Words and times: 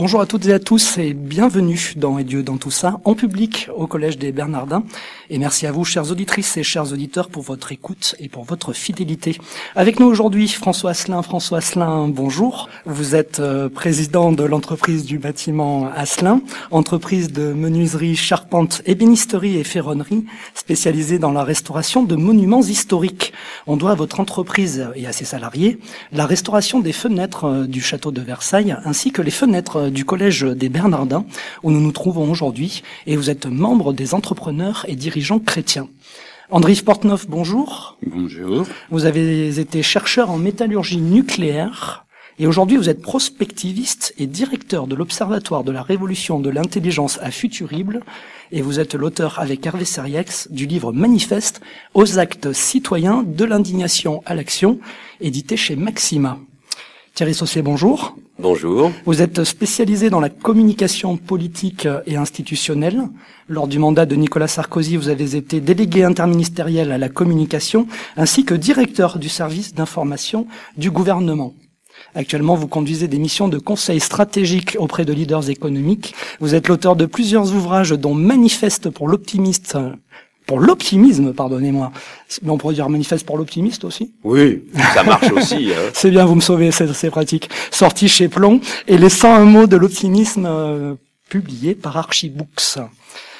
Bonjour 0.00 0.22
à 0.22 0.26
toutes 0.26 0.46
et 0.46 0.54
à 0.54 0.58
tous 0.58 0.96
et 0.96 1.12
bienvenue 1.12 1.92
dans 1.96 2.18
Et 2.18 2.24
Dieu 2.24 2.42
dans 2.42 2.56
tout 2.56 2.70
ça, 2.70 3.02
en 3.04 3.14
public 3.14 3.68
au 3.76 3.86
Collège 3.86 4.16
des 4.16 4.32
Bernardins. 4.32 4.82
Et 5.28 5.36
merci 5.36 5.66
à 5.66 5.72
vous, 5.72 5.84
chères 5.84 6.10
auditrices 6.10 6.56
et 6.56 6.62
chers 6.62 6.90
auditeurs, 6.90 7.28
pour 7.28 7.42
votre 7.42 7.70
écoute 7.70 8.14
et 8.18 8.30
pour 8.30 8.44
votre 8.44 8.72
fidélité. 8.72 9.36
Avec 9.76 10.00
nous 10.00 10.06
aujourd'hui, 10.06 10.48
François 10.48 10.92
Asselin. 10.92 11.20
François 11.20 11.58
Asselin, 11.58 12.08
bonjour. 12.08 12.70
Vous 12.86 13.14
êtes 13.14 13.40
euh, 13.40 13.68
président 13.68 14.32
de 14.32 14.42
l'entreprise 14.42 15.04
du 15.04 15.18
bâtiment 15.18 15.90
Asselin, 15.94 16.40
entreprise 16.70 17.30
de 17.30 17.52
menuiserie, 17.52 18.16
charpente, 18.16 18.80
ébénisterie 18.86 19.58
et 19.58 19.64
ferronnerie, 19.64 20.24
spécialisée 20.54 21.18
dans 21.18 21.32
la 21.32 21.44
restauration 21.44 22.04
de 22.04 22.16
monuments 22.16 22.62
historiques. 22.62 23.34
On 23.66 23.76
doit 23.76 23.90
à 23.90 23.96
votre 23.96 24.18
entreprise 24.18 24.88
et 24.96 25.06
à 25.06 25.12
ses 25.12 25.26
salariés 25.26 25.78
la 26.10 26.24
restauration 26.24 26.80
des 26.80 26.94
fenêtres 26.94 27.44
euh, 27.44 27.66
du 27.66 27.82
château 27.82 28.12
de 28.12 28.22
Versailles, 28.22 28.74
ainsi 28.86 29.12
que 29.12 29.20
les 29.20 29.30
fenêtres 29.30 29.76
euh, 29.76 29.89
du 29.90 30.04
collège 30.04 30.42
des 30.42 30.68
Bernardins, 30.68 31.24
où 31.62 31.70
nous 31.70 31.80
nous 31.80 31.92
trouvons 31.92 32.30
aujourd'hui, 32.30 32.82
et 33.06 33.16
vous 33.16 33.30
êtes 33.30 33.46
membre 33.46 33.92
des 33.92 34.14
entrepreneurs 34.14 34.84
et 34.88 34.96
dirigeants 34.96 35.38
chrétiens. 35.38 35.88
André 36.50 36.74
Sportneuf, 36.74 37.28
bonjour. 37.28 37.98
Bonjour. 38.04 38.66
Vous 38.90 39.04
avez 39.04 39.58
été 39.60 39.82
chercheur 39.82 40.30
en 40.30 40.38
métallurgie 40.38 41.00
nucléaire, 41.00 42.06
et 42.40 42.46
aujourd'hui 42.46 42.76
vous 42.76 42.88
êtes 42.88 43.02
prospectiviste 43.02 44.14
et 44.18 44.26
directeur 44.26 44.86
de 44.86 44.94
l'Observatoire 44.96 45.62
de 45.62 45.72
la 45.72 45.82
Révolution 45.82 46.40
de 46.40 46.50
l'intelligence 46.50 47.18
à 47.22 47.30
Futurible, 47.30 48.00
et 48.50 48.62
vous 48.62 48.80
êtes 48.80 48.94
l'auteur 48.94 49.38
avec 49.38 49.64
Hervé 49.64 49.84
Seriex 49.84 50.50
du 50.50 50.66
livre 50.66 50.92
Manifeste 50.92 51.60
aux 51.94 52.18
actes 52.18 52.52
citoyens 52.52 53.22
de 53.22 53.44
l'indignation 53.44 54.22
à 54.26 54.34
l'action, 54.34 54.80
édité 55.20 55.56
chez 55.56 55.76
Maxima. 55.76 56.38
Thierry 57.14 57.34
Saucé, 57.34 57.60
bonjour. 57.60 58.16
Bonjour. 58.38 58.90
Vous 59.04 59.20
êtes 59.20 59.44
spécialisé 59.44 60.08
dans 60.08 60.20
la 60.20 60.30
communication 60.30 61.16
politique 61.16 61.86
et 62.06 62.16
institutionnelle. 62.16 63.02
Lors 63.48 63.68
du 63.68 63.78
mandat 63.78 64.06
de 64.06 64.16
Nicolas 64.16 64.48
Sarkozy, 64.48 64.96
vous 64.96 65.08
avez 65.08 65.36
été 65.36 65.60
délégué 65.60 66.04
interministériel 66.04 66.92
à 66.92 66.98
la 66.98 67.08
communication 67.08 67.86
ainsi 68.16 68.44
que 68.44 68.54
directeur 68.54 69.18
du 69.18 69.28
service 69.28 69.74
d'information 69.74 70.46
du 70.78 70.90
gouvernement. 70.90 71.52
Actuellement, 72.14 72.54
vous 72.54 72.68
conduisez 72.68 73.08
des 73.08 73.18
missions 73.18 73.48
de 73.48 73.58
conseil 73.58 74.00
stratégique 74.00 74.76
auprès 74.78 75.04
de 75.04 75.12
leaders 75.12 75.50
économiques. 75.50 76.14
Vous 76.40 76.54
êtes 76.54 76.68
l'auteur 76.68 76.96
de 76.96 77.04
plusieurs 77.04 77.52
ouvrages 77.54 77.90
dont 77.90 78.14
Manifeste 78.14 78.88
pour 78.88 79.08
l'optimiste 79.08 79.76
pour 80.50 80.58
l'optimisme, 80.58 81.32
pardonnez-moi. 81.32 81.92
Mais 82.42 82.50
on 82.50 82.58
pourrait 82.58 82.74
dire 82.74 82.88
manifeste 82.88 83.24
pour 83.24 83.38
l'optimiste 83.38 83.84
aussi 83.84 84.14
Oui, 84.24 84.64
ça 84.94 85.04
marche 85.04 85.30
aussi. 85.30 85.70
Hein. 85.72 85.78
c'est 85.92 86.10
bien, 86.10 86.24
vous 86.24 86.34
me 86.34 86.40
sauvez, 86.40 86.72
c'est 86.72 87.10
pratique. 87.10 87.48
Sorti 87.70 88.08
chez 88.08 88.26
Plomb 88.28 88.60
et 88.88 88.98
les 88.98 89.10
101 89.10 89.44
mots 89.44 89.68
de 89.68 89.76
l'optimisme 89.76 90.46
euh, 90.46 90.96
publiés 91.28 91.76
par 91.76 91.96
Archibooks. 91.96 92.78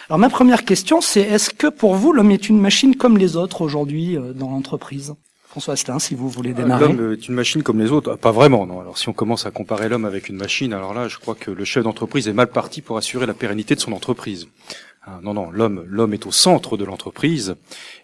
Alors 0.08 0.20
ma 0.20 0.31
première 0.31 0.64
question, 0.64 1.00
c'est 1.00 1.22
est-ce 1.22 1.50
que 1.50 1.66
pour 1.66 1.97
vous 1.97 2.12
l'homme 2.12 2.31
est 2.31 2.48
une 2.48 2.61
machine 2.61 2.94
comme 2.94 3.19
les 3.19 3.34
autres 3.34 3.62
aujourd'hui 3.62 4.16
euh, 4.16 4.33
dans 4.33 4.50
l'entreprise? 4.50 5.14
François 5.48 5.75
Astin, 5.75 5.98
si 5.98 6.14
vous 6.14 6.28
voulez 6.28 6.53
démarrer. 6.53 6.92
L'homme 6.92 7.12
est 7.12 7.27
une 7.27 7.34
machine 7.34 7.64
comme 7.64 7.81
les 7.81 7.91
autres 7.91 8.14
Pas 8.14 8.31
vraiment, 8.31 8.66
non. 8.66 8.78
Alors 8.78 8.98
si 8.98 9.08
on 9.08 9.12
commence 9.12 9.47
à 9.47 9.50
comparer 9.50 9.88
l'homme 9.88 10.05
avec 10.05 10.28
une 10.28 10.36
machine, 10.36 10.72
alors 10.72 10.94
là, 10.94 11.08
je 11.08 11.19
crois 11.19 11.34
que 11.34 11.50
le 11.50 11.64
chef 11.64 11.83
d'entreprise 11.83 12.28
est 12.28 12.33
mal 12.33 12.47
parti 12.47 12.83
pour 12.83 12.97
assurer 12.97 13.27
la 13.27 13.34
pérennité 13.34 13.75
de 13.75 13.81
son 13.81 13.91
entreprise. 13.91 14.47
Ah, 15.03 15.19
non, 15.23 15.34
non, 15.34 15.51
l'homme, 15.51 15.84
l'homme 15.87 16.12
est 16.12 16.27
au 16.27 16.33
centre 16.33 16.77
de 16.77 16.84
l'entreprise 16.84 17.56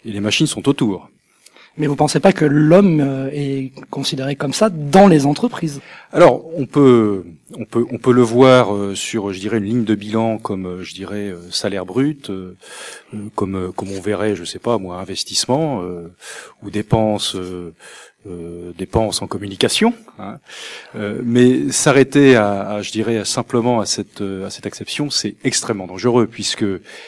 et 0.03 0.11
les 0.11 0.19
machines 0.19 0.47
sont 0.47 0.67
autour. 0.67 1.09
Mais 1.77 1.85
vous 1.85 1.95
pensez 1.95 2.19
pas 2.19 2.33
que 2.33 2.43
l'homme 2.43 3.01
euh, 3.01 3.29
est 3.31 3.71
considéré 3.91 4.35
comme 4.35 4.53
ça 4.53 4.69
dans 4.71 5.07
les 5.07 5.27
entreprises? 5.27 5.79
Alors, 6.11 6.43
on 6.57 6.65
peut, 6.65 7.23
on 7.55 7.65
peut, 7.65 7.85
on 7.91 7.99
peut 7.99 8.13
le 8.13 8.23
voir 8.23 8.73
euh, 8.73 8.95
sur, 8.95 9.31
je 9.31 9.39
dirais, 9.39 9.59
une 9.59 9.65
ligne 9.65 9.83
de 9.83 9.93
bilan 9.93 10.39
comme, 10.39 10.65
euh, 10.65 10.83
je 10.83 10.95
dirais, 10.95 11.35
salaire 11.51 11.85
brut, 11.85 12.31
comme, 13.35 13.71
comme 13.73 13.91
on 13.91 14.01
verrait, 14.01 14.35
je 14.35 14.43
sais 14.43 14.57
pas, 14.57 14.79
moi, 14.79 14.97
investissement 14.97 15.83
ou 16.63 16.71
dépenses 16.71 17.35
euh, 17.35 17.73
dépenses 18.77 19.21
en 19.21 19.27
communication, 19.27 19.93
hein. 20.19 20.39
euh, 20.95 21.21
mais 21.23 21.71
s'arrêter 21.71 22.35
à, 22.35 22.81
je 22.81 22.91
dirais, 22.91 23.23
simplement 23.25 23.79
à 23.79 23.85
cette, 23.85 24.21
euh, 24.21 24.47
à 24.47 24.49
cette 24.49 24.65
exception, 24.65 25.09
c'est 25.09 25.35
extrêmement 25.43 25.87
dangereux, 25.87 26.27
puisque 26.27 26.65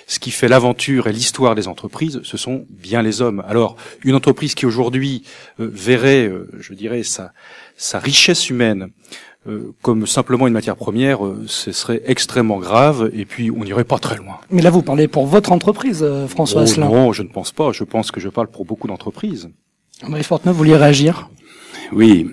ce 0.08 0.20
qui 0.20 0.32
fait 0.32 0.48
l'aventure 0.48 1.08
et 1.08 1.14
l'histoire 1.14 1.56
des 1.56 1.68
entreprises, 1.68 2.22
ce 2.24 2.38
sont 2.38 2.66
bien 2.70 3.02
les 3.02 3.22
hommes. 3.22 3.44
Alors, 3.48 3.76
une 4.04 4.16
entreprise 4.16 4.56
qui 4.56 4.66
aujourd'hui 4.66 5.24
verrait, 5.58 6.32
je 6.60 6.74
dirais, 6.74 7.04
sa, 7.04 7.34
sa 7.78 8.00
richesse 8.00 8.50
humaine 8.50 8.90
comme 9.82 10.06
simplement 10.06 10.48
une 10.48 10.54
matière 10.54 10.76
première, 10.76 11.20
ce 11.48 11.72
serait 11.72 12.02
extrêmement 12.06 12.60
grave 12.60 13.10
et 13.14 13.26
puis 13.26 13.50
on 13.50 13.64
n'irait 13.64 13.86
pas 13.86 13.98
très 13.98 14.18
loin. 14.18 14.38
Mais 14.52 14.62
là, 14.62 14.70
vous 14.70 14.84
parlez 14.84 15.08
pour 15.08 15.26
votre 15.26 15.52
entreprise, 15.54 16.06
François 16.28 16.66
oh, 16.68 16.80
Non, 16.80 17.14
je 17.14 17.24
ne 17.24 17.30
pense 17.30 17.52
pas. 17.52 17.72
Je 17.72 17.86
pense 17.86 18.12
que 18.12 18.20
je 18.20 18.30
parle 18.30 18.48
pour 18.48 18.66
beaucoup 18.66 18.88
d'entreprises. 18.88 19.50
Vous 20.04 20.64
réagir? 20.64 21.30
Oui. 21.92 22.28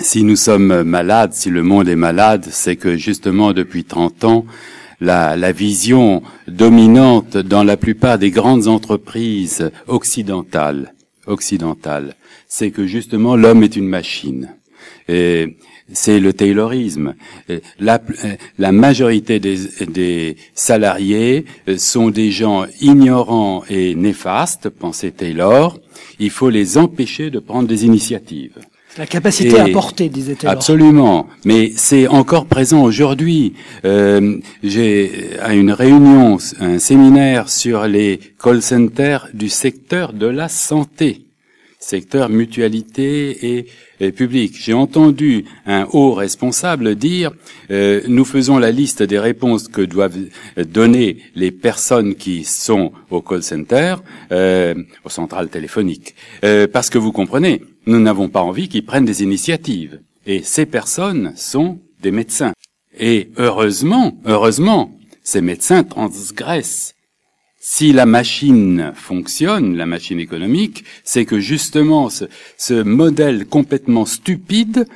Si 0.00 0.22
nous 0.22 0.36
sommes 0.36 0.82
malades, 0.82 1.32
si 1.32 1.48
le 1.48 1.62
monde 1.62 1.88
est 1.88 1.96
malade, 1.96 2.46
c'est 2.50 2.76
que 2.76 2.96
justement 2.96 3.52
depuis 3.52 3.84
30 3.84 4.24
ans, 4.24 4.44
la, 5.00 5.52
vision 5.52 6.22
dominante 6.46 7.36
dans 7.36 7.64
la 7.64 7.76
plupart 7.76 8.18
des 8.18 8.30
grandes 8.30 8.68
entreprises 8.68 9.70
occidentales, 9.86 10.92
c'est 12.48 12.70
que 12.70 12.86
justement 12.86 13.36
l'homme 13.36 13.62
est 13.62 13.76
une 13.76 13.88
machine. 13.88 14.54
C'est 15.92 16.20
le 16.20 16.32
taylorisme. 16.32 17.14
La, 17.78 18.00
la 18.58 18.72
majorité 18.72 19.40
des, 19.40 19.58
des, 19.86 20.36
salariés 20.54 21.44
sont 21.76 22.10
des 22.10 22.30
gens 22.30 22.66
ignorants 22.80 23.64
et 23.68 23.94
néfastes, 23.94 24.68
pensait 24.68 25.10
Taylor, 25.10 25.78
il 26.18 26.30
faut 26.30 26.50
les 26.50 26.78
empêcher 26.78 27.30
de 27.30 27.38
prendre 27.38 27.68
des 27.68 27.84
initiatives. 27.84 28.58
La 28.96 29.06
capacité 29.06 29.60
à 29.60 29.68
porter, 29.68 30.08
disait 30.08 30.36
elle. 30.42 30.48
Absolument, 30.48 31.28
mais 31.44 31.72
c'est 31.76 32.08
encore 32.08 32.46
présent 32.46 32.82
aujourd'hui. 32.82 33.52
Euh, 33.84 34.38
J'ai 34.64 35.38
à 35.40 35.54
une 35.54 35.70
réunion, 35.70 36.38
un 36.58 36.80
séminaire 36.80 37.48
sur 37.48 37.86
les 37.86 38.18
call 38.42 38.60
centers 38.60 39.28
du 39.34 39.48
secteur 39.48 40.12
de 40.12 40.26
la 40.26 40.48
santé, 40.48 41.27
secteur 41.78 42.28
mutualité 42.28 43.66
et 44.00 44.12
public. 44.12 44.56
J'ai 44.58 44.72
entendu 44.72 45.44
un 45.66 45.86
haut 45.92 46.12
responsable 46.12 46.94
dire 46.94 47.32
euh, 47.70 48.00
nous 48.08 48.24
faisons 48.24 48.58
la 48.58 48.70
liste 48.70 49.02
des 49.02 49.18
réponses 49.18 49.68
que 49.68 49.82
doivent 49.82 50.18
donner 50.56 51.18
les 51.34 51.50
personnes 51.50 52.14
qui 52.14 52.44
sont 52.44 52.92
au 53.10 53.22
call 53.22 53.42
center, 53.42 53.96
euh, 54.32 54.74
aux 55.04 55.08
centrales 55.08 55.48
téléphoniques, 55.48 56.14
euh, 56.44 56.66
parce 56.66 56.90
que 56.90 56.98
vous 56.98 57.12
comprenez, 57.12 57.62
nous 57.86 58.00
n'avons 58.00 58.28
pas 58.28 58.42
envie 58.42 58.68
qu'ils 58.68 58.84
prennent 58.84 59.04
des 59.04 59.22
initiatives. 59.22 60.00
Et 60.26 60.42
ces 60.42 60.66
personnes 60.66 61.32
sont 61.36 61.80
des 62.02 62.10
médecins. 62.10 62.52
Et 62.98 63.30
heureusement, 63.36 64.18
heureusement, 64.24 64.98
ces 65.22 65.40
médecins 65.40 65.84
transgressent 65.84 66.94
si 67.60 67.92
la 67.92 68.06
machine 68.06 68.92
fonctionne, 68.94 69.76
la 69.76 69.86
machine 69.86 70.20
économique, 70.20 70.84
c'est 71.02 71.24
que 71.24 71.40
justement 71.40 72.08
ce, 72.08 72.82
modèle 72.82 73.46
complètement 73.46 74.06
stupide 74.06 74.86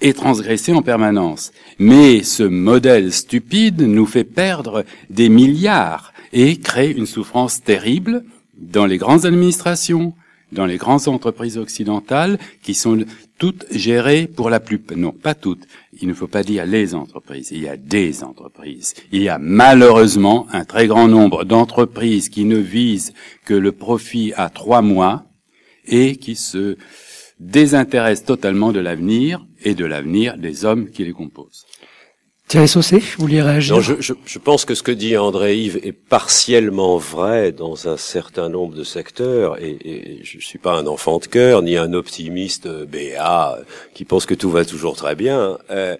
est 0.00 0.16
transgressé 0.16 0.72
en 0.72 0.82
permanence. 0.82 1.52
Mais 1.78 2.22
ce 2.22 2.44
modèle 2.44 3.12
stupide 3.12 3.82
nous 3.82 4.06
fait 4.06 4.24
perdre 4.24 4.84
des 5.10 5.28
milliards 5.28 6.12
et 6.32 6.56
crée 6.58 6.90
une 6.90 7.06
souffrance 7.06 7.62
terrible 7.62 8.24
dans 8.56 8.86
les 8.86 8.98
grandes 8.98 9.26
administrations, 9.26 10.14
dans 10.54 10.66
les 10.66 10.76
grandes 10.76 11.08
entreprises 11.08 11.58
occidentales 11.58 12.38
qui 12.62 12.74
sont 12.74 13.04
toutes 13.38 13.66
gérées 13.70 14.26
pour 14.26 14.48
la 14.48 14.60
plupart, 14.60 14.96
non 14.96 15.12
pas 15.12 15.34
toutes, 15.34 15.66
il 16.00 16.08
ne 16.08 16.14
faut 16.14 16.28
pas 16.28 16.42
dire 16.42 16.64
les 16.64 16.94
entreprises, 16.94 17.50
il 17.50 17.62
y 17.62 17.68
a 17.68 17.76
des 17.76 18.24
entreprises. 18.24 18.94
Il 19.12 19.22
y 19.22 19.28
a 19.28 19.38
malheureusement 19.38 20.46
un 20.52 20.64
très 20.64 20.86
grand 20.86 21.08
nombre 21.08 21.44
d'entreprises 21.44 22.28
qui 22.28 22.44
ne 22.44 22.56
visent 22.56 23.12
que 23.44 23.54
le 23.54 23.72
profit 23.72 24.32
à 24.36 24.48
trois 24.48 24.82
mois 24.82 25.26
et 25.86 26.16
qui 26.16 26.36
se 26.36 26.76
désintéressent 27.40 28.26
totalement 28.26 28.72
de 28.72 28.80
l'avenir 28.80 29.44
et 29.62 29.74
de 29.74 29.84
l'avenir 29.84 30.38
des 30.38 30.64
hommes 30.64 30.90
qui 30.90 31.04
les 31.04 31.12
composent. 31.12 31.66
Thierry 32.54 32.68
Saucé, 32.68 33.02
vous 33.18 33.26
réagir 33.26 33.80
je, 33.80 34.38
pense 34.38 34.64
que 34.64 34.76
ce 34.76 34.84
que 34.84 34.92
dit 34.92 35.16
André 35.16 35.56
Yves 35.56 35.80
est 35.82 35.90
partiellement 35.90 36.98
vrai 36.98 37.50
dans 37.50 37.88
un 37.88 37.96
certain 37.96 38.48
nombre 38.48 38.76
de 38.76 38.84
secteurs, 38.84 39.60
et, 39.60 40.20
je 40.22 40.36
ne 40.36 40.40
suis 40.40 40.60
pas 40.60 40.74
un 40.74 40.86
enfant 40.86 41.18
de 41.18 41.26
cœur, 41.26 41.62
ni 41.62 41.76
un 41.76 41.92
optimiste 41.92 42.68
BA 42.68 43.58
qui 43.92 44.04
pense 44.04 44.24
que 44.24 44.34
tout 44.34 44.52
va 44.52 44.64
toujours 44.64 44.94
très 44.94 45.16
bien. 45.16 45.58
Euh, 45.70 45.96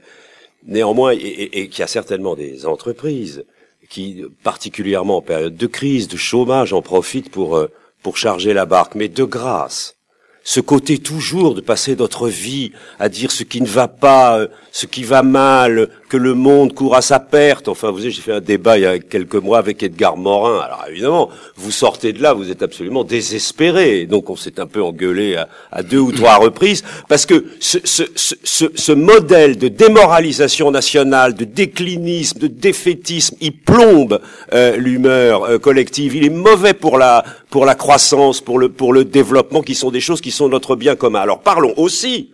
néanmoins, 0.64 1.10
et 1.10 1.66
qu'il 1.68 1.80
y 1.80 1.82
a 1.82 1.88
certainement 1.88 2.36
des 2.36 2.66
entreprises 2.66 3.44
qui, 3.90 4.22
particulièrement 4.44 5.16
en 5.16 5.22
période 5.22 5.56
de 5.56 5.66
crise, 5.66 6.06
de 6.06 6.16
chômage, 6.16 6.72
en 6.72 6.82
profitent 6.82 7.32
pour, 7.32 7.56
euh, 7.56 7.68
pour 8.00 8.16
charger 8.16 8.54
la 8.54 8.64
barque, 8.64 8.94
mais 8.94 9.08
de 9.08 9.24
grâce 9.24 9.96
ce 10.44 10.60
côté 10.60 10.98
toujours 10.98 11.54
de 11.54 11.62
passer 11.62 11.96
notre 11.96 12.28
vie 12.28 12.72
à 12.98 13.08
dire 13.08 13.32
ce 13.32 13.42
qui 13.42 13.62
ne 13.62 13.66
va 13.66 13.88
pas, 13.88 14.38
euh, 14.38 14.48
ce 14.70 14.86
qui 14.86 15.02
va 15.02 15.22
mal, 15.22 15.88
que 16.14 16.19
le 16.19 16.34
monde 16.34 16.75
court 16.75 16.94
à 16.94 17.02
sa 17.02 17.19
perte. 17.19 17.66
Enfin, 17.66 17.90
vous 17.90 17.99
savez, 17.99 18.12
j'ai 18.12 18.22
fait 18.22 18.32
un 18.32 18.40
débat 18.40 18.78
il 18.78 18.82
y 18.82 18.87
a 18.87 19.00
quelques 19.00 19.34
mois 19.34 19.58
avec 19.58 19.82
Edgar 19.82 20.16
Morin. 20.16 20.61
Alors 20.61 20.84
évidemment, 20.88 21.28
vous 21.56 21.72
sortez 21.72 22.12
de 22.12 22.22
là, 22.22 22.34
vous 22.34 22.52
êtes 22.52 22.62
absolument 22.62 23.02
désespéré. 23.02 24.06
Donc 24.06 24.31
on 24.31 24.37
s'est 24.37 24.61
un 24.61 24.69
peu 24.69 24.81
engueulé 24.81 25.37
à, 25.72 25.82
deux 25.82 25.99
ou 25.99 26.12
trois 26.12 26.37
reprises 26.37 26.84
parce 27.08 27.26
que 27.26 27.46
ce, 27.58 28.93
modèle 28.93 29.58
de 29.58 29.66
démoralisation 29.66 30.70
nationale, 30.70 31.34
de 31.34 31.44
déclinisme, 31.44 32.38
de 32.38 32.46
défaitisme, 32.46 33.37
il 33.40 33.56
plombe 33.56 34.20
euh, 34.52 34.76
l'humeur 34.76 35.43
euh, 35.43 35.58
collective. 35.58 36.14
Il 36.14 36.25
est 36.25 36.31
mauvais 36.31 36.75
pour 36.75 36.96
la 36.96 37.25
pour 37.50 37.64
la 37.64 37.75
croissance, 37.75 38.40
pour 38.40 38.61
le 38.61 38.69
pour 38.69 38.93
le 38.93 39.05
développement, 39.05 39.62
qui 39.62 39.75
sont 39.75 39.90
des 39.90 40.00
choses 40.00 40.20
qui 40.20 40.31
sont 40.31 40.49
notre 40.49 40.76
bien 40.76 40.94
commun. 40.94 41.22
Alors 41.22 41.40
parlons 41.40 41.75
aussi 41.76 42.31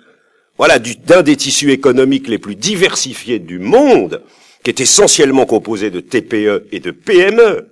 voilà, 0.60 0.78
d'un 0.78 1.22
des 1.22 1.36
tissus 1.36 1.70
économiques 1.70 2.28
les 2.28 2.36
plus 2.36 2.54
diversifiés 2.54 3.38
du 3.38 3.58
monde, 3.58 4.20
qui 4.62 4.68
est 4.68 4.78
essentiellement 4.78 5.46
composé 5.46 5.88
de 5.88 6.00
TPE 6.00 6.66
et 6.70 6.80
de 6.80 6.90
PME, 6.90 7.70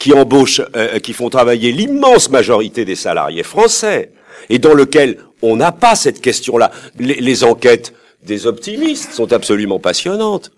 qui 0.00 0.12
embauchent, 0.12 0.60
euh, 0.74 0.98
qui 0.98 1.12
font 1.12 1.30
travailler 1.30 1.70
l'immense 1.70 2.30
majorité 2.30 2.84
des 2.84 2.96
salariés 2.96 3.44
français, 3.44 4.10
et 4.50 4.58
dans 4.58 4.74
lequel 4.74 5.18
on 5.42 5.54
n'a 5.54 5.70
pas 5.70 5.94
cette 5.94 6.20
question-là. 6.20 6.72
Les 6.98 7.44
enquêtes 7.44 7.94
des 8.24 8.48
optimistes 8.48 9.12
sont 9.12 9.32
absolument 9.32 9.78
passionnantes. 9.78 10.50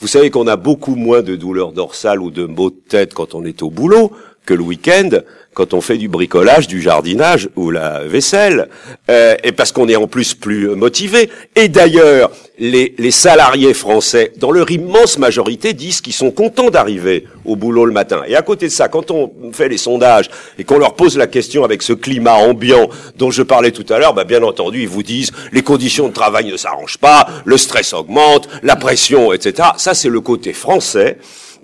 Vous 0.00 0.08
savez 0.08 0.28
qu'on 0.28 0.46
a 0.48 0.56
beaucoup 0.56 0.96
moins 0.96 1.22
de 1.22 1.34
douleurs 1.34 1.72
dorsales 1.72 2.20
ou 2.20 2.30
de 2.30 2.44
maux 2.44 2.68
de 2.68 2.76
tête 2.76 3.14
quand 3.14 3.34
on 3.34 3.46
est 3.46 3.62
au 3.62 3.70
boulot 3.70 4.12
que 4.44 4.54
le 4.54 4.62
week-end 4.62 5.10
quand 5.54 5.74
on 5.74 5.80
fait 5.80 5.98
du 5.98 6.08
bricolage, 6.08 6.66
du 6.66 6.80
jardinage 6.80 7.48
ou 7.56 7.70
la 7.70 8.04
vaisselle, 8.04 8.68
euh, 9.10 9.36
et 9.44 9.52
parce 9.52 9.72
qu'on 9.72 9.88
est 9.88 9.96
en 9.96 10.06
plus 10.06 10.34
plus 10.34 10.68
motivé. 10.74 11.30
Et 11.56 11.68
d'ailleurs, 11.68 12.30
les, 12.58 12.94
les, 12.96 13.10
salariés 13.10 13.74
français, 13.74 14.32
dans 14.36 14.50
leur 14.50 14.70
immense 14.70 15.18
majorité, 15.18 15.72
disent 15.72 16.00
qu'ils 16.00 16.12
sont 16.12 16.30
contents 16.30 16.70
d'arriver 16.70 17.26
au 17.44 17.56
boulot 17.56 17.84
le 17.84 17.92
matin. 17.92 18.22
Et 18.26 18.36
à 18.36 18.42
côté 18.42 18.66
de 18.66 18.72
ça, 18.72 18.88
quand 18.88 19.10
on 19.10 19.30
fait 19.52 19.68
les 19.68 19.78
sondages 19.78 20.30
et 20.58 20.64
qu'on 20.64 20.78
leur 20.78 20.94
pose 20.94 21.18
la 21.18 21.26
question 21.26 21.64
avec 21.64 21.82
ce 21.82 21.92
climat 21.92 22.34
ambiant 22.34 22.88
dont 23.16 23.30
je 23.30 23.42
parlais 23.42 23.72
tout 23.72 23.90
à 23.92 23.98
l'heure, 23.98 24.14
bah 24.14 24.24
bien 24.24 24.42
entendu, 24.42 24.82
ils 24.82 24.88
vous 24.88 25.02
disent 25.02 25.32
les 25.52 25.62
conditions 25.62 26.08
de 26.08 26.14
travail 26.14 26.50
ne 26.50 26.56
s'arrangent 26.56 26.98
pas, 26.98 27.26
le 27.44 27.56
stress 27.56 27.92
augmente, 27.92 28.48
la 28.62 28.76
pression, 28.76 29.32
etc. 29.32 29.70
Ça, 29.76 29.92
c'est 29.94 30.08
le 30.08 30.20
côté 30.20 30.52
français. 30.52 31.18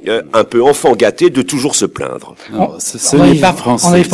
Euh, 0.06 0.22
un 0.32 0.44
peu 0.44 0.62
enfant 0.62 0.94
gâté 0.94 1.28
de 1.28 1.42
toujours 1.42 1.74
se 1.74 1.84
plaindre. 1.84 2.36
ce, 2.78 3.16
n'est 3.16 3.40
pas 3.40 3.52
français. 3.52 4.04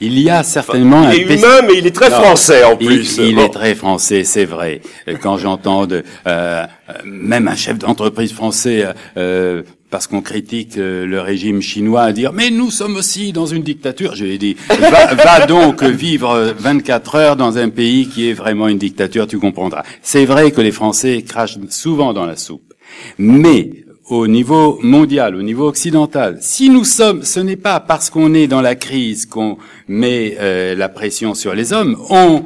il 0.00 0.18
y 0.18 0.30
a 0.30 0.42
certainement 0.42 1.10
il 1.10 1.30
est 1.30 1.38
humain, 1.38 1.60
mais 1.66 1.74
il 1.76 1.86
est 1.86 1.94
très 1.94 2.10
français 2.10 2.64
en 2.64 2.76
plus. 2.76 3.18
Il, 3.18 3.38
est 3.38 3.50
très 3.50 3.74
français, 3.74 4.24
c'est 4.24 4.46
vrai. 4.46 4.80
Quand 5.20 5.36
j'entends 5.36 5.86
euh, 6.26 6.66
même 7.04 7.46
un 7.46 7.54
chef 7.56 7.78
d'entreprise 7.78 8.32
français 8.32 8.86
euh, 9.18 9.62
parce 9.90 10.06
qu'on 10.06 10.22
critique 10.22 10.76
le 10.76 11.20
régime 11.20 11.60
chinois 11.60 12.04
à 12.04 12.12
dire 12.12 12.32
mais 12.32 12.48
nous 12.48 12.70
sommes 12.70 12.96
aussi 12.96 13.32
dans 13.32 13.46
une 13.46 13.62
dictature. 13.62 14.14
Je 14.14 14.24
lui 14.24 14.34
ai 14.36 14.38
dit 14.38 14.56
va, 14.70 15.14
va, 15.14 15.46
donc 15.46 15.82
vivre 15.82 16.54
24 16.58 17.14
heures 17.16 17.36
dans 17.36 17.58
un 17.58 17.68
pays 17.68 18.08
qui 18.08 18.30
est 18.30 18.34
vraiment 18.34 18.66
une 18.66 18.78
dictature, 18.78 19.26
tu 19.26 19.38
comprendras. 19.38 19.82
C'est 20.00 20.24
vrai 20.24 20.52
que 20.52 20.62
les 20.62 20.72
Français 20.72 21.22
crachent 21.22 21.58
souvent 21.68 22.14
dans 22.14 22.24
la 22.24 22.36
soupe, 22.36 22.72
mais 23.18 23.84
au 24.08 24.26
niveau 24.26 24.78
mondial, 24.82 25.34
au 25.36 25.42
niveau 25.42 25.68
occidental. 25.68 26.38
Si 26.40 26.70
nous 26.70 26.84
sommes, 26.84 27.22
ce 27.22 27.40
n'est 27.40 27.56
pas 27.56 27.80
parce 27.80 28.10
qu'on 28.10 28.34
est 28.34 28.46
dans 28.46 28.60
la 28.60 28.74
crise 28.74 29.26
qu'on 29.26 29.58
met 29.88 30.36
euh, 30.40 30.74
la 30.74 30.88
pression 30.88 31.34
sur 31.34 31.54
les 31.54 31.72
hommes, 31.72 31.96
on, 32.10 32.44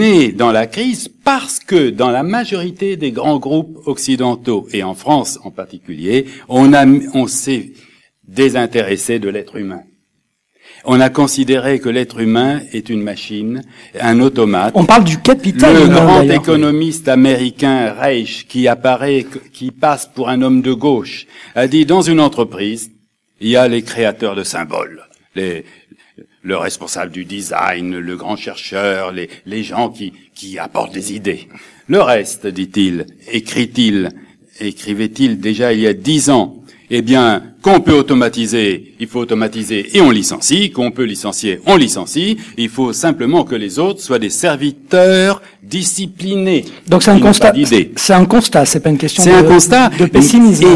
est 0.00 0.32
dans 0.32 0.50
la 0.50 0.66
crise 0.66 1.08
parce 1.24 1.58
que 1.58 1.90
dans 1.90 2.10
la 2.10 2.22
majorité 2.22 2.96
des 2.96 3.12
grands 3.12 3.38
groupes 3.38 3.78
occidentaux, 3.86 4.66
et 4.72 4.82
en 4.82 4.94
France 4.94 5.38
en 5.44 5.50
particulier, 5.50 6.26
on 6.48 7.26
s'est 7.26 7.72
désintéressé 8.26 9.18
de 9.18 9.28
l'être 9.28 9.56
humain. 9.56 9.82
On 10.84 11.00
a 11.00 11.10
considéré 11.10 11.80
que 11.80 11.88
l'être 11.88 12.20
humain 12.20 12.60
est 12.72 12.88
une 12.88 13.02
machine, 13.02 13.62
un 14.00 14.20
automate. 14.20 14.72
On 14.74 14.84
parle 14.84 15.04
du 15.04 15.18
capital. 15.18 15.74
Le 15.74 15.88
grand 15.88 16.22
économiste 16.22 17.08
américain 17.08 17.92
Reich, 17.92 18.46
qui 18.48 18.68
apparaît, 18.68 19.26
qui 19.52 19.70
passe 19.70 20.06
pour 20.06 20.28
un 20.28 20.42
homme 20.42 20.62
de 20.62 20.72
gauche, 20.72 21.26
a 21.54 21.66
dit 21.66 21.84
dans 21.84 22.02
une 22.02 22.20
entreprise, 22.20 22.90
il 23.40 23.48
y 23.48 23.56
a 23.56 23.68
les 23.68 23.82
créateurs 23.82 24.34
de 24.34 24.44
symboles, 24.44 25.02
les, 25.34 25.64
le 26.42 26.56
responsable 26.56 27.12
du 27.12 27.24
design, 27.24 27.98
le 27.98 28.16
grand 28.16 28.36
chercheur, 28.36 29.12
les, 29.12 29.28
les 29.46 29.62
gens 29.62 29.90
qui, 29.90 30.12
qui 30.34 30.58
apportent 30.58 30.94
des 30.94 31.12
idées. 31.12 31.48
Le 31.88 32.00
reste, 32.00 32.46
dit-il, 32.46 33.06
écrit-il, 33.30 34.10
écrivait-il 34.60 35.40
déjà 35.40 35.72
il 35.72 35.80
y 35.80 35.86
a 35.86 35.92
dix 35.92 36.30
ans, 36.30 36.62
eh 36.90 37.02
bien, 37.02 37.42
qu'on 37.62 37.80
peut 37.80 37.92
automatiser, 37.92 38.94
il 38.98 39.06
faut 39.06 39.20
automatiser 39.20 39.96
et 39.96 40.00
on 40.00 40.10
licencie, 40.10 40.70
qu'on 40.70 40.90
peut 40.90 41.04
licencier, 41.04 41.60
on 41.66 41.76
licencie, 41.76 42.38
il 42.56 42.68
faut 42.68 42.92
simplement 42.92 43.44
que 43.44 43.54
les 43.54 43.78
autres 43.78 44.00
soient 44.00 44.18
des 44.18 44.30
serviteurs 44.30 45.42
disciplinés. 45.62 46.64
Donc 46.86 47.02
c'est 47.02 47.10
un 47.10 47.20
constat. 47.20 47.52
C'est 47.96 48.12
un 48.14 48.24
constat, 48.24 48.64
c'est 48.64 48.80
pas 48.80 48.90
une 48.90 48.98
question 48.98 49.24
de, 49.24 49.30
un 49.30 49.42
constat, 49.42 49.90
de 49.90 50.06
pessimisme. 50.06 50.66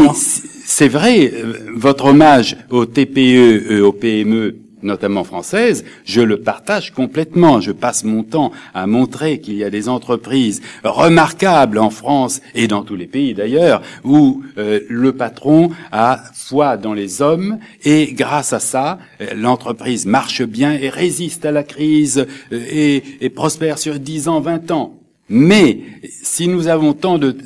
C'est 0.65 0.87
vrai, 0.87 1.31
euh, 1.33 1.53
votre 1.75 2.05
hommage 2.05 2.57
aux 2.69 2.85
TPE, 2.85 3.71
euh, 3.71 3.85
aux 3.85 3.91
PME 3.91 4.55
notamment 4.83 5.23
française, 5.23 5.85
je 6.05 6.21
le 6.21 6.41
partage 6.41 6.91
complètement. 6.91 7.61
Je 7.61 7.71
passe 7.71 8.03
mon 8.03 8.23
temps 8.23 8.51
à 8.73 8.87
montrer 8.87 9.39
qu'il 9.39 9.55
y 9.55 9.63
a 9.63 9.69
des 9.69 9.89
entreprises 9.89 10.61
remarquables 10.83 11.77
en 11.77 11.89
France 11.89 12.41
et 12.55 12.67
dans 12.67 12.83
tous 12.83 12.95
les 12.95 13.07
pays 13.07 13.33
d'ailleurs, 13.33 13.81
où 14.03 14.43
euh, 14.57 14.79
le 14.89 15.13
patron 15.13 15.71
a 15.91 16.23
foi 16.33 16.77
dans 16.77 16.93
les 16.93 17.21
hommes 17.21 17.59
et 17.83 18.13
grâce 18.13 18.53
à 18.53 18.59
ça, 18.59 18.99
euh, 19.21 19.27
l'entreprise 19.35 20.05
marche 20.05 20.43
bien 20.43 20.73
et 20.73 20.89
résiste 20.89 21.45
à 21.45 21.51
la 21.51 21.63
crise 21.63 22.25
euh, 22.51 22.65
et, 22.69 23.03
et 23.21 23.29
prospère 23.29 23.77
sur 23.77 23.99
10 23.99 24.27
ans, 24.27 24.39
20 24.39 24.71
ans. 24.71 24.99
Mais 25.29 25.79
si 26.21 26.47
nous 26.47 26.67
avons 26.67 26.93
tant 26.93 27.17
de 27.17 27.37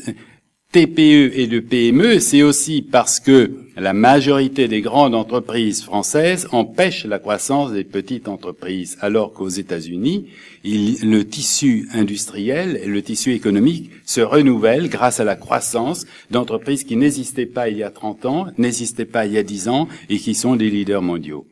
TPE 0.74 1.32
et 1.34 1.48
de 1.48 1.62
PME, 1.62 2.20
c'est 2.20 2.44
aussi 2.44 2.82
parce 2.82 3.22
que 3.22 3.52
la 3.78 3.94
majorité 3.94 4.68
des 4.68 4.82
grandes 4.82 5.16
entreprises 5.16 5.82
françaises 5.82 6.46
empêchent 6.52 7.06
la 7.06 7.20
croissance 7.20 7.72
des 7.72 7.86
petites 7.86 8.28
entreprises, 8.28 8.98
alors 9.00 9.32
qu'aux 9.32 9.48
États-Unis, 9.48 10.28
le 10.66 11.24
tissu 11.24 11.88
industriel 11.94 12.82
et 12.84 12.88
le 12.88 13.02
tissu 13.02 13.34
économique 13.34 13.92
se 14.06 14.20
renouvellent 14.20 14.90
grâce 14.90 15.22
à 15.22 15.24
la 15.24 15.38
croissance 15.38 16.06
d'entreprises 16.32 16.84
qui 16.84 16.98
n'existaient 16.98 17.46
pas 17.46 17.70
il 17.70 17.78
y 17.78 17.84
a 17.84 17.90
30 17.90 18.26
ans, 18.26 18.48
n'existaient 18.58 19.06
pas 19.06 19.26
il 19.26 19.32
y 19.32 19.38
a 19.38 19.44
10 19.44 19.70
ans 19.70 19.88
et 20.10 20.20
qui 20.20 20.36
sont 20.36 20.58
des 20.58 20.70
leaders 20.70 21.02
mondiaux. 21.02 21.46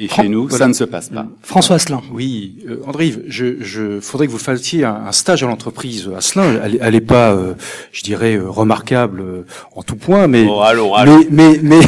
Et 0.00 0.08
chez 0.08 0.28
nous, 0.30 0.48
ça 0.48 0.66
ne 0.66 0.72
se 0.72 0.84
passe 0.84 1.10
pas. 1.10 1.26
François 1.42 1.76
Asselin. 1.76 2.00
Oui, 2.10 2.54
euh, 2.66 2.82
André, 2.86 3.12
je, 3.28 3.56
je 3.60 4.00
faudrait 4.00 4.26
que 4.26 4.32
vous 4.32 4.38
fassiez 4.38 4.82
un, 4.84 5.12
stage 5.12 5.42
à 5.42 5.46
l'entreprise. 5.46 6.08
Asselin, 6.16 6.58
elle, 6.80 6.92
n'est 6.94 7.00
pas, 7.02 7.32
euh, 7.32 7.52
je 7.92 8.02
dirais, 8.02 8.36
euh, 8.36 8.48
remarquable 8.48 9.20
euh, 9.20 9.44
en 9.76 9.82
tout 9.82 9.96
point, 9.96 10.26
mais 10.26 10.46
allons, 10.64 10.94
allons. 10.94 11.22
mais 11.30 11.60
mais 11.62 11.80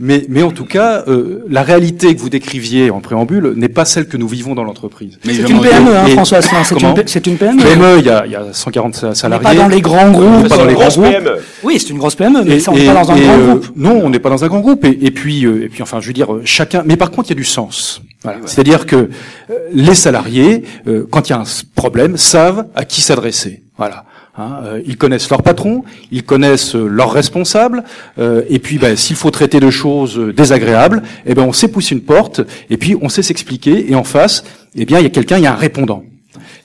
mais, 0.00 0.24
mais, 0.30 0.42
en 0.42 0.50
tout 0.50 0.64
cas, 0.64 1.04
la 1.48 1.62
réalité 1.62 2.14
que 2.14 2.20
vous 2.20 2.30
décriviez 2.30 2.90
en 2.90 3.00
préambule 3.00 3.52
n'est 3.54 3.68
pas 3.68 3.84
celle 3.84 4.08
que 4.08 4.16
nous 4.16 4.28
vivons 4.28 4.54
dans 4.54 4.64
l'entreprise. 4.64 5.18
C'est 5.24 5.50
une 5.50 5.60
PME, 5.60 5.96
hein, 5.96 6.06
François 6.08 6.38
Asselin. 6.38 6.62
C'est 7.04 7.26
une, 7.26 7.36
PME. 7.36 7.62
PME, 7.62 7.98
il 7.98 8.06
y 8.06 8.10
a, 8.10 8.24
il 8.24 8.32
y 8.32 8.36
a 8.36 8.46
140 8.52 9.14
salariés. 9.14 9.44
pas 9.44 9.54
dans 9.54 9.68
les 9.68 9.82
grands 9.82 10.10
groupes. 10.10 10.48
Pas 10.48 10.56
dans 10.56 10.64
les 10.64 10.74
grands 10.74 10.88
groupes. 10.88 11.10
PME. 11.10 11.36
Oui, 11.62 11.78
c'est 11.78 11.90
une 11.90 11.98
grosse 11.98 12.14
PME, 12.14 12.44
mais 12.44 12.60
ça, 12.60 12.72
on 12.72 12.76
n'est 12.76 12.86
pas 12.86 12.94
dans 12.94 13.12
un 13.12 13.16
grand 13.16 13.38
groupe. 13.38 13.66
Non, 13.76 14.00
on 14.02 14.08
n'est 14.08 14.18
pas 14.18 14.30
dans 14.30 14.42
un 14.42 14.48
grand 14.48 14.60
groupe. 14.60 14.84
Et, 14.86 14.98
et 15.02 15.10
puis, 15.10 15.44
et 15.44 15.68
puis, 15.68 15.82
enfin, 15.82 16.00
je 16.00 16.06
veux 16.06 16.14
dire, 16.14 16.28
chacun 16.44 16.82
mais 16.84 16.93
par 16.96 17.10
contre, 17.10 17.28
il 17.28 17.32
y 17.32 17.36
a 17.36 17.36
du 17.36 17.44
sens. 17.44 18.02
C'est-à-dire 18.46 18.86
que 18.86 18.96
euh, 18.96 19.08
les 19.72 19.94
salariés, 19.94 20.64
euh, 20.86 21.06
quand 21.10 21.28
il 21.28 21.32
y 21.32 21.34
a 21.34 21.40
un 21.40 21.44
problème, 21.74 22.16
savent 22.16 22.66
à 22.74 22.84
qui 22.84 23.00
s'adresser. 23.00 23.62
Voilà. 23.76 24.04
Hein, 24.36 24.60
euh, 24.64 24.82
ils 24.86 24.96
connaissent 24.96 25.30
leur 25.30 25.42
patron, 25.42 25.84
ils 26.10 26.24
connaissent 26.24 26.74
leurs 26.74 27.12
responsables, 27.12 27.84
et 28.18 28.58
puis 28.58 28.78
ben, 28.78 28.96
s'il 28.96 29.14
faut 29.14 29.30
traiter 29.30 29.60
de 29.60 29.70
choses 29.70 30.18
désagréables, 30.34 31.02
eh 31.24 31.34
ben 31.34 31.42
on 31.42 31.52
sait 31.52 31.68
pousser 31.68 31.94
une 31.94 32.00
porte, 32.00 32.40
et 32.68 32.76
puis 32.76 32.96
on 33.00 33.08
sait 33.08 33.22
s'expliquer, 33.22 33.90
et 33.90 33.94
en 33.94 34.02
face, 34.02 34.42
eh 34.74 34.86
bien 34.86 34.98
il 34.98 35.04
y 35.04 35.06
a 35.06 35.10
quelqu'un, 35.10 35.38
il 35.38 35.44
y 35.44 35.46
a 35.46 35.52
un 35.52 35.56
répondant 35.56 36.02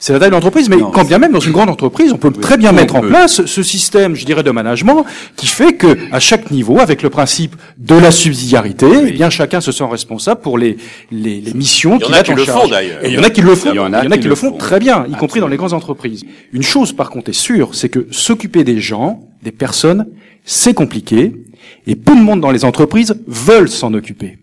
c'est 0.02 0.14
la 0.14 0.18
taille 0.18 0.30
de 0.30 0.34
l'entreprise, 0.34 0.70
mais 0.70 0.78
quand 0.78 1.04
bien 1.04 1.18
même 1.18 1.30
dans 1.30 1.40
une 1.40 1.52
grande 1.52 1.68
entreprise, 1.68 2.10
on 2.10 2.16
peut 2.16 2.32
très 2.32 2.56
bien 2.56 2.72
mettre 2.72 2.96
en 2.96 3.02
place 3.02 3.44
ce 3.44 3.62
système, 3.62 4.16
je 4.16 4.24
dirais, 4.24 4.42
de 4.42 4.50
management 4.50 5.04
qui 5.36 5.46
fait 5.46 5.74
que 5.74 5.98
à 6.10 6.18
chaque 6.18 6.50
niveau, 6.50 6.80
avec 6.80 7.02
le 7.02 7.10
principe 7.10 7.54
de 7.76 7.96
la 7.96 8.10
subsidiarité, 8.10 8.86
eh 9.08 9.12
bien 9.12 9.28
chacun 9.28 9.60
se 9.60 9.72
sent 9.72 9.84
responsable 9.84 10.40
pour 10.40 10.56
les 10.56 10.78
les, 11.10 11.42
les 11.42 11.52
missions 11.52 11.98
qu'il 11.98 12.14
a, 12.14 12.22
qui 12.22 12.32
le 12.32 12.46
font 12.46 12.66
d'ailleurs. 12.66 13.00
il 13.04 13.12
y 13.12 13.18
en 13.18 13.22
a 13.22 13.28
qui 13.28 13.42
le 13.42 13.54
font. 13.54 13.72
Il 13.72 13.76
y 13.76 13.78
en 13.78 13.92
a, 13.92 14.16
qui, 14.16 14.26
le 14.26 14.34
font 14.34 14.52
très 14.52 14.78
bien, 14.78 15.04
y 15.06 15.12
compris 15.12 15.40
dans 15.40 15.48
les 15.48 15.58
grandes 15.58 15.74
entreprises. 15.74 16.24
Une 16.54 16.62
chose 16.62 16.94
par 16.94 17.10
contre 17.10 17.28
est 17.28 17.34
sûre, 17.34 17.74
c'est 17.74 17.90
que 17.90 18.06
s'occuper 18.10 18.64
des 18.64 18.80
gens, 18.80 19.28
des 19.42 19.52
personnes, 19.52 20.06
c'est 20.46 20.72
compliqué 20.72 21.34
et 21.86 21.94
peu 21.94 22.16
de 22.16 22.22
monde 22.22 22.40
dans 22.40 22.50
les 22.50 22.64
entreprises 22.64 23.16
veulent 23.26 23.68
s'en 23.68 23.92
occuper. 23.92 24.38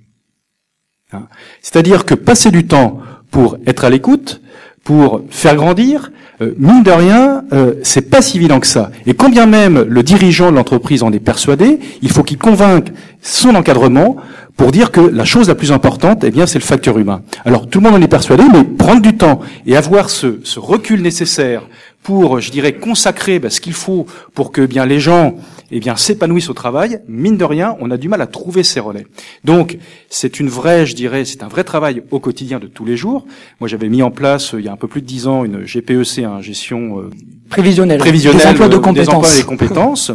Hein. 1.13 1.27
C'est-à-dire 1.63 2.05
que 2.05 2.13
passer 2.13 2.51
du 2.51 2.67
temps 2.67 2.99
pour 3.31 3.57
être 3.65 3.85
à 3.85 3.89
l'écoute, 3.89 4.41
pour 4.87 5.19
faire 5.29 5.57
grandir, 5.57 6.13
euh, 6.41 6.53
mine 6.57 6.81
de 6.81 6.91
rien, 6.91 7.43
euh, 7.51 7.73
c'est 7.83 8.09
pas 8.09 8.21
si 8.21 8.37
évident 8.37 8.61
que 8.61 8.67
ça. 8.67 8.89
Et 9.05 9.15
quand 9.15 9.27
bien 9.27 9.45
même 9.45 9.81
le 9.81 10.01
dirigeant 10.01 10.49
de 10.49 10.55
l'entreprise 10.55 11.03
en 11.03 11.11
est 11.11 11.19
persuadé, 11.19 11.79
il 12.01 12.09
faut 12.09 12.23
qu'il 12.23 12.37
convainque 12.37 12.87
son 13.21 13.53
encadrement 13.55 14.15
pour 14.55 14.71
dire 14.71 14.91
que 14.91 15.01
la 15.01 15.25
chose 15.25 15.49
la 15.49 15.55
plus 15.55 15.73
importante, 15.73 16.23
eh 16.23 16.31
bien, 16.31 16.47
c'est 16.47 16.57
le 16.57 16.63
facteur 16.63 16.97
humain. 16.97 17.21
Alors 17.43 17.67
tout 17.67 17.81
le 17.81 17.89
monde 17.89 17.99
en 17.99 18.01
est 18.01 18.07
persuadé, 18.07 18.43
mais 18.49 18.63
prendre 18.63 19.01
du 19.01 19.17
temps 19.17 19.41
et 19.65 19.75
avoir 19.75 20.09
ce 20.09 20.39
recul 20.55 21.01
nécessaire 21.01 21.63
pour, 22.07 22.39
je 22.39 22.51
dirais, 22.51 22.71
consacrer 22.71 23.37
ben, 23.37 23.49
ce 23.49 23.59
qu'il 23.59 23.73
faut 23.73 24.05
pour 24.33 24.53
que 24.53 24.65
bien 24.65 24.85
les 24.85 25.01
gens 25.01 25.35
eh 25.71 25.81
bien 25.81 25.97
s'épanouissent 25.97 26.49
au 26.49 26.53
travail, 26.53 27.01
mine 27.09 27.35
de 27.35 27.43
rien, 27.43 27.75
on 27.81 27.91
a 27.91 27.97
du 27.97 28.07
mal 28.07 28.21
à 28.21 28.27
trouver 28.27 28.63
ces 28.63 28.79
relais. 28.79 29.05
Donc 29.43 29.77
c'est 30.09 30.39
une 30.39 30.47
vraie, 30.47 30.85
je 30.85 30.95
dirais, 30.95 31.25
c'est 31.25 31.43
un 31.43 31.49
vrai 31.49 31.65
travail 31.65 32.03
au 32.11 32.21
quotidien 32.21 32.59
de 32.59 32.67
tous 32.67 32.85
les 32.85 32.95
jours. 32.95 33.25
Moi 33.59 33.67
j'avais 33.67 33.89
mis 33.89 34.01
en 34.03 34.11
place 34.11 34.55
il 34.57 34.63
y 34.63 34.69
a 34.69 34.71
un 34.71 34.77
peu 34.77 34.87
plus 34.87 35.01
de 35.01 35.05
dix 35.05 35.27
ans 35.27 35.43
une 35.43 35.65
GPEC, 35.65 36.19
une 36.19 36.41
gestion 36.41 37.01
euh, 37.01 37.09
prévisionnelle, 37.49 37.99
prévisionnelle 37.99 38.39
des 38.39 38.47
emplois 38.47 38.69
de 38.69 38.75
euh, 38.75 38.77
des 38.77 38.83
compétences. 38.85 39.13
emplois 39.13 39.33
et 39.33 39.37
des 39.41 39.43
compétences. 39.43 40.11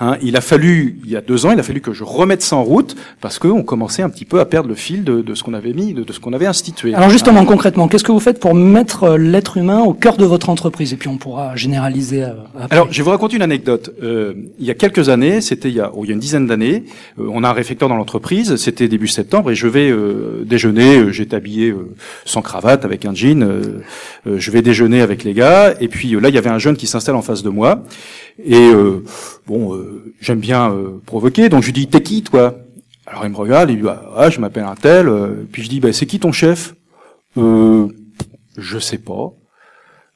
Hein, 0.00 0.16
il 0.22 0.36
a 0.36 0.40
fallu, 0.40 0.98
il 1.04 1.10
y 1.10 1.16
a 1.16 1.20
deux 1.20 1.46
ans, 1.46 1.52
il 1.52 1.60
a 1.60 1.62
fallu 1.62 1.80
que 1.80 1.92
je 1.92 2.04
remette 2.04 2.42
ça 2.42 2.56
en 2.56 2.64
route 2.64 2.96
parce 3.20 3.38
qu'on 3.38 3.62
commençait 3.62 4.02
un 4.02 4.10
petit 4.10 4.24
peu 4.24 4.40
à 4.40 4.44
perdre 4.44 4.68
le 4.68 4.74
fil 4.74 5.04
de, 5.04 5.22
de 5.22 5.34
ce 5.34 5.42
qu'on 5.42 5.54
avait 5.54 5.72
mis, 5.72 5.94
de, 5.94 6.02
de 6.02 6.12
ce 6.12 6.20
qu'on 6.20 6.32
avait 6.32 6.46
institué. 6.46 6.94
Alors 6.94 7.10
justement, 7.10 7.44
concrètement, 7.44 7.86
qu'est-ce 7.88 8.04
que 8.04 8.12
vous 8.12 8.20
faites 8.20 8.40
pour 8.40 8.54
mettre 8.54 9.04
euh, 9.04 9.16
l'être 9.18 9.56
humain 9.56 9.80
au 9.80 9.94
cœur 9.94 10.16
de 10.16 10.24
votre 10.24 10.50
entreprise? 10.50 10.92
Et 10.92 10.96
puis 10.96 11.08
on 11.08 11.16
pourra 11.18 11.54
généraliser. 11.56 12.24
euh, 12.24 12.32
après. 12.58 12.74
Alors, 12.76 12.88
je 12.90 12.96
vais 12.98 13.02
vous 13.04 13.10
raconter 13.10 13.36
une 13.36 13.42
anecdote. 13.42 13.94
Euh, 14.02 14.34
il 14.58 14.66
y 14.66 14.70
a 14.70 14.74
quelques 14.74 15.08
années, 15.08 15.40
c'était 15.40 15.68
il 15.68 15.74
y 15.76 15.80
a, 15.80 15.90
oh, 15.94 16.00
il 16.04 16.08
y 16.08 16.10
a 16.10 16.14
une 16.14 16.20
dizaine 16.20 16.46
d'années, 16.46 16.84
euh, 17.20 17.28
on 17.32 17.44
a 17.44 17.48
un 17.48 17.52
réfecteur 17.52 17.88
dans 17.88 17.96
l'entreprise, 17.96 18.56
c'était 18.56 18.88
début 18.88 19.08
septembre, 19.08 19.50
et 19.50 19.54
je 19.54 19.66
vais 19.68 19.90
euh, 19.90 20.42
déjeuner, 20.44 21.12
j'étais 21.12 21.36
habillé 21.36 21.70
euh, 21.70 21.94
sans 22.24 22.42
cravate, 22.42 22.84
avec 22.84 23.04
un 23.04 23.14
jean, 23.14 23.44
je 24.26 24.50
vais 24.50 24.62
déjeuner 24.62 25.00
avec 25.02 25.24
les 25.24 25.34
gars, 25.34 25.74
et 25.80 25.88
puis 25.88 26.18
là, 26.20 26.28
il 26.28 26.34
y 26.34 26.38
avait 26.38 26.50
un 26.50 26.58
jeune 26.58 26.76
qui 26.76 26.86
s'installe 26.86 27.14
en 27.16 27.22
face 27.22 27.42
de 27.42 27.50
moi, 27.50 27.82
et 28.44 28.54
euh, 28.56 29.04
bon, 29.46 29.74
euh, 29.74 29.83
j'aime 30.20 30.40
bien 30.40 30.70
euh, 30.70 31.00
provoquer, 31.06 31.48
donc 31.48 31.62
je 31.62 31.66
lui 31.66 31.72
dis, 31.72 31.86
t'es 31.88 32.02
qui, 32.02 32.22
toi? 32.22 32.56
Alors 33.06 33.24
il 33.24 33.30
me 33.30 33.36
regarde, 33.36 33.70
il 33.70 33.80
dit, 33.82 33.88
ah, 33.88 34.02
ah, 34.16 34.30
je 34.30 34.40
m'appelle 34.40 34.64
un 34.64 34.74
tel, 34.74 35.08
euh, 35.08 35.46
puis 35.50 35.62
je 35.62 35.68
dis, 35.68 35.80
bah, 35.80 35.92
c'est 35.92 36.06
qui 36.06 36.18
ton 36.18 36.32
chef? 36.32 36.74
Euh, 37.36 37.88
Je 38.56 38.78
sais 38.78 38.98
pas. 38.98 39.32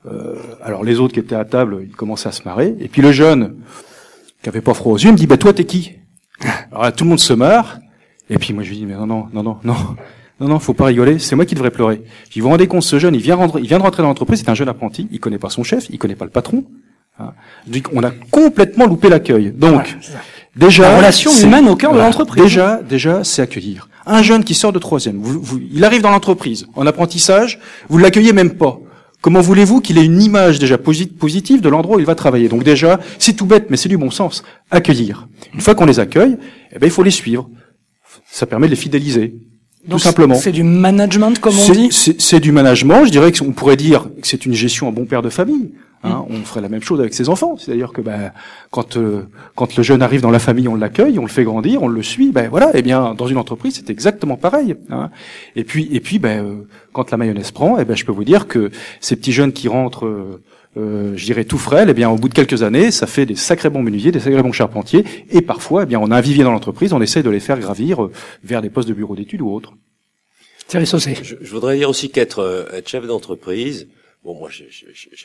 Euh, 0.06 0.37
alors 0.62 0.84
les 0.84 1.00
autres 1.00 1.12
qui 1.12 1.20
étaient 1.20 1.34
à 1.34 1.44
table, 1.44 1.80
ils 1.82 1.94
commençaient 1.94 2.28
à 2.28 2.32
se 2.32 2.44
marrer. 2.44 2.75
Et 2.78 2.88
puis 2.88 3.02
le 3.02 3.12
jeune, 3.12 3.56
qui 4.42 4.48
avait 4.48 4.60
pas 4.60 4.75
froid 4.75 4.92
aux 4.92 4.98
yeux, 4.98 5.10
me 5.10 5.16
dit, 5.16 5.26
bah 5.26 5.37
toi 5.37 5.52
t'es 5.52 5.64
qui? 5.64 5.96
Alors 6.72 6.92
tout 6.92 7.04
le 7.04 7.10
monde 7.10 7.18
se 7.20 7.32
marre. 7.32 7.78
Et 8.30 8.38
puis 8.38 8.52
moi 8.54 8.62
je 8.62 8.70
lui 8.70 8.76
dis, 8.78 8.87
mais 8.87 8.94
non, 8.94 9.06
non, 9.06 9.28
non, 9.32 9.42
non, 9.42 9.58
non, 9.64 9.76
non, 10.40 10.48
non, 10.48 10.58
faut 10.60 10.75
pas 10.75 10.87
rigoler, 10.87 11.18
c'est 11.18 11.34
moi 11.34 11.44
qui 11.44 11.54
devrais 11.56 11.72
pleurer. 11.72 12.02
Je 12.28 12.34
dis, 12.34 12.40
vous 12.40 12.48
rendez 12.48 12.68
compte, 12.68 12.84
ce 12.84 12.98
jeune, 12.98 13.14
il 13.14 13.20
vient, 13.20 13.34
rentrer, 13.34 13.60
il 13.60 13.66
vient 13.66 13.78
de 13.78 13.82
rentrer 13.82 14.02
dans 14.02 14.08
l'entreprise, 14.08 14.40
c'est 14.40 14.48
un 14.48 14.54
jeune 14.54 14.68
apprenti, 14.68 15.08
il 15.10 15.18
connaît 15.18 15.38
pas 15.38 15.50
son 15.50 15.64
chef, 15.64 15.90
il 15.90 15.98
connaît 15.98 16.14
pas 16.14 16.25
le 16.25 16.30
patron. 16.30 16.64
Hein. 17.18 17.32
Je 17.66 17.72
dis 17.72 17.82
qu'on 17.82 18.02
a 18.02 18.10
complètement 18.30 18.87
loupé 18.87 19.08
l'accueil. 19.08 19.52
Donc, 19.56 19.70
Voilà, 19.72 19.84
déjà... 20.56 20.82
La 20.90 20.96
relation 20.98 21.30
c'est- 21.30 21.44
humaine 21.44 21.68
au 21.68 21.76
cœur 21.76 21.92
de 21.92 21.98
l'entreprise. 21.98 22.42
Déjà, 22.42 22.80
déjà, 22.88 23.25
c'est 23.25 23.42
accueillir. 23.42 23.88
Un 24.06 24.22
jeune 24.22 24.44
qui 24.44 24.54
sort 24.54 24.72
de 24.72 24.78
troisième, 24.78 25.18
vous- 25.18 25.40
vous- 25.42 25.60
il 25.72 25.84
arrive 25.84 26.00
dans 26.02 26.10
l'entreprise, 26.10 26.66
en 26.75 26.87
apprentissage, 26.87 27.58
vous 27.88 27.98
l'accueillez 27.98 28.32
même 28.32 28.54
pas. 28.54 28.78
Comment 29.20 29.40
voulez-vous 29.40 29.80
qu'il 29.80 29.98
ait 29.98 30.04
une 30.04 30.22
image 30.22 30.58
déjà 30.60 30.76
posi- 30.76 31.12
positive 31.12 31.60
de 31.60 31.68
l'endroit 31.68 31.96
où 31.96 32.00
il 32.00 32.06
va 32.06 32.14
travailler? 32.14 32.48
Donc 32.48 32.62
déjà, 32.62 33.00
c'est 33.18 33.32
tout 33.34 33.46
bête, 33.46 33.66
mais 33.68 33.76
c'est 33.76 33.88
du 33.88 33.98
bon 33.98 34.10
sens. 34.12 34.44
Accueillir. 34.70 35.26
Une 35.52 35.60
fois 35.60 35.75
qu'on 35.75 35.87
les 35.87 35.98
accueille, 35.98 36.38
eh 36.72 36.78
ben, 36.78 36.87
il 36.87 36.92
faut 36.92 37.02
les 37.02 37.10
suivre. 37.10 37.50
Ça 38.30 38.46
permet 38.46 38.66
de 38.68 38.70
les 38.70 38.76
fidéliser. 38.76 39.34
Donc, 39.87 39.98
tout 40.00 40.04
simplement. 40.04 40.34
C'est 40.37 40.52
du 40.52 40.62
management, 40.62 41.38
comme 41.40 41.54
on 41.58 41.62
C'est- 41.66 41.72
dit? 41.72 41.88
C'est 41.90 42.20
c'est 42.20 42.40
du 42.40 42.52
management. 42.52 43.04
Je 43.06 43.10
dirais 43.10 43.32
qu'on 43.32 43.52
pourrait 43.52 43.76
dire 43.76 44.04
que 44.22 44.26
c'est 44.28 44.46
une 44.46 44.54
gestion 44.54 44.87
en 44.88 44.92
bon 44.92 45.04
père 45.04 45.22
de 45.22 45.30
famille. 45.30 45.72
Hein, 46.04 46.24
On 46.28 46.36
ferait 46.44 46.60
la 46.60 46.68
même 46.68 46.82
chose 46.82 47.00
avec 47.00 47.14
ses 47.14 47.28
enfants. 47.28 47.56
C'est-à-dire 47.58 47.92
que 47.92 48.00
ben, 48.00 48.32
quand 48.70 48.96
euh, 48.96 49.22
quand 49.54 49.76
le 49.76 49.82
jeune 49.82 50.02
arrive 50.02 50.20
dans 50.20 50.30
la 50.30 50.38
famille, 50.38 50.68
on 50.68 50.74
l'accueille, 50.76 51.18
on 51.18 51.22
le 51.22 51.28
fait 51.28 51.44
grandir, 51.44 51.82
on 51.82 51.88
le 51.88 52.02
suit. 52.02 52.30
Ben 52.32 52.48
voilà. 52.48 52.70
Eh 52.74 52.82
bien, 52.82 53.14
dans 53.14 53.26
une 53.26 53.38
entreprise, 53.38 53.74
c'est 53.76 53.90
exactement 53.90 54.36
pareil. 54.36 54.76
Hein. 54.90 55.10
Et 55.56 55.64
puis 55.64 55.88
et 55.92 56.00
puis 56.00 56.18
ben, 56.18 56.44
euh, 56.44 56.68
quand 56.92 57.10
la 57.10 57.16
mayonnaise 57.16 57.50
prend, 57.50 57.78
eh 57.78 57.84
ben, 57.84 57.96
je 57.96 58.04
peux 58.04 58.12
vous 58.12 58.24
dire 58.24 58.46
que 58.46 58.70
ces 59.00 59.16
petits 59.16 59.32
jeunes 59.32 59.52
qui 59.52 59.68
rentrent. 59.68 60.06
euh, 60.06 60.42
euh, 60.76 61.16
je 61.16 61.24
dirais 61.24 61.44
tout 61.44 61.58
frêle, 61.58 61.88
eh 61.90 61.94
bien 61.94 62.08
au 62.10 62.16
bout 62.16 62.28
de 62.28 62.34
quelques 62.34 62.62
années, 62.62 62.90
ça 62.90 63.06
fait 63.06 63.26
des 63.26 63.34
sacrés 63.34 63.70
bons 63.70 63.82
menuisiers, 63.82 64.12
des 64.12 64.20
sacrés 64.20 64.42
bons 64.42 64.52
charpentiers, 64.52 65.02
et 65.30 65.40
parfois, 65.40 65.84
eh 65.84 65.86
bien 65.86 65.98
on 65.98 66.10
a 66.10 66.16
un 66.16 66.20
vivier 66.20 66.44
dans 66.44 66.52
l'entreprise, 66.52 66.92
on 66.92 67.00
essaie 67.00 67.22
de 67.22 67.30
les 67.30 67.40
faire 67.40 67.58
gravir 67.58 68.04
euh, 68.04 68.12
vers 68.44 68.62
des 68.62 68.70
postes 68.70 68.88
de 68.88 68.94
bureau 68.94 69.16
d'études 69.16 69.40
ou 69.40 69.50
autres. 69.50 69.72
Thierry 70.68 70.86
Saucé. 70.86 71.16
Je, 71.20 71.36
je 71.40 71.50
voudrais 71.50 71.76
dire 71.78 71.88
aussi 71.88 72.10
qu'être 72.10 72.40
euh, 72.40 72.66
être 72.72 72.88
chef 72.88 73.06
d'entreprise, 73.06 73.88
bon 74.25 74.34
moi 74.34 74.48
j'ai- 74.50 74.68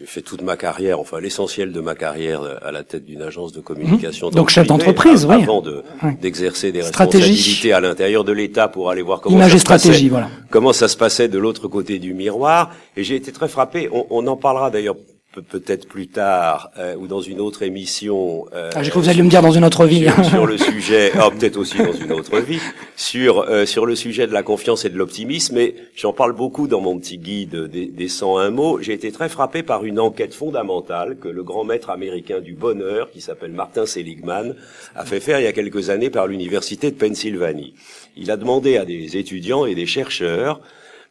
fait 0.05 0.21
toute 0.21 0.41
ma 0.41 0.55
carrière, 0.55 0.99
enfin 0.99 1.19
l'essentiel 1.19 1.71
de 1.71 1.81
ma 1.81 1.95
carrière 1.95 2.41
euh, 2.41 2.55
à 2.61 2.71
la 2.71 2.83
tête 2.83 3.05
d'une 3.05 3.21
agence 3.21 3.51
de 3.51 3.59
communication. 3.59 4.29
dans 4.29 4.37
Donc, 4.41 4.49
chef 4.49 4.67
d'entreprise, 4.67 5.25
oui. 5.25 5.35
Avant 5.35 5.61
de- 5.61 5.83
d'exercer 6.21 6.71
des 6.71 6.83
Stratégie. 6.83 7.29
responsabilités 7.31 7.73
à 7.73 7.79
l'intérieur 7.79 8.23
de 8.23 8.31
l'État 8.31 8.67
pour 8.67 8.89
aller 8.89 9.01
voir 9.01 9.19
comment 9.21 9.35
Image 9.37 9.53
ça 9.53 9.59
se 9.59 9.65
passait 9.65 10.07
voilà. 10.09 10.29
comment 10.49 10.73
ça 10.73 10.87
se 10.87 10.95
passait 10.97 11.27
de 11.27 11.39
l'autre 11.39 11.67
côté 11.67 11.99
du 11.99 12.13
miroir. 12.13 12.71
Et 12.95 13.03
j'ai 13.03 13.15
été 13.15 13.31
très 13.31 13.47
frappé. 13.47 13.89
On, 13.91 14.05
on 14.09 14.25
en 14.27 14.37
parlera 14.37 14.69
d'ailleurs 14.69 14.95
peut-être 15.41 15.87
plus 15.87 16.07
tard 16.07 16.71
euh, 16.77 16.95
ou 16.95 17.07
dans 17.07 17.21
une 17.21 17.39
autre 17.39 17.63
émission. 17.63 18.45
euh, 18.53 18.69
Ah, 18.75 18.83
j'ai 18.83 18.89
cru 18.91 18.99
que 18.99 19.05
vous 19.05 19.09
alliez 19.09 19.23
me 19.23 19.29
dire 19.29 19.41
dans 19.41 19.51
une 19.51 19.65
autre 19.65 19.85
vie. 19.85 20.05
sur, 20.15 20.25
sur 20.25 20.45
le 20.45 20.57
sujet, 20.69 21.11
ah, 21.19 21.29
peut-être 21.31 21.57
aussi 21.57 21.77
dans 21.77 21.93
une 21.93 22.11
autre 22.11 22.39
vie, 22.39 22.59
sur 22.95 23.39
euh, 23.49 23.65
sur 23.65 23.85
le 23.85 23.95
sujet 23.95 24.27
de 24.27 24.33
la 24.33 24.43
confiance 24.43 24.85
et 24.85 24.89
de 24.89 24.97
l'optimisme. 24.97 25.57
Et 25.57 25.75
j'en 25.95 26.13
parle 26.13 26.33
beaucoup 26.33 26.67
dans 26.67 26.81
mon 26.81 26.97
petit 26.99 27.17
guide 27.17 27.55
des, 27.55 27.87
des 27.87 28.07
101 28.07 28.49
mots. 28.51 28.79
J'ai 28.81 28.93
été 28.93 29.11
très 29.11 29.29
frappé 29.29 29.63
par 29.63 29.85
une 29.85 29.99
enquête 29.99 30.33
fondamentale 30.33 31.17
que 31.17 31.27
le 31.27 31.43
grand 31.43 31.63
maître 31.63 31.89
américain 31.89 32.39
du 32.39 32.53
bonheur, 32.53 33.09
qui 33.11 33.21
s'appelle 33.21 33.51
Martin 33.51 33.85
Seligman, 33.85 34.55
a 34.95 35.05
fait 35.05 35.19
faire 35.19 35.39
il 35.39 35.43
y 35.43 35.47
a 35.47 35.53
quelques 35.53 35.89
années 35.89 36.09
par 36.09 36.27
l'université 36.27 36.91
de 36.91 36.95
Pennsylvanie. 36.95 37.73
Il 38.15 38.29
a 38.31 38.37
demandé 38.37 38.77
à 38.77 38.85
des 38.85 39.17
étudiants 39.17 39.65
et 39.65 39.73
des 39.75 39.87
chercheurs 39.87 40.59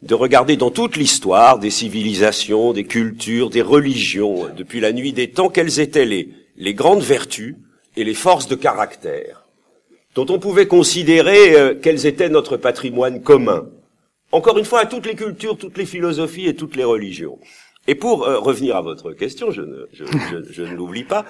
de 0.03 0.15
regarder 0.15 0.57
dans 0.57 0.71
toute 0.71 0.97
l'histoire 0.97 1.59
des 1.59 1.71
civilisations, 1.71 2.73
des 2.73 2.85
cultures, 2.85 3.51
des 3.51 3.63
religions, 3.63 4.49
depuis 4.57 4.81
la 4.81 4.93
nuit 4.93 5.13
des 5.13 5.31
temps, 5.31 5.49
quelles 5.49 5.79
étaient 5.81 6.05
les, 6.05 6.29
les 6.57 6.75
grandes 6.75 7.03
vertus 7.03 7.55
et 7.97 8.05
les 8.05 8.15
forces 8.15 8.49
de 8.49 8.55
caractère 8.57 9.39
dont 10.15 10.27
on 10.29 10.39
pouvait 10.39 10.67
considérer 10.67 11.55
euh, 11.59 11.75
quels 11.75 12.05
étaient 12.05 12.29
notre 12.29 12.59
patrimoine 12.59 13.23
commun. 13.23 13.67
Encore 14.31 14.59
une 14.59 14.67
fois, 14.67 14.81
à 14.81 14.87
toutes 14.87 15.07
les 15.07 15.15
cultures, 15.15 15.57
toutes 15.57 15.79
les 15.79 15.87
philosophies 15.87 16.47
et 16.49 16.55
toutes 16.55 16.77
les 16.77 16.85
religions. 16.85 17.39
Et 17.89 17.95
pour 17.95 18.25
euh, 18.25 18.39
revenir 18.39 18.77
à 18.77 18.83
votre 18.83 19.13
question, 19.13 19.51
je 19.51 19.63
ne, 19.63 19.87
je, 19.95 20.05
je- 20.51 20.63
ne 20.65 20.75
l'oublie 20.75 21.05
pas, 21.05 21.25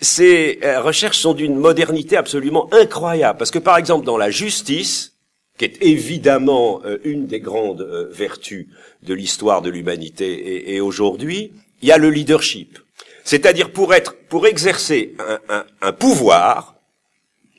ces 0.00 0.58
euh, 0.64 0.80
recherches 0.80 1.18
sont 1.18 1.32
d'une 1.32 1.54
modernité 1.54 2.16
absolument 2.16 2.68
incroyable. 2.72 3.38
Parce 3.38 3.52
que 3.52 3.60
par 3.60 3.76
exemple, 3.76 4.04
dans 4.04 4.16
la 4.18 4.30
justice, 4.30 5.11
qui 5.58 5.64
est 5.66 5.82
évidemment 5.82 6.80
euh, 6.84 6.98
une 7.04 7.26
des 7.26 7.40
grandes 7.40 7.82
euh, 7.82 8.08
vertus 8.10 8.66
de 9.02 9.14
l'histoire 9.14 9.62
de 9.62 9.70
l'humanité 9.70 10.32
et, 10.32 10.74
et 10.74 10.80
aujourd'hui, 10.80 11.52
il 11.82 11.88
y 11.88 11.92
a 11.92 11.98
le 11.98 12.10
leadership. 12.10 12.78
C'est-à-dire 13.24 13.70
pour 13.70 13.94
être, 13.94 14.16
pour 14.28 14.46
exercer 14.46 15.14
un, 15.18 15.38
un- 15.48 15.64
un 15.82 15.92
pouvoir, 15.92 16.74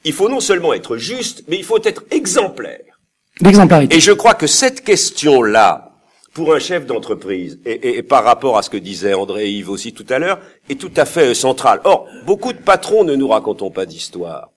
il 0.04 0.12
faut 0.14 0.28
non 0.28 0.40
seulement 0.42 0.74
être 0.74 0.98
juste, 0.98 1.44
mais 1.48 1.58
il 1.58 1.64
faut 1.64 1.82
être 1.84 2.04
exemplaire. 2.12 3.00
L'exemplarité. 3.42 3.96
Et 3.96 4.00
je 4.00 4.12
crois 4.12 4.34
que 4.34 4.48
cette 4.48 4.84
question-là, 4.84 5.92
pour 6.34 6.54
un 6.54 6.60
chef 6.60 6.86
d'entreprise, 6.86 7.60
et, 7.66 7.72
et- 7.72 7.98
et 8.00 8.04
par 8.04 8.24
rapport 8.24 8.58
à 8.58 8.64
ce 8.64 8.70
que 8.70 8.78
disait 8.78 9.14
André 9.14 9.46
et 9.46 9.52
Yves 9.52 9.70
aussi 9.70 9.94
tout 9.94 10.06
à 10.10 10.20
l'heure, 10.20 10.40
est 10.70 10.80
tout 10.80 10.92
à 10.98 11.06
fait 11.06 11.30
euh, 11.30 11.34
centrale. 11.34 11.80
Or, 11.86 12.08
beaucoup 12.26 12.54
de 12.54 12.58
patrons 12.58 13.04
ne 13.04 13.16
nous 13.16 13.28
racontons 13.30 13.72
pas 13.72 13.86
d'histoire. 13.86 14.50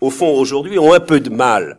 Au 0.00 0.10
fond, 0.10 0.28
aujourd'hui, 0.38 0.78
ont 0.78 0.92
un 0.92 1.00
peu 1.00 1.18
de 1.20 1.30
mal 1.30 1.78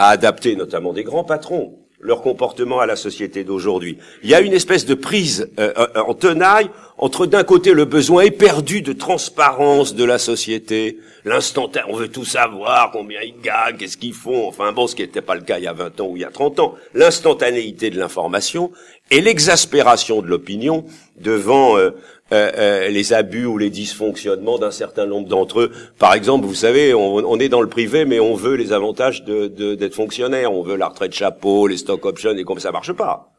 à 0.00 0.08
adapter, 0.08 0.56
notamment 0.56 0.94
des 0.94 1.04
grands 1.04 1.24
patrons, 1.24 1.74
leur 2.00 2.22
comportement 2.22 2.80
à 2.80 2.86
la 2.86 2.96
société 2.96 3.44
d'aujourd'hui. 3.44 3.98
Il 4.22 4.30
y 4.30 4.34
a 4.34 4.40
une 4.40 4.54
espèce 4.54 4.86
de 4.86 4.94
prise 4.94 5.50
euh, 5.58 5.74
euh, 5.76 6.00
en 6.00 6.14
tenaille 6.14 6.70
entre 6.96 7.26
d'un 7.26 7.44
côté 7.44 7.74
le 7.74 7.84
besoin 7.84 8.22
éperdu 8.22 8.80
de 8.80 8.94
transparence 8.94 9.94
de 9.94 10.04
la 10.04 10.18
société, 10.18 10.96
l'instantané, 11.26 11.84
on 11.90 11.96
veut 11.96 12.08
tout 12.08 12.24
savoir, 12.24 12.90
combien 12.92 13.20
ils 13.20 13.38
gagnent, 13.42 13.76
qu'est-ce 13.76 13.98
qu'ils 13.98 14.14
font, 14.14 14.48
enfin 14.48 14.72
bon, 14.72 14.86
ce 14.86 14.94
qui 14.94 15.02
n'était 15.02 15.20
pas 15.20 15.34
le 15.34 15.42
cas 15.42 15.58
il 15.58 15.64
y 15.64 15.68
a 15.68 15.74
20 15.74 16.00
ans 16.00 16.06
ou 16.06 16.16
il 16.16 16.22
y 16.22 16.24
a 16.24 16.30
30 16.30 16.60
ans, 16.60 16.74
l'instantanéité 16.94 17.90
de 17.90 17.98
l'information 17.98 18.70
et 19.10 19.20
l'exaspération 19.20 20.22
de 20.22 20.28
l'opinion 20.28 20.84
devant 21.18 21.76
euh, 21.76 21.90
euh, 22.32 22.50
euh, 22.56 22.88
les 22.88 23.12
abus 23.12 23.44
ou 23.46 23.58
les 23.58 23.70
dysfonctionnements 23.70 24.58
d'un 24.58 24.70
certain 24.70 25.06
nombre 25.06 25.28
d'entre 25.28 25.60
eux. 25.60 25.72
Par 25.98 26.14
exemple, 26.14 26.46
vous 26.46 26.54
savez, 26.54 26.94
on, 26.94 27.38
est 27.40 27.48
dans 27.48 27.60
le 27.60 27.68
privé, 27.68 28.04
mais 28.04 28.20
on 28.20 28.34
veut 28.34 28.54
les 28.54 28.72
avantages 28.72 29.24
de- 29.24 29.48
de- 29.48 29.74
d'être 29.74 29.94
fonctionnaire, 29.94 30.52
on 30.52 30.62
veut 30.62 30.76
la 30.76 30.88
retraite 30.88 31.12
chapeau, 31.12 31.66
les 31.66 31.76
stock 31.76 32.04
options, 32.06 32.36
et 32.36 32.44
comme 32.44 32.60
ça 32.60 32.70
marche 32.70 32.92
pas. 32.92 33.32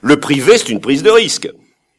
Le 0.00 0.18
privé, 0.18 0.56
c'est 0.56 0.70
une 0.70 0.80
prise 0.80 1.02
de 1.02 1.10
risque. 1.10 1.50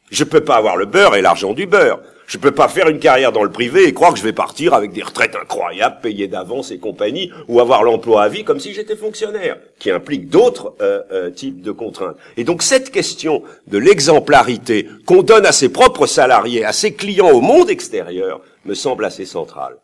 Je 0.09 0.23
peux 0.23 0.41
pas 0.41 0.55
avoir 0.55 0.75
le 0.75 0.85
beurre 0.85 1.15
et 1.15 1.21
l'argent 1.21 1.53
du 1.53 1.67
beurre. 1.67 1.99
Je 2.29 2.37
peux 2.37 2.51
pas 2.51 2.67
faire 2.67 2.87
une 2.89 2.99
carrière 2.99 3.31
dans 3.31 3.41
le 3.41 3.49
privé 3.49 3.87
et 3.87 3.93
croire 3.93 4.13
que 4.13 4.19
je 4.19 4.23
vais 4.23 4.33
partir 4.33 4.75
avec 4.75 4.93
des 4.93 5.01
retraites 5.01 5.35
incroyables, 5.35 5.97
payées 5.99 6.27
d'avance 6.27 6.69
et 6.69 6.77
compagnie, 6.77 7.31
ou 7.47 7.59
avoir 7.59 7.81
l'emploi 7.81 8.21
à 8.21 8.29
vie 8.29 8.43
comme 8.43 8.59
si 8.59 8.71
j'étais 8.71 8.95
fonctionnaire, 8.95 9.57
qui 9.79 9.89
implique 9.89 10.29
d'autres 10.29 10.75
euh, 10.79 11.01
euh, 11.11 11.31
types 11.31 11.63
de 11.63 11.71
contraintes. 11.71 12.17
Et 12.37 12.43
donc 12.43 12.61
cette 12.61 12.91
question 12.91 13.41
de 13.65 13.79
l'exemplarité 13.79 14.87
qu'on 15.07 15.23
donne 15.23 15.47
à 15.47 15.51
ses 15.51 15.69
propres 15.69 16.05
salariés, 16.05 16.63
à 16.63 16.71
ses 16.71 16.93
clients 16.93 17.31
au 17.31 17.41
monde 17.41 17.71
extérieur, 17.71 18.41
me 18.63 18.75
semble 18.75 19.05
assez 19.05 19.25
centrale. 19.25 19.77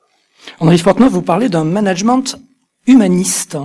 Henri 0.60 0.78
Fortneuf, 0.78 1.12
vous 1.12 1.24
parlez 1.24 1.50
d'un 1.50 1.64
management 1.64 2.38
humaniste. 2.86 3.58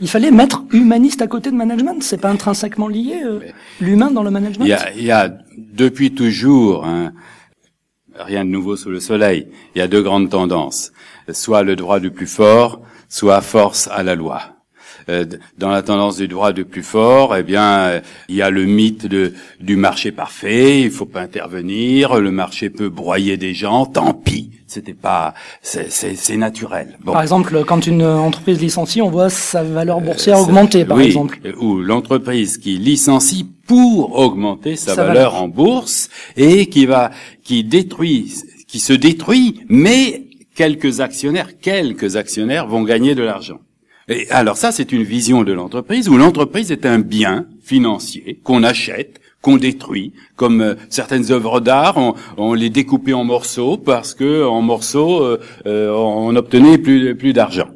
Il 0.00 0.08
fallait 0.08 0.32
mettre 0.32 0.64
humaniste 0.72 1.22
à 1.22 1.28
côté 1.28 1.52
de 1.52 1.56
management. 1.56 2.02
C'est 2.02 2.20
pas 2.20 2.30
intrinsèquement 2.30 2.88
lié 2.88 3.22
euh, 3.24 3.38
l'humain 3.80 4.10
dans 4.10 4.24
le 4.24 4.32
management? 4.32 4.64
Il 4.64 4.70
y 4.70 4.72
a, 4.72 4.92
il 4.92 5.04
y 5.04 5.12
a 5.12 5.32
depuis 5.56 6.12
toujours 6.12 6.84
hein, 6.84 7.12
rien 8.18 8.44
de 8.44 8.50
nouveau 8.50 8.76
sous 8.76 8.90
le 8.90 9.00
soleil. 9.00 9.48
Il 9.74 9.78
y 9.78 9.82
a 9.82 9.88
deux 9.88 10.02
grandes 10.02 10.30
tendances 10.30 10.92
soit 11.32 11.62
le 11.62 11.76
droit 11.76 12.00
du 12.00 12.10
plus 12.10 12.26
fort, 12.26 12.80
soit 13.08 13.40
force 13.40 13.88
à 13.92 14.02
la 14.02 14.14
loi. 14.14 14.42
Euh, 15.10 15.26
dans 15.58 15.68
la 15.68 15.82
tendance 15.82 16.16
du 16.16 16.28
droit 16.28 16.52
du 16.52 16.64
plus 16.64 16.82
fort, 16.82 17.36
eh 17.36 17.42
bien, 17.42 17.78
euh, 17.80 18.00
il 18.30 18.36
y 18.36 18.42
a 18.42 18.48
le 18.48 18.64
mythe 18.64 19.06
de, 19.06 19.34
du 19.60 19.76
marché 19.76 20.12
parfait. 20.12 20.80
Il 20.80 20.90
faut 20.90 21.04
pas 21.04 21.20
intervenir. 21.20 22.18
Le 22.20 22.30
marché 22.30 22.70
peut 22.70 22.88
broyer 22.88 23.36
des 23.36 23.52
gens. 23.52 23.84
Tant 23.84 24.14
pis. 24.14 24.50
C'était 24.66 24.94
pas, 24.94 25.34
c'est 25.60 26.36
naturel. 26.36 26.98
Bon. 27.04 27.12
Par 27.12 27.20
exemple, 27.20 27.64
quand 27.66 27.86
une 27.86 28.02
entreprise 28.02 28.60
licencie, 28.60 29.02
on 29.02 29.10
voit 29.10 29.28
sa 29.28 29.62
valeur 29.62 30.00
boursière 30.00 30.38
euh, 30.38 30.42
augmenter, 30.42 30.86
par 30.86 30.96
oui, 30.96 31.04
exemple. 31.04 31.38
Ou 31.60 31.80
l'entreprise 31.80 32.56
qui 32.56 32.78
licencie 32.78 33.46
pour 33.66 34.18
augmenter 34.18 34.76
sa, 34.76 34.94
sa 34.94 35.04
valeur, 35.04 35.32
valeur 35.32 35.42
en 35.42 35.48
bourse 35.48 36.08
et 36.36 36.66
qui 36.66 36.86
va, 36.86 37.10
qui 37.42 37.64
détruit, 37.64 38.32
qui 38.66 38.80
se 38.80 38.92
détruit, 38.92 39.60
mais 39.68 40.24
quelques 40.54 41.00
actionnaires, 41.00 41.58
quelques 41.60 42.16
actionnaires 42.16 42.66
vont 42.66 42.82
gagner 42.82 43.14
de 43.14 43.22
l'argent. 43.22 43.60
Et 44.08 44.28
alors 44.30 44.56
ça, 44.56 44.70
c'est 44.70 44.92
une 44.92 45.02
vision 45.02 45.44
de 45.44 45.52
l'entreprise 45.52 46.08
où 46.08 46.16
l'entreprise 46.16 46.70
est 46.70 46.84
un 46.84 46.98
bien 46.98 47.46
financier 47.62 48.40
qu'on 48.44 48.62
achète, 48.62 49.20
qu'on 49.40 49.56
détruit, 49.56 50.12
comme 50.36 50.60
euh, 50.60 50.74
certaines 50.88 51.30
œuvres 51.32 51.60
d'art, 51.60 51.96
on, 51.96 52.14
on, 52.36 52.54
les 52.54 52.70
découpait 52.70 53.12
en 53.12 53.24
morceaux 53.24 53.76
parce 53.76 54.14
que 54.14 54.44
en 54.44 54.62
morceaux 54.62 55.22
euh, 55.22 55.40
euh, 55.66 55.90
on 55.90 56.34
obtenait 56.36 56.78
plus 56.78 57.14
plus 57.14 57.32
d'argent. 57.32 57.68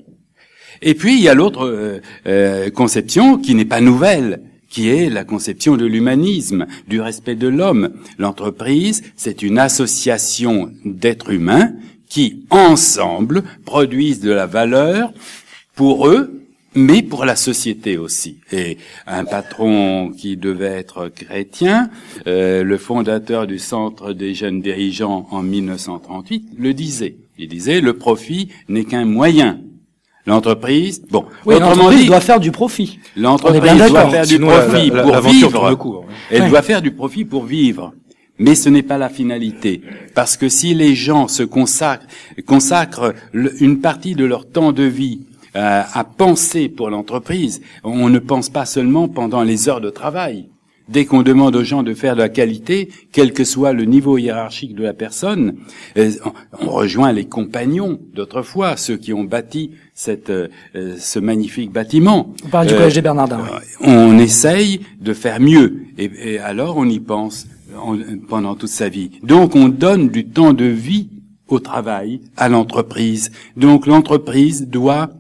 Et 0.80 0.94
puis 0.94 1.14
il 1.14 1.22
y 1.22 1.28
a 1.28 1.34
l'autre 1.34 2.00
euh, 2.26 2.70
conception 2.70 3.38
qui 3.38 3.54
n'est 3.54 3.64
pas 3.64 3.80
nouvelle, 3.80 4.40
qui 4.68 4.88
est 4.88 5.08
la 5.08 5.24
conception 5.24 5.76
de 5.76 5.86
l'humanisme, 5.86 6.66
du 6.86 7.00
respect 7.00 7.36
de 7.36 7.48
l'homme. 7.48 7.90
L'entreprise, 8.18 9.02
c'est 9.16 9.42
une 9.42 9.58
association 9.58 10.70
d'êtres 10.84 11.30
humains 11.30 11.72
qui, 12.08 12.44
ensemble, 12.50 13.44
produisent 13.64 14.20
de 14.20 14.30
la 14.30 14.46
valeur 14.46 15.12
pour 15.74 16.08
eux, 16.08 16.42
mais 16.74 17.02
pour 17.02 17.24
la 17.24 17.36
société 17.36 17.96
aussi. 17.96 18.38
Et 18.52 18.78
un 19.06 19.24
patron 19.24 20.10
qui 20.10 20.36
devait 20.36 20.66
être 20.66 21.08
chrétien, 21.08 21.90
euh, 22.26 22.62
le 22.62 22.78
fondateur 22.78 23.46
du 23.46 23.58
Centre 23.58 24.12
des 24.12 24.34
jeunes 24.34 24.60
dirigeants 24.60 25.26
en 25.30 25.42
1938, 25.42 26.50
le 26.56 26.74
disait. 26.74 27.16
Il 27.38 27.48
disait, 27.48 27.80
le 27.80 27.94
profit 27.94 28.48
n'est 28.68 28.84
qu'un 28.84 29.04
moyen. 29.04 29.60
L'entreprise, 30.28 31.00
bon, 31.10 31.24
oui, 31.46 32.06
doit 32.06 32.20
faire 32.20 32.38
du 32.38 32.52
profit. 32.52 32.98
L'entreprise 33.16 33.88
doit 33.88 34.10
faire 34.10 34.26
du 34.26 34.38
profit 34.38 34.90
pour 34.90 35.20
vivre. 35.22 36.04
Elle 36.30 36.50
doit 36.50 36.60
faire 36.60 36.82
du 36.82 36.90
profit 36.90 37.24
pour 37.24 37.44
vivre. 37.46 37.94
Mais 38.38 38.54
ce 38.54 38.68
n'est 38.68 38.82
pas 38.82 38.98
la 38.98 39.08
finalité. 39.08 39.80
Parce 40.14 40.36
que 40.36 40.50
si 40.50 40.74
les 40.74 40.94
gens 40.94 41.28
se 41.28 41.42
consacrent, 41.42 42.06
consacrent 42.46 43.14
une 43.32 43.80
partie 43.80 44.14
de 44.14 44.26
leur 44.26 44.46
temps 44.46 44.72
de 44.72 44.82
vie 44.82 45.22
euh, 45.56 45.82
à 45.90 46.04
penser 46.04 46.68
pour 46.68 46.90
l'entreprise, 46.90 47.62
on 47.82 48.10
ne 48.10 48.18
pense 48.18 48.50
pas 48.50 48.66
seulement 48.66 49.08
pendant 49.08 49.42
les 49.42 49.70
heures 49.70 49.80
de 49.80 49.88
travail. 49.88 50.50
Dès 50.88 51.04
qu'on 51.04 51.22
demande 51.22 51.54
aux 51.54 51.64
gens 51.64 51.82
de 51.82 51.94
faire 51.94 52.14
de 52.14 52.20
la 52.20 52.28
qualité, 52.28 52.88
quel 53.12 53.32
que 53.32 53.44
soit 53.44 53.72
le 53.72 53.84
niveau 53.84 54.16
hiérarchique 54.18 54.74
de 54.74 54.82
la 54.82 54.94
personne, 54.94 55.56
euh, 55.96 56.10
on 56.60 56.70
rejoint 56.70 57.12
les 57.12 57.26
compagnons 57.26 57.98
d'autrefois, 58.14 58.76
ceux 58.76 58.96
qui 58.96 59.12
ont 59.12 59.24
bâti 59.24 59.72
cette, 59.94 60.30
euh, 60.30 60.48
ce 60.98 61.18
magnifique 61.18 61.72
bâtiment. 61.72 62.32
On 62.44 62.48
parle 62.48 62.68
du 62.68 62.74
collège 62.74 62.94
des 62.94 63.02
Bernardins. 63.02 63.44
On 63.80 64.18
essaye 64.18 64.80
de 65.00 65.12
faire 65.12 65.40
mieux, 65.40 65.82
et, 65.98 66.10
et 66.24 66.38
alors 66.38 66.76
on 66.76 66.88
y 66.88 67.00
pense 67.00 67.46
pendant 68.28 68.54
toute 68.54 68.70
sa 68.70 68.88
vie. 68.88 69.10
Donc 69.22 69.54
on 69.56 69.68
donne 69.68 70.08
du 70.08 70.26
temps 70.26 70.52
de 70.52 70.64
vie 70.64 71.10
au 71.48 71.60
travail, 71.60 72.20
à 72.36 72.48
l'entreprise. 72.48 73.30
Donc 73.56 73.86
l'entreprise 73.86 74.68
doit 74.68 75.10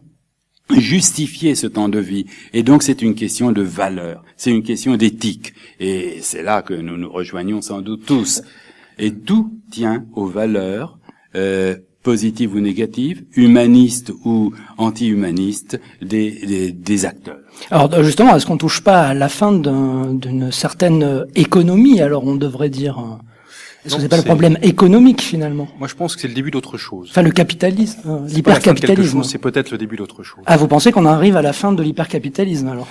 justifier 0.76 1.54
ce 1.54 1.66
temps 1.66 1.88
de 1.88 1.98
vie. 1.98 2.26
Et 2.52 2.62
donc 2.62 2.82
c'est 2.82 3.02
une 3.02 3.14
question 3.14 3.52
de 3.52 3.62
valeur, 3.62 4.24
c'est 4.36 4.50
une 4.50 4.62
question 4.62 4.96
d'éthique. 4.96 5.54
Et 5.80 6.18
c'est 6.20 6.42
là 6.42 6.62
que 6.62 6.74
nous 6.74 6.96
nous 6.96 7.10
rejoignons 7.10 7.62
sans 7.62 7.80
doute 7.80 8.04
tous. 8.06 8.42
Et 8.98 9.12
tout 9.12 9.52
tient 9.70 10.04
aux 10.14 10.26
valeurs 10.26 10.98
euh, 11.36 11.76
positives 12.02 12.54
ou 12.54 12.60
négatives, 12.60 13.24
humanistes 13.34 14.12
ou 14.24 14.52
anti-humanistes 14.76 15.80
des, 16.00 16.30
des, 16.46 16.72
des, 16.72 17.04
acteurs. 17.04 17.38
Alors 17.70 18.02
justement, 18.02 18.34
est-ce 18.34 18.46
qu'on 18.46 18.56
touche 18.56 18.80
pas 18.80 19.08
à 19.08 19.14
la 19.14 19.28
fin 19.28 19.52
d'une 19.52 20.50
certaine 20.50 21.26
économie 21.34 22.00
Alors 22.00 22.24
on 22.24 22.36
devrait 22.36 22.70
dire 22.70 23.18
est-ce 23.84 23.94
que 23.94 24.02
c'est 24.02 24.08
pas 24.08 24.16
le 24.16 24.22
problème 24.22 24.58
économique 24.62 25.20
finalement 25.20 25.68
Moi, 25.78 25.88
je 25.88 25.94
pense 25.94 26.16
que 26.16 26.22
c'est 26.22 26.28
le 26.28 26.34
début 26.34 26.50
d'autre 26.50 26.76
chose. 26.76 27.08
Enfin, 27.10 27.22
le 27.22 27.30
capitalisme, 27.30 28.00
euh, 28.06 28.28
l'hypercapitalisme. 28.28 29.22
C'est 29.22 29.38
peut-être 29.38 29.70
le 29.70 29.78
début 29.78 29.96
d'autre 29.96 30.22
chose. 30.22 30.42
Ah, 30.46 30.56
vous 30.56 30.66
pensez 30.66 30.90
qu'on 30.90 31.06
arrive 31.06 31.36
à 31.36 31.42
la 31.42 31.52
fin 31.52 31.72
de 31.72 31.82
l'hypercapitalisme 31.82 32.68
alors? 32.68 32.88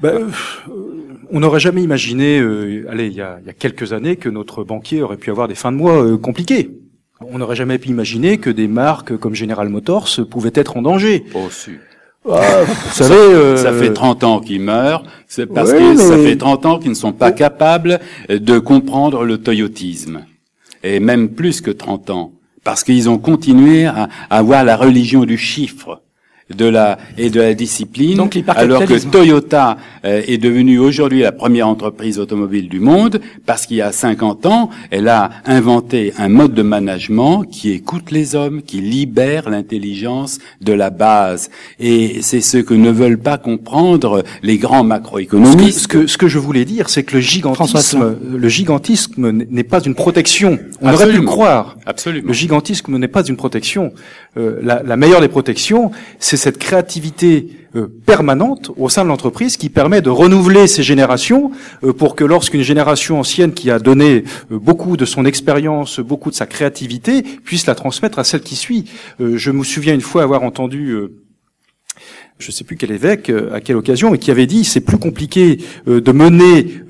Ben, 0.00 0.30
on 1.30 1.40
n'aurait 1.40 1.60
jamais 1.60 1.82
imaginé, 1.82 2.40
euh, 2.40 2.86
allez, 2.90 3.06
il 3.06 3.14
y, 3.14 3.20
a, 3.20 3.38
il 3.40 3.46
y, 3.46 3.50
a, 3.50 3.52
quelques 3.52 3.92
années, 3.92 4.16
que 4.16 4.28
notre 4.28 4.64
banquier 4.64 5.02
aurait 5.02 5.16
pu 5.16 5.30
avoir 5.30 5.46
des 5.46 5.54
fins 5.54 5.70
de 5.70 5.76
mois 5.76 6.02
euh, 6.04 6.16
compliquées. 6.18 6.70
On 7.20 7.38
n'aurait 7.38 7.54
jamais 7.54 7.78
pu 7.78 7.90
imaginer 7.90 8.38
que 8.38 8.50
des 8.50 8.66
marques 8.66 9.16
comme 9.16 9.34
General 9.34 9.68
Motors 9.68 10.08
pouvaient 10.28 10.50
être 10.54 10.76
en 10.76 10.82
danger. 10.82 11.24
Oh, 11.34 11.48
si. 11.50 11.70
Ah, 12.30 12.62
vous 12.64 12.92
savez, 12.92 13.14
euh... 13.14 13.56
ça 13.56 13.72
fait 13.72 13.92
30 13.92 14.24
ans 14.24 14.40
qu'ils 14.40 14.60
meurent, 14.60 15.02
c'est 15.26 15.46
parce 15.46 15.72
que 15.72 15.96
ça 15.96 16.16
fait 16.16 16.36
30 16.36 16.66
ans 16.66 16.78
qu'ils 16.78 16.90
ne 16.90 16.96
sont 16.96 17.12
pas 17.12 17.32
capables 17.32 17.98
de 18.28 18.58
comprendre 18.58 19.24
le 19.24 19.38
toyotisme. 19.38 20.24
Et 20.84 21.00
même 21.00 21.30
plus 21.30 21.60
que 21.60 21.70
30 21.70 22.10
ans. 22.10 22.32
Parce 22.64 22.84
qu'ils 22.84 23.08
ont 23.08 23.18
continué 23.18 23.86
à 23.86 24.08
avoir 24.30 24.64
la 24.64 24.76
religion 24.76 25.24
du 25.24 25.36
chiffre 25.36 26.00
de 26.56 26.66
la 26.66 26.98
et 27.18 27.30
de 27.30 27.40
la 27.40 27.54
discipline, 27.54 28.16
Donc, 28.16 28.38
alors 28.48 28.84
que 28.84 28.98
Toyota 29.08 29.76
euh, 30.04 30.22
est 30.26 30.38
devenue 30.38 30.78
aujourd'hui 30.78 31.20
la 31.20 31.32
première 31.32 31.68
entreprise 31.68 32.18
automobile 32.18 32.68
du 32.68 32.80
monde 32.80 33.20
parce 33.46 33.66
qu'il 33.66 33.76
y 33.76 33.82
a 33.82 33.92
50 33.92 34.46
ans, 34.46 34.70
elle 34.90 35.08
a 35.08 35.30
inventé 35.46 36.12
un 36.18 36.28
mode 36.28 36.54
de 36.54 36.62
management 36.62 37.44
qui 37.44 37.72
écoute 37.72 38.10
les 38.10 38.34
hommes, 38.34 38.62
qui 38.62 38.80
libère 38.80 39.50
l'intelligence 39.50 40.38
de 40.60 40.72
la 40.72 40.90
base. 40.90 41.50
Et 41.78 42.22
c'est 42.22 42.40
ce 42.40 42.58
que 42.58 42.74
ne 42.74 42.90
veulent 42.90 43.18
pas 43.18 43.38
comprendre 43.38 44.24
les 44.42 44.58
grands 44.58 44.84
macroéconomistes. 44.84 45.80
Ce 45.80 45.88
que, 45.88 46.06
ce 46.06 46.16
que, 46.16 46.28
je 46.28 46.38
voulais 46.38 46.64
dire, 46.64 46.88
c'est 46.88 47.02
que 47.02 47.14
le 47.14 47.20
gigantisme, 47.20 48.16
le 48.30 48.48
gigantisme 48.48 49.30
n'est 49.30 49.64
pas 49.64 49.80
une 49.80 49.94
protection. 49.94 50.58
On 50.80 50.88
Absolument. 50.88 50.94
aurait 50.94 51.10
pu 51.12 51.20
le 51.20 51.26
croire. 51.26 51.76
Absolument. 51.86 52.28
Le 52.28 52.32
gigantisme 52.32 52.96
n'est 52.96 53.08
pas 53.08 53.24
une 53.24 53.36
protection. 53.36 53.92
Euh, 54.36 54.60
la, 54.62 54.82
la 54.82 54.96
meilleure 54.96 55.20
des 55.20 55.28
protections, 55.28 55.90
c'est 56.18 56.36
cette 56.42 56.58
créativité 56.58 57.50
euh, 57.76 57.86
permanente 58.04 58.72
au 58.76 58.88
sein 58.88 59.04
de 59.04 59.08
l'entreprise 59.08 59.56
qui 59.56 59.68
permet 59.68 60.02
de 60.02 60.10
renouveler 60.10 60.66
ces 60.66 60.82
générations 60.82 61.52
euh, 61.84 61.92
pour 61.92 62.16
que 62.16 62.24
lorsqu'une 62.24 62.62
génération 62.62 63.20
ancienne 63.20 63.54
qui 63.54 63.70
a 63.70 63.78
donné 63.78 64.24
euh, 64.50 64.58
beaucoup 64.58 64.96
de 64.96 65.04
son 65.04 65.24
expérience, 65.24 66.00
beaucoup 66.00 66.30
de 66.30 66.34
sa 66.34 66.46
créativité, 66.46 67.22
puisse 67.22 67.66
la 67.66 67.76
transmettre 67.76 68.18
à 68.18 68.24
celle 68.24 68.40
qui 68.40 68.56
suit. 68.56 68.90
je 69.20 69.50
me 69.52 69.62
souviens 69.62 69.94
une 69.94 70.00
fois 70.00 70.24
avoir 70.24 70.42
entendu 70.42 70.96
je 72.38 72.48
ne 72.48 72.52
sais 72.52 72.64
plus 72.64 72.76
quel 72.76 72.90
évêque, 72.90 73.30
à 73.52 73.60
quelle 73.60 73.76
occasion, 73.76 74.10
mais 74.10 74.18
qui 74.18 74.32
avait 74.32 74.46
dit 74.46 74.64
c'est 74.64 74.80
plus 74.80 74.98
compliqué 74.98 75.58
de 75.86 76.12
mener 76.12 76.82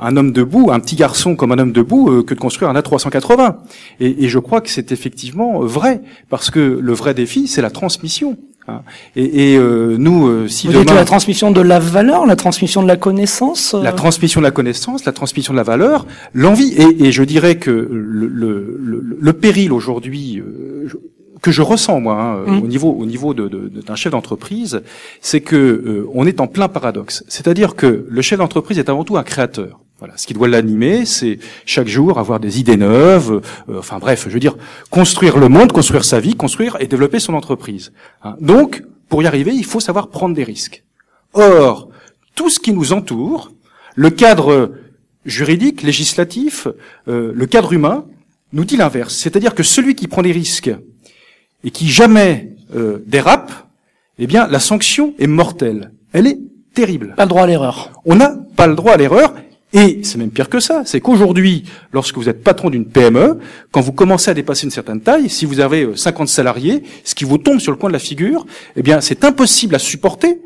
un 0.00 0.16
homme 0.16 0.32
debout, 0.32 0.70
un 0.72 0.80
petit 0.80 0.96
garçon 0.96 1.36
comme 1.36 1.52
un 1.52 1.58
homme 1.58 1.72
debout, 1.72 2.22
que 2.22 2.32
de 2.32 2.40
construire 2.40 2.70
un 2.70 2.80
A380. 2.80 3.56
Et, 4.00 4.24
et 4.24 4.28
je 4.28 4.38
crois 4.38 4.62
que 4.62 4.70
c'est 4.70 4.92
effectivement 4.92 5.60
vrai, 5.60 6.00
parce 6.30 6.50
que 6.50 6.60
le 6.60 6.92
vrai 6.94 7.12
défi, 7.12 7.48
c'est 7.48 7.62
la 7.62 7.70
transmission. 7.70 8.38
Et, 9.16 9.52
et 9.52 9.58
euh, 9.58 9.96
nous, 9.98 10.26
euh, 10.26 10.48
si 10.48 10.66
Vous 10.66 10.72
demain, 10.72 10.84
dites 10.84 10.94
la 10.94 11.04
transmission 11.04 11.50
de 11.50 11.60
la 11.60 11.78
valeur, 11.78 12.24
la 12.26 12.36
transmission 12.36 12.82
de 12.82 12.88
la 12.88 12.96
connaissance. 12.96 13.74
euh, 13.74 13.82
la 13.82 13.92
transmission 13.92 14.40
de 14.40 14.44
la 14.46 14.50
connaissance, 14.50 15.04
la 15.04 15.12
transmission 15.12 15.52
de 15.52 15.58
la 15.58 15.62
valeur, 15.64 16.06
l'envie, 16.32 16.72
et, 16.72 17.04
et 17.06 17.12
je 17.12 17.22
dirais 17.24 17.56
que 17.56 17.70
le, 17.70 18.26
le, 18.26 18.78
le, 18.82 19.16
le 19.20 19.32
péril 19.34 19.72
aujourd'hui 19.72 20.38
euh, 20.40 20.88
que 21.42 21.50
je 21.50 21.60
ressens 21.60 22.00
moi 22.00 22.16
hein, 22.22 22.44
Mm. 22.46 22.62
au 22.62 22.66
niveau 22.66 22.90
au 22.98 23.04
niveau 23.04 23.34
de, 23.34 23.48
de- 23.48 23.68
de- 23.68 23.82
d'un 23.82 23.96
chef 23.96 24.12
d'entreprise, 24.12 24.80
c'est 25.20 25.42
que 25.42 25.56
euh, 25.56 26.08
on 26.14 26.26
est 26.26 26.40
en 26.40 26.46
plein 26.46 26.68
paradoxe. 26.68 27.22
C'est-à-dire 27.28 27.76
que 27.76 28.06
le 28.08 28.22
chef 28.22 28.38
d'entreprise 28.38 28.78
est 28.78 28.88
avant 28.88 29.04
tout 29.04 29.16
un 29.18 29.22
créateur. 29.24 29.80
Voilà, 29.98 30.16
ce 30.16 30.26
qui 30.26 30.34
doit 30.34 30.48
l'animer, 30.48 31.06
c'est 31.06 31.38
chaque 31.66 31.86
jour 31.86 32.18
avoir 32.18 32.40
des 32.40 32.58
idées 32.58 32.76
neuves, 32.76 33.40
euh, 33.68 33.78
enfin 33.78 33.98
bref, 33.98 34.24
je 34.26 34.34
veux 34.34 34.40
dire, 34.40 34.56
construire 34.90 35.38
le 35.38 35.48
monde, 35.48 35.72
construire 35.72 36.04
sa 36.04 36.18
vie, 36.18 36.34
construire 36.34 36.76
et 36.80 36.86
développer 36.86 37.20
son 37.20 37.34
entreprise. 37.34 37.92
Hein. 38.22 38.34
Donc, 38.40 38.82
pour 39.08 39.22
y 39.22 39.26
arriver, 39.26 39.52
il 39.54 39.64
faut 39.64 39.80
savoir 39.80 40.08
prendre 40.08 40.34
des 40.34 40.44
risques. 40.44 40.82
Or, 41.32 41.88
tout 42.34 42.50
ce 42.50 42.58
qui 42.58 42.72
nous 42.72 42.92
entoure, 42.92 43.52
le 43.94 44.10
cadre 44.10 44.72
juridique, 45.24 45.82
législatif, 45.82 46.66
euh, 47.08 47.32
le 47.34 47.46
cadre 47.46 47.72
humain, 47.72 48.04
nous 48.52 48.64
dit 48.64 48.76
l'inverse. 48.76 49.14
C'est-à-dire 49.14 49.54
que 49.54 49.62
celui 49.62 49.94
qui 49.94 50.08
prend 50.08 50.22
des 50.22 50.32
risques 50.32 50.72
et 51.62 51.70
qui 51.70 51.88
jamais 51.88 52.56
euh, 52.74 52.98
dérape, 53.06 53.52
eh 54.18 54.26
bien, 54.26 54.46
la 54.48 54.60
sanction 54.60 55.14
est 55.18 55.26
mortelle. 55.26 55.92
Elle 56.12 56.26
est 56.26 56.38
terrible. 56.74 57.14
Pas 57.16 57.24
le 57.24 57.28
droit 57.28 57.42
à 57.42 57.46
l'erreur. 57.46 57.92
On 58.04 58.14
n'a 58.16 58.36
pas 58.56 58.66
le 58.66 58.74
droit 58.74 58.92
à 58.92 58.96
l'erreur. 58.96 59.34
Et 59.74 60.00
c'est 60.04 60.18
même 60.18 60.30
pire 60.30 60.48
que 60.48 60.60
ça, 60.60 60.82
c'est 60.86 61.00
qu'aujourd'hui, 61.00 61.64
lorsque 61.92 62.16
vous 62.16 62.28
êtes 62.28 62.44
patron 62.44 62.70
d'une 62.70 62.86
PME, 62.86 63.40
quand 63.72 63.80
vous 63.80 63.92
commencez 63.92 64.30
à 64.30 64.34
dépasser 64.34 64.66
une 64.66 64.70
certaine 64.70 65.00
taille, 65.00 65.28
si 65.28 65.46
vous 65.46 65.58
avez 65.58 65.96
50 65.96 66.28
salariés, 66.28 66.84
ce 67.02 67.16
qui 67.16 67.24
vous 67.24 67.38
tombe 67.38 67.58
sur 67.58 67.72
le 67.72 67.76
coin 67.76 67.90
de 67.90 67.92
la 67.92 67.98
figure, 67.98 68.46
eh 68.76 68.82
bien, 68.82 69.00
c'est 69.00 69.24
impossible 69.24 69.74
à 69.74 69.80
supporter 69.80 70.40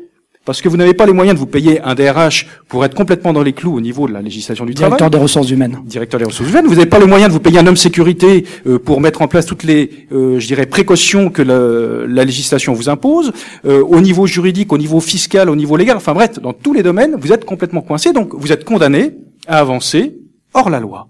parce 0.45 0.61
que 0.61 0.69
vous 0.69 0.77
n'avez 0.77 0.93
pas 0.93 1.05
les 1.05 1.13
moyens 1.13 1.35
de 1.35 1.39
vous 1.39 1.45
payer 1.45 1.81
un 1.81 1.93
DRH 1.95 2.47
pour 2.67 2.83
être 2.83 2.95
complètement 2.95 3.33
dans 3.33 3.43
les 3.43 3.53
clous 3.53 3.75
au 3.75 3.81
niveau 3.81 4.07
de 4.07 4.13
la 4.13 4.21
législation 4.21 4.65
du 4.65 4.73
Directeur 4.73 4.97
travail. 4.97 5.11
des 5.11 5.17
ressources 5.23 5.49
humaines. 5.51 5.79
Directeur 5.85 6.19
des 6.19 6.25
ressources 6.25 6.49
humaines. 6.49 6.65
Vous 6.65 6.75
n'avez 6.75 6.87
pas 6.89 6.97
le 6.97 7.05
moyen 7.05 7.27
de 7.27 7.33
vous 7.33 7.39
payer 7.39 7.59
un 7.59 7.67
homme 7.67 7.77
sécurité 7.77 8.45
euh, 8.65 8.79
pour 8.79 8.99
mettre 9.01 9.21
en 9.21 9.27
place 9.27 9.45
toutes 9.45 9.63
les, 9.63 10.07
euh, 10.11 10.39
je 10.39 10.47
dirais, 10.47 10.65
précautions 10.65 11.29
que 11.29 11.41
la, 11.41 12.07
la 12.07 12.25
législation 12.25 12.73
vous 12.73 12.89
impose. 12.89 13.31
Euh, 13.65 13.83
au 13.83 14.01
niveau 14.01 14.25
juridique, 14.27 14.73
au 14.73 14.77
niveau 14.77 14.99
fiscal, 15.01 15.49
au 15.49 15.55
niveau 15.55 15.77
légal, 15.77 15.97
enfin 15.97 16.13
bref, 16.13 16.39
dans 16.39 16.53
tous 16.53 16.73
les 16.73 16.83
domaines, 16.83 17.15
vous 17.19 17.31
êtes 17.31 17.45
complètement 17.45 17.81
coincé. 17.81 18.11
Donc, 18.13 18.33
vous 18.33 18.51
êtes 18.51 18.63
condamné 18.65 19.11
à 19.47 19.59
avancer 19.59 20.15
hors 20.53 20.69
la 20.69 20.79
loi. 20.79 21.09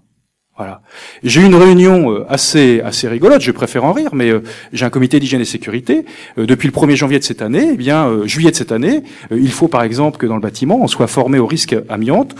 Voilà. 0.60 0.82
J'ai 1.22 1.40
eu 1.40 1.46
une 1.46 1.54
réunion 1.54 2.12
euh, 2.12 2.26
assez 2.28 2.82
assez 2.82 3.08
rigolote, 3.08 3.40
je 3.40 3.50
préfère 3.50 3.82
en 3.82 3.94
rire, 3.94 4.10
mais 4.12 4.28
euh, 4.28 4.42
j'ai 4.74 4.84
un 4.84 4.90
comité 4.90 5.18
d'hygiène 5.18 5.40
et 5.40 5.46
sécurité. 5.46 6.04
Euh, 6.36 6.44
depuis 6.44 6.68
le 6.68 6.74
1er 6.74 6.96
janvier 6.96 7.18
de 7.18 7.24
cette 7.24 7.40
année, 7.40 7.70
eh 7.72 7.76
bien 7.78 8.26
juillet 8.26 8.50
de 8.50 8.56
cette 8.56 8.70
année, 8.70 9.02
il 9.30 9.52
faut 9.52 9.68
par 9.68 9.82
exemple 9.84 10.18
que 10.18 10.26
dans 10.26 10.34
le 10.34 10.42
bâtiment, 10.42 10.78
on 10.82 10.86
soit 10.86 11.06
formé 11.06 11.38
au 11.38 11.46
risque 11.46 11.74
amiante, 11.88 12.34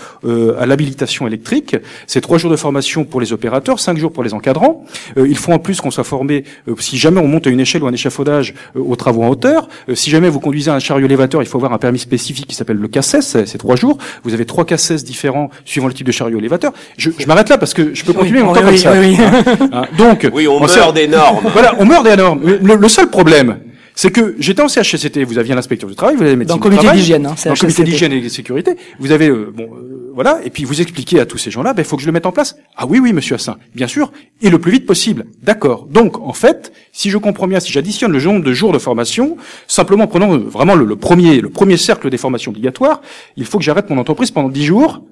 à 0.59 0.67
l'habilitation 0.67 1.27
électrique. 1.27 1.77
C'est 2.07 2.21
trois 2.21 2.37
jours 2.37 2.51
de 2.51 2.57
formation 2.57 3.07
pour 3.07 3.23
les 3.23 3.33
opérateurs, 3.33 3.81
cinq 3.81 3.97
jours 3.97 4.13
pour 4.13 4.23
les 4.23 4.35
encadrants. 4.35 4.85
il 5.17 5.37
faut 5.39 5.53
en 5.53 5.59
plus 5.59 5.81
qu'on 5.81 5.91
soit 5.91 6.05
formé, 6.05 6.45
si 6.79 6.99
jamais 6.99 7.21
on 7.21 7.27
monte 7.27 7.47
à 7.47 7.51
une 7.51 7.61
échelle 7.61 7.83
ou 7.83 7.87
un 7.87 7.93
échafaudage, 7.93 8.55
aux 8.75 8.97
travaux 8.97 9.23
en 9.23 9.29
hauteur. 9.29 9.69
si 9.95 10.11
jamais 10.11 10.29
vous 10.29 10.41
conduisez 10.41 10.71
un 10.71 10.79
chariot 10.79 11.07
élévateur, 11.07 11.43
il 11.43 11.47
faut 11.47 11.57
avoir 11.57 11.73
un 11.73 11.79
permis 11.79 11.99
spécifique 11.99 12.49
qui 12.49 12.55
s'appelle 12.55 12.77
le 12.77 12.89
CACES, 12.89 13.45
c'est 13.47 13.59
trois 13.59 13.77
jours. 13.77 13.97
Vous 14.25 14.35
avez 14.35 14.45
trois 14.45 14.67
CACES 14.67 15.05
différents 15.05 15.51
suivant 15.65 15.87
le 15.87 15.95
type 15.95 16.07
de 16.07 16.13
chariot 16.13 16.39
élévateur. 16.39 16.73
Je, 16.99 17.11
je 17.19 17.27
m'arrête 17.27 17.49
là 17.49 17.57
parce 17.57 17.73
que 17.73 17.95
continuer 18.13 18.41
Oui, 18.43 18.49
encore 18.49 18.63
oui, 18.65 18.69
comme 18.71 18.77
ça. 18.77 18.93
oui, 19.01 19.17
oui. 19.19 19.69
Hein, 19.73 19.85
Donc, 19.99 20.29
Oui, 20.33 20.47
on 20.49 20.61
meurt 20.61 20.95
des 20.95 21.09
normes. 21.09 21.47
Voilà, 21.53 21.75
on 21.79 21.85
meurt 21.85 22.05
des 22.05 22.17
normes. 22.17 22.41
Le, 22.45 22.75
le 22.77 22.89
seul 22.89 23.09
problème, 23.11 23.59
c'est 23.95 24.11
que 24.11 24.35
j'étais 24.39 24.63
en 24.63 24.69
CHSCT, 24.69 25.25
vous 25.25 25.37
aviez 25.39 25.55
l'inspecteur 25.55 25.89
du 25.91 25.97
travail, 25.97 26.17
vous 26.17 26.23
avez 26.23 26.31
le 26.33 26.37
médecin 26.39 26.55
Dans 26.57 26.65
le 26.65 26.71
comité 26.77 26.91
d'hygiène, 26.97 27.27
hein, 27.27 27.35
dans 27.45 27.51
le 27.53 27.57
comité 27.57 27.83
CHSCT. 27.83 27.85
d'hygiène 27.91 28.13
et 28.13 28.21
de 28.21 28.29
sécurité, 28.29 28.77
vous 28.99 29.13
avez 29.13 29.29
euh, 29.29 29.53
bon 29.55 29.65
euh, 29.65 30.11
voilà, 30.15 30.41
et 30.45 30.51
puis 30.51 30.65
vous 30.65 30.81
expliquez 30.81 31.21
à 31.21 31.27
tous 31.27 31.39
ces 31.39 31.51
gens-là, 31.51 31.73
ben 31.75 31.85
faut 31.85 31.97
que 31.97 32.03
je 32.03 32.07
le 32.07 32.13
mette 32.13 32.25
en 32.27 32.33
place. 32.33 32.57
Ah 32.77 32.87
oui 32.87 32.99
oui 32.99 33.13
monsieur 33.13 33.35
Assin, 33.35 33.57
bien 33.75 33.87
sûr, 33.87 34.11
et 34.43 34.49
le 34.49 34.59
plus 34.59 34.73
vite 34.73 34.87
possible. 34.87 35.27
D'accord. 35.43 35.87
Donc 35.91 36.19
en 36.21 36.33
fait, 36.33 36.73
si 36.93 37.11
je 37.11 37.19
comprends 37.19 37.47
bien, 37.47 37.61
si 37.61 37.73
j'additionne 37.73 38.13
le 38.13 38.21
nombre 38.23 38.43
de 38.45 38.53
jours 38.53 38.73
de 38.73 38.79
formation, 38.79 39.37
simplement 39.67 40.07
prenant 40.07 40.33
euh, 40.35 40.39
vraiment 40.39 40.75
le, 40.77 40.85
le 40.85 40.97
premier 40.97 41.41
le 41.41 41.51
premier 41.51 41.77
cercle 41.77 42.09
des 42.11 42.17
formations 42.19 42.51
obligatoires, 42.53 43.03
il 43.37 43.45
faut 43.45 43.59
que 43.59 43.65
j'arrête 43.65 43.91
mon 43.91 43.99
entreprise 43.99 44.31
pendant 44.31 44.49
10 44.49 44.65
jours 44.65 45.03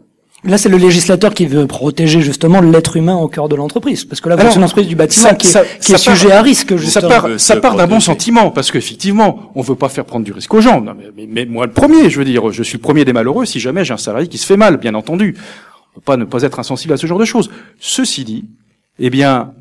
Là, 0.44 0.56
c'est 0.56 0.68
le 0.68 0.76
législateur 0.76 1.34
qui 1.34 1.46
veut 1.46 1.66
protéger 1.66 2.20
justement 2.20 2.60
l'être 2.60 2.96
humain 2.96 3.16
au 3.16 3.26
cœur 3.26 3.48
de 3.48 3.56
l'entreprise, 3.56 4.04
parce 4.04 4.20
que 4.20 4.28
là, 4.28 4.36
êtes 4.36 4.54
une 4.54 4.62
entreprise 4.62 4.86
du 4.86 4.94
bâtiment 4.94 5.30
ça- 5.30 5.34
qui 5.34 5.48
est, 5.48 5.50
ça- 5.50 5.64
qui 5.64 5.92
est 5.92 5.98
ça 5.98 6.04
part- 6.10 6.16
sujet 6.16 6.32
à 6.32 6.42
risque, 6.42 6.78
Ça 6.78 7.00
part, 7.02 7.28
ça 7.38 7.56
d'un 7.56 7.86
bon 7.88 7.98
sentiment, 7.98 8.50
parce 8.52 8.70
qu'effectivement, 8.70 9.50
on 9.56 9.62
veut 9.62 9.74
pas 9.74 9.88
faire 9.88 10.04
prendre 10.04 10.24
du 10.24 10.30
risque 10.32 10.54
aux 10.54 10.60
gens. 10.60 10.80
Non, 10.80 10.94
mais, 10.96 11.06
mais- 11.16 11.26
mais 11.28 11.44
moi 11.44 11.66
le 11.66 11.72
premier, 11.72 12.08
je 12.08 12.18
veux 12.20 12.24
dire, 12.24 12.52
je 12.52 12.62
suis 12.62 12.78
le 12.78 12.82
premier 12.82 13.04
des 13.04 13.12
malheureux 13.12 13.46
si 13.46 13.58
jamais 13.58 13.84
j'ai 13.84 13.94
un 13.94 13.98
salarié 13.98 14.28
qui 14.28 14.38
se 14.38 14.46
fait 14.46 14.56
mal, 14.56 14.76
bien 14.76 14.94
entendu. 14.94 15.36
On 15.92 15.94
peut 15.96 16.04
pas 16.04 16.16
ne 16.16 16.24
pas 16.24 16.42
être 16.42 16.60
insensible 16.60 16.92
à 16.92 16.96
ce 16.96 17.08
genre 17.08 17.18
de 17.18 17.24
choses. 17.24 17.50
Ceci 17.80 18.22
dit, 18.24 18.44
eh 19.00 19.10
bien, 19.10 19.52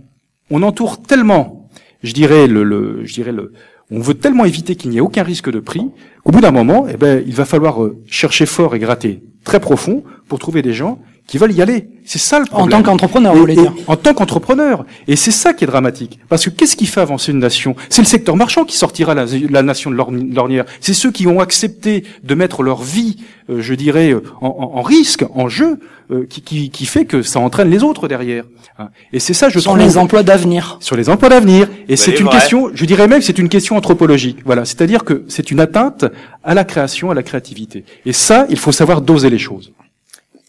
on 0.52 0.62
entoure 0.62 1.02
tellement, 1.02 1.68
je 2.04 2.14
dirais 2.14 2.46
le, 2.46 2.64
le 2.64 3.02
je 3.04 3.14
dirais 3.16 3.32
le, 3.32 3.52
on 3.92 4.00
veut 4.00 4.16
tellement 4.16 4.46
éviter 4.46 4.76
qu'il 4.76 4.92
n'y 4.92 4.98
ait 4.98 5.02
aucun 5.02 5.24
risque 5.24 5.50
de 5.52 5.60
prix 5.60 5.90
qu'au 6.24 6.32
bout 6.32 6.42
d'un 6.42 6.52
moment, 6.52 6.88
eh 6.90 6.98
ben, 6.98 7.24
il 7.26 7.34
va 7.34 7.46
falloir 7.46 7.84
euh, 7.84 8.02
chercher 8.06 8.46
fort 8.46 8.76
et 8.76 8.80
gratter 8.80 9.24
très 9.44 9.60
profond 9.60 10.04
pour 10.28 10.40
trouver 10.40 10.62
des 10.62 10.74
gens 10.74 11.00
qui 11.28 11.38
veulent 11.38 11.52
y 11.52 11.62
aller. 11.62 11.90
C'est 12.06 12.20
ça 12.20 12.40
le 12.40 12.46
En 12.46 12.48
problème. 12.60 12.70
tant 12.70 12.84
qu'entrepreneur, 12.92 13.34
vous 13.34 13.42
voulez 13.42 13.56
dire. 13.56 13.74
En 13.88 13.98
tant 13.98 14.14
qu'entrepreneur. 14.14 14.86
Et 15.10 15.18
c'est 15.18 15.32
ça 15.32 15.54
qui 15.54 15.66
est 15.66 15.68
dramatique. 15.68 16.20
Parce 16.30 16.46
que 16.46 16.50
qu'est-ce 16.50 16.78
qui 16.78 16.86
fait 16.86 17.02
avancer 17.02 17.34
une 17.34 17.40
nation? 17.40 17.76
C'est 17.90 18.02
le 18.02 18.08
secteur 18.08 18.38
marchand 18.38 18.64
qui 18.64 18.78
sortira 18.78 19.14
la, 19.14 19.26
la 19.50 19.62
nation 19.62 19.92
de 19.92 19.96
l'orni- 19.98 20.32
l'ornière. 20.34 20.64
C'est 20.80 20.94
ceux 20.94 21.12
qui 21.12 21.28
ont 21.28 21.42
accepté 21.42 22.06
de 22.24 22.34
mettre 22.34 22.64
leur 22.64 22.82
vie, 22.82 23.18
euh, 23.50 23.60
je 23.62 23.74
dirais, 23.74 24.12
euh, 24.14 24.24
en, 24.40 24.48
en- 24.48 24.78
en 24.80 24.82
risque, 24.82 25.26
en 25.36 25.50
jeu, 25.50 25.80
euh, 26.12 26.26
qui, 26.30 26.42
qui, 26.42 26.70
qui 26.70 26.86
fait 26.86 27.04
que 27.04 27.22
ça 27.22 27.42
entraîne 27.42 27.70
les 27.70 27.84
autres 27.84 28.08
derrière. 28.08 28.46
Hein. 28.80 28.88
Et 29.12 29.20
c'est 29.20 29.34
ça, 29.34 29.50
je 29.50 29.60
trouve, 29.60 29.78
les 29.78 29.98
emplois 29.98 30.24
d'avenir. 30.24 30.78
sur 30.80 30.96
les 30.96 31.10
emplois 31.10 31.28
d'avenir. 31.28 31.68
Et 31.90 31.98
c'est 31.98 32.12
est 32.12 32.20
une 32.22 32.28
vrai. 32.28 32.38
question, 32.38 32.70
je 32.74 32.86
dirais 32.86 33.10
même, 33.10 33.20
que 33.20 33.26
c'est 33.26 33.38
une 33.38 33.50
question 33.50 33.76
anthropologique. 33.76 34.38
Voilà, 34.46 34.64
c'est-à-dire 34.64 35.04
que 35.04 35.26
c'est 35.28 35.52
une 35.52 35.60
atteinte 35.60 36.06
à 36.46 36.54
la 36.54 36.64
création, 36.64 37.12
à 37.12 37.14
la 37.14 37.24
créativité. 37.24 37.84
Et 38.06 38.14
ça, 38.14 38.46
il 38.50 38.58
faut 38.58 38.72
savoir 38.72 39.02
doser 39.02 39.30
les 39.30 39.40
choses. 39.40 39.74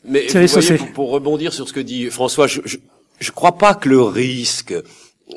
Mais 0.05 0.27
Thierry 0.27 0.47
vous 0.47 0.53
voyez, 0.53 0.69
Sausset. 0.69 0.77
pour, 0.79 0.93
pour 0.93 1.11
rebondir 1.11 1.53
sur 1.53 1.69
ce 1.69 1.73
que 1.73 1.81
dit 1.81 2.07
François, 2.11 2.47
je 2.47 2.61
je, 2.65 2.77
je 3.21 3.31
crois 3.33 3.53
pas 3.59 3.75
que 3.75 3.89
le 3.89 4.03
risque 4.03 4.75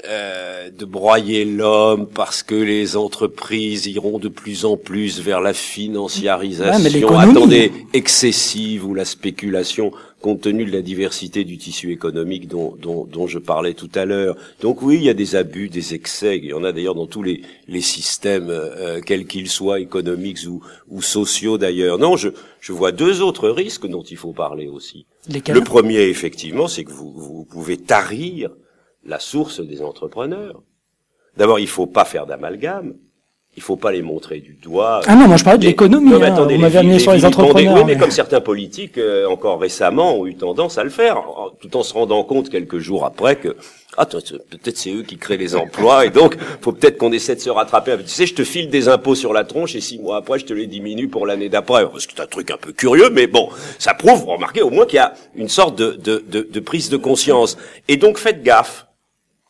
euh, 0.07 0.69
de 0.69 0.85
broyer 0.85 1.43
l'homme 1.43 2.07
parce 2.07 2.43
que 2.43 2.55
les 2.55 2.95
entreprises 2.95 3.87
iront 3.87 4.19
de 4.19 4.29
plus 4.29 4.63
en 4.65 4.77
plus 4.77 5.19
vers 5.19 5.41
la 5.41 5.49
Ouais, 5.49 5.55
mais 5.55 5.55
financiarisation, 5.55 6.79
l'économie. 6.89 7.31
attendez, 7.31 7.71
excessive 7.93 8.85
ou 8.85 8.93
la 8.93 9.03
spéculation 9.05 9.91
compte 10.21 10.41
tenu 10.41 10.65
de 10.65 10.71
la 10.71 10.81
diversité 10.81 11.43
du 11.43 11.57
tissu 11.57 11.91
économique 11.91 12.47
dont, 12.47 12.75
dont, 12.79 13.05
dont 13.05 13.27
je 13.27 13.39
parlais 13.39 13.73
tout 13.73 13.89
à 13.95 14.05
l'heure. 14.05 14.35
Donc 14.61 14.81
oui, 14.81 14.95
il 14.97 15.03
y 15.03 15.09
a 15.09 15.13
des 15.13 15.35
abus, 15.35 15.69
des 15.69 15.93
excès, 15.93 16.37
il 16.37 16.45
y 16.45 16.53
en 16.53 16.63
a 16.63 16.71
d'ailleurs 16.71 16.95
dans 16.95 17.07
tous 17.07 17.23
les, 17.23 17.41
les 17.67 17.81
systèmes, 17.81 18.49
euh, 18.49 19.01
quels 19.01 19.25
qu'ils 19.25 19.49
soient, 19.49 19.79
économiques 19.79 20.39
ou, 20.47 20.63
ou 20.87 21.01
sociaux 21.01 21.57
d'ailleurs. 21.57 21.97
Non, 21.97 22.15
je, 22.15 22.29
je 22.59 22.71
vois 22.71 22.91
deux 22.91 23.21
autres 23.21 23.49
risques 23.49 23.87
dont 23.87 24.03
il 24.03 24.17
faut 24.17 24.33
parler 24.33 24.67
aussi. 24.67 25.05
Le 25.27 25.61
premier, 25.61 26.01
effectivement, 26.03 26.67
c'est 26.67 26.83
que 26.83 26.91
vous, 26.91 27.11
vous 27.11 27.45
pouvez 27.45 27.77
tarir 27.77 28.51
la 29.03 29.19
source 29.19 29.59
des 29.59 29.81
entrepreneurs. 29.81 30.61
D'abord, 31.37 31.59
il 31.59 31.67
faut 31.67 31.87
pas 31.87 32.05
faire 32.05 32.25
d'amalgame. 32.25 32.95
Il 33.57 33.61
faut 33.61 33.75
pas 33.75 33.91
les 33.91 34.01
montrer 34.01 34.39
du 34.39 34.53
doigt. 34.53 35.01
Ah 35.07 35.15
non, 35.15 35.27
moi 35.27 35.35
je 35.35 35.43
parlais 35.43 35.59
de 35.59 35.65
l'économie. 35.65 36.13
Hein. 36.13 36.19
m'avez 36.19 36.69
villes- 36.69 36.77
amené 36.77 36.99
sur 36.99 37.11
les 37.11 37.25
entrepreneurs. 37.25 37.73
Oui, 37.75 37.81
mais 37.85 37.93
mais- 37.95 37.99
comme 37.99 38.09
certains 38.11 38.39
politiques, 38.39 38.97
euh, 38.97 39.27
encore 39.27 39.59
récemment, 39.59 40.15
ont 40.17 40.25
eu 40.25 40.35
tendance 40.35 40.77
à 40.77 40.85
le 40.85 40.89
faire, 40.89 41.21
tout 41.59 41.75
en 41.75 41.83
se 41.83 41.93
rendant 41.93 42.23
compte 42.23 42.49
quelques 42.49 42.79
jours 42.79 43.03
après 43.05 43.35
que 43.35 43.57
ah, 43.97 44.05
peut-être 44.05 44.77
c'est 44.77 44.93
eux 44.93 45.03
qui 45.03 45.17
créent 45.17 45.35
les 45.35 45.53
emplois, 45.57 46.05
et 46.05 46.11
donc 46.11 46.37
faut 46.61 46.71
peut-être 46.71 46.97
qu'on 46.97 47.11
essaie 47.11 47.35
de 47.35 47.41
se 47.41 47.49
rattraper. 47.49 47.97
Tu 47.97 48.07
sais, 48.07 48.25
je 48.25 48.33
te 48.33 48.45
file 48.45 48.69
des 48.69 48.87
impôts 48.87 49.15
sur 49.15 49.33
la 49.33 49.43
tronche, 49.43 49.75
et 49.75 49.81
six 49.81 49.99
mois 49.99 50.15
après, 50.15 50.39
je 50.39 50.45
te 50.45 50.53
les 50.53 50.65
diminue 50.65 51.09
pour 51.09 51.27
l'année 51.27 51.49
d'après. 51.49 51.83
C'est 51.99 52.21
un 52.21 52.27
truc 52.27 52.51
un 52.51 52.57
peu 52.57 52.71
curieux, 52.71 53.09
mais 53.09 53.27
bon, 53.27 53.49
ça 53.79 53.93
prouve, 53.93 54.23
remarquez 54.27 54.61
au 54.61 54.69
moins 54.69 54.85
qu'il 54.85 54.95
y 54.95 54.99
a 54.99 55.13
une 55.35 55.49
sorte 55.49 55.77
de, 55.77 55.91
de, 55.91 56.23
de, 56.25 56.47
de 56.49 56.59
prise 56.61 56.89
de 56.89 56.95
conscience. 56.95 57.57
Et 57.89 57.97
donc 57.97 58.17
faites 58.17 58.43
gaffe, 58.43 58.87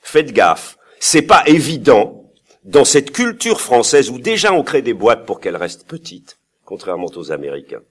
faites 0.01 0.31
gaffe. 0.33 0.75
C'est 0.99 1.21
pas 1.21 1.43
évident 1.45 2.20
dans 2.63 2.85
cette 2.85 3.11
culture 3.11 3.59
française 3.59 4.09
où 4.09 4.19
déjà 4.19 4.53
on 4.53 4.63
crée 4.63 4.81
des 4.81 4.93
boîtes 4.93 5.25
pour 5.25 5.39
qu'elles 5.39 5.55
restent 5.55 5.87
petites, 5.87 6.37
contrairement 6.65 7.09
aux 7.15 7.31
Américains. 7.31 7.81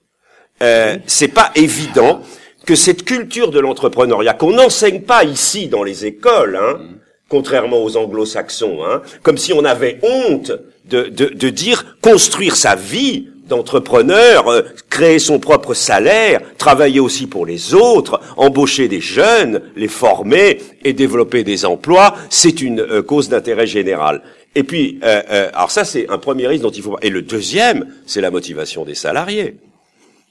Euh, 0.61 0.97
c'est 1.07 1.27
pas 1.27 1.51
évident 1.55 2.21
que 2.65 2.75
cette 2.75 3.03
culture 3.03 3.51
de 3.51 3.59
l'entrepreneuriat 3.59 4.33
qu'on 4.33 4.53
n'enseigne 4.53 5.01
pas 5.01 5.23
ici 5.23 5.67
dans 5.67 5.83
les 5.83 6.05
écoles, 6.05 6.57
hein, 6.61 6.79
contrairement 7.27 7.83
aux 7.83 7.97
anglo-saxons, 7.97 8.83
hein, 8.85 9.01
comme 9.23 9.37
si 9.37 9.53
on 9.53 9.65
avait 9.65 9.99
honte 10.03 10.51
de, 10.85 11.03
de, 11.03 11.25
de 11.25 11.49
dire 11.49 11.97
construire 12.01 12.55
sa 12.55 12.75
vie 12.75 13.27
d'entrepreneur, 13.47 14.47
euh, 14.47 14.61
créer 14.89 15.19
son 15.19 15.39
propre 15.39 15.73
salaire, 15.73 16.39
travailler 16.57 16.99
aussi 17.01 17.27
pour 17.27 17.45
les 17.45 17.73
autres, 17.73 18.21
embaucher 18.37 18.87
des 18.87 19.01
jeunes, 19.01 19.61
les 19.75 19.89
former 19.89 20.59
et 20.85 20.93
développer 20.93 21.43
des 21.43 21.65
emplois, 21.65 22.15
c'est 22.29 22.61
une 22.61 22.79
euh, 22.79 23.01
cause 23.01 23.27
d'intérêt 23.27 23.67
général. 23.67 24.21
Et 24.55 24.63
puis, 24.63 24.99
euh, 25.03 25.21
euh, 25.31 25.49
alors 25.53 25.71
ça 25.71 25.85
c'est 25.85 26.09
un 26.09 26.17
premier 26.17 26.47
risque 26.47 26.63
dont 26.63 26.71
il 26.71 26.83
faut. 26.83 26.97
Et 27.01 27.09
le 27.09 27.21
deuxième, 27.21 27.93
c'est 28.05 28.21
la 28.21 28.31
motivation 28.31 28.83
des 28.85 28.95
salariés. 28.95 29.55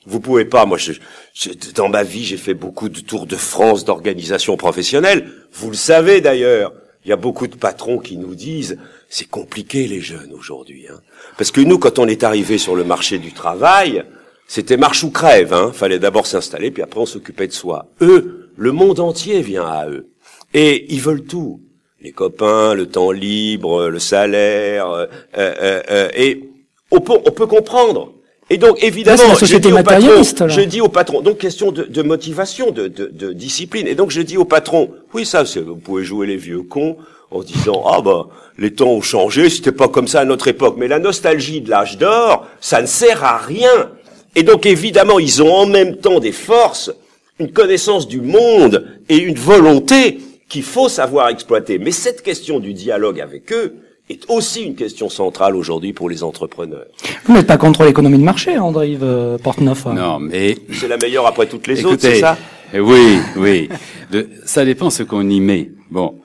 Vous 0.07 0.21
pouvez 0.21 0.45
pas, 0.47 0.65
moi, 0.67 0.79
je, 0.79 0.93
je- 1.35 1.51
dans 1.75 1.89
ma 1.89 2.03
vie, 2.03 2.25
j'ai 2.25 2.37
fait 2.39 2.55
beaucoup 2.55 2.89
de 2.89 3.01
tours 3.01 3.27
de 3.27 3.37
France 3.37 3.85
d'organisations 3.85 4.57
professionnelles. 4.57 5.31
Vous 5.53 5.71
le 5.71 5.77
savez 5.77 6.21
d'ailleurs. 6.21 6.73
Il 7.05 7.09
y 7.09 7.13
a 7.13 7.17
beaucoup 7.17 7.47
de 7.47 7.57
patrons 7.57 7.99
qui 7.99 8.19
nous 8.19 8.35
disent, 8.35 8.77
c'est 9.09 9.29
compliqué 9.29 9.87
les 9.89 10.01
jeunes 10.03 10.33
aujourd'hui. 10.35 10.85
Hein. 10.91 11.01
Parce 11.39 11.51
que 11.51 11.63
nous, 11.63 11.79
quand 11.79 11.99
on 11.99 12.07
est 12.07 12.25
arrivé 12.25 12.59
sur 12.59 12.77
le 12.77 12.85
marché 12.85 13.19
du 13.19 13.33
travail, 13.33 14.05
C'était 14.47 14.77
marche 14.77 15.05
ou 15.05 15.11
crève, 15.13 15.55
hein. 15.55 15.71
Fallait 15.73 16.01
d'abord 16.01 16.27
s'installer, 16.27 16.73
puis 16.73 16.83
après 16.83 16.99
on 17.01 17.07
s'occupait 17.07 17.47
de 17.47 17.53
soi. 17.53 17.87
Eux, 18.03 18.51
le 18.57 18.73
monde 18.73 18.99
entier 18.99 19.43
vient 19.43 19.65
à 19.65 19.89
eux. 19.89 20.09
Et 20.55 20.93
ils 20.93 21.01
veulent 21.01 21.23
tout. 21.25 21.61
Les 22.03 22.13
copains, 22.13 22.75
le 22.75 22.87
temps 22.87 23.11
libre, 23.11 23.89
le 23.89 23.99
salaire, 23.99 24.89
euh, 24.91 25.07
euh, 25.37 25.83
euh, 25.91 26.09
et 26.17 26.49
on 26.91 27.01
peut, 27.01 27.19
on 27.27 27.31
peut 27.31 27.47
comprendre. 27.47 28.13
Et 28.49 28.57
donc, 28.57 28.83
évidemment, 28.83 29.35
je, 29.35 29.57
dis 29.59 29.69
au 29.71 29.77
patron, 29.77 29.93
matérialiste, 29.93 30.41
là. 30.41 30.49
je 30.49 30.61
dis 30.63 30.81
au 30.81 30.89
patron, 30.89 31.21
donc 31.21 31.39
question 31.39 31.71
de, 31.73 31.85
de 31.85 32.03
motivation, 32.03 32.71
de, 32.71 32.89
de, 32.89 33.07
de 33.07 33.33
discipline. 33.33 33.87
Et 33.87 33.95
donc, 33.95 34.11
je 34.11 34.23
dis 34.23 34.39
au 34.39 34.45
patron, 34.47 34.91
oui, 35.13 35.27
ça, 35.27 35.45
c'est- 35.45 35.61
vous 35.61 35.77
pouvez 35.77 36.03
jouer 36.03 36.27
les 36.27 36.37
vieux 36.39 36.63
cons 36.63 36.97
en 37.31 37.43
disant, 37.43 37.85
ah 37.87 38.01
bah, 38.01 38.29
les 38.59 38.73
temps 38.73 38.89
ont 38.91 39.03
changé, 39.03 39.51
c'était 39.51 39.71
pas 39.71 39.87
comme 39.89 40.09
ça 40.09 40.21
à 40.21 40.25
notre 40.25 40.49
époque. 40.49 40.77
Mais 40.79 40.89
la 40.89 40.99
nostalgie 40.99 41.61
de 41.61 41.69
l'âge 41.71 41.99
d'or, 41.99 42.47
ça 42.61 42.81
ne 42.81 42.87
sert 42.87 43.23
à 43.25 43.37
rien. 43.37 43.91
Et 44.35 44.43
donc, 44.43 44.65
évidemment, 44.65 45.19
ils 45.19 45.43
ont 45.43 45.53
en 45.55 45.67
même 45.67 45.97
temps 45.97 46.19
des 46.19 46.33
forces, 46.33 46.91
une 47.39 47.53
connaissance 47.53 48.09
du 48.09 48.21
monde 48.23 48.87
et 49.09 49.19
une 49.19 49.37
volonté 49.37 50.19
qu'il 50.51 50.63
faut 50.65 50.91
savoir 50.91 51.29
exploiter. 51.29 51.79
Mais 51.79 51.93
cette 51.93 52.23
question 52.23 52.61
du 52.61 52.75
dialogue 52.75 53.21
avec 53.21 53.51
eux 53.53 53.77
est 54.11 54.29
aussi 54.29 54.65
une 54.65 54.75
question 54.75 55.09
centrale 55.09 55.55
aujourd'hui 55.57 55.93
pour 55.93 56.11
les 56.11 56.23
entrepreneurs. 56.25 56.87
Vous 57.25 57.33
n'êtes 57.33 57.47
pas 57.47 57.57
contre 57.57 57.85
l'économie 57.85 58.19
de 58.19 58.25
marché, 58.25 58.59
André-Yves 58.59 59.05
euh, 59.05 59.39
Portneuf 59.39 59.87
hein 59.87 59.95
Non, 59.95 60.19
mais 60.19 60.57
C'est 60.73 60.89
la 60.89 60.97
meilleure 60.97 61.27
après 61.27 61.47
toutes 61.47 61.69
les 61.69 61.85
autres, 61.87 62.01
c'est 62.01 62.21
ça? 62.21 62.37
Oui, 62.75 63.19
oui. 63.37 63.69
De- 64.11 64.29
ça 64.45 64.65
dépend 64.65 64.91
ce 64.91 65.05
qu'on 65.05 65.29
y 65.29 65.41
met. 65.41 65.71
Bon. 65.91 66.17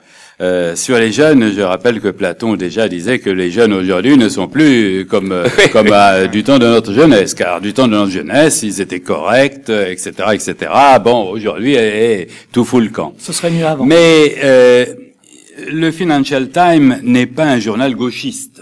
Euh, 0.42 0.76
sur 0.76 0.98
les 0.98 1.12
jeunes, 1.12 1.50
je 1.54 1.62
rappelle 1.62 1.98
que 1.98 2.08
Platon 2.08 2.56
déjà 2.56 2.88
disait 2.88 3.20
que 3.20 3.30
les 3.30 3.50
jeunes 3.50 3.72
aujourd'hui 3.72 4.18
ne 4.18 4.28
sont 4.28 4.48
plus 4.48 5.06
comme 5.08 5.32
euh, 5.32 5.48
comme 5.72 5.90
à- 5.92 6.26
du 6.26 6.44
temps 6.44 6.58
de 6.58 6.66
notre 6.66 6.92
jeunesse, 6.92 7.32
car 7.32 7.62
du 7.62 7.72
temps 7.72 7.86
de 7.88 7.92
notre 7.92 8.12
jeunesse, 8.12 8.62
ils 8.62 8.82
étaient 8.82 9.00
corrects, 9.00 9.70
euh, 9.70 9.90
etc., 9.90 10.12
etc. 10.34 10.54
Bon, 11.02 11.30
aujourd'hui, 11.30 11.74
eh, 11.74 12.20
eh, 12.22 12.28
tout 12.52 12.66
fout 12.66 12.82
le 12.84 12.90
camp. 12.90 13.14
Ce 13.18 13.32
serait 13.32 13.50
mieux 13.50 13.64
avant. 13.64 13.86
Mais 13.86 14.36
euh, 14.44 14.84
le 15.72 15.90
Financial 15.90 16.50
Times 16.50 16.98
n'est 17.02 17.24
pas 17.26 17.44
un 17.46 17.58
journal 17.58 17.94
gauchiste. 17.94 18.60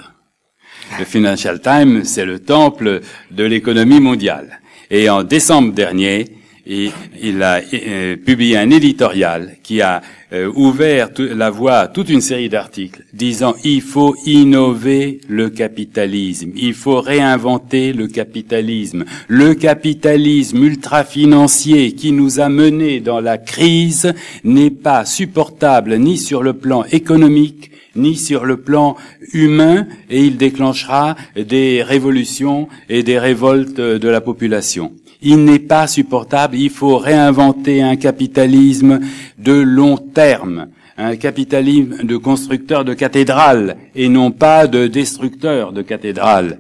Le 1.01 1.05
Financial 1.05 1.61
Times, 1.61 2.03
c'est 2.05 2.25
le 2.25 2.39
temple 2.39 3.01
de 3.33 3.45
l'économie 3.45 3.99
mondiale. 3.99 4.61
Et 4.93 5.11
en 5.11 5.25
décembre 5.25 5.73
dernier, 5.73 6.27
il, 6.67 6.93
il 7.21 7.43
a 7.43 7.61
euh, 7.75 8.17
publié 8.17 8.59
un 8.59 8.71
éditorial 8.71 9.57
qui 9.65 9.83
a 9.83 10.03
euh, 10.35 10.51
ouvert 10.57 11.11
la 11.19 11.49
voie 11.49 11.77
à 11.77 11.87
toute 11.87 12.09
une 12.09 12.21
série 12.21 12.49
d'articles 12.49 13.05
disant 13.13 13.55
il 13.63 13.81
faut 13.81 14.17
innover 14.27 15.21
le 15.29 15.49
capitalisme, 15.49 16.51
il 16.57 16.75
faut 16.75 17.01
réinventer 17.01 17.93
le 17.93 18.09
capitalisme. 18.09 19.05
Le 19.29 19.55
capitalisme 19.55 20.65
ultra-financier 20.65 21.93
qui 21.93 22.11
nous 22.11 22.41
a 22.41 22.49
menés 22.49 22.99
dans 22.99 23.21
la 23.21 23.39
crise 23.39 24.13
n'est 24.43 24.71
pas 24.71 25.05
supportable 25.05 25.99
ni 25.99 26.19
sur 26.19 26.43
le 26.43 26.55
plan 26.55 26.85
économique, 26.91 27.71
ni 27.95 28.17
sur 28.17 28.45
le 28.45 28.57
plan 28.57 28.97
humain, 29.33 29.87
et 30.11 30.25
il 30.25 30.37
déclenchera 30.37 31.15
des 31.37 31.83
révolutions 31.83 32.69
et 32.89 33.05
des 33.05 33.21
révoltes 33.21 33.81
de 33.81 34.09
la 34.09 34.21
population. 34.21 34.93
Il 35.27 35.45
n'est 35.45 35.59
pas 35.59 35.87
supportable, 35.87 36.55
il 36.57 36.69
faut 36.69 36.99
réinventer 36.99 37.83
un 37.83 37.97
capitalisme 37.97 39.01
de 39.39 39.53
long 39.53 39.97
terme, 39.97 40.69
un 40.99 41.17
capitalisme 41.17 42.05
de 42.05 42.17
constructeur 42.19 42.85
de 42.85 42.93
cathédrales 42.93 43.77
et 43.95 44.11
non 44.11 44.31
pas 44.31 44.67
de 44.67 44.87
destructeur 44.87 45.73
de 45.73 45.81
cathédrales. 45.81 46.59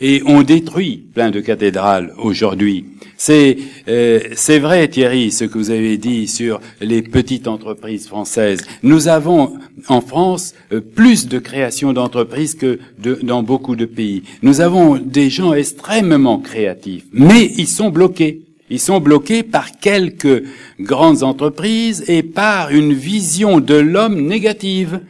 Et 0.00 0.22
on 0.24 0.42
détruit 0.42 1.04
plein 1.12 1.30
de 1.30 1.40
cathédrales 1.40 2.14
aujourd'hui. 2.18 2.86
C'est 3.16 3.58
euh, 3.88 4.20
vrai 4.60 4.88
Thierry 4.88 5.32
ce 5.32 5.44
que 5.44 5.58
vous 5.58 5.70
avez 5.70 5.98
dit 5.98 6.28
sur 6.28 6.60
les 6.80 7.02
petites 7.02 7.48
entreprises 7.48 8.06
françaises. 8.06 8.60
Nous 8.82 9.08
avons 9.08 9.58
en 9.88 10.00
France 10.00 10.54
euh, 10.72 10.80
plus 10.80 11.26
de 11.26 11.38
création 11.38 11.92
d'entreprises 11.92 12.54
que 12.54 12.78
dans 13.22 13.42
beaucoup 13.42 13.76
de 13.76 13.86
pays. 13.86 14.22
Nous 14.42 14.60
avons 14.60 14.96
des 14.96 15.30
gens 15.30 15.52
extrêmement 15.52 16.38
créatifs, 16.38 17.04
mais 17.12 17.50
ils 17.56 17.66
sont 17.66 17.90
bloqués. 17.90 18.42
Ils 18.70 18.80
sont 18.80 19.00
bloqués 19.00 19.42
par 19.42 19.78
quelques 19.78 20.44
grandes 20.78 21.22
entreprises 21.22 22.04
et 22.06 22.22
par 22.22 22.70
une 22.70 22.92
vision 22.92 23.60
de 23.60 23.74
l'homme 23.74 24.20
négative. 24.20 25.00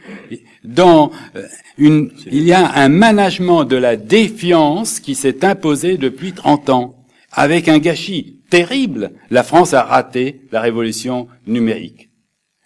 Euh, 0.65 1.07
il 1.77 2.43
y 2.43 2.51
a 2.51 2.71
un 2.75 2.89
management 2.89 3.63
de 3.63 3.75
la 3.75 3.95
défiance 3.95 4.99
qui 4.99 5.15
s'est 5.15 5.45
imposé 5.45 5.97
depuis 5.97 6.33
30 6.33 6.69
ans, 6.69 6.95
avec 7.31 7.67
un 7.67 7.79
gâchis 7.79 8.39
terrible. 8.49 9.11
La 9.29 9.43
France 9.43 9.73
a 9.73 9.83
raté 9.83 10.41
la 10.51 10.61
révolution 10.61 11.27
numérique. 11.47 12.09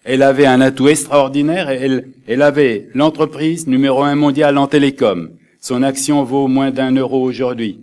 Elle 0.04 0.22
avait 0.22 0.46
un 0.46 0.60
atout 0.60 0.88
extraordinaire. 0.88 1.68
Elle, 1.70 2.42
avait 2.42 2.88
l'entreprise 2.94 3.66
numéro 3.66 4.02
un 4.02 4.14
mondiale 4.14 4.58
en 4.58 4.66
télécom. 4.66 5.30
Son 5.60 5.82
action 5.82 6.24
vaut 6.24 6.46
moins 6.46 6.70
d'un 6.70 6.92
euro 6.92 7.22
aujourd'hui. 7.22 7.80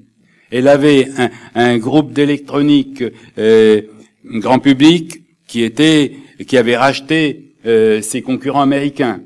Elle 0.51 0.67
avait 0.67 1.07
un, 1.17 1.29
un 1.55 1.77
groupe 1.77 2.11
d'électronique 2.11 3.03
euh, 3.37 3.81
grand 4.25 4.59
public 4.59 5.23
qui 5.47 5.63
était, 5.63 6.13
qui 6.47 6.57
avait 6.57 6.77
racheté 6.77 7.55
euh, 7.65 8.01
ses 8.01 8.21
concurrents 8.21 8.61
américains. 8.61 9.21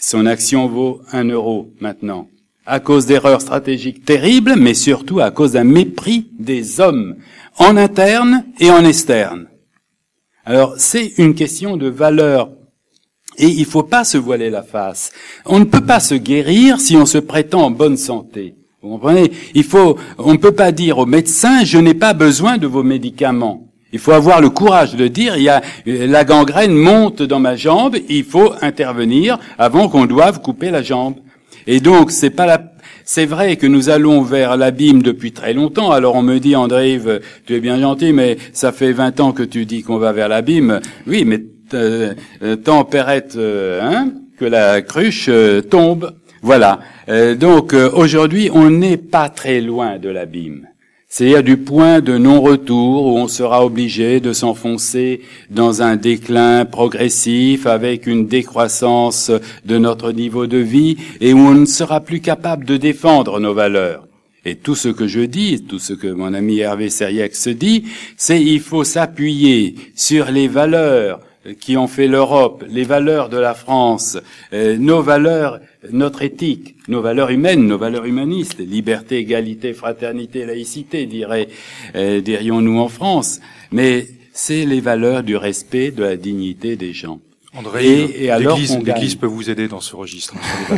Son 0.00 0.26
action 0.26 0.68
vaut 0.68 1.00
un 1.10 1.24
euro 1.24 1.72
maintenant. 1.80 2.28
À 2.64 2.78
cause 2.78 3.06
d'erreurs 3.06 3.40
stratégiques 3.40 4.04
terribles, 4.04 4.54
mais 4.56 4.74
surtout 4.74 5.18
à 5.18 5.32
cause 5.32 5.52
d'un 5.52 5.64
mépris 5.64 6.28
des 6.38 6.80
hommes, 6.80 7.16
en 7.58 7.76
interne 7.76 8.44
et 8.60 8.70
en 8.70 8.84
externe. 8.84 9.48
Alors, 10.44 10.74
c'est 10.78 11.14
une 11.18 11.34
question 11.34 11.76
de 11.76 11.88
valeur. 11.88 12.50
Et 13.38 13.48
il 13.48 13.64
faut 13.64 13.82
pas 13.82 14.04
se 14.04 14.18
voiler 14.18 14.50
la 14.50 14.62
face. 14.62 15.10
On 15.44 15.58
ne 15.58 15.64
peut 15.64 15.84
pas 15.84 16.00
se 16.00 16.14
guérir 16.14 16.80
si 16.80 16.96
on 16.96 17.06
se 17.06 17.18
prétend 17.18 17.62
en 17.62 17.70
bonne 17.72 17.96
santé. 17.96 18.54
Vous 18.80 18.90
comprenez? 18.90 19.32
Il 19.54 19.64
faut, 19.64 19.98
on 20.16 20.32
ne 20.32 20.38
peut 20.38 20.54
pas 20.54 20.70
dire 20.70 20.98
au 20.98 21.06
médecin, 21.06 21.64
je 21.64 21.78
n'ai 21.78 21.94
pas 21.94 22.14
besoin 22.14 22.56
de 22.56 22.68
vos 22.68 22.84
médicaments. 22.84 23.67
Il 23.92 23.98
faut 23.98 24.12
avoir 24.12 24.40
le 24.40 24.50
courage 24.50 24.94
de 24.96 25.08
dire, 25.08 25.36
il 25.36 25.44
y 25.44 25.48
a, 25.48 25.62
la 25.86 26.24
gangrène 26.24 26.74
monte 26.74 27.22
dans 27.22 27.40
ma 27.40 27.56
jambe, 27.56 27.96
il 28.08 28.24
faut 28.24 28.52
intervenir 28.60 29.38
avant 29.58 29.88
qu'on 29.88 30.04
doive 30.04 30.40
couper 30.40 30.70
la 30.70 30.82
jambe. 30.82 31.16
Et 31.66 31.80
donc, 31.80 32.10
c'est 32.10 32.30
pas 32.30 32.46
la, 32.46 32.72
c'est 33.04 33.26
vrai 33.26 33.56
que 33.56 33.66
nous 33.66 33.88
allons 33.88 34.22
vers 34.22 34.56
l'abîme 34.56 35.02
depuis 35.02 35.32
très 35.32 35.54
longtemps. 35.54 35.90
Alors 35.90 36.14
on 36.14 36.22
me 36.22 36.38
dit, 36.38 36.54
André-Yves, 36.54 37.20
tu 37.46 37.54
es 37.54 37.60
bien 37.60 37.80
gentil, 37.80 38.12
mais 38.12 38.36
ça 38.52 38.72
fait 38.72 38.92
20 38.92 39.20
ans 39.20 39.32
que 39.32 39.42
tu 39.42 39.64
dis 39.64 39.82
qu'on 39.82 39.98
va 39.98 40.12
vers 40.12 40.28
l'abîme. 40.28 40.80
Oui, 41.06 41.24
mais 41.24 41.42
euh, 41.74 42.14
euh, 42.42 42.56
tempérette, 42.56 43.36
euh, 43.36 43.80
hein, 43.82 44.12
que 44.38 44.44
la 44.44 44.82
cruche 44.82 45.26
euh, 45.28 45.60
tombe. 45.60 46.12
Voilà. 46.42 46.80
Euh, 47.08 47.34
donc 47.34 47.74
euh, 47.74 47.90
aujourd'hui, 47.92 48.50
on 48.52 48.70
n'est 48.70 48.96
pas 48.96 49.28
très 49.28 49.60
loin 49.60 49.98
de 49.98 50.08
l'abîme. 50.08 50.68
C'est-à-dire 51.10 51.42
du 51.42 51.56
point 51.56 52.00
de 52.00 52.18
non-retour 52.18 53.06
où 53.06 53.16
on 53.16 53.28
sera 53.28 53.64
obligé 53.64 54.20
de 54.20 54.34
s'enfoncer 54.34 55.22
dans 55.48 55.80
un 55.80 55.96
déclin 55.96 56.66
progressif 56.66 57.66
avec 57.66 58.06
une 58.06 58.26
décroissance 58.26 59.30
de 59.64 59.78
notre 59.78 60.12
niveau 60.12 60.46
de 60.46 60.58
vie 60.58 60.98
et 61.22 61.32
où 61.32 61.38
on 61.38 61.54
ne 61.54 61.64
sera 61.64 62.00
plus 62.00 62.20
capable 62.20 62.66
de 62.66 62.76
défendre 62.76 63.40
nos 63.40 63.54
valeurs. 63.54 64.06
Et 64.44 64.54
tout 64.54 64.74
ce 64.74 64.88
que 64.88 65.06
je 65.06 65.20
dis, 65.20 65.64
tout 65.64 65.78
ce 65.78 65.94
que 65.94 66.08
mon 66.08 66.34
ami 66.34 66.58
Hervé 66.58 66.90
Seriex 66.90 67.48
dit, 67.48 67.84
c'est 68.18 68.42
il 68.42 68.60
faut 68.60 68.84
s'appuyer 68.84 69.76
sur 69.94 70.30
les 70.30 70.46
valeurs 70.46 71.20
qui 71.60 71.76
ont 71.76 71.88
fait 71.88 72.08
l'Europe, 72.08 72.64
les 72.68 72.84
valeurs 72.84 73.28
de 73.28 73.38
la 73.38 73.54
France, 73.54 74.18
euh, 74.52 74.76
nos 74.76 75.02
valeurs, 75.02 75.60
notre 75.90 76.22
éthique, 76.22 76.76
nos 76.88 77.00
valeurs 77.00 77.30
humaines, 77.30 77.66
nos 77.66 77.78
valeurs 77.78 78.04
humanistes, 78.04 78.58
liberté, 78.58 79.18
égalité, 79.18 79.72
fraternité, 79.72 80.44
laïcité, 80.44 81.06
dirait, 81.06 81.48
euh, 81.94 82.20
dirions-nous 82.20 82.78
en 82.78 82.88
France. 82.88 83.40
Mais 83.72 84.06
c'est 84.32 84.66
les 84.66 84.80
valeurs 84.80 85.22
du 85.22 85.36
respect, 85.36 85.90
de 85.90 86.02
la 86.02 86.16
dignité 86.16 86.76
des 86.76 86.92
gens. 86.92 87.20
André, 87.56 87.86
Et- 87.86 88.24
et 88.24 88.30
alors 88.30 88.58
l'Église, 88.58 89.14
peut 89.14 89.26
vous 89.26 89.48
aider 89.48 89.68
dans 89.68 89.80
ce 89.80 89.96
registre. 89.96 90.34
hein. 90.70 90.76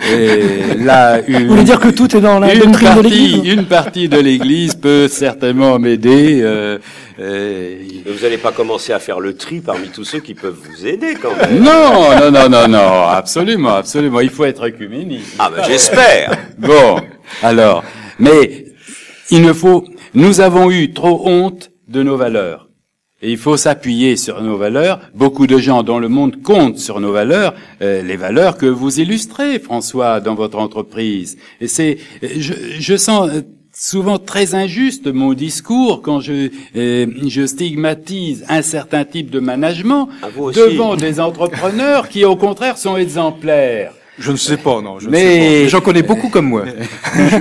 Et 0.12 0.74
là, 0.78 1.20
une, 1.26 1.42
Vous 1.42 1.48
voulez 1.48 1.64
dire 1.64 1.80
que 1.80 1.88
tout 1.88 2.16
est 2.16 2.20
dans 2.20 2.38
la 2.38 2.54
une 2.54 2.60
doctrine 2.60 2.88
de 2.88 2.94
partie, 2.94 3.08
l'Église 3.10 3.52
une 3.52 3.64
partie 3.66 4.08
de 4.08 4.18
l'Église 4.20 4.74
peut 4.76 5.08
certainement 5.08 5.78
m'aider. 5.80 6.40
euh, 6.40 6.78
euh, 7.18 7.76
Mais 8.06 8.12
Vous 8.12 8.22
n'allez 8.22 8.38
pas 8.38 8.52
commencer 8.52 8.92
à 8.92 9.00
faire 9.00 9.18
le 9.18 9.36
tri 9.36 9.60
parmi 9.60 9.88
tous 9.88 10.04
ceux 10.04 10.20
qui 10.20 10.34
peuvent 10.34 10.56
vous 10.56 10.86
aider 10.86 11.16
quand 11.20 11.34
même. 11.36 11.60
non, 11.62 12.10
non, 12.20 12.30
non, 12.30 12.48
non, 12.48 12.68
non, 12.68 13.02
absolument, 13.08 13.74
absolument. 13.74 14.20
Il 14.20 14.30
faut 14.30 14.44
être 14.44 14.62
œcuménique. 14.66 15.24
Ah 15.40 15.50
ben 15.54 15.64
j'espère. 15.64 16.30
Bon, 16.58 17.00
alors, 17.42 17.82
mais 18.20 18.66
il 19.30 19.42
ne 19.42 19.52
faut. 19.52 19.84
Nous 20.14 20.40
avons 20.40 20.70
eu 20.70 20.92
trop 20.92 21.28
honte 21.28 21.72
de 21.88 22.04
nos 22.04 22.16
valeurs. 22.16 22.63
Et 23.22 23.30
il 23.30 23.38
faut 23.38 23.56
s'appuyer 23.56 24.16
sur 24.16 24.42
nos 24.42 24.56
valeurs. 24.56 25.00
Beaucoup 25.14 25.46
de 25.46 25.58
gens 25.58 25.82
dans 25.82 25.98
le 25.98 26.08
monde 26.08 26.42
comptent 26.42 26.78
sur 26.78 27.00
nos 27.00 27.12
valeurs, 27.12 27.54
euh, 27.80 28.02
les 28.02 28.16
valeurs 28.16 28.58
que 28.58 28.66
vous 28.66 29.00
illustrez, 29.00 29.58
François, 29.58 30.20
dans 30.20 30.34
votre 30.34 30.58
entreprise. 30.58 31.38
Et 31.60 31.68
c'est, 31.68 31.98
je, 32.22 32.52
je 32.78 32.96
sens 32.96 33.30
euh, 33.30 33.40
souvent 33.74 34.18
très 34.18 34.54
injuste 34.54 35.06
mon 35.08 35.34
discours 35.34 36.00
quand 36.02 36.20
je, 36.20 36.50
euh, 36.76 37.06
je 37.26 37.46
stigmatise 37.46 38.44
un 38.48 38.62
certain 38.62 39.04
type 39.04 39.30
de 39.30 39.40
management 39.40 40.08
devant 40.54 40.96
des 40.96 41.20
entrepreneurs 41.20 42.08
qui 42.08 42.24
au 42.24 42.36
contraire 42.36 42.78
sont 42.78 42.96
exemplaires. 42.96 43.92
Je 44.18 44.30
ne 44.30 44.36
sais 44.36 44.56
pas, 44.58 44.80
non. 44.80 45.00
Je 45.00 45.06
ne 45.06 45.10
Mais- 45.10 45.18
sais. 45.20 45.38
Mais 45.64 45.68
J'en 45.68 45.80
connais 45.80 46.02
beaucoup 46.02 46.28
comme 46.28 46.46
moi. 46.46 46.64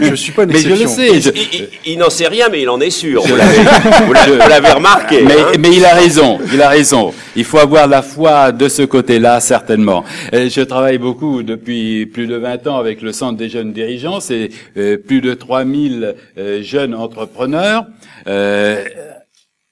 je, 0.02 0.06
je 0.10 0.16
suis 0.16 0.32
pas 0.32 0.44
une 0.44 0.50
Mais 0.52 0.60
je 0.60 0.70
le 0.70 0.82
exception. 0.82 1.14
sais. 1.14 1.22
je- 1.22 1.30
Il, 1.36 1.60
il- 1.60 1.70
il 1.94 1.98
n'en 2.00 2.10
sait 2.10 2.28
rien, 2.28 2.50
mais 2.52 2.62
il 2.64 2.70
en 2.70 2.80
est 2.82 2.90
sûr. 2.90 3.22
Vous 4.08 4.14
l'avez, 4.50 4.72
remarqué. 4.72 5.22
Mais, 5.22 5.34
hein. 5.40 5.52
mais 5.60 5.70
il 5.72 5.86
a 5.86 5.94
raison, 5.94 6.40
il 6.52 6.62
a 6.62 6.70
raison. 6.70 7.14
Il 7.36 7.44
faut 7.44 7.60
avoir 7.60 7.88
la 7.88 8.02
foi 8.02 8.52
de 8.52 8.68
ce 8.70 8.82
côté-là, 8.84 9.40
certainement. 9.40 10.04
Euh, 10.34 10.50
Je 10.50 10.62
travaille 10.62 10.98
beaucoup 10.98 11.44
depuis 11.44 12.06
plus 12.08 12.26
de 12.28 12.36
20 12.38 12.66
ans 12.68 12.78
avec 12.78 13.02
le 13.02 13.12
Centre 13.12 13.38
des 13.38 13.50
jeunes 13.50 13.72
dirigeants. 13.72 14.20
C'est 14.20 14.50
euh, 14.78 14.98
plus 14.98 15.22
de 15.22 15.34
3000 15.34 16.16
euh, 16.38 16.62
jeunes 16.64 16.96
entrepreneurs. 16.96 17.86
Euh, 18.28 18.84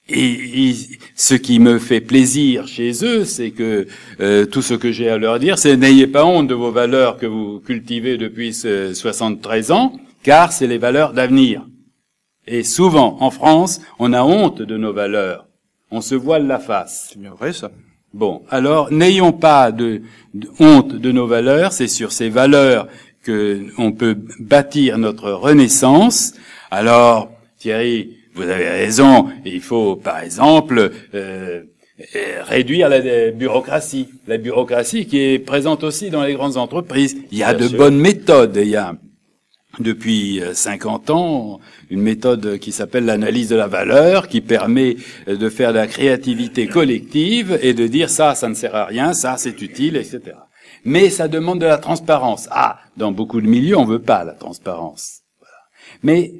et, 0.08 0.70
et 0.70 0.74
ce 1.14 1.34
qui 1.34 1.58
me 1.58 1.78
fait 1.78 2.00
plaisir 2.00 2.66
chez 2.66 3.04
eux, 3.04 3.24
c'est 3.24 3.50
que 3.50 3.86
euh, 4.20 4.46
tout 4.46 4.62
ce 4.62 4.74
que 4.74 4.90
j'ai 4.90 5.08
à 5.08 5.18
leur 5.18 5.38
dire, 5.38 5.58
c'est 5.58 5.76
n'ayez 5.76 6.06
pas 6.06 6.24
honte 6.24 6.48
de 6.48 6.54
vos 6.54 6.72
valeurs 6.72 7.18
que 7.18 7.26
vous 7.26 7.60
cultivez 7.60 8.18
depuis 8.18 8.52
ce 8.52 8.94
73 8.94 9.70
ans, 9.70 9.92
car 10.22 10.52
c'est 10.52 10.66
les 10.66 10.78
valeurs 10.78 11.12
d'avenir. 11.12 11.66
Et 12.46 12.64
souvent, 12.64 13.18
en 13.20 13.30
France, 13.30 13.80
on 13.98 14.12
a 14.12 14.22
honte 14.22 14.60
de 14.60 14.76
nos 14.76 14.92
valeurs. 14.92 15.46
On 15.92 16.00
se 16.00 16.16
voile 16.16 16.46
la 16.46 16.58
face. 16.58 17.10
C'est 17.12 17.20
bien 17.20 17.34
vrai, 17.34 17.52
ça. 17.52 17.70
Bon, 18.12 18.42
alors 18.50 18.92
n'ayons 18.92 19.32
pas 19.32 19.72
de, 19.72 20.02
de 20.34 20.48
honte 20.58 20.94
de 20.94 21.12
nos 21.12 21.26
valeurs. 21.26 21.72
C'est 21.72 21.88
sur 21.88 22.12
ces 22.12 22.28
valeurs 22.28 22.88
que 23.22 23.66
on 23.78 23.92
peut 23.92 24.18
bâtir 24.40 24.98
notre 24.98 25.30
renaissance. 25.30 26.34
Alors, 26.70 27.30
Thierry, 27.58 28.16
vous 28.34 28.42
avez 28.42 28.68
raison. 28.68 29.28
Il 29.44 29.60
faut, 29.60 29.96
par 29.96 30.20
exemple, 30.20 30.90
euh, 31.14 31.62
euh, 32.16 32.42
réduire 32.42 32.88
la 32.88 32.96
euh, 32.96 33.30
bureaucratie. 33.30 34.08
La 34.26 34.38
bureaucratie 34.38 35.06
qui 35.06 35.18
est 35.18 35.38
présente 35.38 35.84
aussi 35.84 36.10
dans 36.10 36.24
les 36.24 36.34
grandes 36.34 36.56
entreprises. 36.56 37.16
Il 37.30 37.38
y 37.38 37.42
a 37.42 37.52
Bien 37.52 37.64
de 37.64 37.68
sûr. 37.68 37.78
bonnes 37.78 37.98
méthodes. 37.98 38.56
Il 38.56 38.68
y 38.68 38.76
a 38.76 38.94
depuis 39.78 40.40
euh, 40.42 40.54
50 40.54 41.10
ans 41.10 41.60
une 41.90 42.00
méthode 42.02 42.58
qui 42.58 42.72
s'appelle 42.72 43.04
l'analyse 43.04 43.48
de 43.48 43.56
la 43.56 43.66
valeur, 43.66 44.28
qui 44.28 44.40
permet 44.40 44.96
euh, 45.28 45.36
de 45.36 45.48
faire 45.48 45.72
de 45.72 45.78
la 45.78 45.86
créativité 45.86 46.66
collective 46.66 47.58
et 47.62 47.74
de 47.74 47.86
dire 47.86 48.10
ça, 48.10 48.34
ça 48.34 48.48
ne 48.48 48.54
sert 48.54 48.74
à 48.74 48.86
rien, 48.86 49.12
ça, 49.12 49.36
c'est 49.38 49.60
utile, 49.62 49.96
etc. 49.96 50.20
Mais 50.84 51.10
ça 51.10 51.28
demande 51.28 51.60
de 51.60 51.66
la 51.66 51.78
transparence. 51.78 52.48
Ah, 52.50 52.80
dans 52.96 53.12
beaucoup 53.12 53.40
de 53.40 53.46
milieux, 53.46 53.78
on 53.78 53.84
veut 53.84 54.02
pas 54.02 54.24
la 54.24 54.32
transparence. 54.32 55.20
Voilà. 55.38 55.54
Mais 56.02 56.32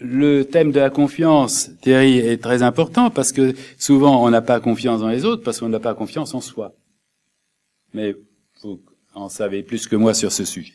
le 0.00 0.44
thème 0.44 0.72
de 0.72 0.80
la 0.80 0.90
confiance, 0.90 1.70
Thierry, 1.82 2.18
est 2.18 2.42
très 2.42 2.62
important 2.62 3.10
parce 3.10 3.32
que 3.32 3.54
souvent 3.78 4.24
on 4.24 4.30
n'a 4.30 4.42
pas 4.42 4.60
confiance 4.60 5.00
dans 5.00 5.08
les 5.08 5.24
autres 5.24 5.42
parce 5.42 5.60
qu'on 5.60 5.68
n'a 5.68 5.80
pas 5.80 5.94
confiance 5.94 6.34
en 6.34 6.40
soi. 6.40 6.74
Mais 7.94 8.14
vous 8.62 8.80
en 9.14 9.28
savez 9.28 9.62
plus 9.62 9.86
que 9.86 9.96
moi 9.96 10.14
sur 10.14 10.32
ce 10.32 10.44
sujet. 10.44 10.74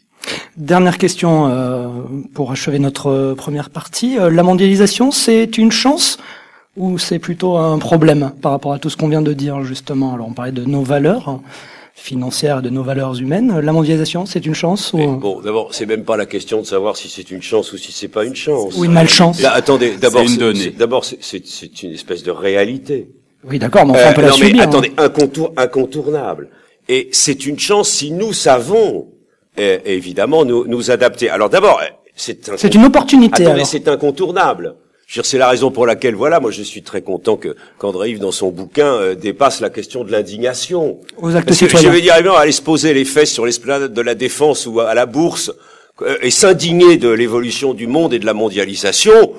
Dernière 0.57 0.97
question 0.97 1.47
euh, 1.47 1.89
pour 2.33 2.51
achever 2.51 2.79
notre 2.79 3.07
euh, 3.07 3.35
première 3.35 3.69
partie. 3.69 4.17
Euh, 4.17 4.29
la 4.29 4.43
mondialisation, 4.43 5.11
c'est 5.11 5.57
une 5.57 5.71
chance 5.71 6.17
ou 6.77 6.97
c'est 6.97 7.19
plutôt 7.19 7.57
un 7.57 7.77
problème 7.77 8.31
par 8.41 8.51
rapport 8.51 8.73
à 8.73 8.79
tout 8.79 8.89
ce 8.89 8.97
qu'on 8.97 9.07
vient 9.07 9.21
de 9.21 9.33
dire 9.33 9.63
justement? 9.63 10.13
Alors 10.13 10.27
on 10.27 10.33
parlait 10.33 10.51
de 10.51 10.65
nos 10.65 10.81
valeurs 10.81 11.39
financières, 11.95 12.61
de 12.61 12.69
nos 12.69 12.83
valeurs 12.83 13.19
humaines. 13.19 13.59
La 13.59 13.71
mondialisation, 13.71 14.25
c'est 14.25 14.45
une 14.45 14.55
chance 14.55 14.93
ou, 14.93 14.97
bon, 15.17 15.41
d'abord, 15.41 15.69
c'est 15.73 15.85
même 15.85 16.03
pas 16.03 16.17
la 16.17 16.25
question 16.25 16.59
de 16.61 16.65
savoir 16.65 16.97
si 16.97 17.07
c'est 17.07 17.29
une 17.31 17.41
chance 17.41 17.71
ou 17.71 17.77
si 17.77 17.91
c'est 17.91 18.07
pas 18.07 18.25
une 18.25 18.35
chance. 18.35 18.75
ou 18.77 18.83
une 18.85 18.91
malchance 18.91 19.41
Là, 19.41 19.53
attendez, 19.53 19.95
d'abord, 19.97 20.21
C'est 20.21 20.27
une 20.27 20.33
c'est- 20.33 20.39
donnée. 20.39 20.59
c'est- 20.59 20.77
d'abord, 20.77 21.05
c'est- 21.05 21.19
c'est 21.21 21.45
c'est 21.45 21.83
une 21.83 21.91
espèce 21.91 22.23
de 22.23 22.31
réalité. 22.31 23.09
Oui, 23.47 23.59
d'accord, 23.59 23.85
mais 23.85 23.91
enfin, 23.93 24.09
on 24.09 24.13
peut 24.13 24.21
Euh, 24.21 24.25
la 24.25 24.29
non, 24.31 24.37
mais 24.39 24.53
hein. 24.59 24.63
attendez, 24.63 24.93
incontour- 24.97 25.53
incontournable. 25.57 26.49
Et 26.89 27.09
c'est 27.11 27.45
une 27.45 27.59
chance 27.59 27.89
si 27.89 28.11
nous 28.11 28.33
savons, 28.33 29.07
euh, 29.59 29.77
évidemment, 29.85 30.45
nous, 30.45 30.65
nous 30.67 30.91
adapter. 30.91 31.29
Alors 31.29 31.49
d'abord, 31.49 31.79
euh, 31.81 31.85
c'est 32.15 32.49
un- 32.49 32.57
C'est 32.57 32.73
une 32.75 32.85
opportunité. 32.85 33.45
Attendez, 33.45 33.65
c'est 33.65 33.87
incontournable. 33.87 34.75
C'est 35.07 35.37
la 35.37 35.49
raison 35.49 35.69
pour 35.69 35.85
laquelle, 35.85 36.15
voilà, 36.15 36.39
moi 36.39 36.49
je 36.51 36.63
suis 36.63 36.81
très 36.81 37.01
content 37.01 37.35
que 37.37 37.55
qu'André 37.77 38.11
Yves, 38.11 38.19
dans 38.19 38.31
son 38.31 38.49
bouquin, 38.49 38.93
euh, 38.95 39.15
dépasse 39.15 39.59
la 39.61 39.69
question 39.69 40.03
de 40.03 40.11
l'indignation. 40.11 40.97
Aux 41.17 41.35
actes 41.35 41.47
Parce 41.47 41.59
que 41.59 41.67
je 41.77 41.87
veux 41.89 42.01
dire, 42.01 42.21
bien, 42.23 42.33
aller 42.33 42.51
se 42.51 42.61
poser 42.61 42.93
les 42.93 43.05
fesses 43.05 43.31
sur 43.31 43.45
l'esplanade 43.45 43.93
de 43.93 44.01
la 44.01 44.15
défense 44.15 44.65
ou 44.65 44.79
à 44.79 44.93
la 44.95 45.05
bourse 45.05 45.51
euh, 46.01 46.17
et 46.21 46.31
s'indigner 46.31 46.97
de 46.97 47.09
l'évolution 47.09 47.73
du 47.75 47.85
monde 47.85 48.13
et 48.13 48.19
de 48.19 48.25
la 48.25 48.33
mondialisation. 48.33 49.33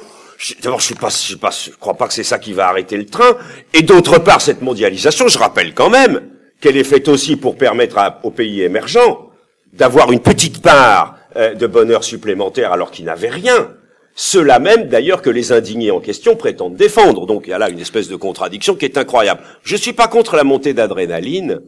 D'abord, 0.63 0.81
je 0.81 0.87
suis 0.87 0.95
pas, 0.95 1.09
je 1.09 1.17
suis 1.17 1.37
pas, 1.37 1.51
je 1.51 1.71
crois 1.71 1.95
pas 1.95 2.07
que 2.09 2.15
c'est 2.15 2.25
ça 2.25 2.39
qui 2.39 2.53
va 2.53 2.69
arrêter 2.69 2.97
le 2.97 3.07
train. 3.07 3.37
Et 3.73 3.83
d'autre 3.83 4.19
part, 4.19 4.41
cette 4.41 4.63
mondialisation, 4.63 5.27
je 5.29 5.39
rappelle 5.39 5.75
quand 5.75 5.91
même 5.91 6.21
qu'elle 6.61 6.77
est 6.77 6.85
faite 6.85 7.09
aussi 7.09 7.37
pour 7.37 7.57
permettre 7.57 7.99
à- 7.99 8.21
aux 8.23 8.31
pays 8.31 8.63
émergents 8.63 9.31
d'avoir 9.73 10.13
une 10.13 10.21
petite 10.21 10.61
part 10.63 11.17
euh, 11.37 11.55
de 11.55 11.67
bonheur 11.67 12.05
supplémentaire 12.05 12.73
alors 12.73 12.91
qu'ils 12.93 13.07
n'avaient 13.07 13.29
rien. 13.31 13.69
Ceux-là 14.15 14.61
même, 14.61 14.89
d'ailleurs, 14.89 15.23
que 15.23 15.31
les 15.31 15.53
indignés 15.53 15.91
en 15.91 16.01
question 16.01 16.37
prétendent 16.37 16.77
défendre. 16.77 17.27
Donc 17.27 17.45
il 17.47 17.51
y 17.51 17.53
a 17.53 17.59
là 17.59 17.69
une 17.69 17.81
espèce 17.81 18.09
de 18.09 18.17
contradiction 18.17 18.77
qui 18.77 18.85
est 18.85 18.97
incroyable. 18.97 19.43
Je 19.63 19.77
suis 19.77 19.93
pas 19.93 20.09
contre 20.09 20.37
la 20.37 20.45
montée 20.45 20.73
d'adrénaline, 20.73 21.61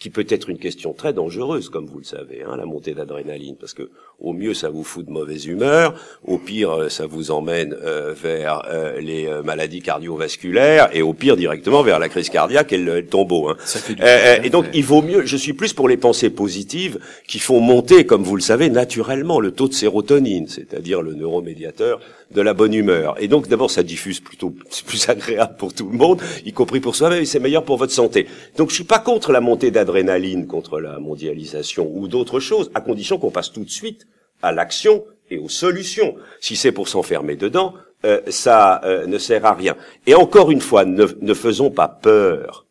qui 0.00 0.10
peut 0.10 0.26
être 0.28 0.50
une 0.50 0.58
question 0.58 0.92
très 0.92 1.12
dangereuse, 1.12 1.68
comme 1.68 1.86
vous 1.86 1.98
le 1.98 2.04
savez, 2.04 2.42
hein, 2.42 2.56
la 2.56 2.66
montée 2.66 2.94
d'adrénaline, 2.94 3.56
parce 3.56 3.74
que 3.74 3.90
au 4.20 4.32
mieux 4.32 4.54
ça 4.54 4.70
vous 4.70 4.84
fout 4.84 5.04
de 5.06 5.10
mauvaise 5.10 5.46
humeur, 5.46 5.94
au 6.24 6.38
pire 6.38 6.70
euh, 6.70 6.88
ça 6.88 7.06
vous 7.06 7.30
emmène 7.30 7.76
euh, 7.82 8.14
vers 8.14 8.62
euh, 8.70 9.00
les 9.00 9.26
euh, 9.26 9.42
maladies 9.42 9.82
cardiovasculaires, 9.82 10.88
et 10.92 11.02
au 11.02 11.12
pire 11.12 11.36
directement 11.36 11.82
vers 11.82 11.98
la 11.98 12.08
crise 12.08 12.30
cardiaque 12.30 12.72
et 12.72 12.78
le, 12.78 13.00
le 13.00 13.06
tombeau. 13.06 13.48
Hein. 13.48 13.56
Euh, 14.00 14.36
et 14.42 14.50
donc 14.50 14.66
il 14.72 14.84
vaut 14.84 15.02
mieux, 15.02 15.26
je 15.26 15.36
suis 15.36 15.52
plus 15.52 15.72
pour 15.72 15.88
les 15.88 15.96
pensées 15.96 16.30
positives 16.30 16.98
qui 17.28 17.38
font 17.38 17.60
monter, 17.60 18.06
comme 18.06 18.22
vous 18.22 18.36
le 18.36 18.42
savez, 18.42 18.70
naturellement 18.70 19.40
le 19.40 19.50
taux 19.50 19.68
de 19.68 19.74
sérotonine, 19.74 20.48
c'est-à-dire 20.48 21.02
le 21.02 21.14
neuromédiateur 21.14 22.00
de 22.30 22.40
la 22.40 22.54
bonne 22.54 22.74
humeur. 22.74 23.16
Et 23.20 23.28
donc 23.28 23.48
d'abord 23.48 23.70
ça 23.70 23.82
diffuse 23.82 24.20
plutôt, 24.20 24.54
c'est 24.70 24.86
plus 24.86 25.08
agréable 25.08 25.56
pour 25.58 25.74
tout 25.74 25.88
le 25.88 25.96
monde, 25.96 26.22
y 26.46 26.52
compris 26.52 26.80
pour 26.80 26.96
soi-même, 26.96 27.22
et 27.22 27.26
c'est 27.26 27.40
meilleur 27.40 27.64
pour 27.64 27.76
votre 27.76 27.92
santé. 27.92 28.26
Donc 28.56 28.70
je 28.70 28.74
suis 28.74 28.84
pas 28.84 28.98
contre 28.98 29.32
la 29.32 29.40
montée 29.40 29.70
d'adrénaline, 29.70 30.46
contre 30.46 30.80
la 30.80 30.98
mondialisation 30.98 31.90
ou 31.92 32.08
d'autres 32.08 32.40
choses, 32.40 32.70
à 32.74 32.80
condition 32.80 33.18
qu'on 33.18 33.30
passe 33.30 33.52
tout 33.52 33.64
de 33.64 33.70
suite 33.70 34.06
à 34.44 34.52
l'action 34.52 35.04
et 35.30 35.38
aux 35.38 35.48
solutions. 35.48 36.14
Si 36.40 36.54
c'est 36.56 36.72
pour 36.72 36.88
s'enfermer 36.88 37.36
dedans, 37.36 37.74
euh, 38.04 38.20
ça 38.28 38.80
euh, 38.84 39.06
ne 39.06 39.18
sert 39.18 39.44
à 39.46 39.54
rien. 39.54 39.74
Et 40.06 40.14
encore 40.14 40.50
une 40.50 40.60
fois, 40.60 40.84
ne, 40.84 41.06
ne 41.20 41.34
faisons 41.34 41.70
pas 41.70 41.88
peur 41.88 42.66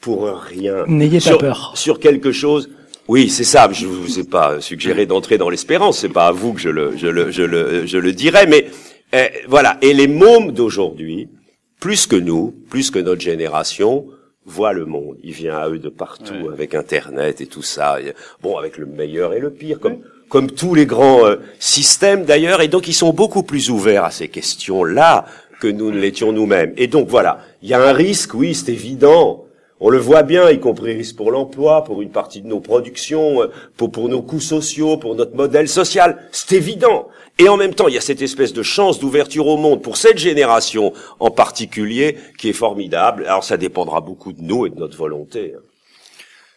pour 0.00 0.28
rien. 0.28 0.84
N'ayez 0.86 1.18
pas 1.18 1.30
Sur- 1.30 1.38
peur. 1.38 1.72
Sur 1.74 1.98
quelque 1.98 2.32
chose. 2.32 2.70
Oui, 3.08 3.30
c'est 3.30 3.44
ça. 3.44 3.68
Je 3.72 3.86
vous 3.86 4.18
ai 4.20 4.24
pas 4.24 4.60
suggéré 4.60 5.06
d'entrer 5.06 5.38
dans 5.38 5.48
l'espérance. 5.48 5.98
C'est 6.00 6.10
pas 6.10 6.26
à 6.26 6.32
vous 6.32 6.52
que 6.52 6.60
je 6.60 6.68
le, 6.68 6.96
je 6.96 7.06
le, 7.06 7.30
je 7.30 7.42
le, 7.42 7.86
je 7.86 7.96
le 7.98 8.12
dirais. 8.12 8.46
Mais 8.46 8.66
euh, 9.14 9.26
voilà. 9.48 9.78
Et 9.80 9.94
les 9.94 10.06
mômes 10.08 10.52
d'aujourd'hui, 10.52 11.28
plus 11.80 12.06
que 12.06 12.16
nous, 12.16 12.54
plus 12.68 12.90
que 12.90 12.98
notre 12.98 13.22
génération, 13.22 14.06
voient 14.44 14.74
le 14.74 14.84
monde. 14.84 15.16
Il 15.22 15.32
vient 15.32 15.56
à 15.56 15.68
eux 15.70 15.78
de 15.78 15.88
partout 15.88 16.50
avec 16.52 16.74
Internet 16.74 17.40
et 17.40 17.46
tout 17.46 17.62
ça. 17.62 17.98
Bon, 18.42 18.56
avec 18.58 18.76
le 18.76 18.86
meilleur 18.86 19.32
et 19.32 19.40
le 19.40 19.50
pire, 19.50 19.78
comme 19.80 19.98
comme 20.28 20.50
tous 20.50 20.74
les 20.74 20.86
grands 20.86 21.24
euh, 21.26 21.36
systèmes 21.58 22.24
d'ailleurs. 22.24 22.60
Et 22.60 22.68
donc, 22.68 22.88
ils 22.88 22.94
sont 22.94 23.12
beaucoup 23.12 23.42
plus 23.42 23.70
ouverts 23.70 24.04
à 24.04 24.10
ces 24.10 24.28
questions-là 24.28 25.26
que 25.60 25.68
nous 25.68 25.90
ne 25.90 25.98
l'étions 25.98 26.32
nous-mêmes. 26.32 26.72
Et 26.76 26.86
donc, 26.86 27.08
voilà. 27.08 27.40
Il 27.62 27.68
y 27.68 27.74
a 27.74 27.82
un 27.82 27.92
risque, 27.92 28.34
oui, 28.34 28.54
c'est 28.54 28.72
évident. 28.72 29.44
On 29.80 29.90
le 29.90 29.98
voit 29.98 30.24
bien, 30.24 30.50
y 30.50 30.58
compris 30.58 30.94
risque 30.94 31.16
pour 31.16 31.30
l'emploi, 31.30 31.84
pour 31.84 32.02
une 32.02 32.10
partie 32.10 32.40
de 32.40 32.48
nos 32.48 32.60
productions, 32.60 33.42
euh, 33.42 33.46
pour, 33.76 33.92
pour 33.92 34.08
nos 34.08 34.22
coûts 34.22 34.40
sociaux, 34.40 34.96
pour 34.96 35.14
notre 35.14 35.36
modèle 35.36 35.68
social. 35.68 36.18
C'est 36.32 36.56
évident. 36.56 37.08
Et 37.38 37.48
en 37.48 37.56
même 37.56 37.74
temps, 37.74 37.86
il 37.86 37.94
y 37.94 37.98
a 37.98 38.00
cette 38.00 38.22
espèce 38.22 38.52
de 38.52 38.64
chance 38.64 38.98
d'ouverture 38.98 39.46
au 39.46 39.56
monde 39.56 39.80
pour 39.80 39.96
cette 39.96 40.18
génération 40.18 40.92
en 41.20 41.30
particulier 41.30 42.16
qui 42.36 42.48
est 42.48 42.52
formidable. 42.52 43.24
Alors 43.26 43.44
ça 43.44 43.56
dépendra 43.56 44.00
beaucoup 44.00 44.32
de 44.32 44.42
nous 44.42 44.66
et 44.66 44.70
de 44.70 44.76
notre 44.76 44.96
volonté. 44.96 45.54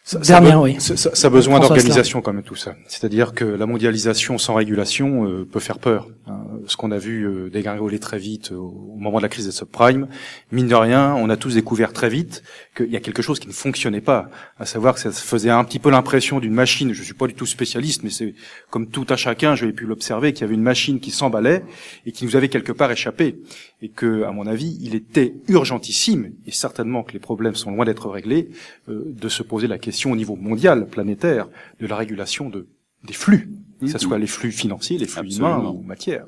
Ça, 0.04 0.18
ça 0.24 0.40
Dernière, 0.40 0.58
be- 0.58 0.62
oui. 0.64 0.76
Ça, 0.80 0.96
ça- 0.96 1.14
ça 1.14 1.26
a 1.28 1.30
besoin 1.30 1.60
d'organisation 1.68 2.20
quand 2.22 2.32
même 2.32 2.42
tout 2.42 2.56
ça. 2.56 2.74
C'est-à-dire 2.88 3.34
que 3.34 3.44
la 3.44 3.66
mondialisation 3.66 4.36
sans 4.36 4.54
régulation 4.54 5.26
euh, 5.28 5.44
peut 5.50 5.60
faire 5.60 5.78
peur. 5.78 6.08
hein. 6.26 6.40
Ce 6.66 6.76
qu'on 6.76 6.90
a 6.90 6.98
vu 6.98 7.24
euh, 7.24 7.50
dégringoler 7.50 8.00
très 8.00 8.18
vite 8.18 8.50
euh, 8.50 8.56
au 8.56 8.96
moment 8.98 9.18
de 9.18 9.22
la 9.22 9.28
crise 9.28 9.46
des 9.46 9.52
subprimes, 9.52 10.08
mine 10.50 10.66
de 10.66 10.74
rien, 10.74 11.14
on 11.14 11.30
a 11.30 11.36
tous 11.36 11.54
découvert 11.54 11.92
très 11.92 12.08
vite 12.08 12.42
qu'il 12.76 12.90
y 12.90 12.96
a 12.96 13.00
quelque 13.00 13.22
chose 13.22 13.38
qui 13.38 13.46
ne 13.46 13.52
fonctionnait 13.52 14.00
pas. 14.00 14.28
À 14.58 14.66
savoir 14.66 14.94
que 14.94 15.00
ça 15.00 15.12
faisait 15.12 15.50
un 15.50 15.62
petit 15.62 15.78
peu 15.78 15.90
l'impression 15.90 16.40
d'une 16.40 16.52
machine. 16.54 16.92
Je 16.92 17.02
suis 17.04 17.14
pas 17.14 17.28
du 17.28 17.34
tout 17.34 17.46
spécialiste, 17.46 18.02
mais 18.02 18.10
c'est 18.10 18.34
comme 18.70 18.88
tout 18.88 19.06
un 19.10 19.16
chacun, 19.16 19.54
j'avais 19.54 19.72
pu 19.72 19.84
l'observer, 19.86 20.32
qu'il 20.32 20.42
y 20.42 20.44
avait 20.44 20.54
une 20.54 20.62
machine 20.62 20.98
qui 20.98 21.12
s'emballait 21.12 21.62
et 22.06 22.12
qui 22.12 22.24
nous 22.24 22.34
avait 22.34 22.48
quelque 22.48 22.72
part 22.72 22.90
échappé. 22.90 23.36
Et 23.84 23.88
que, 23.88 24.22
à 24.22 24.30
mon 24.30 24.46
avis, 24.46 24.78
il 24.80 24.94
était 24.94 25.34
urgentissime, 25.48 26.30
et 26.46 26.52
certainement 26.52 27.02
que 27.02 27.12
les 27.12 27.18
problèmes 27.18 27.56
sont 27.56 27.72
loin 27.72 27.84
d'être 27.84 28.08
réglés, 28.08 28.48
euh, 28.88 29.02
de 29.06 29.28
se 29.28 29.42
poser 29.42 29.66
la 29.66 29.78
question 29.78 29.91
au 30.06 30.16
niveau 30.16 30.36
mondial, 30.36 30.86
planétaire, 30.86 31.48
de 31.80 31.86
la 31.86 31.96
régulation 31.96 32.48
de, 32.48 32.66
des 33.04 33.12
flux, 33.12 33.50
que 33.80 33.86
ce 33.86 33.98
soit 33.98 34.18
les 34.18 34.26
flux 34.26 34.52
financiers, 34.52 34.98
les 34.98 35.06
flux 35.06 35.26
Absolument. 35.26 35.60
humains 35.60 35.70
ou 35.70 35.82
matières. 35.82 36.26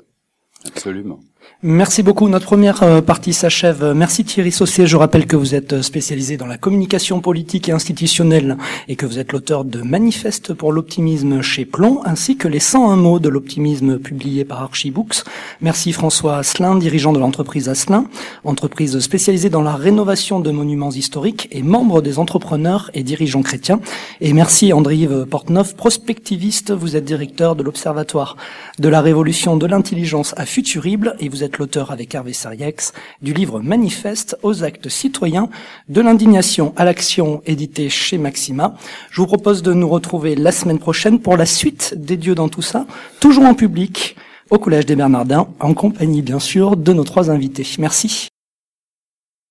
Absolument. 0.65 1.19
Merci 1.67 2.03
beaucoup. 2.03 2.29
Notre 2.29 2.45
première 2.45 2.83
euh, 2.83 3.01
partie 3.01 3.33
s'achève. 3.33 3.93
Merci 3.95 4.23
Thierry 4.23 4.51
Saucier. 4.51 4.85
Je 4.85 4.97
rappelle 4.97 5.25
que 5.25 5.35
vous 5.35 5.55
êtes 5.55 5.73
euh, 5.73 5.81
spécialisé 5.81 6.37
dans 6.37 6.45
la 6.45 6.57
communication 6.57 7.21
politique 7.21 7.69
et 7.69 7.71
institutionnelle 7.71 8.57
et 8.87 8.95
que 8.95 9.07
vous 9.07 9.17
êtes 9.17 9.31
l'auteur 9.31 9.65
de 9.65 9.81
Manifeste 9.81 10.53
pour 10.53 10.71
l'optimisme 10.71 11.41
chez 11.41 11.65
Plomb 11.65 12.01
ainsi 12.05 12.37
que 12.37 12.47
les 12.47 12.59
101 12.59 12.97
mots 12.97 13.19
de 13.19 13.29
l'optimisme 13.29 13.97
publiés 13.97 14.45
par 14.45 14.61
Archibooks. 14.61 15.23
Merci 15.61 15.91
François 15.93 16.37
Asselin, 16.37 16.75
dirigeant 16.75 17.13
de 17.13 17.19
l'entreprise 17.19 17.67
Asselin, 17.67 18.05
entreprise 18.43 18.99
spécialisée 18.99 19.49
dans 19.49 19.63
la 19.63 19.75
rénovation 19.75 20.41
de 20.41 20.51
monuments 20.51 20.91
historiques 20.91 21.47
et 21.51 21.63
membre 21.63 22.01
des 22.01 22.19
entrepreneurs 22.19 22.91
et 22.93 23.01
dirigeants 23.01 23.41
chrétiens. 23.41 23.79
Et 24.21 24.33
merci 24.33 24.71
André-Yves 24.71 25.25
Portneuf, 25.25 25.75
prospectiviste. 25.75 26.73
Vous 26.73 26.95
êtes 26.95 27.05
directeur 27.05 27.55
de 27.55 27.63
l'Observatoire 27.63 28.37
de 28.77 28.89
la 28.89 29.01
révolution 29.01 29.57
de 29.57 29.65
l'intelligence 29.65 30.35
à 30.37 30.45
Futurible 30.45 31.15
et 31.19 31.29
vous 31.29 31.34
êtes 31.43 31.57
l'auteur 31.57 31.91
avec 31.91 32.13
Hervé 32.13 32.33
Seriex 32.33 32.93
du 33.21 33.33
livre 33.33 33.59
Manifeste 33.59 34.37
aux 34.43 34.63
actes 34.63 34.89
citoyens 34.89 35.49
de 35.89 36.01
l'indignation 36.01 36.73
à 36.75 36.85
l'action 36.85 37.41
édité 37.45 37.89
chez 37.89 38.17
Maxima. 38.17 38.75
Je 39.11 39.21
vous 39.21 39.27
propose 39.27 39.63
de 39.63 39.73
nous 39.73 39.89
retrouver 39.89 40.35
la 40.35 40.51
semaine 40.51 40.79
prochaine 40.79 41.19
pour 41.19 41.37
la 41.37 41.45
suite 41.45 41.93
des 41.97 42.17
dieux 42.17 42.35
dans 42.35 42.49
tout 42.49 42.61
ça, 42.61 42.85
toujours 43.19 43.45
en 43.45 43.53
public 43.53 44.15
au 44.49 44.59
Collège 44.59 44.85
des 44.85 44.95
Bernardins, 44.95 45.47
en 45.59 45.73
compagnie 45.73 46.21
bien 46.21 46.39
sûr 46.39 46.77
de 46.77 46.93
nos 46.93 47.03
trois 47.03 47.31
invités. 47.31 47.67
Merci. 47.79 48.29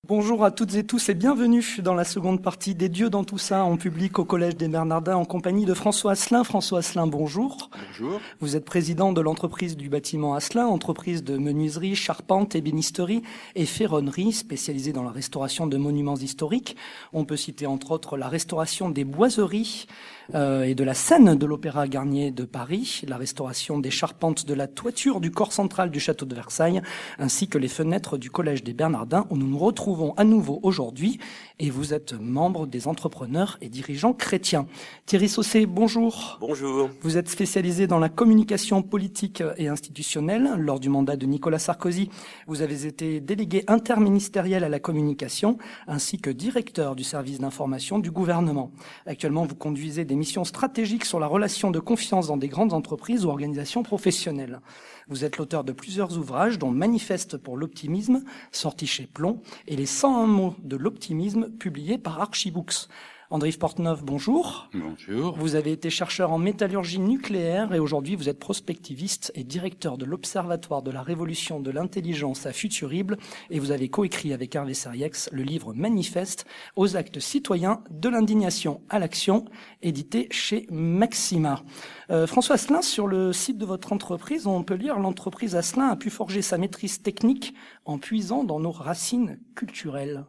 Bonjour 0.07 0.45
à 0.45 0.51
toutes 0.51 0.75
et 0.75 0.83
tous 0.83 1.09
et 1.09 1.15
bienvenue 1.15 1.63
dans 1.79 1.95
la 1.95 2.03
seconde 2.03 2.39
partie 2.39 2.75
des 2.75 2.89
dieux 2.89 3.09
dans 3.09 3.23
tout 3.23 3.39
ça 3.39 3.63
en 3.63 3.75
public 3.75 4.19
au 4.19 4.23
Collège 4.23 4.55
des 4.55 4.67
Bernardins 4.67 5.15
en 5.15 5.25
compagnie 5.25 5.65
de 5.65 5.73
François 5.73 6.11
Asselin. 6.11 6.43
François 6.43 6.79
Asselin, 6.79 7.07
bonjour. 7.07 7.71
Bonjour. 7.87 8.21
Vous 8.39 8.55
êtes 8.55 8.65
président 8.65 9.13
de 9.13 9.21
l'entreprise 9.21 9.75
du 9.75 9.89
bâtiment 9.89 10.35
Asselin, 10.35 10.67
entreprise 10.67 11.23
de 11.23 11.39
menuiserie, 11.39 11.95
charpente, 11.95 12.53
ébénisterie 12.53 13.23
et 13.55 13.65
ferronnerie 13.65 14.31
spécialisée 14.31 14.93
dans 14.93 15.01
la 15.01 15.09
restauration 15.09 15.65
de 15.65 15.75
monuments 15.75 16.17
historiques. 16.17 16.75
On 17.11 17.25
peut 17.25 17.35
citer 17.35 17.65
entre 17.65 17.89
autres 17.89 18.15
la 18.15 18.27
restauration 18.27 18.91
des 18.91 19.05
boiseries 19.05 19.87
euh, 20.33 20.63
et 20.63 20.75
de 20.75 20.83
la 20.83 20.93
scène 20.93 21.35
de 21.35 21.45
l'Opéra 21.45 21.87
Garnier 21.87 22.31
de 22.31 22.43
Paris, 22.43 23.01
la 23.07 23.17
restauration 23.17 23.79
des 23.79 23.91
charpentes 23.91 24.45
de 24.45 24.53
la 24.53 24.67
toiture 24.67 25.19
du 25.19 25.31
corps 25.31 25.53
central 25.53 25.91
du 25.91 25.99
château 25.99 26.25
de 26.25 26.33
Versailles, 26.33 26.81
ainsi 27.19 27.47
que 27.47 27.57
les 27.57 27.67
fenêtres 27.67 28.17
du 28.17 28.31
Collège 28.31 28.63
des 28.63 28.73
Bernardins 28.73 29.27
où 29.29 29.37
nous 29.37 29.47
nous 29.47 29.59
retrouvons 29.59 30.13
à 30.17 30.23
nouveau 30.23 30.59
aujourd'hui 30.63 31.19
et 31.59 31.69
vous 31.69 31.93
êtes 31.93 32.13
membre 32.13 32.67
des 32.67 32.87
entrepreneurs 32.87 33.57
et 33.61 33.69
dirigeants 33.69 34.13
chrétiens. 34.13 34.67
Thierry 35.05 35.29
Saucé, 35.29 35.65
bonjour. 35.65 36.37
Bonjour. 36.41 36.89
Vous 37.01 37.17
êtes 37.17 37.29
spécialisé 37.29 37.87
dans 37.87 37.99
la 37.99 38.09
communication 38.09 38.81
politique 38.81 39.43
et 39.57 39.67
institutionnelle. 39.67 40.49
Lors 40.57 40.79
du 40.79 40.89
mandat 40.89 41.15
de 41.15 41.25
Nicolas 41.25 41.59
Sarkozy, 41.59 42.09
vous 42.47 42.61
avez 42.61 42.85
été 42.85 43.21
délégué 43.21 43.63
interministériel 43.67 44.63
à 44.63 44.69
la 44.69 44.79
communication 44.79 45.57
ainsi 45.87 46.17
que 46.17 46.29
directeur 46.29 46.95
du 46.95 47.03
service 47.03 47.39
d'information 47.39 47.99
du 47.99 48.11
gouvernement. 48.11 48.71
Actuellement, 49.05 49.45
vous 49.45 49.55
conduisez 49.55 50.05
des 50.05 50.14
missions 50.15 50.43
stratégiques 50.43 51.05
sur 51.05 51.19
la 51.19 51.27
relation 51.27 51.71
de 51.71 51.79
confiance 51.79 52.27
dans 52.27 52.37
des 52.37 52.47
grandes 52.47 52.73
entreprises 52.73 53.25
ou 53.25 53.29
organisations 53.29 53.83
professionnelles. 53.83 54.59
Vous 55.07 55.23
êtes 55.23 55.37
l'auteur 55.37 55.63
de 55.63 55.71
plusieurs 55.71 56.17
ouvrages, 56.17 56.57
dont 56.57 56.71
Manifeste 56.71 57.37
pour 57.37 57.57
l'optimisme, 57.57 58.23
sorti 58.51 58.87
chez 58.87 59.05
Plomb, 59.05 59.41
et 59.67 59.75
les 59.75 59.85
101 59.85 60.25
mots 60.25 60.55
de 60.63 60.77
l'optimisme, 60.77 61.49
publiés 61.49 61.97
par 61.97 62.19
Archibooks. 62.19 62.87
André 63.31 63.51
Portneuf, 63.53 64.03
bonjour. 64.03 64.69
Bonjour. 64.75 65.35
Vous 65.35 65.55
avez 65.55 65.71
été 65.71 65.89
chercheur 65.89 66.31
en 66.31 66.37
métallurgie 66.37 66.99
nucléaire 66.99 67.73
et 67.73 67.79
aujourd'hui 67.79 68.15
vous 68.15 68.29
êtes 68.29 68.37
prospectiviste 68.37 69.31
et 69.33 69.43
directeur 69.43 69.97
de 69.97 70.05
l'Observatoire 70.05 70.83
de 70.83 70.91
la 70.91 71.01
révolution 71.01 71.59
de 71.59 71.71
l'intelligence 71.71 72.45
à 72.45 72.53
Futurible 72.53 73.17
et 73.49 73.57
vous 73.57 73.71
avez 73.71 73.89
coécrit 73.89 74.31
avec 74.31 74.53
Hervé 74.53 74.75
Seriex 74.75 75.29
le 75.31 75.41
livre 75.41 75.73
Manifeste 75.73 76.45
aux 76.75 76.97
actes 76.97 77.19
citoyens 77.19 77.83
de 77.89 78.09
l'indignation 78.09 78.81
à 78.89 78.99
l'action, 78.99 79.45
édité 79.81 80.27
chez 80.29 80.67
Maxima. 80.69 81.63
Euh, 82.11 82.27
François 82.27 82.55
Asselin, 82.55 82.83
sur 82.83 83.07
le 83.07 83.33
site 83.33 83.57
de 83.57 83.65
votre 83.65 83.91
entreprise, 83.91 84.45
on 84.45 84.63
peut 84.63 84.75
lire 84.75 84.99
l'entreprise 84.99 85.55
Asselin 85.55 85.87
a 85.87 85.95
pu 85.95 86.11
forger 86.11 86.43
sa 86.43 86.59
maîtrise 86.59 87.01
technique 87.01 87.55
en 87.85 87.97
puisant 87.97 88.43
dans 88.43 88.59
nos 88.59 88.71
racines 88.71 89.39
culturelles. 89.55 90.25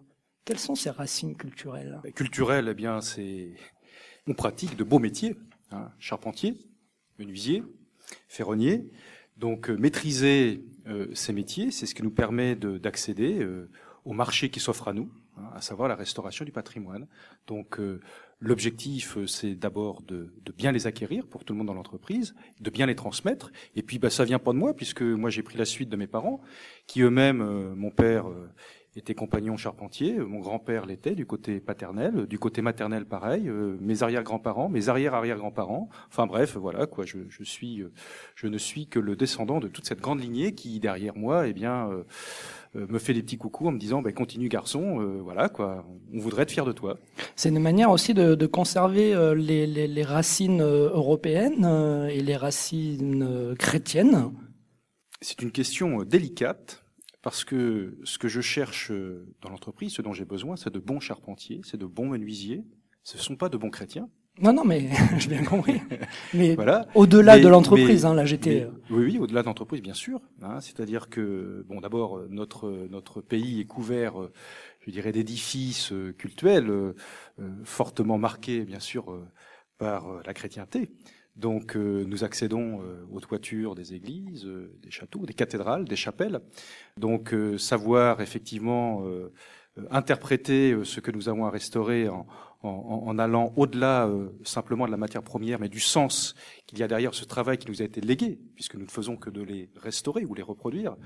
Quelles 0.47 0.61
sont 0.61 0.77
ces 0.77 0.91
racines 0.91 1.37
culturelles? 1.37 2.01
Culturel, 2.15 2.69
eh 2.71 2.75
bien, 2.75 3.01
c'est 3.01 3.51
on 4.29 4.33
pratique 4.33 4.77
de 4.77 4.85
beaux 4.85 5.01
métiers, 5.01 5.35
hein, 5.73 5.91
charpentier, 5.99 6.55
menuisier, 7.19 7.65
ferronnier. 8.29 8.89
Donc, 9.37 9.69
euh, 9.69 9.77
maîtriser 9.77 10.65
euh, 10.87 11.09
ces 11.15 11.33
métiers, 11.33 11.73
c'est 11.73 11.85
ce 11.85 11.97
qui 11.97 12.05
nous 12.05 12.13
permet 12.13 12.55
d'accéder 12.55 13.41
euh, 13.41 13.69
au 14.05 14.13
marché 14.13 14.49
qui 14.49 14.61
s'offre 14.61 14.87
à 14.87 14.93
nous, 14.93 15.11
hein, 15.37 15.51
à 15.53 15.61
savoir 15.61 15.89
la 15.89 15.97
restauration 15.97 16.45
du 16.45 16.53
patrimoine. 16.53 17.09
Donc, 17.49 17.81
euh, 17.81 18.01
l'objectif, 18.39 19.19
euh, 19.19 19.27
c'est 19.27 19.57
d'abord 19.57 20.03
de, 20.03 20.33
de 20.45 20.53
bien 20.53 20.71
les 20.71 20.87
acquérir 20.87 21.27
pour 21.27 21.45
tout 21.45 21.55
le 21.55 21.59
monde 21.59 21.67
dans 21.67 21.75
l'entreprise, 21.75 22.37
de 22.61 22.71
bien 22.71 22.87
les 22.87 22.95
transmettre. 22.95 23.51
Et 23.75 23.83
puis, 23.83 23.99
bah, 23.99 24.11
ça 24.11 24.25
vient 24.25 24.39
pas 24.39 24.53
de 24.53 24.59
moi, 24.59 24.75
puisque 24.75 25.03
moi, 25.03 25.29
j'ai 25.29 25.43
pris 25.43 25.59
la 25.59 25.65
suite 25.65 25.89
de 25.89 25.97
mes 25.97 26.07
parents, 26.07 26.41
qui 26.87 27.03
eux-mêmes, 27.03 27.41
euh, 27.43 27.75
mon 27.75 27.91
père 27.91 28.29
euh, 28.29 28.49
était 28.97 29.15
compagnon 29.15 29.57
charpentier, 29.57 30.15
mon 30.19 30.41
grand-père 30.41 30.87
l'était 30.87 31.15
du 31.15 31.27
côté 31.27 31.61
paternel, 31.61 32.27
du 32.27 32.39
côté 32.39 32.63
maternel 32.63 33.05
pareil, 33.05 33.49
euh, 33.49 33.77
mes 33.81 34.03
arrière-grands-parents, 34.03 34.69
mes 34.69 34.89
arrière-arrière-grands-parents. 34.89 35.89
Enfin 36.09 36.27
bref, 36.27 36.57
voilà 36.57 36.87
quoi. 36.87 37.05
Je, 37.05 37.19
je 37.29 37.45
suis, 37.45 37.83
euh, 37.83 37.93
je 38.35 38.47
ne 38.47 38.59
suis 38.59 38.87
que 38.87 38.99
le 38.99 39.17
descendant 39.17 39.61
de 39.61 39.69
toute 39.69 39.87
cette 39.87 40.01
grande 40.01 40.21
lignée 40.21 40.55
qui 40.55 40.81
derrière 40.81 41.17
moi, 41.17 41.47
eh 41.47 41.53
bien, 41.53 41.91
euh, 41.91 42.05
euh, 42.77 42.87
me 42.89 42.99
fait 42.99 43.13
des 43.13 43.23
petits 43.23 43.39
coucous 43.39 43.69
en 43.69 43.73
me 43.73 43.79
disant, 43.79 44.01
ben 44.03 44.13
continue 44.13 44.49
garçon, 44.49 45.01
euh, 45.01 45.21
voilà 45.23 45.49
quoi. 45.49 45.85
On 46.15 46.19
voudrait 46.19 46.45
être 46.45 46.53
fier 46.53 46.65
de 46.65 46.73
toi. 46.73 46.99
C'est 47.35 47.51
une 47.51 47.61
manière 47.61 47.91
aussi 47.91 48.15
de, 48.15 48.35
de 48.35 48.47
conserver 48.47 49.15
euh, 49.15 49.35
les, 49.35 49.67
les, 49.67 49.87
les 49.87 50.03
racines 50.03 50.63
euh, 50.63 50.89
européennes 50.91 51.65
euh, 51.65 52.09
et 52.09 52.21
les 52.21 52.37
racines 52.37 53.23
euh, 53.23 53.55
chrétiennes. 53.55 54.33
C'est 55.21 55.43
une 55.43 55.51
question 55.51 56.01
euh, 56.01 56.05
délicate 56.05 56.83
parce 57.27 57.43
que 57.43 57.99
ce 58.05 58.19
que 58.19 58.29
je 58.29 58.41
cherche 58.41 58.93
euh, 58.93 59.27
dans 59.41 59.49
l'entreprise, 59.49 59.93
ce 59.95 60.01
dont 60.01 60.13
j'ai 60.13 60.25
besoin, 60.25 60.55
c'est 60.55 60.73
de 60.73 60.79
bons 60.79 61.01
charpentiers, 61.01 61.61
c'est 61.65 61.77
de 61.77 61.85
bons 61.85 62.07
menuisiers. 62.07 62.63
Ce 63.03 63.17
ne 63.17 63.21
sont 63.21 63.35
pas 63.35 63.49
de 63.49 63.57
bons 63.57 63.69
chrétiens. 63.71 64.09
Non, 64.41 64.53
non, 64.53 64.65
mais 64.65 64.91
j'ai 65.19 65.31
bien 65.31 65.43
compris. 65.43 65.81
Mais 66.35 66.55
Voilà. 66.55 66.87
au-delà 66.95 67.41
de 67.41 67.49
l'entreprise, 67.49 68.05
hein, 68.07 68.15
là 68.15 68.25
j'étais. 68.27 68.69
Mais- 68.89 68.95
oui, 68.97 69.05
oui, 69.07 69.19
au-delà 69.19 69.41
de 69.43 69.47
l'entreprise, 69.47 69.83
bien 69.83 69.93
sûr. 69.95 70.21
hein. 70.41 70.61
C'est-à-dire 70.61 71.09
que, 71.09 71.65
bon, 71.69 71.81
d'abord, 71.81 72.17
euh, 72.19 72.29
notre 72.31 72.71
notre 72.91 73.21
pays 73.21 73.59
est 73.61 73.65
couvert, 73.67 74.23
euh, 74.23 74.33
je 74.87 74.93
dirais, 74.93 75.11
d'édifices 75.11 75.91
euh, 75.91 76.13
cultuels 76.17 76.71
euh, 76.71 76.95
euh, 77.41 77.51
fortement 77.65 78.19
marqués, 78.19 78.65
bien 78.65 78.79
sûr, 78.79 79.11
euh, 79.11 79.27
par 79.79 80.07
euh, 80.13 80.21
la 80.25 80.33
chrétienté. 80.33 80.91
Donc, 81.37 81.77
euh, 81.77 82.05
nous 82.07 82.25
accédons 82.25 82.81
euh, 82.81 83.05
aux 83.13 83.21
toitures 83.21 83.75
des 83.75 83.93
églises, 83.93 84.47
euh, 84.47 84.75
des 84.83 84.91
châteaux, 84.91 85.27
des 85.27 85.35
cathédrales, 85.35 85.85
des 85.85 85.97
chapelles. 85.97 86.41
Donc, 86.99 87.35
savoir 87.59 88.23
effectivement 88.23 89.03
interpréter 89.91 90.75
ce 90.85 91.01
que 91.01 91.11
nous 91.11 91.29
avons 91.29 91.45
à 91.45 91.51
restaurer 91.51 92.09
en, 92.09 92.27
en, 92.63 93.19
allant 93.19 93.53
au-delà 93.57 94.09
simplement 94.45 94.87
de 94.87 94.91
la 94.91 94.97
matière 94.97 95.23
première, 95.23 95.61
mais 95.61 95.69
du 95.69 95.81
sens 95.81 96.35
qu'il 96.67 96.79
y 96.79 96.83
a 96.83 96.89
derrière 96.89 97.15
ce 97.15 97.25
travail 97.25 97.59
qui 97.59 97.69
nous 97.69 97.83
a 97.83 97.85
été 97.85 98.01
légué, 98.01 98.39
puisque 98.55 98.77
nous 98.77 98.87
ne 98.87 98.91
faisons 98.91 99.17
que 99.17 99.29
de 99.29 99.43
les 99.43 99.69
restaurer 99.77 100.25
ou 100.25 100.35
les 100.35 100.43
reproduire. 100.43 100.97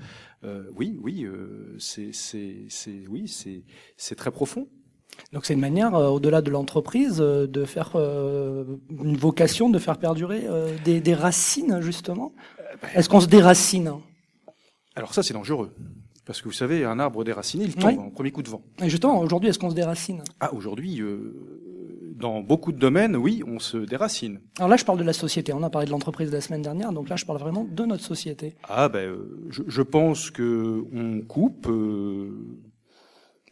Oui, 0.75 0.97
oui, 1.01 1.27
c'est, 1.79 2.11
oui, 3.09 3.27
c'est 3.97 4.15
très 4.15 4.31
profond. 4.31 4.69
Donc 5.33 5.45
c'est 5.45 5.53
une 5.53 5.59
manière, 5.59 5.95
euh, 5.95 6.09
au-delà 6.09 6.41
de 6.41 6.49
l'entreprise, 6.51 7.17
euh, 7.21 7.47
de 7.47 7.63
faire 7.65 7.91
euh, 7.95 8.63
une 8.89 9.15
vocation, 9.17 9.69
de 9.69 9.79
faire 9.79 9.97
perdurer 9.97 10.43
des, 10.83 10.99
des 11.01 11.13
racines 11.13 11.79
justement. 11.81 12.33
Est-ce 12.95 13.07
qu'on 13.09 13.21
se 13.21 13.27
déracine? 13.27 13.93
Alors 14.95 15.13
ça, 15.13 15.23
c'est 15.23 15.33
dangereux. 15.33 15.71
Parce 16.25 16.39
que 16.41 16.45
vous 16.47 16.53
savez, 16.53 16.85
un 16.85 16.99
arbre 16.99 17.23
déraciné, 17.23 17.63
il 17.65 17.75
tombe 17.75 17.97
Oui. 17.97 17.97
en 17.97 18.09
premier 18.09 18.31
coup 18.31 18.43
de 18.43 18.49
vent. 18.49 18.61
Et 18.81 18.89
justement, 18.89 19.19
aujourd'hui, 19.19 19.49
est-ce 19.49 19.57
qu'on 19.59 19.69
se 19.71 19.75
déracine? 19.75 20.21
Ah, 20.39 20.53
aujourd'hui, 20.53 21.01
euh, 21.01 21.33
dans 22.15 22.41
beaucoup 22.41 22.71
de 22.71 22.77
domaines, 22.77 23.15
oui, 23.15 23.41
on 23.47 23.57
se 23.59 23.77
déracine. 23.77 24.39
Alors 24.57 24.69
là, 24.69 24.77
je 24.77 24.85
parle 24.85 24.99
de 24.99 25.03
la 25.03 25.13
société. 25.13 25.51
On 25.51 25.63
a 25.63 25.69
parlé 25.69 25.87
de 25.87 25.91
l'entreprise 25.91 26.31
la 26.31 26.39
semaine 26.41 26.61
dernière, 26.61 26.93
donc 26.93 27.09
là, 27.09 27.15
je 27.15 27.25
parle 27.25 27.39
vraiment 27.39 27.65
de 27.69 27.85
notre 27.85 28.03
société. 28.03 28.55
Ah 28.69 28.87
ben, 28.87 29.15
je, 29.49 29.63
je 29.67 29.81
pense 29.81 30.29
que 30.29 30.83
on 30.93 31.21
coupe 31.21 31.67
euh, 31.67 32.29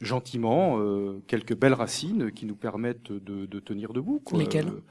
gentiment 0.01 0.79
euh, 0.79 1.21
quelques 1.27 1.55
belles 1.55 1.73
racines 1.73 2.31
qui 2.31 2.45
nous 2.45 2.55
permettent 2.55 3.11
de, 3.11 3.45
de 3.45 3.59
tenir 3.59 3.93
debout. 3.93 4.21
Quoi. 4.23 4.39
Lesquelles? 4.39 4.67
Euh, 4.69 4.83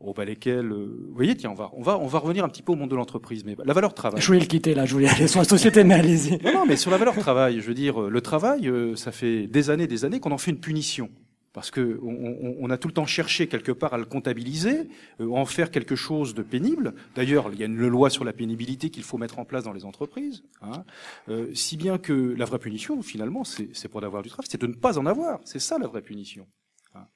Oh 0.00 0.12
bah 0.12 0.24
lesquelles 0.24 0.70
euh, 0.70 1.06
Vous 1.08 1.14
voyez, 1.14 1.36
tiens, 1.36 1.50
on 1.50 1.54
va, 1.54 1.70
on 1.72 1.82
va, 1.82 1.98
on 1.98 2.06
va 2.06 2.18
revenir 2.18 2.44
un 2.44 2.48
petit 2.48 2.62
peu 2.62 2.72
au 2.72 2.74
monde 2.74 2.90
de 2.90 2.96
l'entreprise, 2.96 3.44
mais 3.44 3.56
la 3.64 3.72
valeur 3.72 3.94
travail. 3.94 4.20
Je 4.20 4.26
voulais 4.26 4.40
le 4.40 4.46
quitter 4.46 4.74
là, 4.74 4.84
je 4.84 4.92
voulais 4.92 5.08
aller 5.08 5.28
sur 5.28 5.38
la 5.40 5.46
société, 5.46 5.82
mais 5.84 5.94
allez-y. 5.94 6.42
Non, 6.44 6.52
non, 6.52 6.66
mais 6.66 6.76
sur 6.76 6.90
la 6.90 6.98
valeur 6.98 7.16
travail, 7.16 7.60
je 7.60 7.66
veux 7.66 7.74
dire, 7.74 8.02
euh, 8.02 8.10
le 8.10 8.20
travail, 8.20 8.68
euh, 8.68 8.96
ça 8.96 9.12
fait 9.12 9.46
des 9.46 9.70
années, 9.70 9.86
des 9.86 10.04
années 10.04 10.20
qu'on 10.20 10.32
en 10.32 10.38
fait 10.38 10.50
une 10.50 10.60
punition. 10.60 11.10
Parce 11.54 11.70
que 11.70 12.00
on, 12.02 12.56
on, 12.58 12.68
a 12.68 12.76
tout 12.76 12.88
le 12.88 12.94
temps 12.94 13.06
cherché 13.06 13.46
quelque 13.46 13.70
part 13.70 13.94
à 13.94 13.98
le 13.98 14.04
comptabiliser, 14.04 14.88
euh, 15.20 15.30
en 15.30 15.46
faire 15.46 15.70
quelque 15.70 15.94
chose 15.94 16.34
de 16.34 16.42
pénible. 16.42 16.94
D'ailleurs, 17.14 17.48
il 17.52 17.60
y 17.60 17.62
a 17.62 17.66
une 17.66 17.86
loi 17.86 18.10
sur 18.10 18.24
la 18.24 18.32
pénibilité 18.32 18.90
qu'il 18.90 19.04
faut 19.04 19.18
mettre 19.18 19.38
en 19.38 19.44
place 19.44 19.62
dans 19.62 19.72
les 19.72 19.84
entreprises, 19.84 20.42
hein. 20.62 20.84
euh, 21.28 21.54
si 21.54 21.76
bien 21.76 21.96
que 21.96 22.12
la 22.12 22.44
vraie 22.44 22.58
punition, 22.58 23.00
finalement, 23.02 23.44
c'est 23.44 23.88
pour 23.88 24.00
d'avoir 24.00 24.22
du 24.22 24.30
travail, 24.30 24.48
c'est 24.50 24.60
de 24.60 24.66
ne 24.66 24.74
pas 24.74 24.98
en 24.98 25.06
avoir. 25.06 25.40
C'est 25.44 25.60
ça 25.60 25.78
la 25.78 25.86
vraie 25.86 26.02
punition. 26.02 26.48
Hein. 26.96 27.06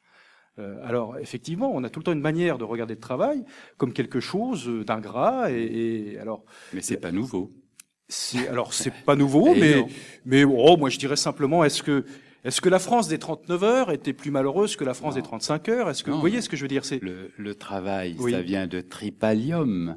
Euh, 0.61 0.77
alors, 0.85 1.19
effectivement, 1.19 1.73
on 1.75 1.83
a 1.83 1.91
tout 1.91 1.99
le 1.99 2.05
temps 2.05 2.13
une 2.13 2.21
manière 2.21 2.59
de 2.59 2.65
regarder 2.65 2.95
le 2.95 3.01
travail 3.01 3.45
comme 3.77 3.93
quelque 3.93 4.21
chose 4.21 4.71
d'ingrat, 4.87 5.51
et, 5.51 6.13
et 6.13 6.19
alors. 6.21 6.45
Mais 6.73 6.81
c'est 6.81 6.99
pas 6.99 7.11
nouveau. 7.11 7.53
Alors, 8.49 8.73
c'est 8.73 8.95
pas 9.05 9.17
nouveau, 9.17 9.53
mais 9.59 9.85
mais 10.25 10.45
oh, 10.45 10.77
moi 10.77 10.91
je 10.91 10.99
dirais 10.99 11.17
simplement, 11.17 11.65
est-ce 11.65 11.83
que 11.83 12.05
est-ce 12.49 12.63
que 12.63 12.71
la 12.71 12.79
France 12.79 13.09
des 13.09 13.19
39 13.19 13.63
heures 13.63 13.93
était 13.93 14.15
plus 14.15 14.31
malheureuse 14.31 14.75
que 14.77 14.85
la 14.85 14.95
France 14.95 15.17
des 15.17 15.23
35 15.23 15.69
heures? 15.69 15.91
Est-ce 15.91 16.03
que 16.03 16.11
vous 16.11 16.19
voyez 16.19 16.41
ce 16.41 16.49
que 16.49 16.57
je 16.57 16.63
veux 16.63 16.69
dire? 16.69 16.83
C'est 16.87 17.03
le, 17.03 17.31
le, 17.37 17.55
travail, 17.55 18.17
ça 18.19 18.41
vient 18.41 18.67
de 18.67 18.81
tripalium. 18.81 19.97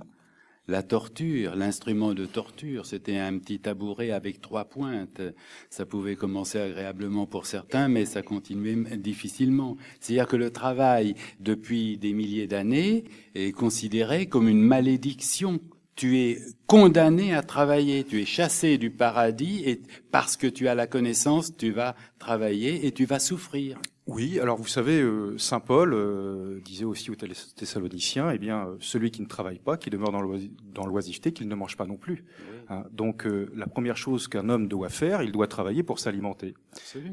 La 0.67 0.83
torture, 0.83 1.55
l'instrument 1.55 2.13
de 2.13 2.25
torture, 2.25 2.85
c'était 2.85 3.17
un 3.17 3.37
petit 3.37 3.59
tabouret 3.59 4.11
avec 4.11 4.41
trois 4.41 4.65
pointes. 4.65 5.21
Ça 5.69 5.85
pouvait 5.85 6.17
commencer 6.17 6.59
agréablement 6.59 7.25
pour 7.25 7.45
certains, 7.45 7.87
mais 7.87 8.05
ça 8.05 8.21
continuait 8.21 8.97
difficilement. 8.97 9.77
C'est-à-dire 10.01 10.27
que 10.27 10.35
le 10.35 10.51
travail, 10.51 11.15
depuis 11.39 11.97
des 11.97 12.11
milliers 12.11 12.47
d'années, 12.47 13.05
est 13.33 13.53
considéré 13.53 14.25
comme 14.25 14.49
une 14.49 14.61
malédiction 14.61 15.61
tu 15.95 16.19
es 16.19 16.39
condamné 16.67 17.33
à 17.33 17.41
travailler, 17.41 18.03
tu 18.03 18.21
es 18.21 18.25
chassé 18.25 18.77
du 18.77 18.89
paradis 18.91 19.63
et 19.65 19.81
parce 20.11 20.37
que 20.37 20.47
tu 20.47 20.67
as 20.67 20.75
la 20.75 20.87
connaissance, 20.87 21.55
tu 21.55 21.71
vas 21.71 21.95
travailler 22.19 22.87
et 22.87 22.91
tu 22.91 23.05
vas 23.05 23.19
souffrir. 23.19 23.77
Oui, 24.07 24.39
alors 24.39 24.57
vous 24.57 24.67
savez, 24.67 24.99
euh, 24.99 25.37
Saint 25.37 25.59
Paul 25.59 25.93
euh, 25.93 26.59
disait 26.65 26.85
aussi 26.85 27.11
aux 27.11 27.15
Thessaloniciens, 27.15 28.31
eh 28.31 28.39
bien, 28.39 28.67
euh, 28.67 28.75
celui 28.79 29.11
qui 29.11 29.21
ne 29.21 29.27
travaille 29.27 29.59
pas, 29.59 29.77
qui 29.77 29.89
demeure 29.89 30.11
dans 30.11 30.85
l'oisiveté, 30.85 31.31
qu'il 31.31 31.47
ne 31.47 31.55
mange 31.55 31.77
pas 31.77 31.85
non 31.85 31.97
plus. 31.97 32.25
Hein, 32.67 32.83
donc, 32.91 33.27
la 33.55 33.67
première 33.67 33.97
chose 33.97 34.27
qu'un 34.27 34.49
homme 34.49 34.67
doit 34.67 34.89
faire, 34.89 35.21
il 35.21 35.31
doit 35.31 35.47
travailler 35.47 35.83
pour 35.83 35.99
s'alimenter. 35.99 36.55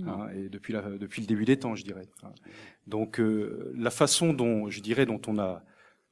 Hein, 0.07 0.29
et 0.35 0.49
depuis, 0.49 0.73
la, 0.73 0.83
depuis 0.83 1.21
le 1.21 1.27
début 1.27 1.45
des 1.45 1.59
temps, 1.59 1.75
je 1.75 1.85
dirais. 1.85 2.09
Hein. 2.23 2.33
Donc, 2.87 3.21
la 3.21 3.91
façon 3.91 4.33
dont, 4.33 4.71
je 4.71 4.81
dirais, 4.81 5.05
dont 5.05 5.21
on 5.27 5.39
a 5.39 5.63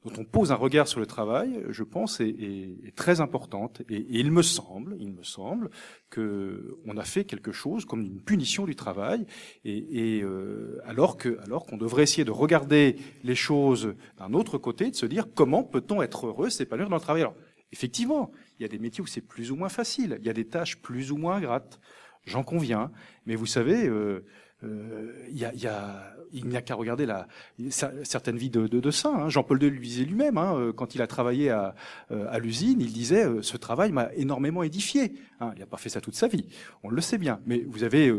dont 0.05 0.13
on 0.17 0.25
pose 0.25 0.51
un 0.51 0.55
regard 0.55 0.87
sur 0.87 0.99
le 0.99 1.05
travail, 1.05 1.63
je 1.69 1.83
pense, 1.83 2.19
est, 2.19 2.29
est, 2.29 2.95
très 2.95 3.19
importante. 3.19 3.81
Et, 3.89 4.05
il 4.09 4.31
me 4.31 4.41
semble, 4.41 4.95
il 4.99 5.11
me 5.11 5.23
semble, 5.23 5.69
que 6.09 6.77
on 6.85 6.97
a 6.97 7.03
fait 7.03 7.25
quelque 7.25 7.51
chose 7.51 7.85
comme 7.85 8.01
une 8.01 8.21
punition 8.21 8.65
du 8.65 8.75
travail, 8.75 9.25
et, 9.65 10.17
et 10.17 10.23
euh, 10.23 10.79
alors 10.85 11.17
que, 11.17 11.39
alors 11.43 11.65
qu'on 11.65 11.77
devrait 11.77 12.03
essayer 12.03 12.25
de 12.25 12.31
regarder 12.31 12.97
les 13.23 13.35
choses 13.35 13.95
d'un 14.17 14.33
autre 14.33 14.57
côté, 14.57 14.91
de 14.91 14.95
se 14.95 15.05
dire 15.05 15.27
comment 15.33 15.63
peut-on 15.63 16.01
être 16.01 16.27
heureux, 16.27 16.49
s'épanouir 16.49 16.89
dans 16.89 16.97
le 16.97 17.01
travail. 17.01 17.23
Alors, 17.23 17.35
effectivement, 17.71 18.31
il 18.59 18.63
y 18.63 18.65
a 18.65 18.69
des 18.69 18.79
métiers 18.79 19.03
où 19.03 19.07
c'est 19.07 19.21
plus 19.21 19.51
ou 19.51 19.55
moins 19.55 19.69
facile, 19.69 20.17
il 20.21 20.25
y 20.25 20.29
a 20.29 20.33
des 20.33 20.47
tâches 20.47 20.81
plus 20.81 21.11
ou 21.11 21.17
moins 21.17 21.41
grattes, 21.41 21.79
j'en 22.23 22.43
conviens. 22.43 22.91
Mais 23.25 23.35
vous 23.35 23.47
savez. 23.47 23.87
Euh, 23.87 24.25
a, 24.63 26.15
il 26.33 26.45
n'y 26.45 26.57
a 26.57 26.61
qu'à 26.61 26.75
regarder 26.75 27.05
la, 27.05 27.27
certaines 27.69 28.37
vies 28.37 28.49
de, 28.49 28.67
de, 28.67 28.91
saints. 28.91 29.15
Hein. 29.15 29.29
Jean-Paul 29.29 29.61
II 29.61 29.69
le 29.69 29.79
disait 29.79 30.05
lui-même, 30.05 30.37
hein, 30.37 30.57
euh, 30.57 30.73
quand 30.73 30.95
il 30.95 31.01
a 31.01 31.07
travaillé 31.07 31.49
à, 31.49 31.75
euh, 32.11 32.37
l'usine, 32.39 32.81
il 32.81 32.91
disait 32.91 33.25
Ce 33.41 33.57
travail 33.57 33.91
m'a 33.91 34.13
énormément 34.15 34.63
édifié. 34.63 35.13
Hein. 35.39 35.51
Il 35.55 35.59
n'a 35.59 35.65
pas 35.65 35.77
fait 35.77 35.89
ça 35.89 36.01
toute 36.01 36.15
sa 36.15 36.27
vie, 36.27 36.45
on 36.83 36.89
le 36.89 37.01
sait 37.01 37.17
bien. 37.17 37.39
Mais 37.45 37.63
vous 37.67 37.83
avez, 37.83 38.13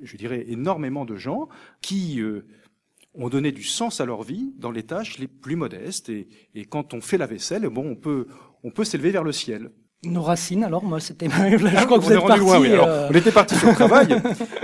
je 0.00 0.16
dirais, 0.16 0.44
énormément 0.48 1.04
de 1.04 1.16
gens 1.16 1.48
qui 1.80 2.20
ont 3.14 3.28
donné 3.28 3.52
du 3.52 3.62
sens 3.62 4.00
à 4.00 4.04
leur 4.04 4.22
vie 4.22 4.52
dans 4.58 4.70
les 4.70 4.82
tâches 4.82 5.18
les 5.18 5.28
plus 5.28 5.56
modestes. 5.56 6.08
Et, 6.08 6.28
quand 6.68 6.94
on 6.94 7.00
fait 7.00 7.18
la 7.18 7.26
vaisselle, 7.26 7.68
bon, 7.68 7.98
on 8.62 8.70
peut 8.70 8.84
s'élever 8.84 9.10
vers 9.10 9.24
le 9.24 9.32
ciel. 9.32 9.70
Nos 10.06 10.22
racines, 10.22 10.64
alors 10.64 10.84
moi 10.84 11.00
c'était. 11.00 11.28
je 11.30 11.84
crois 11.84 11.98
que 11.98 12.04
vous 12.04 12.12
êtes 12.12 12.26
parti. 12.26 12.40
Loin, 12.40 12.60
oui. 12.60 12.70
Euh, 12.70 13.08
on 13.10 13.14
était 13.14 13.32
parti 13.32 13.54
sur 13.56 13.68
le 13.68 13.74
travail 13.74 14.16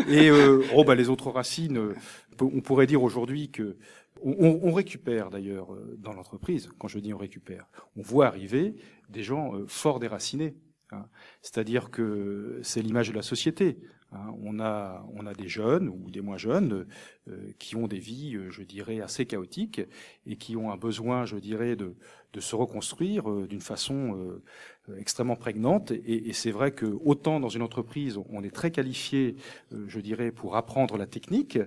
et 0.09 0.28
euh, 0.28 0.62
oh 0.74 0.84
bah 0.84 0.95
les 0.95 1.09
autres 1.09 1.30
racines, 1.30 1.78
euh, 1.78 1.95
on 2.41 2.61
pourrait 2.61 2.86
dire 2.86 3.03
aujourd'hui 3.03 3.51
que 3.51 3.76
on, 4.22 4.61
on 4.62 4.72
récupère 4.72 5.30
d'ailleurs 5.30 5.72
euh, 5.72 5.97
dans 5.99 6.12
l'entreprise. 6.12 6.68
Quand 6.78 6.88
je 6.88 6.99
dis 6.99 7.14
on 7.14 7.18
récupère, 7.18 7.66
on 7.97 8.03
voit 8.03 8.26
arriver 8.26 8.76
des 9.09 9.22
gens 9.22 9.53
fort 9.66 10.01
déracinés. 10.01 10.57
Hein. 10.93 11.07
C'est-à-dire 11.43 11.91
que 11.91 12.61
c'est 12.62 12.82
l'image 12.82 13.11
de 13.11 13.14
la 13.14 13.22
société. 13.22 13.78
Hein. 14.12 14.34
On 14.42 14.58
a 14.58 15.34
des 15.36 15.48
jeunes 15.48 15.88
ou 15.88 16.11
des 16.11 16.20
moins 16.20 16.36
jeunes 16.36 16.86
euh, 17.28 17.52
qui 17.58 17.76
ont 17.76 17.86
des 17.86 17.98
vies, 17.98 18.38
je 18.50 18.62
dirais, 18.62 19.00
assez 19.00 19.26
chaotiques 19.26 19.80
et 20.26 20.36
qui 20.36 20.56
ont 20.56 20.70
un 20.70 20.76
besoin, 20.76 21.24
je 21.24 21.36
dirais, 21.36 21.76
de 21.76 21.94
se 22.40 22.54
reconstruire 22.56 23.28
d'une 23.46 23.61
façon 23.61 24.42
euh, 24.90 24.98
extrêmement 24.98 25.36
prégnante. 25.36 25.90
Et, 25.90 26.32
c'est 26.32 26.50
vrai 26.50 26.72
que 26.72 26.86
autant 27.04 27.40
dans 27.40 27.48
une 27.48 27.62
entreprise, 27.62 28.18
on 28.30 28.42
est 28.42 28.54
très 28.54 28.70
qualifié, 28.70 29.36
euh, 29.72 29.84
je 29.88 30.00
dirais, 30.00 30.30
pour 30.30 30.56
apprendre 30.56 30.96
la 30.96 31.06
technique, 31.06 31.58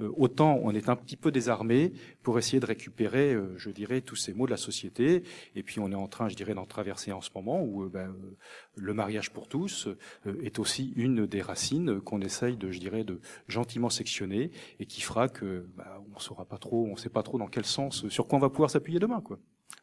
euh, 0.00 0.10
autant 0.16 0.58
on 0.62 0.72
est 0.72 0.88
un 0.88 0.96
petit 0.96 1.16
peu 1.16 1.30
désarmé 1.30 1.92
pour 2.22 2.38
essayer 2.38 2.60
de 2.60 2.66
récupérer, 2.66 3.36
je 3.56 3.70
dirais, 3.70 4.00
tous 4.00 4.16
ces 4.16 4.32
mots 4.32 4.46
de 4.46 4.50
la 4.50 4.56
société. 4.56 5.22
Et 5.54 5.62
puis 5.62 5.80
on 5.80 5.90
est 5.90 5.96
en 5.96 6.08
train, 6.08 6.28
je 6.28 6.36
dirais, 6.36 6.54
d'en 6.54 6.66
traverser 6.66 7.12
en 7.12 7.20
ce 7.20 7.30
moment 7.34 7.62
où 7.62 7.88
ben, 7.88 8.14
le 8.76 8.94
mariage 8.94 9.30
pour 9.32 9.48
tous 9.48 9.88
est 10.42 10.58
aussi 10.58 10.92
une 10.96 11.26
des 11.26 11.42
racines 11.42 11.91
qu'on 11.98 12.20
essaye 12.20 12.56
de, 12.56 12.70
je 12.70 12.78
dirais, 12.78 13.04
de 13.04 13.20
gentiment 13.48 13.90
sectionner 13.90 14.50
et 14.80 14.86
qui 14.86 15.00
fera 15.00 15.28
que 15.28 15.66
ben, 15.76 15.84
on 16.14 16.18
saura 16.18 16.44
pas 16.44 16.58
trop, 16.58 16.88
on 16.90 16.96
sait 16.96 17.08
pas 17.08 17.22
trop 17.22 17.38
dans 17.38 17.48
quel 17.48 17.64
sens, 17.64 18.08
sur 18.08 18.26
quoi 18.26 18.38
on 18.38 18.42
va 18.42 18.50
pouvoir 18.50 18.70
s'appuyer 18.70 18.98
demain, 18.98 19.20
quoi. 19.20 19.38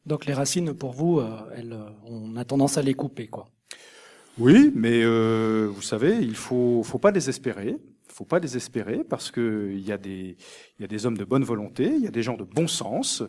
Donc 0.06 0.26
les 0.26 0.34
racines, 0.34 0.74
pour 0.74 0.94
vous, 0.94 1.20
euh, 1.20 1.38
elles, 1.56 1.74
euh, 1.74 1.90
on 2.06 2.36
a 2.36 2.46
tendance 2.46 2.78
à 2.78 2.82
les 2.82 2.94
couper, 2.94 3.28
quoi. 3.28 3.48
Oui, 4.38 4.72
mais 4.74 5.04
euh, 5.04 5.70
vous 5.72 5.82
savez, 5.82 6.18
il 6.22 6.36
faut, 6.36 6.82
faut 6.84 7.00
pas 7.00 7.12
désespérer. 7.12 7.78
Faut 8.08 8.26
pas 8.26 8.40
désespérer 8.40 9.04
parce 9.04 9.32
que 9.32 9.72
il 9.72 9.86
y 9.86 9.92
a 9.92 9.98
des, 9.98 10.36
il 10.78 10.82
y 10.82 10.84
a 10.84 10.88
des 10.88 11.06
hommes 11.06 11.18
de 11.18 11.24
bonne 11.24 11.44
volonté, 11.44 11.86
il 11.86 12.02
y 12.02 12.08
a 12.08 12.12
des 12.12 12.24
gens 12.24 12.36
de 12.36 12.44
bon 12.44 12.68
sens 12.68 13.24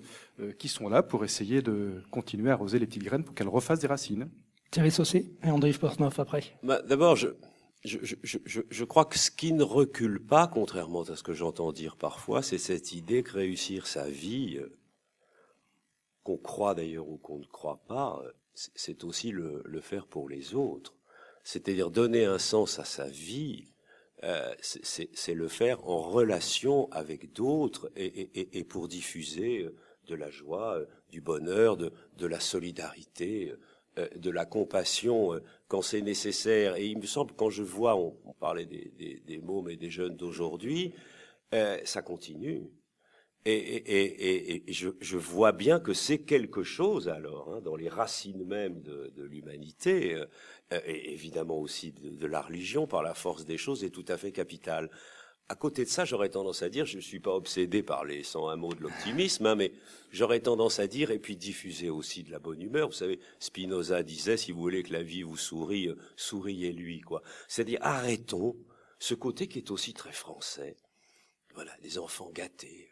qui 0.58 0.66
sont 0.66 0.88
là 0.88 1.04
pour 1.04 1.24
essayer 1.24 1.62
de 1.62 2.02
continuer 2.10 2.50
à 2.50 2.54
arroser 2.54 2.80
les 2.80 2.86
petites 2.86 3.04
graines 3.04 3.22
pour 3.22 3.34
qu'elles 3.34 3.48
refassent 3.48 3.78
des 3.78 3.86
racines. 3.86 4.28
Thierry 4.70 4.90
Saucé 4.90 5.32
et 5.44 5.50
André 5.50 5.72
Portneuf 5.72 6.18
après. 6.18 6.44
Bah, 6.64 6.80
D'abord, 6.82 7.14
je, 7.14 7.28
je, 7.84 7.98
je, 8.22 8.60
je, 8.68 8.84
crois 8.84 9.06
que 9.06 9.18
ce 9.18 9.30
qui 9.30 9.52
ne 9.52 9.62
recule 9.62 10.24
pas, 10.24 10.46
contrairement 10.46 11.02
à 11.02 11.16
ce 11.16 11.22
que 11.22 11.32
j'entends 11.32 11.72
dire 11.72 11.96
parfois, 11.96 12.42
c'est 12.42 12.58
cette 12.58 12.92
idée 12.92 13.22
que 13.22 13.32
réussir 13.32 13.86
sa 13.86 14.08
vie, 14.08 14.60
qu'on 16.22 16.36
croit 16.36 16.74
d'ailleurs 16.74 17.08
ou 17.08 17.16
qu'on 17.16 17.38
ne 17.38 17.46
croit 17.46 17.82
pas, 17.88 18.22
c'est 18.54 19.04
aussi 19.04 19.30
le, 19.30 19.62
le, 19.64 19.80
faire 19.80 20.06
pour 20.06 20.28
les 20.28 20.54
autres. 20.54 20.94
C'est-à-dire 21.42 21.90
donner 21.90 22.26
un 22.26 22.38
sens 22.38 22.78
à 22.78 22.84
sa 22.84 23.08
vie, 23.08 23.72
euh, 24.24 24.54
c'est 24.60 25.34
le 25.34 25.48
faire 25.48 25.88
en 25.88 26.02
relation 26.02 26.90
avec 26.92 27.32
d'autres 27.32 27.90
et, 27.96 28.04
et, 28.04 28.58
et, 28.58 28.64
pour 28.64 28.86
diffuser 28.86 29.62
euh, 29.62 29.74
de 30.08 30.14
la 30.14 30.30
joie, 30.30 30.76
euh, 30.76 30.86
du 31.08 31.22
bonheur, 31.22 31.78
de, 31.78 31.90
de 32.18 32.26
la 32.26 32.40
solidarité, 32.40 33.50
euh, 33.50 33.58
de 33.96 34.30
la 34.30 34.46
compassion 34.46 35.40
quand 35.68 35.82
c'est 35.82 36.00
nécessaire. 36.00 36.76
Et 36.76 36.86
il 36.86 36.98
me 36.98 37.06
semble, 37.06 37.32
quand 37.34 37.50
je 37.50 37.62
vois, 37.62 37.96
on, 37.96 38.14
parlait 38.40 38.66
des, 38.66 38.92
des, 38.96 39.22
des 39.26 39.38
mômes 39.38 39.68
et 39.68 39.76
des 39.76 39.90
jeunes 39.90 40.16
d'aujourd'hui, 40.16 40.94
ça 41.52 42.02
continue. 42.02 42.70
Et, 43.46 43.52
et, 43.52 44.68
et, 44.68 44.72
je, 44.72 44.90
je, 45.00 45.16
vois 45.16 45.52
bien 45.52 45.80
que 45.80 45.94
c'est 45.94 46.18
quelque 46.18 46.62
chose 46.62 47.08
alors, 47.08 47.54
hein, 47.54 47.62
dans 47.62 47.74
les 47.74 47.88
racines 47.88 48.44
même 48.44 48.82
de, 48.82 49.10
de 49.16 49.22
l'humanité, 49.22 50.14
euh, 50.14 50.80
et 50.84 51.12
évidemment 51.12 51.58
aussi 51.58 51.92
de, 51.92 52.10
de, 52.10 52.26
la 52.26 52.42
religion, 52.42 52.86
par 52.86 53.02
la 53.02 53.14
force 53.14 53.46
des 53.46 53.56
choses, 53.56 53.82
est 53.82 53.90
tout 53.90 54.04
à 54.08 54.18
fait 54.18 54.30
capital. 54.30 54.90
À 55.50 55.56
côté 55.56 55.82
de 55.84 55.90
ça, 55.90 56.04
j'aurais 56.04 56.28
tendance 56.28 56.62
à 56.62 56.68
dire, 56.68 56.86
je 56.86 56.94
ne 56.96 57.02
suis 57.02 57.18
pas 57.18 57.34
obsédé 57.34 57.82
par 57.82 58.04
les 58.04 58.22
101 58.22 58.54
mots 58.54 58.72
de 58.72 58.82
l'optimisme, 58.82 59.46
hein, 59.46 59.56
mais 59.56 59.72
j'aurais 60.12 60.38
tendance 60.38 60.78
à 60.78 60.86
dire, 60.86 61.10
et 61.10 61.18
puis 61.18 61.36
diffuser 61.36 61.90
aussi 61.90 62.22
de 62.22 62.30
la 62.30 62.38
bonne 62.38 62.62
humeur. 62.62 62.86
Vous 62.86 62.94
savez, 62.94 63.18
Spinoza 63.40 64.04
disait, 64.04 64.36
si 64.36 64.52
vous 64.52 64.60
voulez 64.60 64.84
que 64.84 64.92
la 64.92 65.02
vie 65.02 65.22
vous 65.24 65.36
sourie, 65.36 65.88
euh, 65.88 65.96
souriez-lui, 66.14 67.00
quoi. 67.00 67.24
C'est-à-dire, 67.48 67.80
arrêtons 67.82 68.54
ce 69.00 69.14
côté 69.14 69.48
qui 69.48 69.58
est 69.58 69.72
aussi 69.72 69.92
très 69.92 70.12
français. 70.12 70.76
Voilà, 71.54 71.72
les 71.82 71.98
enfants 71.98 72.30
gâtés, 72.32 72.88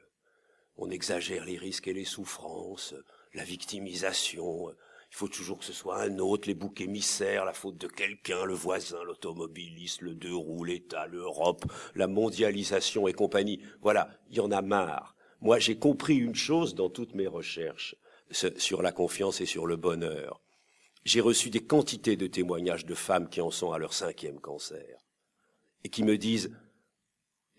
on 0.79 0.91
exagère 0.91 1.45
les 1.45 1.59
risques 1.59 1.87
et 1.87 1.95
les 1.95 2.05
souffrances, 2.05 2.93
la 3.35 3.45
victimisation. 3.45 4.75
Il 5.11 5.17
faut 5.17 5.29
toujours 5.29 5.59
que 5.59 5.65
ce 5.65 5.73
soit 5.73 6.03
un 6.03 6.19
autre, 6.19 6.49
les 6.49 6.55
boucs 6.55 6.81
émissaires, 6.81 7.45
la 7.45 7.53
faute 7.53 7.79
de 7.79 7.89
quelqu'un, 7.89 8.45
le 8.45 8.55
voisin, 8.55 9.03
l'automobiliste, 9.05 10.03
le 10.03 10.15
deux 10.15 10.35
roues, 10.35 10.65
l'État, 10.65 11.07
l'Europe, 11.07 11.65
la 11.95 12.07
mondialisation 12.07 13.09
et 13.09 13.15
compagnie. 13.15 13.61
Voilà, 13.81 14.11
il 14.31 14.37
y 14.37 14.41
en 14.41 14.51
a 14.51 14.63
marre. 14.63 15.17
Moi, 15.41 15.59
j'ai 15.59 15.79
compris 15.79 16.17
une 16.17 16.35
chose 16.35 16.75
dans 16.75 16.91
toutes 16.91 17.15
mes 17.15 17.27
recherches 17.27 17.97
sur 18.31 18.83
la 18.83 18.93
confiance 18.93 19.41
et 19.41 19.47
sur 19.47 19.67
le 19.67 19.77
bonheur. 19.77 20.43
J'ai 21.05 21.21
reçu 21.21 21.49
des 21.49 21.65
quantités 21.65 22.17
de 22.17 22.27
témoignages 22.27 22.85
de 22.85 22.95
femmes 22.95 23.31
qui 23.31 23.41
en 23.41 23.51
sont 23.51 23.73
à 23.73 23.79
leur 23.79 23.95
cinquième 23.95 24.41
cancer 24.41 24.99
et 25.85 25.89
qui 25.89 26.03
me 26.03 26.19
disent 26.19 26.55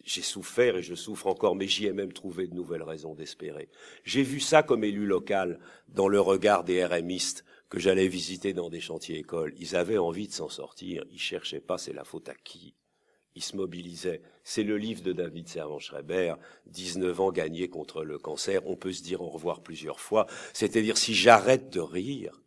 j'ai 0.05 0.21
souffert 0.21 0.77
et 0.77 0.83
je 0.83 0.95
souffre 0.95 1.27
encore, 1.27 1.55
mais 1.55 1.67
j'y 1.67 1.85
ai 1.85 1.93
même 1.93 2.13
trouvé 2.13 2.47
de 2.47 2.55
nouvelles 2.55 2.83
raisons 2.83 3.15
d'espérer. 3.15 3.69
J'ai 4.03 4.23
vu 4.23 4.39
ça 4.39 4.63
comme 4.63 4.83
élu 4.83 5.05
local 5.05 5.59
dans 5.87 6.07
le 6.07 6.19
regard 6.19 6.63
des 6.63 6.83
RMistes 6.85 7.45
que 7.69 7.79
j'allais 7.79 8.07
visiter 8.07 8.53
dans 8.53 8.69
des 8.69 8.79
chantiers 8.79 9.17
écoles. 9.17 9.53
Ils 9.57 9.75
avaient 9.75 9.97
envie 9.97 10.27
de 10.27 10.33
s'en 10.33 10.49
sortir, 10.49 11.03
ils 11.11 11.19
cherchaient 11.19 11.59
pas 11.59 11.77
c'est 11.77 11.93
la 11.93 12.03
faute 12.03 12.29
à 12.29 12.35
qui? 12.35 12.75
Ils 13.35 13.43
se 13.43 13.55
mobilisaient. 13.55 14.21
C'est 14.43 14.63
le 14.63 14.77
livre 14.77 15.03
de 15.03 15.13
David 15.13 15.47
Servan-Schreiber, 15.47 16.35
19 16.65 17.19
ans 17.21 17.31
gagnés 17.31 17.69
contre 17.69 18.03
le 18.03 18.17
cancer. 18.17 18.65
On 18.65 18.75
peut 18.75 18.91
se 18.91 19.03
dire 19.03 19.21
au 19.21 19.29
revoir 19.29 19.61
plusieurs 19.61 19.99
fois. 19.99 20.25
C'est-à-dire, 20.51 20.97
si 20.97 21.13
j'arrête 21.13 21.69
de 21.69 21.79
rire, 21.79 22.41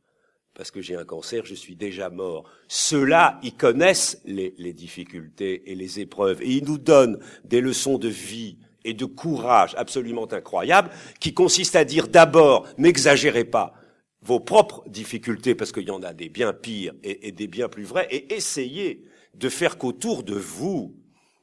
parce 0.54 0.70
que 0.70 0.82
j'ai 0.82 0.96
un 0.96 1.04
cancer, 1.04 1.44
je 1.46 1.54
suis 1.54 1.76
déjà 1.76 2.10
mort. 2.10 2.44
Ceux-là, 2.68 3.40
ils 3.42 3.54
connaissent 3.54 4.20
les, 4.24 4.72
difficultés 4.72 5.70
et 5.70 5.74
les 5.74 6.00
épreuves, 6.00 6.42
et 6.42 6.50
ils 6.50 6.64
nous 6.64 6.78
donnent 6.78 7.18
des 7.44 7.60
leçons 7.60 7.98
de 7.98 8.08
vie 8.08 8.58
et 8.84 8.94
de 8.94 9.04
courage 9.04 9.74
absolument 9.76 10.30
incroyables, 10.32 10.90
qui 11.20 11.32
consistent 11.32 11.76
à 11.76 11.84
dire 11.84 12.08
d'abord, 12.08 12.66
n'exagérez 12.78 13.44
pas 13.44 13.74
vos 14.22 14.40
propres 14.40 14.84
difficultés, 14.88 15.54
parce 15.54 15.72
qu'il 15.72 15.88
y 15.88 15.90
en 15.90 16.02
a 16.02 16.12
des 16.12 16.28
bien 16.28 16.52
pires 16.52 16.94
et, 17.02 17.28
et 17.28 17.32
des 17.32 17.46
bien 17.46 17.68
plus 17.68 17.84
vrais, 17.84 18.08
et 18.10 18.34
essayez 18.34 19.04
de 19.34 19.48
faire 19.48 19.78
qu'autour 19.78 20.22
de 20.22 20.34
vous, 20.34 20.94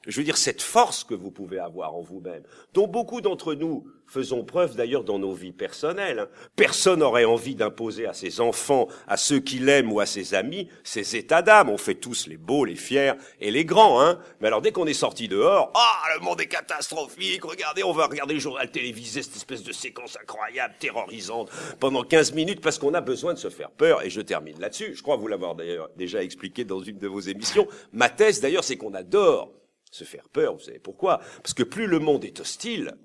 je 0.07 0.19
veux 0.19 0.23
dire, 0.23 0.37
cette 0.37 0.61
force 0.61 1.03
que 1.03 1.15
vous 1.15 1.31
pouvez 1.31 1.59
avoir 1.59 1.95
en 1.95 2.01
vous-même, 2.01 2.43
dont 2.73 2.87
beaucoup 2.87 3.21
d'entre 3.21 3.53
nous 3.53 3.85
faisons 4.09 4.43
preuve 4.43 4.75
d'ailleurs 4.75 5.03
dans 5.03 5.19
nos 5.19 5.33
vies 5.33 5.51
personnelles. 5.51 6.19
Hein. 6.19 6.27
Personne 6.55 6.99
n'aurait 6.99 7.25
envie 7.25 7.55
d'imposer 7.55 8.05
à 8.05 8.13
ses 8.13 8.41
enfants, 8.41 8.87
à 9.07 9.17
ceux 9.17 9.39
qui 9.39 9.59
l'aiment 9.59 9.91
ou 9.91 9.99
à 9.99 10.05
ses 10.05 10.33
amis, 10.33 10.67
ces 10.83 11.15
états 11.15 11.41
d'âme. 11.41 11.69
On 11.69 11.77
fait 11.77 11.95
tous 11.95 12.27
les 12.27 12.37
beaux, 12.37 12.65
les 12.65 12.75
fiers 12.75 13.13
et 13.39 13.51
les 13.51 13.65
grands. 13.65 14.01
Hein. 14.01 14.19
Mais 14.41 14.47
alors 14.47 14.61
dès 14.61 14.71
qu'on 14.71 14.87
est 14.87 14.93
sorti 14.93 15.27
dehors, 15.27 15.71
ah, 15.75 16.15
le 16.15 16.23
monde 16.23 16.41
est 16.41 16.47
catastrophique, 16.47 17.43
regardez, 17.45 17.83
on 17.83 17.91
va 17.91 18.07
regarder 18.07 18.33
le 18.33 18.39
journal 18.39 18.69
télévisé, 18.71 19.21
cette 19.21 19.35
espèce 19.35 19.63
de 19.63 19.71
séquence 19.71 20.17
incroyable, 20.21 20.73
terrorisante, 20.79 21.49
pendant 21.79 22.03
15 22.03 22.33
minutes, 22.33 22.61
parce 22.61 22.79
qu'on 22.79 22.93
a 22.93 23.01
besoin 23.01 23.33
de 23.33 23.39
se 23.39 23.49
faire 23.49 23.71
peur. 23.71 24.03
Et 24.03 24.09
je 24.09 24.21
termine 24.21 24.59
là-dessus. 24.59 24.95
Je 24.95 25.03
crois 25.03 25.17
vous 25.17 25.27
l'avoir 25.27 25.55
d'ailleurs 25.55 25.89
déjà 25.95 26.23
expliqué 26.23 26.65
dans 26.65 26.81
une 26.81 26.97
de 26.97 27.07
vos 27.07 27.19
émissions. 27.19 27.67
Ma 27.93 28.09
thèse 28.09 28.41
d'ailleurs, 28.41 28.63
c'est 28.63 28.77
qu'on 28.77 28.93
adore 28.93 29.51
se 29.91 30.03
faire 30.03 30.29
peur. 30.29 30.53
Vous 30.53 30.59
savez 30.59 30.79
pourquoi? 30.79 31.19
Parce 31.41 31.53
que 31.53 31.63
plus 31.63 31.87
le 31.87 31.99
monde 31.99 32.25
est 32.25 32.39
hostile, 32.39 32.95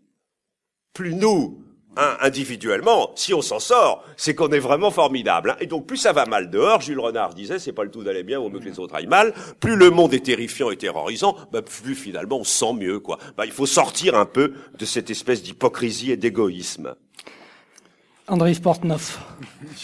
plus 0.95 1.15
nous, 1.15 1.59
hein, 1.97 2.17
individuellement, 2.21 3.11
si 3.17 3.35
on 3.35 3.43
s'en 3.43 3.59
sort, 3.59 4.05
c'est 4.17 4.35
qu'on 4.35 4.51
est 4.51 4.61
vraiment 4.61 4.93
formidable. 4.93 5.51
Hein. 5.51 5.57
Et 5.61 5.67
donc 5.67 5.87
plus 5.87 5.97
ça 5.97 6.13
va 6.13 6.25
mal 6.25 6.51
dehors, 6.51 6.81
Jules 6.81 7.01
Renard 7.01 7.35
disait, 7.35 7.59
c'est 7.59 7.73
pas 7.73 7.85
le 7.85 7.91
tout 7.91 8.05
d'aller 8.05 8.23
bien, 8.23 8.41
au 8.41 8.49
mieux 8.49 8.61
que 8.61 8.65
les 8.65 8.79
autres 8.79 8.95
aillent 8.95 9.07
mal. 9.07 9.35
Plus 9.61 9.77
le 9.77 9.91
monde 9.91 10.15
est 10.15 10.25
terrifiant 10.25 10.71
et 10.71 10.77
terrorisant, 10.77 11.37
bah, 11.53 11.63
plus 11.63 11.97
finalement 11.97 12.39
on 12.39 12.45
se 12.45 12.57
sent 12.57 12.73
mieux. 12.75 13.01
Quoi. 13.01 13.19
Bah, 13.37 13.45
il 13.45 13.53
faut 13.53 13.67
sortir 13.67 14.15
un 14.15 14.27
peu 14.27 14.55
de 14.79 14.85
cette 14.85 15.11
espèce 15.11 15.43
d'hypocrisie 15.43 16.13
et 16.13 16.17
d'égoïsme. 16.17 16.95
André 18.27 18.55
Portneuf. 18.55 19.21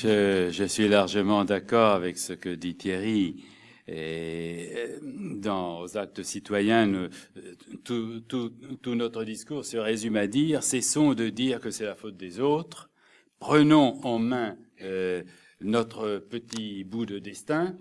Je, 0.00 0.48
je 0.50 0.64
suis 0.64 0.88
largement 0.88 1.44
d'accord 1.44 1.92
avec 1.92 2.16
ce 2.16 2.32
que 2.32 2.48
dit 2.48 2.74
Thierry. 2.74 3.44
Et 3.90 4.68
euh, 4.76 4.98
dans 5.02 5.80
aux 5.80 5.96
actes 5.96 6.22
citoyens, 6.22 7.08
tout, 7.82 8.20
tout, 8.28 8.94
notre 8.94 9.24
discours 9.24 9.64
se 9.64 9.76
résume 9.76 10.16
à 10.16 10.28
dire 10.28 10.62
cessons 10.62 11.14
de 11.14 11.28
dire 11.28 11.60
que 11.60 11.70
c'est 11.70 11.86
la 11.86 11.96
faute 11.96 12.16
des 12.16 12.38
autres, 12.38 12.88
prenons 13.40 13.98
en 14.04 14.20
main 14.20 14.56
euh, 14.80 15.24
notre 15.60 16.18
petit 16.18 16.84
bout 16.84 17.04
de 17.04 17.18
destin. 17.18 17.76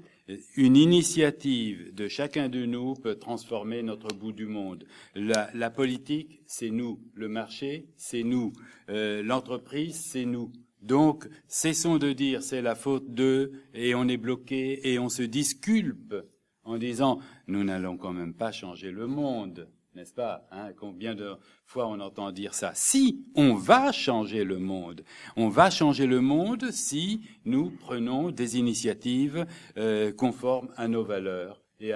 Une 0.55 0.75
initiative 0.75 1.93
de 1.93 2.07
chacun 2.07 2.49
de 2.49 2.65
nous 2.65 2.95
peut 2.95 3.15
transformer 3.15 3.83
notre 3.83 4.13
bout 4.15 4.31
du 4.31 4.45
monde. 4.45 4.85
La, 5.15 5.69
politique, 5.69 6.41
c'est 6.45 6.69
nous. 6.69 6.99
Le 7.13 7.27
marché, 7.27 7.87
c'est 7.97 8.23
nous. 8.23 8.53
Euh, 8.89 9.23
L'entreprise, 9.23 9.95
c'est 9.95 10.25
nous. 10.25 10.51
Donc, 10.81 11.27
cessons 11.47 11.97
de 11.97 12.13
dire 12.13 12.41
c'est 12.41 12.61
la 12.61 12.75
faute 12.75 13.13
d'eux 13.13 13.51
et 13.73 13.95
on 13.95 14.07
est 14.07 14.17
bloqué 14.17 14.91
et 14.91 14.99
on 14.99 15.09
se 15.09 15.23
disculpe 15.23 16.15
en 16.63 16.77
disant 16.77 17.19
nous 17.47 17.63
n'allons 17.63 17.97
quand 17.97 18.13
même 18.13 18.33
pas 18.33 18.51
changer 18.51 18.91
le 18.91 19.07
monde, 19.07 19.67
n'est-ce 19.95 20.13
pas 20.13 20.47
hein? 20.51 20.71
Combien 20.77 21.15
de 21.15 21.35
fois 21.65 21.87
on 21.87 21.99
entend 21.99 22.31
dire 22.31 22.53
ça? 22.53 22.71
Si, 22.75 23.25
on 23.35 23.55
va 23.55 23.91
changer 23.91 24.43
le 24.43 24.57
monde. 24.57 25.03
On 25.35 25.49
va 25.49 25.69
changer 25.69 26.05
le 26.05 26.21
monde 26.21 26.71
si 26.71 27.21
nous 27.43 27.71
prenons 27.71 28.31
des 28.31 28.57
initiatives 28.57 29.45
euh, 29.77 30.13
conformes 30.13 30.69
à 30.77 30.87
nos 30.87 31.03
valeurs. 31.03 31.61
Et 31.79 31.91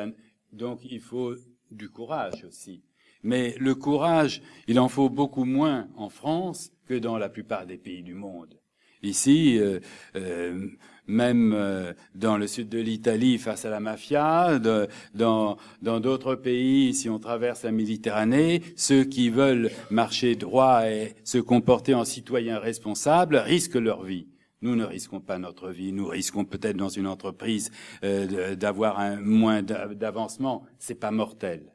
donc, 0.52 0.82
il 0.84 1.00
faut 1.00 1.36
du 1.72 1.90
courage 1.90 2.44
aussi. 2.46 2.84
Mais 3.24 3.56
le 3.58 3.74
courage, 3.74 4.42
il 4.68 4.80
en 4.80 4.90
faut 4.90 5.10
beaucoup 5.10 5.46
moins 5.46 5.88
en 5.96 6.10
France 6.10 6.72
que 6.86 6.94
dans 6.94 7.18
la 7.18 7.30
plupart 7.30 7.66
des 7.66 7.78
pays 7.78 8.04
du 8.04 8.14
monde. 8.14 8.60
Ici, 9.04 9.58
euh, 9.60 9.80
euh, 10.16 10.68
même 11.08 11.54
euh, 11.54 11.94
dans 12.16 12.38
le 12.38 12.48
sud 12.48 12.70
de 12.70 12.80
l'Italie 12.80 13.38
face 13.38 13.66
à 13.66 13.70
la 13.70 13.80
mafia, 13.80 14.60
de, 14.60 14.88
dans 15.14 15.58
dans 15.82 16.00
d'autres 16.00 16.36
pays, 16.36 16.94
si 16.94 17.10
on 17.10 17.20
traverse 17.20 17.64
la 17.64 17.72
Méditerranée, 17.72 18.62
ceux 18.76 19.04
qui 19.04 19.30
veulent 19.30 19.70
marcher 19.92 20.36
droit 20.36 20.88
et 20.88 21.16
se 21.24 21.38
comporter 21.38 21.94
en 21.94 22.06
citoyens 22.06 22.60
responsables 22.60 23.36
risquent 23.36 23.76
leur 23.76 24.04
vie. 24.04 24.28
Nous 24.62 24.78
ne 24.78 24.86
risquons 24.86 25.20
pas 25.20 25.40
notre 25.40 25.70
vie. 25.72 25.92
Nous 25.92 26.08
risquons 26.08 26.46
peut-être 26.46 26.78
dans 26.78 26.88
une 26.88 27.06
entreprise 27.06 27.70
euh, 28.06 28.56
d'avoir 28.56 28.98
un 28.98 29.18
moins 29.20 29.62
d'avancement. 29.62 30.64
C'est 30.80 30.96
pas 30.96 31.12
mortel. 31.12 31.74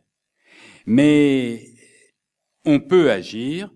Mais 0.86 1.66
on 2.64 2.80
peut 2.80 3.10
agir 3.10 3.70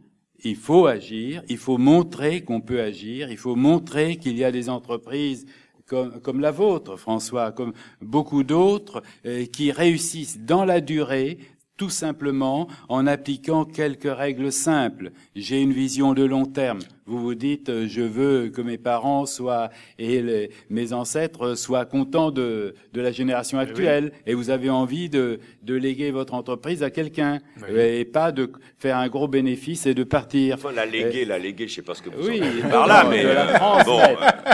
il 0.45 0.57
faut 0.57 0.87
agir, 0.87 1.43
il 1.49 1.59
faut 1.59 1.79
montrer 1.79 2.43
qu'on 2.43 2.61
peut 2.61 2.81
agir, 2.81 3.31
il 3.31 3.37
faut 3.37 3.57
montrer 3.57 4.17
qu'il 4.17 4.37
y 4.37 4.45
a 4.45 4.53
des 4.53 4.69
entreprises 4.69 5.47
comme, 5.87 6.41
la 6.41 6.51
vôtre, 6.51 6.97
François, 6.97 7.53
comme 7.53 7.73
beaucoup 8.01 8.45
d'autres, 8.45 9.03
euh, 9.27 9.45
qui 9.45 9.71
réussissent 9.73 10.41
dans 10.41 10.65
la 10.65 10.81
durée 10.81 11.39
tout 11.77 11.91
simplement 11.91 12.69
en 12.89 13.07
appliquant 13.07 13.65
quelques 13.65 14.11
règles 14.11 14.53
simples. 14.53 15.13
J'ai 15.35 15.61
une 15.61 15.73
vision 15.73 16.15
de 16.15 16.23
long 16.23 16.47
terme. 16.47 16.79
Vous 17.07 17.19
vous 17.19 17.35
dites, 17.35 17.69
euh, 17.69 17.87
je 17.89 18.01
veux 18.01 18.49
que 18.49 18.63
mes 18.63 18.79
parents 18.79 19.27
soient 19.27 19.71
et 19.99 20.23
les, 20.23 20.51
mes 20.71 20.93
ancêtres 20.93 21.57
soient 21.57 21.85
contents 21.85 22.31
de, 22.31 22.75
de 22.93 23.01
la 23.01 23.11
génération 23.11 23.59
eh 23.59 23.65
actuelle, 23.65 24.13
et 24.25 24.35
vous 24.35 24.51
avez 24.51 24.71
envie 24.71 25.09
de, 25.09 25.41
de 25.65 25.75
léguer 25.75 26.13
votre 26.13 26.35
entreprise 26.35 26.85
à 26.85 26.91
quelqu'un 26.91 27.41
et 27.69 28.05
pas 28.05 28.31
de 28.31 28.53
faire 28.79 28.99
un 28.99 29.09
gros 29.09 29.27
bénéfice 29.27 29.87
et 29.87 29.95
de 29.95 30.05
partir. 30.05 30.55
Enfin, 30.55 30.71
la 30.73 30.87
léguer, 30.87 31.25
la 31.25 31.39
léguer, 31.39 31.67
je 31.67 31.75
sais 31.75 31.83
pas 31.83 31.95
ce 31.95 32.03
que 32.03 32.11
vous 32.11 32.29
oui, 32.29 32.41
par 32.71 32.87
là, 32.87 33.05
mais 33.11 33.25
euh, 33.25 33.83
bon, 33.85 34.01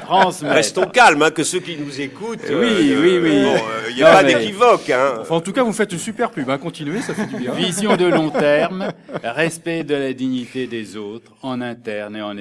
transmettre. 0.01 0.55
restons 0.55 0.87
calmes, 0.87 1.23
hein, 1.23 1.31
que 1.31 1.43
ceux 1.43 1.61
qui 1.61 1.77
nous 1.77 2.01
écoutent. 2.01 2.49
Oui, 2.49 2.93
euh, 2.93 3.03
oui, 3.03 3.19
oui. 3.23 3.61
Il 3.91 3.97
n'y 3.97 4.03
a 4.03 4.13
pas 4.13 4.25
d'équivoque. 4.25 4.89
Hein. 4.89 5.19
Enfin, 5.21 5.35
en 5.37 5.41
tout 5.43 5.53
cas, 5.53 5.63
vous 5.63 5.73
faites 5.73 5.93
une 5.93 5.99
super 5.99 6.31
pub. 6.31 6.49
Hein. 6.49 6.57
Continuez, 6.57 7.03
ça 7.03 7.13
fait 7.13 7.27
du 7.27 7.37
bien. 7.37 7.53
Vision 7.53 7.97
de 7.97 8.07
long 8.07 8.31
terme, 8.31 8.93
respect 9.23 9.85
de 9.85 9.95
la 9.95 10.15
dignité 10.15 10.67
des 10.67 10.97
autres, 10.97 11.33
en 11.43 11.61
interne 11.61 12.17
et 12.17 12.23
en 12.23 12.38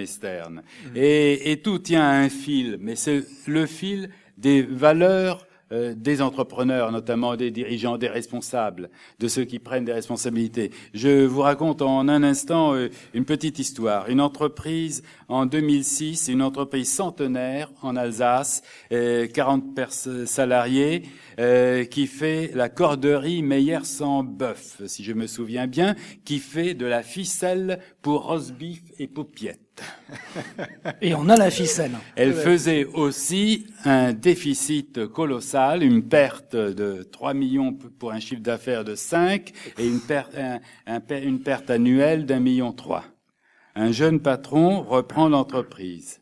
Et, 0.96 1.52
et 1.52 1.62
tout 1.62 1.80
tient 1.80 2.04
à 2.04 2.14
un 2.14 2.30
fil, 2.30 2.78
mais 2.80 2.96
c'est 2.96 3.24
le 3.48 3.66
fil 3.66 4.10
des 4.38 4.62
valeurs 4.62 5.48
euh, 5.74 5.94
des 5.98 6.22
entrepreneurs, 6.22 6.94
notamment 6.94 7.36
des 7.36 7.52
dirigeants, 7.52 7.98
des 7.98 8.08
responsables, 8.08 8.90
de 9.20 9.28
ceux 9.28 9.44
qui 9.44 9.60
prennent 9.60 9.84
des 9.84 9.92
responsabilités. 9.92 10.72
Je 10.94 11.26
vous 11.26 11.42
raconte 11.42 11.82
en 11.82 12.08
un 12.08 12.24
instant 12.24 12.74
euh, 12.74 12.88
une 13.14 13.26
petite 13.26 13.60
histoire. 13.60 14.08
Une 14.08 14.22
entreprise 14.22 15.04
en 15.28 15.46
2006, 15.46 16.30
une 16.30 16.42
entreprise 16.42 16.90
centenaire 16.90 17.70
en 17.82 17.98
Alsace, 17.98 18.62
euh, 18.94 19.28
40 19.28 19.92
salariés, 20.26 21.04
euh, 21.38 21.84
qui 21.84 22.08
fait 22.08 22.52
la 22.54 22.70
corderie 22.70 23.44
Meyer 23.44 23.84
sans 23.84 24.24
bœuf, 24.24 24.82
si 24.86 25.04
je 25.04 25.12
me 25.12 25.28
souviens 25.28 25.68
bien, 25.68 25.96
qui 26.24 26.40
fait 26.40 26.76
de 26.76 26.86
la 26.86 27.04
ficelle 27.04 27.80
pour 28.02 28.28
rosbif 28.28 28.84
et 29.00 29.08
paupiette. 29.08 29.67
Et 31.02 31.14
on 31.14 31.30
a 31.30 31.36
la 31.36 31.52
ficelle. 31.52 31.92
Elle 32.16 32.34
faisait 32.34 32.86
aussi 32.86 33.68
un 33.84 34.14
déficit 34.14 35.08
colossal, 35.08 35.84
une 35.84 36.04
perte 36.04 36.56
de 36.56 37.04
3 37.12 37.34
millions 37.34 37.74
pour 37.74 38.12
un 38.12 38.20
chiffre 38.20 38.42
d'affaires 38.42 38.84
de 38.84 38.96
5 38.96 39.52
et 39.78 39.88
une 39.88 40.00
perte, 40.00 40.36
une 41.10 41.42
perte 41.42 41.70
annuelle 41.70 42.26
d'un 42.26 42.40
million 42.40 42.72
trois. 42.72 43.06
Un 43.76 43.92
jeune 43.92 44.20
patron 44.20 44.82
reprend 44.82 45.30
l'entreprise. 45.30 46.22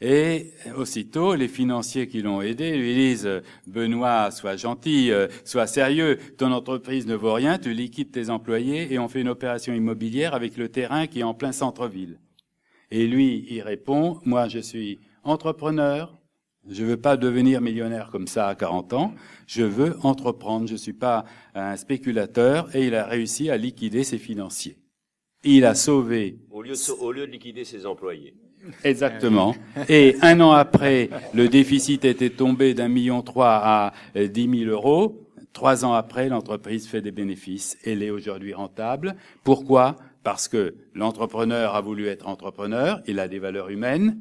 Et 0.00 0.52
aussitôt, 0.76 1.34
les 1.34 1.48
financiers 1.48 2.06
qui 2.06 2.22
l'ont 2.22 2.40
aidé 2.40 2.76
lui 2.76 2.94
disent 2.94 3.28
Benoît, 3.66 4.30
sois 4.30 4.54
gentil, 4.54 5.10
euh, 5.10 5.26
sois 5.44 5.66
sérieux, 5.66 6.18
ton 6.36 6.52
entreprise 6.52 7.08
ne 7.08 7.16
vaut 7.16 7.32
rien, 7.32 7.58
tu 7.58 7.72
liquides 7.72 8.12
tes 8.12 8.30
employés 8.30 8.92
et 8.92 9.00
on 9.00 9.08
fait 9.08 9.20
une 9.20 9.28
opération 9.28 9.72
immobilière 9.72 10.34
avec 10.34 10.56
le 10.56 10.68
terrain 10.68 11.08
qui 11.08 11.20
est 11.20 11.24
en 11.24 11.34
plein 11.34 11.50
centre-ville. 11.50 12.20
Et 12.90 13.06
lui, 13.06 13.46
il 13.50 13.62
répond 13.62 14.20
Moi, 14.24 14.48
je 14.48 14.58
suis 14.58 14.98
entrepreneur, 15.24 16.18
Je 16.68 16.84
veux 16.84 16.96
pas 16.96 17.16
devenir 17.16 17.60
millionnaire 17.60 18.10
comme 18.10 18.26
ça 18.26 18.48
à 18.48 18.54
40 18.54 18.92
ans. 18.92 19.14
Je 19.46 19.62
veux 19.62 19.96
entreprendre. 20.02 20.66
Je 20.68 20.76
suis 20.76 20.92
pas 20.92 21.24
un 21.54 21.76
spéculateur 21.76 22.74
et 22.76 22.86
il 22.86 22.94
a 22.94 23.06
réussi 23.06 23.50
à 23.50 23.56
liquider 23.56 24.04
ses 24.04 24.18
financiers. 24.18 24.76
Il 25.44 25.64
a 25.64 25.74
sauvé. 25.74 26.38
Au 26.50 26.62
lieu 26.62 26.72
de, 26.74 26.92
au 27.00 27.12
lieu 27.12 27.26
de 27.26 27.32
liquider 27.32 27.64
ses 27.64 27.86
employés. 27.86 28.34
Exactement. 28.84 29.54
Et 29.88 30.16
un 30.20 30.40
an 30.40 30.50
après, 30.50 31.10
le 31.32 31.48
déficit 31.48 32.04
était 32.04 32.30
tombé 32.30 32.74
d'un 32.74 32.88
million 32.88 33.22
trois 33.22 33.60
à 33.62 33.92
dix 34.14 34.48
mille 34.48 34.68
euros. 34.68 35.28
Trois 35.52 35.84
ans 35.84 35.92
après, 35.92 36.28
l'entreprise 36.28 36.86
fait 36.86 37.00
des 37.00 37.10
bénéfices. 37.10 37.78
Elle 37.84 38.02
est 38.02 38.10
aujourd'hui 38.10 38.52
rentable. 38.54 39.16
Pourquoi? 39.44 39.96
Parce 40.28 40.46
que 40.46 40.74
l'entrepreneur 40.92 41.74
a 41.74 41.80
voulu 41.80 42.06
être 42.06 42.28
entrepreneur. 42.28 43.00
Il 43.06 43.18
a 43.18 43.28
des 43.28 43.38
valeurs 43.38 43.70
humaines. 43.70 44.20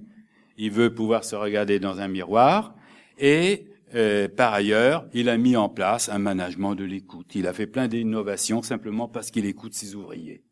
Il 0.58 0.72
veut 0.72 0.94
pouvoir 0.94 1.26
se 1.26 1.36
regarder 1.36 1.82
dans 1.82 2.00
un 2.00 2.08
miroir. 2.08 2.76
Et 3.20 3.68
euh, 3.94 4.30
par 4.30 4.54
ailleurs, 4.54 5.06
il 5.14 5.28
a 5.28 5.36
mis 5.36 5.58
en 5.58 5.68
place 5.68 6.08
un 6.08 6.18
management 6.18 6.76
de 6.76 6.86
l'écoute. 6.86 7.36
Il 7.36 7.46
a 7.46 7.52
fait 7.52 7.68
plein 7.68 7.90
d'innovations 7.90 8.62
simplement 8.62 9.10
parce 9.10 9.32
qu'il 9.32 9.46
écoute 9.46 9.74
ses 9.74 9.96
ouvriers. 9.96 10.47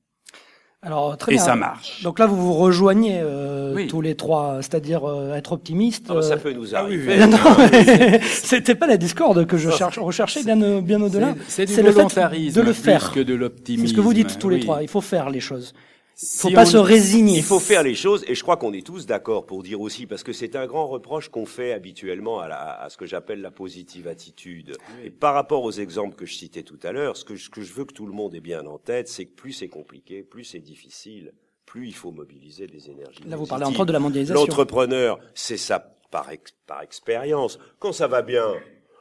Alors 0.86 1.18
très 1.18 1.32
Et 1.32 1.36
bien. 1.36 1.44
ça 1.44 1.56
marche. 1.56 2.04
Donc 2.04 2.20
là, 2.20 2.28
vous 2.28 2.36
vous 2.36 2.54
rejoignez 2.54 3.18
euh, 3.22 3.74
Oui. 3.76 3.88
tous 3.88 4.02
les 4.02 4.14
trois, 4.16 4.58
c'est-à-dire 4.62 5.04
euh, 5.10 5.34
être 5.36 5.52
optimiste. 5.54 6.06
Ah 6.10 6.14
bah, 6.16 6.22
ça 6.22 6.34
euh, 6.36 6.38
peut 6.38 6.54
nous 6.54 6.76
ah 6.76 6.86
oui, 6.88 6.96
arriver. 7.10 7.26
Non, 7.26 7.38
mais 7.72 8.20
c'était 8.24 8.76
pas 8.76 8.86
la 8.86 8.98
discorde 8.98 9.46
que 9.48 9.58
je 9.58 9.72
cherche, 9.72 9.98
recherchais 9.98 10.44
bien, 10.44 10.62
euh, 10.62 10.82
bien 10.82 11.02
au-delà. 11.02 11.34
C'est- 11.48 11.66
du 11.66 11.76
le 11.82 11.92
fait 11.92 12.04
de 12.04 12.62
le 12.62 12.72
plus 12.72 12.74
faire. 12.76 13.12
que 13.12 13.20
de 13.20 13.34
l'optimisme. 13.34 13.88
C'est 13.88 13.92
ce 13.92 13.98
que 13.98 14.02
vous 14.02 14.14
dites 14.14 14.38
tous 14.38 14.50
les 14.50 14.58
Oui. 14.58 14.62
trois. 14.62 14.84
Il 14.84 14.88
faut 14.88 15.02
faire 15.02 15.30
les 15.32 15.40
choses. 15.40 15.74
Il 16.22 16.28
faut 16.40 16.48
Si 16.48 16.54
pas 16.54 16.62
on- 16.64 16.66
se 16.66 16.78
résigner. 16.78 17.36
Il 17.38 17.44
faut 17.44 17.60
faire 17.60 17.84
les 17.84 17.94
choses, 17.96 18.24
et 18.28 18.36
je 18.36 18.42
crois 18.42 18.56
qu'on 18.56 18.72
est 18.72 18.86
tous 18.86 19.06
d'accord 19.06 19.46
pour 19.46 19.64
dire 19.64 19.82
aussi, 19.82 20.06
parce 20.08 20.24
que 20.24 20.32
c'est 20.32 20.56
un 20.56 20.66
grand 20.66 20.88
reproche 20.88 21.28
qu'on 21.28 21.46
fait 21.46 21.74
habituellement 21.74 22.40
à, 22.40 22.48
la- 22.48 22.82
à 22.82 22.90
ce 22.90 22.96
que 22.96 23.06
j'appelle 23.06 23.42
la 23.42 23.52
positive 23.52 24.08
attitude. 24.08 24.78
Et 25.04 25.10
par 25.10 25.34
rapport 25.34 25.64
aux 25.64 25.74
exemples 25.74 26.16
que 26.16 26.26
je 26.26 26.34
citais 26.36 26.64
tout 26.64 26.80
à 26.84 26.94
l'heure, 26.94 27.18
ce 27.18 27.26
que, 27.26 27.36
je- 27.36 27.46
ce 27.46 27.50
que 27.50 27.62
je 27.62 27.74
veux 27.74 27.84
que 27.84 27.94
tout 27.94 28.06
le 28.06 28.14
monde 28.14 28.34
ait 28.34 28.40
bien 28.40 28.66
en 28.66 28.78
tête, 28.78 29.10
c'est 29.10 29.26
que 29.26 29.36
plus 29.36 29.52
c'est 29.52 29.68
compliqué, 29.68 30.24
plus 30.24 30.46
c'est 30.46 30.60
difficile, 30.62 31.34
plus 31.66 31.88
il 31.88 31.94
faut 31.94 32.12
mobiliser 32.12 32.68
des 32.68 32.90
énergies. 32.90 33.24
Là, 33.28 33.36
vous 33.36 33.46
parlez 33.46 33.66
entre 33.66 33.82
autres 33.82 33.88
de 33.88 33.92
la 33.94 34.00
mondialisation. 34.00 34.40
L'entrepreneur, 34.42 35.20
c'est 35.34 35.58
ça 35.58 35.98
par, 36.12 36.32
ex- 36.32 36.54
par 36.66 36.82
expérience. 36.82 37.60
Quand 37.80 37.92
ça 37.92 38.08
va 38.08 38.22
bien, 38.22 38.46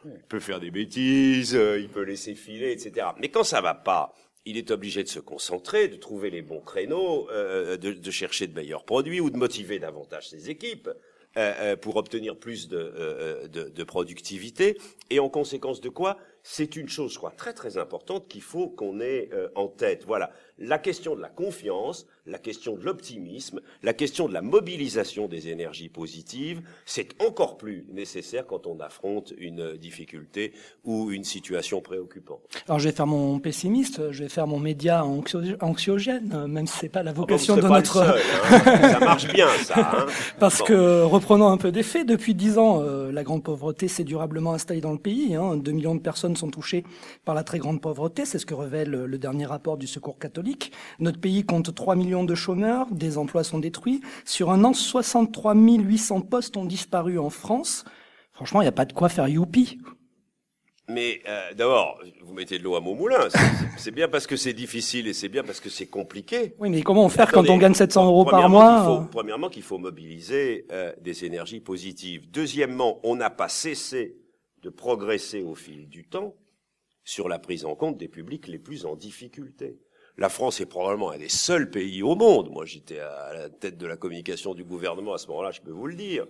il 0.05 0.11
peut 0.29 0.41
faire 0.41 0.59
des 0.59 0.73
bêtises, 0.73 1.55
euh, 1.55 1.79
il 1.79 1.89
peut 1.89 2.03
laisser 2.03 2.35
filer, 2.35 2.73
etc. 2.73 3.07
Mais 3.21 3.29
quand 3.29 3.45
ça 3.45 3.61
va 3.61 3.75
pas, 3.75 4.13
il 4.47 4.57
est 4.59 4.71
obligé 4.71 5.03
de 5.03 5.09
se 5.09 5.21
concentrer, 5.21 5.89
de 5.89 5.97
trouver 5.97 6.31
les 6.31 6.43
bons 6.43 6.61
créneaux, 6.61 7.29
euh, 7.31 7.77
de, 7.77 7.93
de 7.93 8.11
chercher 8.11 8.47
de 8.47 8.55
meilleurs 8.55 8.85
produits 8.85 9.21
ou 9.21 9.31
de 9.31 9.37
motiver 9.37 9.79
davantage 9.79 10.29
ses 10.29 10.51
équipes 10.51 10.89
euh, 11.37 11.53
euh, 11.61 11.77
pour 11.77 11.97
obtenir 11.97 12.37
plus 12.37 12.69
de, 12.69 12.77
euh, 12.77 13.49
de, 13.49 13.69
de 13.69 13.85
productivité. 13.85 14.79
Et 15.11 15.19
en 15.19 15.29
conséquence 15.29 15.81
de 15.81 15.89
quoi 15.89 16.19
C'est 16.43 16.77
une 16.77 16.89
chose, 16.89 17.13
je 17.13 17.19
crois, 17.19 17.33
très 17.33 17.55
très 17.55 17.79
importante 17.79 18.29
qu'il 18.29 18.43
faut 18.43 18.69
qu'on 18.69 19.01
ait 19.01 19.31
euh, 19.33 19.49
en 19.55 19.69
tête. 19.69 20.05
Voilà, 20.07 20.31
la 20.59 20.79
question 20.79 21.17
de 21.17 21.21
la 21.23 21.31
confiance, 21.31 22.07
la 22.27 22.39
question 22.39 22.75
de 22.77 22.83
l'optimisme, 22.85 23.61
la 23.83 23.93
question 23.93 24.29
de 24.29 24.33
la 24.33 24.41
mobilisation 24.41 25.29
des 25.29 25.49
énergies 25.49 25.91
positives, 25.91 26.63
c'est 26.87 27.09
encore 27.23 27.59
plus 27.59 27.85
nécessaire 27.93 28.47
quand 28.47 28.67
on 28.67 28.81
affronte 28.81 29.35
une 29.37 29.77
difficulté 29.77 30.53
ou 30.85 31.11
une 31.11 31.25
situation 31.25 31.81
préoccupante. 31.83 32.41
Alors 32.67 32.79
je 32.79 32.89
vais 32.89 32.95
faire 32.95 33.07
mon 33.07 33.39
pessimiste, 33.41 34.11
je 34.11 34.23
vais 34.23 34.29
faire 34.31 34.47
mon 34.47 34.59
média 34.59 35.03
anxio- 35.05 35.57
anxiogène, 35.61 36.47
même 36.49 36.67
si 36.67 36.79
c'est 36.79 36.89
pas 36.89 37.03
la 37.03 37.11
Enfin, 37.11 37.21
vocation 37.21 37.57
de 37.57 37.63
notre. 37.63 38.05
seul, 38.05 38.19
hein. 38.19 38.61
ça 38.93 39.01
marche 39.01 39.29
bien, 39.33 39.49
ça. 39.63 39.75
Hein. 40.01 40.07
Parce 40.39 40.61
Bon. 40.61 40.65
que, 40.67 41.03
reprenons 41.03 41.49
un 41.49 41.57
peu 41.59 41.73
des 41.73 41.83
faits, 41.83 42.07
depuis 42.07 42.35
dix 42.35 42.57
ans, 42.59 42.81
euh, 42.83 43.13
la 43.13 43.23
grande 43.23 43.43
pauvreté 43.45 43.87
s'est 43.89 44.05
durablement 44.05 44.55
installée 44.55 44.81
dans 44.81 44.93
le 44.93 44.99
pays. 44.99 45.35
Hein. 45.35 45.57
2 45.57 45.73
millions 45.73 45.95
de 45.95 46.01
personnes 46.01 46.37
sont 46.37 46.51
touchées 46.51 46.85
par 47.25 47.35
la 47.35 47.45
très 47.45 47.59
grande 47.59 47.81
pauvreté, 47.81 48.25
c'est 48.25 48.39
ce 48.39 48.47
que 48.47 48.55
révèle 48.55 48.91
le 48.91 49.19
dernier 49.19 49.45
rapport 49.47 49.77
du 49.77 49.87
Secours 49.87 50.19
catholique. 50.19 50.73
Notre 51.01 51.21
pays 51.21 51.45
compte 51.45 51.75
3 51.75 51.97
millions 51.97 52.14
de 52.23 52.37
chômeurs, 52.37 52.87
des 52.93 53.19
emplois 53.19 53.43
sont 53.43 53.59
détruits. 53.59 54.01
Sur 54.25 54.51
un 54.53 54.63
an, 54.63 54.73
63 54.73 55.55
800 55.57 56.21
postes 56.21 56.57
ont 56.57 56.65
disparu 56.65 57.19
en 57.19 57.31
France. 57.31 57.85
Franchement, 58.33 58.61
il 58.63 58.65
n'y 58.67 58.69
a 58.69 58.73
pas 58.73 58.85
de 58.85 58.93
quoi 58.93 59.09
faire 59.09 59.27
youpi. 59.27 59.79
Mais 60.89 61.23
euh, 61.27 61.55
d'abord, 61.55 61.99
vous 62.23 62.35
mettez 62.35 62.59
de 62.59 62.63
l'eau 62.65 62.75
à 62.77 62.81
mon 62.81 62.95
moulin. 62.95 63.29
C'est- 63.79 63.91
bien 63.91 64.07
parce 64.07 64.27
que 64.27 64.37
c'est 64.37 64.53
difficile 64.53 65.09
et 65.09 65.15
c'est 65.15 65.31
bien 65.31 65.43
parce 65.43 65.59
que 65.61 65.71
c'est 65.71 65.87
compliqué. 65.87 66.55
Oui, 66.59 66.69
mais 66.69 66.83
comment 66.83 67.09
faire 67.09 67.33
quand 67.33 67.49
on 67.49 67.57
gagne 67.57 67.73
700 67.75 68.05
euros 68.05 68.25
par 68.27 68.49
mois 68.51 68.85
faut- 68.85 69.03
euh, 69.03 69.07
Premièrement, 69.11 69.49
qu'il 69.49 69.63
faut 69.63 69.79
mobiliser 69.79 70.67
euh, 70.73 70.93
des 71.01 71.25
énergies 71.25 71.61
positives. 71.61 72.31
Deuxièmement, 72.31 73.01
on 73.03 73.17
n'a 73.17 73.31
pas 73.31 73.49
cessé 73.49 74.17
de 74.63 74.69
progresser 74.69 75.43
au 75.43 75.55
fil 75.55 75.89
du 75.89 76.05
temps 76.07 76.35
sur 77.03 77.29
la 77.31 77.39
prise 77.39 77.65
en 77.65 77.75
compte 77.77 77.97
des 77.97 78.09
publics 78.09 78.47
les 78.49 78.59
plus 78.59 78.85
en 78.85 78.95
difficulté. 78.95 79.79
La 80.17 80.29
France 80.29 80.61
est 80.61 80.67
probablement 80.67 81.11
un 81.11 81.19
des 81.19 81.29
seuls 81.29 81.71
pays 81.71 82.03
au 82.03 82.15
monde, 82.15 82.51
moi 82.51 82.65
j'étais 82.65 83.01
à 83.01 83.33
la 83.35 83.49
tête 83.49 83.77
de 83.77 83.87
la 83.87 83.97
communication 83.97 84.55
du 84.55 84.63
gouvernement 84.63 85.15
à 85.15 85.19
ce 85.19 85.27
moment-là, 85.29 85.51
je 85.51 85.61
peux 85.61 85.73
vous 85.73 85.89
le 85.89 85.97
dire, 85.97 86.27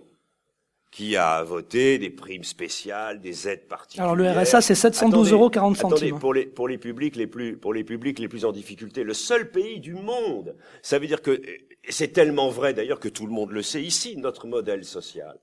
qui 0.89 1.15
a 1.15 1.43
voté 1.43 1.99
des 1.99 2.09
primes 2.09 2.43
spéciales, 2.43 3.19
des 3.19 3.47
aides 3.47 3.67
particulières. 3.67 4.05
Alors 4.05 4.15
le 4.15 4.31
RSA, 4.31 4.61
c'est 4.61 4.75
712 4.75 5.33
euros 5.33 5.49
40 5.51 5.77
Attendez, 5.77 6.11
pour 6.13 6.33
les 6.33 6.45
pour 6.47 6.67
les 6.67 6.79
publics 6.79 7.15
les 7.15 7.27
plus 7.27 7.57
pour 7.57 7.73
les 7.73 7.83
publics 7.83 8.17
les 8.17 8.27
plus 8.27 8.43
en 8.43 8.51
difficulté, 8.51 9.03
le 9.03 9.13
seul 9.13 9.51
pays 9.51 9.79
du 9.79 9.93
monde. 9.93 10.55
Ça 10.81 10.97
veut 10.97 11.05
dire 11.05 11.21
que 11.21 11.41
c'est 11.87 12.13
tellement 12.13 12.49
vrai 12.49 12.73
d'ailleurs 12.73 12.99
que 12.99 13.09
tout 13.09 13.27
le 13.27 13.33
monde 13.33 13.51
le 13.51 13.61
sait 13.61 13.83
ici, 13.83 14.17
notre 14.17 14.47
modèle 14.47 14.83
social, 14.83 15.37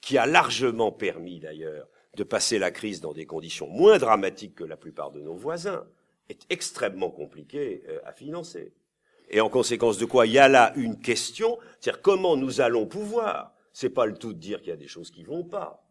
qui 0.00 0.16
a 0.16 0.24
largement 0.24 0.92
permis 0.92 1.40
d'ailleurs 1.40 1.88
de 2.16 2.24
passer 2.24 2.58
la 2.58 2.70
crise 2.70 3.00
dans 3.00 3.12
des 3.12 3.26
conditions 3.26 3.66
moins 3.68 3.98
dramatiques 3.98 4.54
que 4.54 4.64
la 4.64 4.76
plupart 4.76 5.10
de 5.10 5.20
nos 5.20 5.34
voisins, 5.34 5.84
est 6.28 6.40
extrêmement 6.50 7.10
compliqué 7.10 7.82
euh, 7.88 7.98
à 8.04 8.12
financer. 8.12 8.72
Et 9.30 9.40
en 9.40 9.48
conséquence 9.48 9.98
de 9.98 10.04
quoi, 10.04 10.26
il 10.26 10.32
y 10.32 10.38
a 10.38 10.48
là 10.48 10.72
une 10.76 10.98
question, 11.00 11.58
c'est-à-dire 11.80 12.02
comment 12.02 12.36
nous 12.36 12.60
allons 12.60 12.86
pouvoir. 12.86 13.54
C'est 13.72 13.90
pas 13.90 14.04
le 14.06 14.14
tout 14.14 14.32
de 14.34 14.38
dire 14.38 14.60
qu'il 14.60 14.68
y 14.68 14.72
a 14.72 14.76
des 14.76 14.88
choses 14.88 15.10
qui 15.10 15.22
vont 15.24 15.44
pas. 15.44 15.86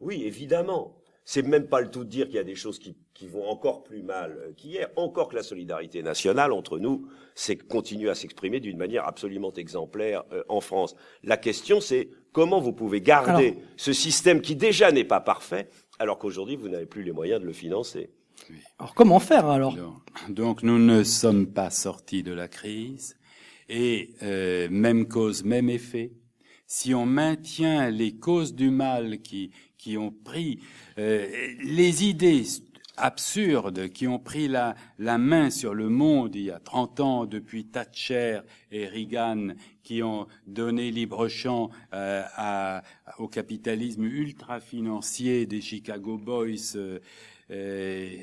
Oui, 0.00 0.24
évidemment. 0.24 0.96
C'est 1.28 1.42
même 1.42 1.66
pas 1.66 1.80
le 1.80 1.90
tout 1.90 2.04
de 2.04 2.08
dire 2.08 2.26
qu'il 2.26 2.36
y 2.36 2.38
a 2.38 2.44
des 2.44 2.54
choses 2.54 2.78
qui, 2.78 2.96
qui 3.12 3.26
vont 3.26 3.48
encore 3.48 3.82
plus 3.82 4.02
mal 4.02 4.54
qu'hier. 4.56 4.88
Encore 4.94 5.28
que 5.28 5.34
la 5.34 5.42
solidarité 5.42 6.02
nationale 6.02 6.52
entre 6.52 6.78
nous, 6.78 7.08
c'est 7.34 7.56
continue 7.56 8.08
à 8.08 8.14
s'exprimer 8.14 8.60
d'une 8.60 8.76
manière 8.78 9.06
absolument 9.08 9.52
exemplaire 9.54 10.22
euh, 10.32 10.44
en 10.48 10.60
France. 10.60 10.94
La 11.24 11.36
question, 11.36 11.80
c'est 11.80 12.08
comment 12.32 12.60
vous 12.60 12.72
pouvez 12.72 13.00
garder 13.00 13.48
Alors- 13.48 13.60
ce 13.76 13.92
système 13.92 14.40
qui 14.40 14.54
déjà 14.54 14.92
n'est 14.92 15.04
pas 15.04 15.20
parfait, 15.20 15.68
alors 15.98 16.18
qu'aujourd'hui 16.18 16.54
vous 16.56 16.68
n'avez 16.68 16.86
plus 16.86 17.02
les 17.02 17.12
moyens 17.12 17.40
de 17.40 17.46
le 17.46 17.52
financer. 17.52 18.10
Alors 18.78 18.94
comment 18.94 19.20
faire 19.20 19.46
alors? 19.46 19.76
Donc, 20.28 20.62
nous 20.62 20.78
ne 20.78 21.02
sommes 21.04 21.46
pas 21.46 21.70
sortis 21.70 22.22
de 22.22 22.32
la 22.32 22.48
crise 22.48 23.16
et 23.68 24.14
euh, 24.22 24.68
même 24.70 25.08
cause, 25.08 25.44
même 25.44 25.68
effet. 25.68 26.12
Si 26.66 26.94
on 26.94 27.06
maintient 27.06 27.90
les 27.90 28.16
causes 28.16 28.54
du 28.54 28.70
mal 28.70 29.20
qui 29.20 29.50
qui 29.78 29.96
ont 29.96 30.10
pris 30.10 30.58
euh, 30.98 31.28
les 31.62 32.04
idées 32.04 32.44
absurdes 32.96 33.88
qui 33.88 34.06
ont 34.06 34.18
pris 34.18 34.48
la, 34.48 34.74
la 34.98 35.18
main 35.18 35.50
sur 35.50 35.74
le 35.74 35.88
monde 35.88 36.34
il 36.34 36.44
y 36.44 36.50
a 36.50 36.58
30 36.58 37.00
ans 37.00 37.26
depuis 37.26 37.66
Thatcher 37.66 38.40
et 38.72 38.86
Reagan 38.86 39.48
qui 39.82 40.02
ont 40.02 40.26
donné 40.46 40.90
libre 40.90 41.28
champ 41.28 41.70
euh, 41.92 42.22
à, 42.36 42.82
au 43.18 43.28
capitalisme 43.28 44.04
ultra 44.04 44.60
financier 44.60 45.46
des 45.46 45.60
Chicago 45.60 46.18
Boys 46.18 46.76
euh, 46.76 46.98
euh, 47.50 48.18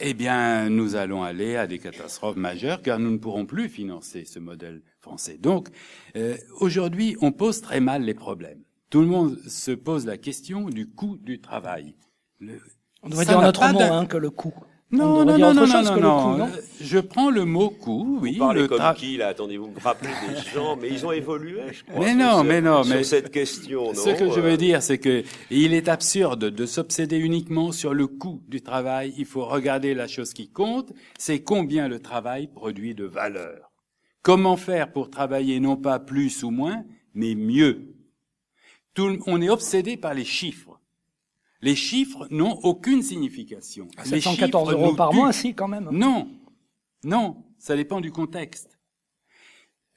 eh 0.00 0.14
bien, 0.14 0.68
nous 0.70 0.94
allons 0.96 1.22
aller 1.22 1.56
à 1.56 1.66
des 1.66 1.78
catastrophes 1.78 2.36
majeures 2.36 2.82
car 2.82 2.98
nous 2.98 3.10
ne 3.10 3.18
pourrons 3.18 3.46
plus 3.46 3.68
financer 3.68 4.24
ce 4.24 4.38
modèle 4.38 4.82
français. 5.00 5.38
Donc, 5.38 5.68
euh, 6.16 6.36
aujourd'hui, 6.60 7.16
on 7.20 7.32
pose 7.32 7.60
très 7.60 7.80
mal 7.80 8.02
les 8.02 8.14
problèmes. 8.14 8.62
Tout 8.90 9.00
le 9.00 9.06
monde 9.06 9.38
se 9.48 9.70
pose 9.72 10.06
la 10.06 10.16
question 10.16 10.68
du 10.70 10.88
coût 10.88 11.16
du 11.18 11.40
travail. 11.40 11.94
Le- 12.40 12.60
On 13.02 13.08
devrait 13.08 13.24
ça 13.24 13.32
dire 13.32 13.38
un 13.38 13.42
n'a 13.42 13.48
autre 13.50 13.60
pas 13.60 13.72
mot 13.72 13.78
d'in- 13.78 13.98
hein, 13.98 14.06
que 14.06 14.16
le 14.16 14.30
coût. 14.30 14.54
On 14.90 14.96
Non, 14.96 15.24
non, 15.24 15.36
non, 15.38 15.52
non, 15.52 15.66
chose 15.66 15.84
non, 15.90 15.94
que 15.96 16.00
non, 16.00 16.30
non. 16.30 16.36
non 16.38 16.50
Je 16.80 16.98
prends 16.98 17.30
le 17.30 17.44
mot 17.44 17.68
coût, 17.68 18.18
oui. 18.22 18.32
Vous 18.34 18.38
parlez 18.38 18.62
le 18.62 18.68
comme 18.68 18.78
tra- 18.80 18.94
qui, 18.96 19.18
là 19.18 19.28
Attendez, 19.28 19.58
vous 19.58 19.68
me 19.68 19.78
rappelez 19.80 20.08
des 20.28 20.50
gens, 20.54 20.76
mais 20.76 20.88
ils 20.88 21.04
ont 21.04 21.12
évolué, 21.12 21.60
je 21.72 21.84
crois. 21.84 22.04
Mais 22.06 22.14
non, 22.14 22.40
ce- 22.42 22.46
mais 22.46 22.60
non, 22.62 22.82
sur 22.84 22.94
mais 22.94 23.04
cette 23.04 23.30
question, 23.30 23.88
non 23.88 23.94
Ce 23.94 24.10
que 24.10 24.30
je 24.30 24.38
Euh, 24.38 24.42
veux 24.42 24.56
dire, 24.56 24.82
c'est 24.82 24.96
que 24.98 25.24
il 25.50 25.74
est 25.74 25.88
absurde 25.88 26.44
de 26.46 26.64
s'obséder 26.66 27.18
uniquement 27.18 27.70
sur 27.70 27.92
le 27.92 28.06
coût 28.06 28.42
du 28.48 28.62
travail. 28.62 29.12
Il 29.18 29.26
faut 29.26 29.44
regarder 29.44 29.92
la 29.92 30.08
chose 30.08 30.32
qui 30.32 30.48
compte, 30.50 30.92
c'est 31.18 31.42
combien 31.42 31.86
le 31.88 32.00
travail 32.00 32.46
produit 32.48 32.94
de 32.94 33.04
valeur. 33.04 33.70
Comment 34.22 34.56
faire 34.56 34.90
pour 34.90 35.10
travailler 35.10 35.60
non 35.60 35.76
pas 35.76 35.98
plus 35.98 36.42
ou 36.42 36.50
moins, 36.50 36.82
mais 37.12 37.34
mieux? 37.34 37.94
Tout, 38.94 39.08
le- 39.08 39.18
on 39.26 39.40
est 39.42 39.50
obsédé 39.50 39.96
par 39.98 40.14
les 40.14 40.24
chiffres. 40.24 40.67
Les 41.60 41.74
chiffres 41.74 42.26
n'ont 42.30 42.58
aucune 42.62 43.02
signification. 43.02 43.88
Les 44.04 44.20
714 44.20 44.68
chiffres 44.68 44.80
euros 44.80 44.94
par 44.94 45.12
mois, 45.12 45.32
si 45.32 45.54
quand 45.54 45.68
même. 45.68 45.88
Non, 45.90 46.28
non, 47.04 47.36
ça 47.58 47.76
dépend 47.76 48.00
du 48.00 48.12
contexte. 48.12 48.78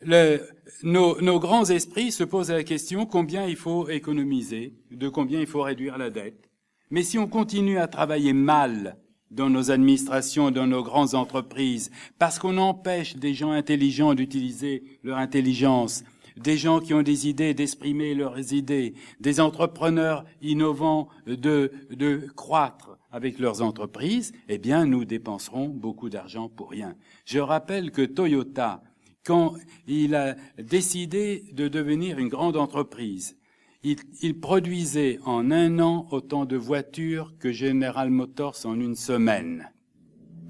le, 0.01 0.39
nos, 0.83 1.21
nos, 1.21 1.39
grands 1.39 1.65
esprits 1.65 2.11
se 2.11 2.23
posent 2.23 2.49
la 2.49 2.63
question 2.63 3.05
combien 3.05 3.45
il 3.45 3.55
faut 3.55 3.89
économiser, 3.89 4.73
de 4.89 5.09
combien 5.09 5.39
il 5.39 5.47
faut 5.47 5.61
réduire 5.61 5.97
la 5.97 6.09
dette. 6.09 6.49
Mais 6.89 7.03
si 7.03 7.17
on 7.17 7.27
continue 7.27 7.77
à 7.77 7.87
travailler 7.87 8.33
mal 8.33 8.97
dans 9.29 9.49
nos 9.49 9.71
administrations, 9.71 10.51
dans 10.51 10.67
nos 10.67 10.83
grandes 10.83 11.15
entreprises, 11.15 11.89
parce 12.19 12.37
qu'on 12.37 12.57
empêche 12.57 13.15
des 13.15 13.33
gens 13.33 13.51
intelligents 13.51 14.13
d'utiliser 14.13 14.83
leur 15.03 15.17
intelligence, 15.17 16.03
des 16.43 16.57
gens 16.57 16.79
qui 16.79 16.93
ont 16.93 17.01
des 17.01 17.27
idées 17.27 17.53
d'exprimer 17.53 18.13
leurs 18.13 18.53
idées, 18.53 18.93
des 19.19 19.39
entrepreneurs 19.39 20.25
innovants 20.41 21.09
de, 21.27 21.71
de 21.91 22.27
croître 22.35 22.97
avec 23.11 23.39
leurs 23.39 23.61
entreprises, 23.61 24.31
eh 24.47 24.57
bien, 24.57 24.85
nous 24.85 25.05
dépenserons 25.05 25.67
beaucoup 25.67 26.09
d'argent 26.09 26.49
pour 26.49 26.71
rien. 26.71 26.95
Je 27.25 27.39
rappelle 27.39 27.91
que 27.91 28.01
Toyota, 28.01 28.81
quand 29.25 29.55
il 29.87 30.15
a 30.15 30.35
décidé 30.57 31.43
de 31.53 31.67
devenir 31.67 32.19
une 32.19 32.29
grande 32.29 32.57
entreprise, 32.57 33.37
il, 33.83 33.97
il, 34.21 34.39
produisait 34.39 35.19
en 35.25 35.51
un 35.51 35.79
an 35.79 36.07
autant 36.11 36.45
de 36.45 36.55
voitures 36.55 37.33
que 37.39 37.51
General 37.51 38.09
Motors 38.09 38.57
en 38.65 38.79
une 38.79 38.95
semaine. 38.95 39.71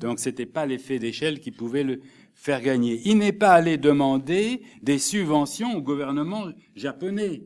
Donc 0.01 0.19
c'était 0.19 0.45
pas 0.45 0.65
l'effet 0.65 0.99
d'échelle 0.99 1.39
qui 1.39 1.51
pouvait 1.51 1.83
le 1.83 2.01
faire 2.41 2.61
gagner. 2.61 2.99
Il 3.05 3.19
n'est 3.19 3.33
pas 3.33 3.51
allé 3.51 3.77
demander 3.77 4.63
des 4.81 4.97
subventions 4.97 5.75
au 5.75 5.81
gouvernement 5.81 6.45
japonais. 6.75 7.43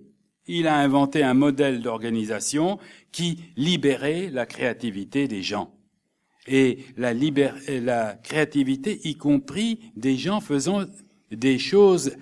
Il 0.48 0.68
a 0.68 0.78
inventé 0.78 1.22
un 1.22 1.34
modèle 1.34 1.82
d'organisation 1.82 2.80
qui 3.12 3.40
libérait 3.58 4.30
la 4.32 4.46
créativité 4.46 5.28
des 5.28 5.44
gens. 5.44 5.74
Et 6.48 6.86
la, 6.96 7.14
la 7.14 8.14
créativité, 8.14 9.02
y 9.04 9.18
compris 9.18 9.92
des 9.98 10.16
gens 10.16 10.40
faisant 10.40 10.86
des 11.30 11.60
choses 11.60 12.16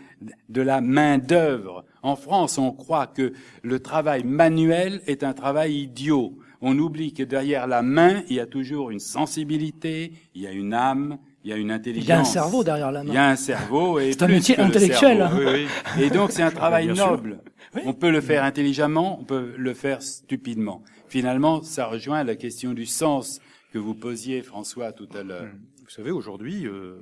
de 0.50 0.62
la 0.62 0.82
main 0.82 1.20
d'œuvre. 1.20 1.86
En 2.02 2.16
France, 2.16 2.58
on 2.58 2.72
croit 2.72 3.06
que 3.06 3.34
le 3.62 3.80
travail 3.82 4.24
manuel 4.24 5.02
est 5.06 5.24
un 5.24 5.34
travail 5.34 5.76
idiot. 5.76 6.40
On 6.62 6.80
oublie 6.80 7.14
que 7.14 7.24
derrière 7.24 7.68
la 7.68 7.84
main, 7.84 8.24
il 8.30 8.38
y 8.38 8.40
a 8.40 8.48
toujours 8.48 8.90
une 8.90 9.00
sensibilité, 9.00 10.14
il 10.34 10.42
y 10.42 10.48
a 10.48 10.52
une 10.52 10.74
âme, 10.74 11.20
il 11.44 11.50
y 11.50 11.54
a 11.54 11.58
une 11.58 11.72
intelligence. 11.72 12.06
Il 12.06 12.10
y 12.10 12.12
a 12.14 12.20
un 12.20 12.24
cerveau 12.24 12.64
derrière 12.64 12.92
la 12.92 13.04
main. 13.04 13.12
Il 13.12 13.16
y 13.16 13.18
a 13.18 13.30
un 13.30 13.36
cerveau 13.36 14.00
et 14.00 14.14
c'est 14.14 14.24
un 14.24 14.28
métier 14.28 14.60
intellectuel. 14.60 15.22
Hein. 15.22 15.32
Oui, 15.36 15.46
oui. 15.46 16.04
Et 16.04 16.10
donc 16.10 16.32
c'est 16.32 16.44
un 16.44 16.52
travail 16.52 16.88
noble. 16.88 17.40
On 17.86 17.94
peut 17.94 18.12
le 18.12 18.22
faire 18.22 18.44
intelligemment, 18.44 19.20
on 19.20 19.24
peut 19.24 19.54
le 19.58 19.74
faire 19.74 20.02
stupidement. 20.02 20.84
Finalement, 21.08 21.62
ça 21.62 21.88
rejoint 21.88 22.24
la 22.24 22.36
question 22.36 22.74
du 22.74 22.86
sens 22.86 23.40
que 23.72 23.80
vous 23.80 23.96
posiez, 23.96 24.42
François, 24.44 24.94
tout 24.94 25.10
à 25.16 25.24
l'heure. 25.24 25.48
Vous 25.84 25.90
savez, 25.90 26.12
aujourd'hui, 26.12 26.68
euh, 26.68 27.02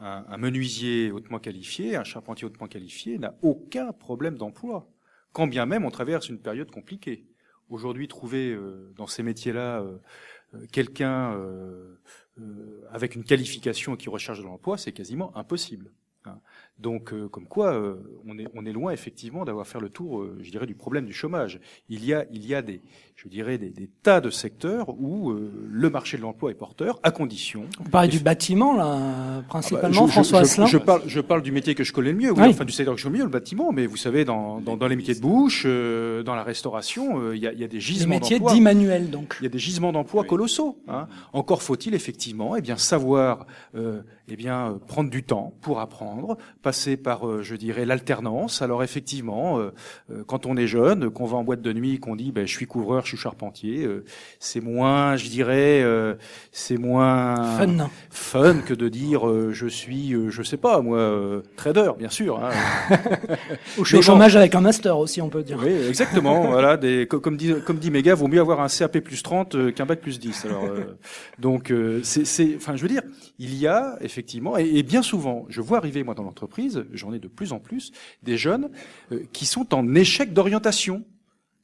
un, 0.00 0.24
un, 0.28 0.36
menuisier 0.36 1.10
hautement 1.10 1.38
qualifié, 1.38 1.96
un 1.96 2.04
charpentier 2.04 2.46
hautement 2.46 2.66
qualifié 2.66 3.18
n'a 3.18 3.34
aucun 3.42 3.92
problème 3.92 4.36
d'emploi, 4.36 4.88
quand 5.32 5.46
bien 5.46 5.66
même 5.66 5.84
on 5.84 5.90
traverse 5.90 6.28
une 6.28 6.40
période 6.40 6.70
compliquée. 6.70 7.26
Aujourd'hui, 7.68 8.06
trouver 8.06 8.52
euh, 8.52 8.92
dans 8.96 9.06
ces 9.06 9.22
métiers-là 9.22 9.80
euh, 9.80 9.98
euh 10.54 10.66
quelqu'un 10.70 11.34
euh, 11.34 11.98
avec 12.90 13.14
une 13.14 13.24
qualification 13.24 13.96
qui 13.96 14.08
recherche 14.08 14.38
de 14.38 14.44
l'emploi, 14.44 14.76
c'est 14.76 14.92
quasiment 14.92 15.36
impossible. 15.36 15.90
Hein. 16.26 16.40
Donc, 16.78 17.12
euh, 17.12 17.28
comme 17.28 17.46
quoi, 17.46 17.74
euh, 17.74 17.96
on, 18.26 18.66
est, 18.66 18.72
loin 18.72 18.92
effectivement 18.92 19.44
d'avoir 19.44 19.66
fait 19.66 19.80
le 19.80 19.88
tour, 19.88 20.22
euh, 20.22 20.38
je 20.40 20.50
dirais, 20.50 20.66
du 20.66 20.74
problème 20.74 21.06
du 21.06 21.12
chômage. 21.12 21.60
Il 21.88 22.04
y 22.04 22.12
a, 22.12 22.26
il 22.30 22.44
y 22.46 22.54
a 22.54 22.62
des, 22.62 22.82
je 23.16 23.28
dirais, 23.28 23.58
des, 23.58 23.70
des 23.70 23.88
tas 24.02 24.20
de 24.20 24.30
secteurs 24.30 24.90
où 24.90 25.32
le 25.32 25.90
marché 25.90 26.16
de 26.16 26.22
l'emploi 26.22 26.50
est 26.50 26.54
porteur, 26.54 27.00
à 27.02 27.10
condition. 27.10 27.64
Vous 27.80 27.90
parlez 27.90 28.08
du 28.08 28.20
bâtiment, 28.20 28.76
là, 28.76 29.42
principalement, 29.48 30.02
ah 30.02 30.06
bah, 30.06 30.06
je, 30.06 30.12
François 30.12 30.44
je, 30.44 30.62
je, 30.66 30.66
je, 30.66 30.78
parle, 30.78 31.02
je 31.06 31.20
parle 31.20 31.42
du 31.42 31.50
métier 31.50 31.74
que 31.74 31.82
je 31.82 31.92
connais 31.92 32.12
le 32.12 32.18
mieux, 32.18 32.30
oui, 32.30 32.40
oui. 32.42 32.48
enfin 32.50 32.64
du 32.64 32.72
secteur 32.72 32.94
que 32.94 33.00
je 33.00 33.06
connais 33.06 33.18
le 33.18 33.24
mieux, 33.24 33.26
le 33.26 33.32
bâtiment. 33.32 33.72
Mais 33.72 33.86
vous 33.86 33.96
savez, 33.96 34.24
dans, 34.24 34.60
dans, 34.60 34.76
dans 34.76 34.86
les 34.86 34.96
métiers 34.96 35.14
de 35.14 35.20
bouche, 35.20 35.64
dans 35.64 36.34
la 36.34 36.42
restauration, 36.42 37.32
il 37.32 37.40
y, 37.40 37.46
a, 37.46 37.52
il 37.52 37.58
y 37.58 37.64
a 37.64 37.68
des 37.68 37.80
gisements 37.80 38.14
d'emploi. 38.14 38.28
Les 38.28 38.34
métiers 38.40 38.54
dits 38.54 38.60
manuels, 38.60 39.10
donc. 39.10 39.36
Il 39.40 39.44
y 39.44 39.46
a 39.46 39.50
des 39.50 39.58
gisements 39.58 39.92
d'emploi 39.92 40.22
oui. 40.22 40.28
colossaux. 40.28 40.78
Hein. 40.86 41.08
Encore 41.32 41.62
faut-il 41.62 41.94
effectivement, 41.94 42.56
eh 42.56 42.60
bien, 42.60 42.76
savoir, 42.76 43.46
eh 43.74 44.36
bien, 44.36 44.78
prendre 44.86 45.08
du 45.08 45.22
temps 45.22 45.54
pour 45.62 45.80
apprendre, 45.80 46.36
passer 46.62 46.96
par 46.96 47.42
je 47.42 47.56
dirais, 47.56 47.86
l'alternance. 47.86 48.62
Alors 48.62 48.82
effectivement, 48.82 49.58
euh, 49.58 49.72
euh, 50.10 50.24
quand 50.26 50.46
on 50.46 50.56
est 50.56 50.66
jeune, 50.66 51.10
qu'on 51.10 51.26
va 51.26 51.36
en 51.38 51.44
boîte 51.44 51.62
de 51.62 51.72
nuit, 51.72 51.98
qu'on 51.98 52.16
dit, 52.16 52.32
ben, 52.32 52.46
je 52.46 52.52
suis 52.52 52.66
couvreur, 52.66 53.05
je 53.06 53.10
suis 53.10 53.22
charpentier, 53.22 53.84
euh, 53.84 54.04
c'est 54.40 54.60
moins, 54.60 55.16
je 55.16 55.28
dirais, 55.28 55.80
euh, 55.82 56.14
c'est 56.52 56.76
moins 56.76 57.56
fun. 57.58 57.90
fun 58.10 58.58
que 58.60 58.74
de 58.74 58.88
dire, 58.88 59.26
euh, 59.26 59.52
je 59.52 59.66
suis, 59.66 60.14
je 60.28 60.42
sais 60.42 60.56
pas, 60.56 60.80
moi, 60.82 61.42
trader, 61.56 61.92
bien 61.98 62.10
sûr. 62.10 62.44
Hein. 62.44 62.50
Ou 63.78 63.84
je 63.84 63.88
suis 63.88 63.96
au 63.96 64.02
chômage 64.02 64.36
avec 64.36 64.54
un 64.54 64.60
master 64.60 64.98
aussi, 64.98 65.22
on 65.22 65.28
peut 65.28 65.42
dire. 65.42 65.58
Oui, 65.62 65.72
exactement. 65.88 66.46
voilà, 66.50 66.76
des, 66.76 67.06
comme 67.06 67.36
dit, 67.36 67.54
comme 67.64 67.78
dit 67.78 67.90
Méga, 67.90 68.14
vaut 68.14 68.28
mieux 68.28 68.40
avoir 68.40 68.60
un 68.60 68.68
CAP 68.68 68.98
plus 68.98 69.22
30 69.22 69.72
qu'un 69.74 69.86
bac 69.86 70.00
plus 70.00 70.18
10. 70.18 70.44
Alors, 70.46 70.64
donc, 71.38 71.72
c'est, 72.02 72.56
enfin, 72.56 72.76
je 72.76 72.82
veux 72.82 72.88
dire, 72.88 73.02
il 73.38 73.54
y 73.54 73.66
a 73.66 73.96
effectivement, 74.00 74.58
et, 74.58 74.64
et 74.64 74.82
bien 74.82 75.02
souvent, 75.02 75.46
je 75.48 75.60
vois 75.60 75.78
arriver 75.78 76.02
moi 76.02 76.14
dans 76.14 76.24
l'entreprise, 76.24 76.84
j'en 76.92 77.12
ai 77.12 77.18
de 77.18 77.28
plus 77.28 77.52
en 77.52 77.60
plus 77.60 77.92
des 78.22 78.36
jeunes 78.36 78.70
qui 79.32 79.46
sont 79.46 79.74
en 79.74 79.94
échec 79.94 80.32
d'orientation. 80.32 81.04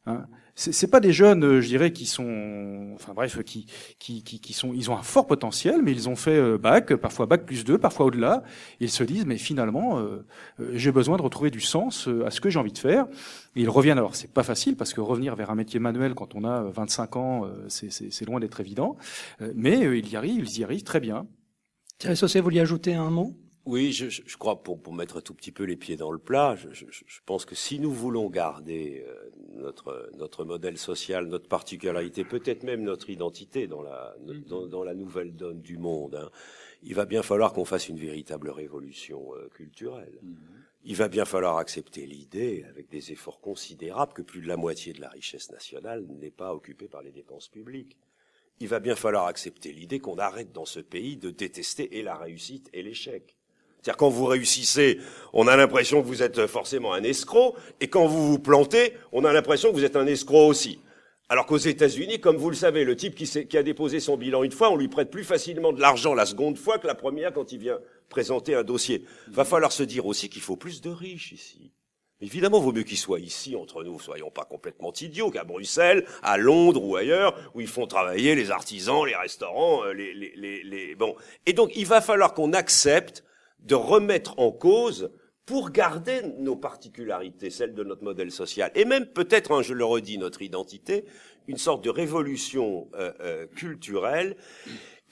Hein. 0.06 0.26
C'est 0.54 0.90
pas 0.90 1.00
des 1.00 1.14
jeunes, 1.14 1.44
euh, 1.44 1.60
je 1.62 1.68
dirais, 1.68 1.92
qui 1.92 2.04
sont, 2.04 2.90
enfin 2.94 3.14
bref, 3.14 3.42
qui, 3.42 3.66
qui, 3.98 4.22
qui, 4.22 4.38
qui, 4.38 4.52
sont, 4.52 4.74
ils 4.74 4.90
ont 4.90 4.96
un 4.96 5.02
fort 5.02 5.26
potentiel, 5.26 5.80
mais 5.82 5.92
ils 5.92 6.10
ont 6.10 6.16
fait 6.16 6.36
euh, 6.36 6.58
bac, 6.58 6.94
parfois 6.96 7.24
bac 7.24 7.46
plus 7.46 7.64
deux, 7.64 7.78
parfois 7.78 8.06
au-delà. 8.06 8.42
Ils 8.78 8.90
se 8.90 9.02
disent, 9.02 9.24
mais 9.24 9.38
finalement, 9.38 9.98
euh, 9.98 10.26
j'ai 10.74 10.92
besoin 10.92 11.16
de 11.16 11.22
retrouver 11.22 11.50
du 11.50 11.60
sens 11.60 12.06
à 12.26 12.30
ce 12.30 12.42
que 12.42 12.50
j'ai 12.50 12.58
envie 12.58 12.72
de 12.72 12.78
faire. 12.78 13.06
Et 13.56 13.62
ils 13.62 13.70
reviennent. 13.70 13.98
Alors 13.98 14.14
c'est 14.14 14.32
pas 14.32 14.42
facile 14.42 14.76
parce 14.76 14.92
que 14.92 15.00
revenir 15.00 15.36
vers 15.36 15.50
un 15.50 15.54
métier 15.54 15.80
manuel 15.80 16.14
quand 16.14 16.34
on 16.34 16.44
a 16.44 16.62
25 16.64 17.16
ans, 17.16 17.50
c'est 17.68 18.24
loin 18.26 18.40
d'être 18.40 18.60
évident. 18.60 18.96
Mais 19.54 19.80
ils 19.98 20.08
y 20.08 20.16
arrivent, 20.16 20.46
ils 20.46 20.60
y 20.60 20.64
arrivent 20.64 20.84
très 20.84 21.00
bien. 21.00 21.26
Thierry 21.98 22.16
Saucet, 22.16 22.40
vous 22.40 22.44
voulez 22.44 22.60
ajouter 22.60 22.94
un 22.94 23.10
mot? 23.10 23.36
Oui, 23.64 23.92
je, 23.92 24.08
je, 24.08 24.36
crois, 24.36 24.62
pour, 24.62 24.82
pour 24.82 24.92
mettre 24.92 25.20
tout 25.20 25.34
petit 25.34 25.52
peu 25.52 25.62
les 25.62 25.76
pieds 25.76 25.96
dans 25.96 26.10
le 26.10 26.18
plat, 26.18 26.56
je, 26.56 26.68
je, 26.72 26.84
je 26.90 27.20
pense 27.24 27.44
que 27.44 27.54
si 27.54 27.78
nous 27.78 27.92
voulons 27.92 28.28
garder 28.28 29.04
euh, 29.06 29.30
notre, 29.54 30.10
notre 30.16 30.44
modèle 30.44 30.78
social, 30.78 31.26
notre 31.26 31.48
particularité, 31.48 32.24
peut-être 32.24 32.62
même 32.62 32.82
notre 32.82 33.10
identité 33.10 33.66
dans 33.66 33.82
la, 33.82 34.16
mm-hmm. 34.20 34.48
dans, 34.48 34.66
dans, 34.66 34.84
la 34.84 34.94
nouvelle 34.94 35.34
donne 35.34 35.60
du 35.60 35.78
monde, 35.78 36.14
hein, 36.14 36.30
il 36.82 36.94
va 36.94 37.04
bien 37.04 37.22
falloir 37.22 37.52
qu'on 37.52 37.64
fasse 37.64 37.88
une 37.88 37.98
véritable 37.98 38.50
révolution 38.50 39.34
euh, 39.36 39.48
culturelle. 39.48 40.18
Mmh. 40.22 40.34
Il 40.84 40.96
va 40.96 41.08
bien 41.08 41.24
falloir 41.24 41.58
accepter 41.58 42.06
l'idée, 42.06 42.64
avec 42.68 42.88
des 42.88 43.12
efforts 43.12 43.40
considérables, 43.40 44.12
que 44.12 44.22
plus 44.22 44.40
de 44.40 44.48
la 44.48 44.56
moitié 44.56 44.92
de 44.92 45.00
la 45.00 45.10
richesse 45.10 45.52
nationale 45.52 46.04
n'est 46.08 46.32
pas 46.32 46.52
occupée 46.54 46.88
par 46.88 47.02
les 47.02 47.12
dépenses 47.12 47.48
publiques. 47.48 47.96
Il 48.58 48.66
va 48.66 48.80
bien 48.80 48.96
falloir 48.96 49.26
accepter 49.26 49.72
l'idée 49.72 50.00
qu'on 50.00 50.18
arrête 50.18 50.52
dans 50.52 50.64
ce 50.64 50.80
pays 50.80 51.16
de 51.16 51.30
détester 51.30 51.98
et 51.98 52.02
la 52.02 52.16
réussite 52.16 52.68
et 52.72 52.82
l'échec. 52.82 53.36
C'est-à-dire 53.82 53.96
quand 53.96 54.10
vous 54.10 54.26
réussissez, 54.26 55.00
on 55.32 55.48
a 55.48 55.56
l'impression 55.56 56.02
que 56.02 56.06
vous 56.06 56.22
êtes 56.22 56.46
forcément 56.46 56.92
un 56.94 57.02
escroc, 57.02 57.56
et 57.80 57.88
quand 57.88 58.06
vous 58.06 58.28
vous 58.28 58.38
plantez, 58.38 58.94
on 59.10 59.24
a 59.24 59.32
l'impression 59.32 59.70
que 59.70 59.74
vous 59.74 59.84
êtes 59.84 59.96
un 59.96 60.06
escroc 60.06 60.46
aussi. 60.46 60.78
Alors 61.28 61.46
qu'aux 61.46 61.56
États-Unis, 61.56 62.20
comme 62.20 62.36
vous 62.36 62.50
le 62.50 62.56
savez, 62.56 62.84
le 62.84 62.94
type 62.94 63.14
qui, 63.14 63.26
qui, 63.46 63.56
a 63.56 63.62
déposé 63.62 64.00
son 64.00 64.16
bilan 64.16 64.42
une 64.42 64.52
fois, 64.52 64.70
on 64.70 64.76
lui 64.76 64.88
prête 64.88 65.10
plus 65.10 65.24
facilement 65.24 65.72
de 65.72 65.80
l'argent 65.80 66.14
la 66.14 66.26
seconde 66.26 66.58
fois 66.58 66.78
que 66.78 66.86
la 66.86 66.94
première 66.94 67.32
quand 67.32 67.52
il 67.52 67.58
vient 67.58 67.78
présenter 68.08 68.54
un 68.54 68.62
dossier. 68.62 69.04
Va 69.28 69.44
falloir 69.44 69.72
se 69.72 69.82
dire 69.82 70.06
aussi 70.06 70.28
qu'il 70.28 70.42
faut 70.42 70.56
plus 70.56 70.80
de 70.80 70.90
riches 70.90 71.32
ici. 71.32 71.72
Évidemment, 72.20 72.60
vaut 72.60 72.72
mieux 72.72 72.84
qu'ils 72.84 72.98
soient 72.98 73.18
ici 73.18 73.56
entre 73.56 73.82
nous, 73.82 73.98
soyons 73.98 74.30
pas 74.30 74.44
complètement 74.44 74.92
idiots, 74.92 75.30
qu'à 75.30 75.42
Bruxelles, 75.42 76.06
à 76.22 76.36
Londres 76.36 76.84
ou 76.84 76.94
ailleurs, 76.94 77.34
où 77.54 77.60
ils 77.60 77.66
font 77.66 77.86
travailler 77.88 78.36
les 78.36 78.52
artisans, 78.52 79.04
les 79.04 79.16
restaurants, 79.16 79.84
euh, 79.84 79.92
les, 79.92 80.14
les, 80.14 80.32
les, 80.36 80.62
les... 80.62 80.94
bon. 80.94 81.16
Et 81.46 81.52
donc, 81.52 81.72
il 81.74 81.86
va 81.86 82.00
falloir 82.00 82.34
qu'on 82.34 82.52
accepte 82.52 83.24
de 83.62 83.74
remettre 83.74 84.38
en 84.38 84.50
cause 84.50 85.10
pour 85.46 85.70
garder 85.70 86.22
nos 86.38 86.56
particularités, 86.56 87.50
celles 87.50 87.74
de 87.74 87.82
notre 87.82 88.04
modèle 88.04 88.30
social, 88.30 88.70
et 88.74 88.84
même 88.84 89.06
peut-être, 89.06 89.52
hein, 89.52 89.62
je 89.62 89.74
le 89.74 89.84
redis, 89.84 90.18
notre 90.18 90.42
identité, 90.42 91.04
une 91.48 91.56
sorte 91.56 91.82
de 91.84 91.90
révolution 91.90 92.88
euh, 92.94 93.12
euh, 93.20 93.46
culturelle 93.46 94.36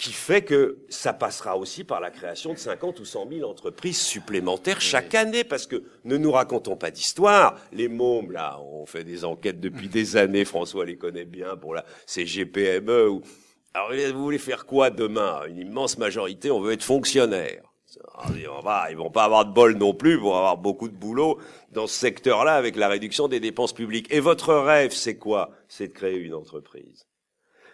qui 0.01 0.13
fait 0.13 0.41
que 0.41 0.79
ça 0.89 1.13
passera 1.13 1.59
aussi 1.59 1.85
par 1.85 2.01
la 2.01 2.11
création 2.11 2.55
de 2.55 2.59
50 2.59 3.01
ou 3.01 3.05
100 3.05 3.29
000 3.29 3.51
entreprises 3.51 4.01
supplémentaires 4.01 4.81
chaque 4.81 5.15
année, 5.15 5.45
parce 5.45 5.67
que 5.67 5.83
ne 6.05 6.17
nous 6.17 6.33
racontons 6.33 6.75
pas 6.75 6.91
d'histoire. 6.91 7.61
Les 7.71 7.89
mômes, 7.89 8.33
là, 8.33 8.59
on 8.63 8.87
fait 8.87 9.05
des 9.05 9.27
enquêtes 9.27 9.61
depuis 9.61 9.89
des 9.91 10.17
années, 10.17 10.47
François 10.47 10.87
les 10.87 10.97
connaît 10.97 11.27
bien 11.27 11.55
pour 11.57 11.75
la 11.75 11.85
CGPME. 12.07 13.11
Ou... 13.11 13.21
Alors, 13.75 13.93
vous 14.15 14.23
voulez 14.23 14.39
faire 14.39 14.65
quoi 14.65 14.89
demain? 14.89 15.43
Une 15.47 15.59
immense 15.59 15.99
majorité, 15.99 16.51
on 16.51 16.61
veut 16.61 16.73
être 16.73 16.83
fonctionnaire. 16.83 17.70
On 18.49 18.61
va, 18.61 18.91
ils 18.91 18.97
vont 18.97 19.11
pas 19.11 19.25
avoir 19.25 19.45
de 19.45 19.53
bol 19.53 19.77
non 19.77 19.95
plus 19.95 20.19
pour 20.19 20.37
avoir 20.37 20.57
beaucoup 20.57 20.89
de 20.89 20.95
boulot 20.95 21.39
dans 21.73 21.87
ce 21.87 21.99
secteur-là 21.99 22.55
avec 22.55 22.77
la 22.77 22.89
réduction 22.89 23.29
des 23.29 23.41
dépenses 23.41 23.73
publiques. 23.73 24.07
Et 24.11 24.21
votre 24.21 24.55
rêve, 24.55 24.93
c'est 24.93 25.17
quoi? 25.17 25.51
C'est 25.69 25.89
de 25.89 25.93
créer 25.93 26.17
une 26.17 26.35
entreprise. 26.35 27.07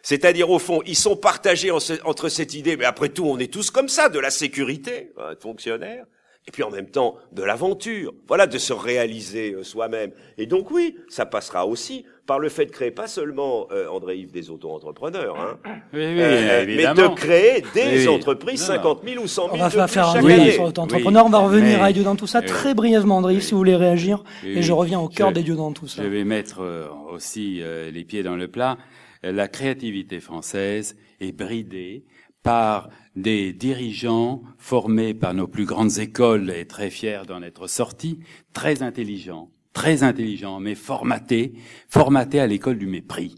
C'est-à-dire, 0.02 0.50
au 0.50 0.58
fond, 0.58 0.82
ils 0.86 0.96
sont 0.96 1.16
partagés 1.16 1.70
entre 1.70 2.28
cette 2.28 2.54
idée, 2.54 2.76
mais 2.76 2.84
après 2.84 3.08
tout, 3.08 3.24
on 3.24 3.38
est 3.38 3.52
tous 3.52 3.70
comme 3.70 3.88
ça, 3.88 4.08
de 4.08 4.20
la 4.20 4.30
sécurité, 4.30 5.12
un 5.18 5.34
fonctionnaire, 5.34 6.06
et 6.46 6.52
puis 6.52 6.62
en 6.62 6.70
même 6.70 6.90
temps 6.90 7.16
de 7.32 7.42
l'aventure, 7.42 8.14
voilà, 8.28 8.46
de 8.46 8.58
se 8.58 8.72
réaliser 8.72 9.52
euh, 9.52 9.64
soi-même. 9.64 10.12
Et 10.38 10.46
donc 10.46 10.70
oui, 10.70 10.96
ça 11.08 11.26
passera 11.26 11.66
aussi 11.66 12.06
par 12.26 12.38
le 12.40 12.48
fait 12.48 12.66
de 12.66 12.70
créer 12.72 12.90
pas 12.90 13.06
seulement 13.06 13.68
euh, 13.70 13.86
André 13.88 14.16
Yves 14.18 14.32
des 14.32 14.50
auto-entrepreneurs, 14.50 15.36
hein, 15.38 15.58
Oui, 15.92 16.00
oui, 16.00 16.16
euh, 16.20 16.64
mais 16.66 16.76
de 16.86 17.14
créer 17.14 17.62
des 17.74 18.06
Oui, 18.06 18.08
entreprises 18.08 18.68
Non, 18.68 18.74
non. 18.76 18.82
50 18.82 19.00
000 19.04 19.22
ou 19.24 19.26
100 19.28 19.42
000 19.44 19.54
On 19.54 19.58
va 19.58 19.68
de 19.68 19.70
plus 19.76 19.88
faire 19.92 20.08
un 20.08 20.12
chaque 20.14 20.24
année. 20.24 20.50
sur 20.52 20.64
l'auto-entrepreneur. 20.64 21.24
On 21.26 21.30
va 21.30 21.38
revenir 21.38 21.78
mais- 21.78 21.84
à 21.84 21.92
Dieu 21.92 22.02
dans 22.02 22.16
tout 22.16 22.26
ça 22.26 22.40
Oui. 22.40 22.46
très 22.46 22.74
brièvement, 22.74 23.18
André, 23.18 23.40
si 23.40 23.52
vous 23.52 23.58
voulez 23.58 23.76
réagir. 23.76 24.24
Oui, 24.44 24.54
Et 24.58 24.62
je 24.62 24.72
reviens 24.72 24.98
au 25.00 25.08
cœur 25.08 25.28
Je- 25.30 25.34
des 25.34 25.42
dieux 25.42 25.54
dans 25.56 25.72
tout 25.72 25.86
ça. 25.86 26.02
Je 26.02 26.08
vais 26.08 26.24
mettre 26.24 26.60
euh, 26.62 26.86
aussi 27.12 27.60
euh, 27.62 27.90
les 27.90 28.04
pieds 28.04 28.22
dans 28.22 28.36
le 28.36 28.48
plat. 28.48 28.76
La 29.22 29.48
créativité 29.48 30.20
française 30.20 30.96
est 31.20 31.32
bridée 31.32 32.04
par 32.42 32.88
des 33.16 33.52
dirigeants 33.52 34.42
formés 34.58 35.14
par 35.14 35.34
nos 35.34 35.48
plus 35.48 35.64
grandes 35.64 35.98
écoles 35.98 36.50
et 36.50 36.66
très 36.66 36.90
fiers 36.90 37.22
d'en 37.26 37.42
être 37.42 37.66
sortis, 37.66 38.20
très 38.52 38.82
intelligents, 38.82 39.50
très 39.76 40.02
intelligents, 40.02 40.58
mais 40.58 40.74
formatés, 40.74 41.52
formatés 41.86 42.40
à 42.40 42.46
l'école 42.46 42.78
du 42.78 42.86
mépris 42.86 43.34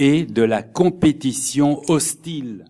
et 0.00 0.26
de 0.26 0.42
la 0.42 0.64
compétition 0.64 1.80
hostile 1.88 2.64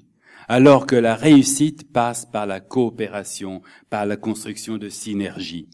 alors 0.48 0.86
que 0.86 0.94
la 0.94 1.14
réussite 1.14 1.90
passe 1.90 2.26
par 2.26 2.44
la 2.44 2.60
coopération, 2.60 3.62
par 3.88 4.04
la 4.04 4.18
construction 4.18 4.76
de 4.76 4.90
synergies. 4.90 5.70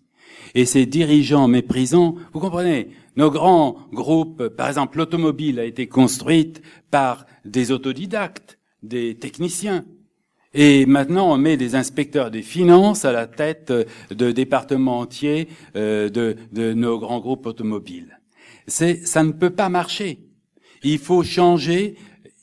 Et 0.55 0.65
ces 0.67 0.87
dirigeants 0.87 1.49
méprisants, 1.49 2.15
vous 2.33 2.39
comprenez, 2.39 2.91
nos 3.17 3.33
grands 3.33 3.77
groupes, 3.93 4.47
par 4.47 4.69
exemple 4.69 4.99
l'automobile 4.99 5.59
a 5.59 5.65
été 5.65 5.89
construite 5.89 6.63
par 6.93 7.27
des 7.45 7.73
autodidactes, 7.73 8.61
des 8.85 9.17
techniciens. 9.17 9.85
Et 10.53 10.85
maintenant, 10.87 11.33
on 11.33 11.39
met 11.39 11.57
des 11.57 11.77
inspecteurs 11.77 12.31
des 12.31 12.43
finances 12.43 13.05
à 13.05 13.13
la 13.13 13.27
tête 13.27 13.73
de 14.11 14.33
départements 14.33 14.99
entiers 14.99 15.49
euh, 15.77 16.09
de, 16.09 16.73
nos 16.73 16.99
grands 16.99 17.21
groupes 17.21 17.47
automobiles. 17.47 18.19
Ça 18.67 19.23
ne 19.23 19.33
peut 19.33 19.51
pas 19.51 19.69
marcher. 19.69 20.21
Il 20.83 20.99
faut 20.99 21.23
changer. 21.23 21.97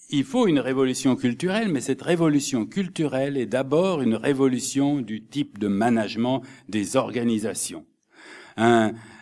Il 0.10 0.24
faut 0.24 0.48
une 0.48 0.60
révolution 0.60 1.18
culturelle, 1.18 1.68
mais 1.68 1.82
cette 1.82 2.02
révolution 2.02 2.66
culturelle 2.66 3.36
est 3.36 3.46
d'abord 3.46 4.02
une 4.02 4.16
révolution 4.16 5.02
du 5.02 5.26
type 5.26 5.60
de 5.60 5.68
management 5.68 6.44
des 6.70 6.96
organisations. 6.96 7.86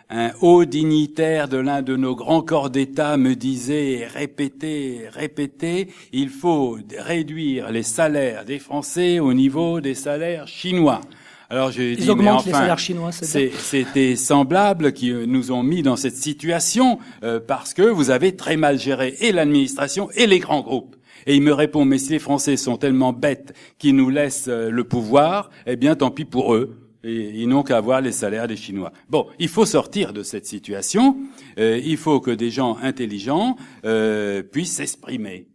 Un 0.09 0.31
haut 0.41 0.65
dignitaire 0.65 1.47
de 1.47 1.57
l'un 1.57 1.81
de 1.81 1.95
nos 1.95 2.15
grands 2.15 2.41
corps 2.41 2.69
d'État 2.69 3.17
me 3.17 3.35
disait 3.35 3.93
et 3.93 4.05
répétait, 4.05 5.09
répétait, 5.11 5.87
il 6.11 6.29
faut 6.29 6.77
réduire 6.97 7.71
les 7.71 7.83
salaires 7.83 8.45
des 8.45 8.59
Français 8.59 9.19
au 9.19 9.33
niveau 9.33 9.81
des 9.81 9.95
salaires 9.95 10.47
chinois. 10.47 11.01
Alors 11.49 11.71
j'ai 11.71 11.91
Ils 11.91 11.97
dit, 11.97 12.05
mais 12.05 12.11
augmentent 12.11 12.39
enfin, 12.39 12.49
les 12.49 12.53
salaires 12.53 12.79
chinois, 12.79 13.11
c'est 13.11 13.51
C'était 13.51 14.15
semblable 14.15 14.93
qui 14.93 15.11
nous 15.11 15.51
ont 15.51 15.63
mis 15.63 15.83
dans 15.83 15.95
cette 15.95 16.15
situation 16.15 16.99
euh, 17.23 17.39
parce 17.39 17.73
que 17.73 17.83
vous 17.83 18.09
avez 18.09 18.35
très 18.35 18.57
mal 18.57 18.79
géré 18.79 19.15
et 19.19 19.31
l'administration 19.31 20.09
et 20.15 20.27
les 20.27 20.39
grands 20.39 20.61
groupes. 20.61 20.95
Et 21.27 21.35
il 21.35 21.41
me 21.41 21.53
répond, 21.53 21.85
mais 21.85 21.97
si 21.97 22.11
les 22.11 22.19
Français 22.19 22.57
sont 22.57 22.77
tellement 22.77 23.13
bêtes 23.13 23.53
qu'ils 23.79 23.95
nous 23.95 24.09
laissent 24.09 24.47
euh, 24.47 24.69
le 24.69 24.83
pouvoir, 24.83 25.49
eh 25.65 25.75
bien 25.75 25.95
tant 25.95 26.11
pis 26.11 26.25
pour 26.25 26.53
eux. 26.53 26.84
Et 27.07 27.41
ils 27.41 27.47
n'ont 27.47 27.61
qu'à 27.61 27.77
avoir 27.77 28.01
les 28.01 28.11
salaires 28.11 28.47
des 28.47 28.55
Chinois. 28.55 28.91
Bon, 29.09 29.27
il 29.37 29.47
faut 29.47 29.65
sortir 29.65 30.11
de 30.11 30.23
cette 30.23 30.47
situation. 30.47 31.17
Euh, 31.59 31.79
il 31.85 31.97
faut 31.97 32.19
que 32.19 32.31
des 32.31 32.49
gens 32.49 32.77
intelligents 32.81 33.57
euh, 33.85 34.41
puissent 34.41 34.77
s'exprimer. 34.77 35.47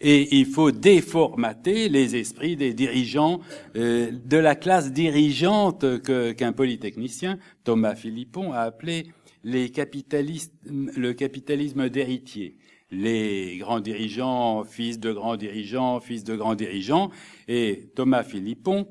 Et 0.00 0.38
il 0.38 0.46
faut 0.46 0.70
déformater 0.70 1.90
les 1.90 2.16
esprits 2.16 2.56
des 2.56 2.72
dirigeants 2.72 3.40
euh, 3.76 4.10
de 4.24 4.36
la 4.38 4.54
classe 4.54 4.92
dirigeante 4.92 6.00
que- 6.02 6.32
qu'un 6.32 6.52
polytechnicien, 6.52 7.38
Thomas 7.64 7.94
Philippon, 7.94 8.52
a 8.52 8.60
appelé 8.60 9.08
les 9.44 9.70
capitalistes, 9.70 10.54
le 10.64 11.12
capitalisme 11.12 11.90
d'héritier. 11.90 12.56
Les 12.90 13.56
grands 13.58 13.80
dirigeants, 13.80 14.64
fils 14.64 14.98
de 15.00 15.12
grands 15.12 15.36
dirigeants, 15.36 16.00
fils 16.00 16.24
de 16.24 16.34
grands 16.34 16.54
dirigeants. 16.54 17.10
Et 17.48 17.90
Thomas 17.94 18.22
Philippon, 18.22 18.86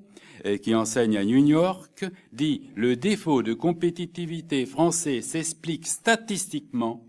qui 0.61 0.75
enseigne 0.75 1.17
à 1.17 1.23
New 1.23 1.45
York, 1.45 2.05
dit 2.31 2.69
le 2.75 2.95
défaut 2.95 3.43
de 3.43 3.53
compétitivité 3.53 4.65
français 4.65 5.21
s'explique 5.21 5.87
statistiquement 5.87 7.05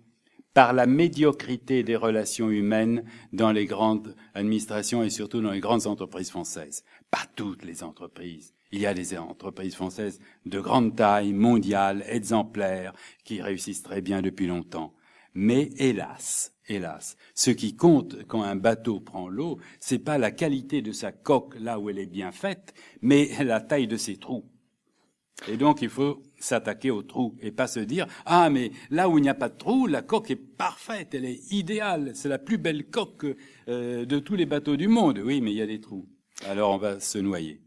par 0.54 0.72
la 0.72 0.86
médiocrité 0.86 1.82
des 1.82 1.96
relations 1.96 2.48
humaines 2.48 3.04
dans 3.32 3.50
les 3.50 3.66
grandes 3.66 4.14
administrations 4.34 5.02
et 5.02 5.10
surtout 5.10 5.40
dans 5.40 5.50
les 5.50 5.60
grandes 5.60 5.88
entreprises 5.88 6.30
françaises. 6.30 6.84
Pas 7.10 7.26
toutes 7.34 7.64
les 7.64 7.82
entreprises. 7.82 8.54
Il 8.70 8.80
y 8.80 8.86
a 8.86 8.94
des 8.94 9.18
entreprises 9.18 9.74
françaises 9.74 10.20
de 10.46 10.60
grande 10.60 10.96
taille, 10.96 11.32
mondiales, 11.32 12.04
exemplaires, 12.08 12.92
qui 13.24 13.42
réussissent 13.42 13.82
très 13.82 14.00
bien 14.00 14.22
depuis 14.22 14.46
longtemps. 14.46 14.94
Mais 15.34 15.70
hélas, 15.76 16.53
hélas, 16.68 17.16
ce 17.34 17.50
qui 17.50 17.76
compte 17.76 18.24
quand 18.26 18.42
un 18.42 18.56
bateau 18.56 19.00
prend 19.00 19.28
l'eau, 19.28 19.58
c'est 19.80 19.98
pas 19.98 20.18
la 20.18 20.30
qualité 20.30 20.82
de 20.82 20.92
sa 20.92 21.12
coque 21.12 21.56
là 21.58 21.78
où 21.78 21.90
elle 21.90 21.98
est 21.98 22.06
bien 22.06 22.32
faite, 22.32 22.74
mais 23.02 23.30
la 23.44 23.60
taille 23.60 23.86
de 23.86 23.96
ses 23.96 24.16
trous. 24.16 24.44
Et 25.48 25.56
donc, 25.56 25.82
il 25.82 25.88
faut 25.88 26.22
s'attaquer 26.38 26.90
aux 26.90 27.02
trous 27.02 27.34
et 27.40 27.50
pas 27.50 27.66
se 27.66 27.80
dire 27.80 28.06
ah 28.24 28.50
mais 28.50 28.70
là 28.90 29.08
où 29.08 29.18
il 29.18 29.22
n'y 29.22 29.28
a 29.28 29.34
pas 29.34 29.48
de 29.48 29.56
trou, 29.56 29.86
la 29.86 30.02
coque 30.02 30.30
est 30.30 30.36
parfaite, 30.36 31.14
elle 31.14 31.24
est 31.24 31.52
idéale, 31.52 32.12
c'est 32.14 32.28
la 32.28 32.38
plus 32.38 32.58
belle 32.58 32.86
coque 32.86 33.26
euh, 33.68 34.04
de 34.04 34.18
tous 34.18 34.36
les 34.36 34.46
bateaux 34.46 34.76
du 34.76 34.88
monde. 34.88 35.18
Oui, 35.18 35.40
mais 35.40 35.50
il 35.50 35.56
y 35.56 35.62
a 35.62 35.66
des 35.66 35.80
trous. 35.80 36.06
Alors 36.46 36.72
on 36.72 36.78
va 36.78 37.00
se 37.00 37.18
noyer. 37.18 37.63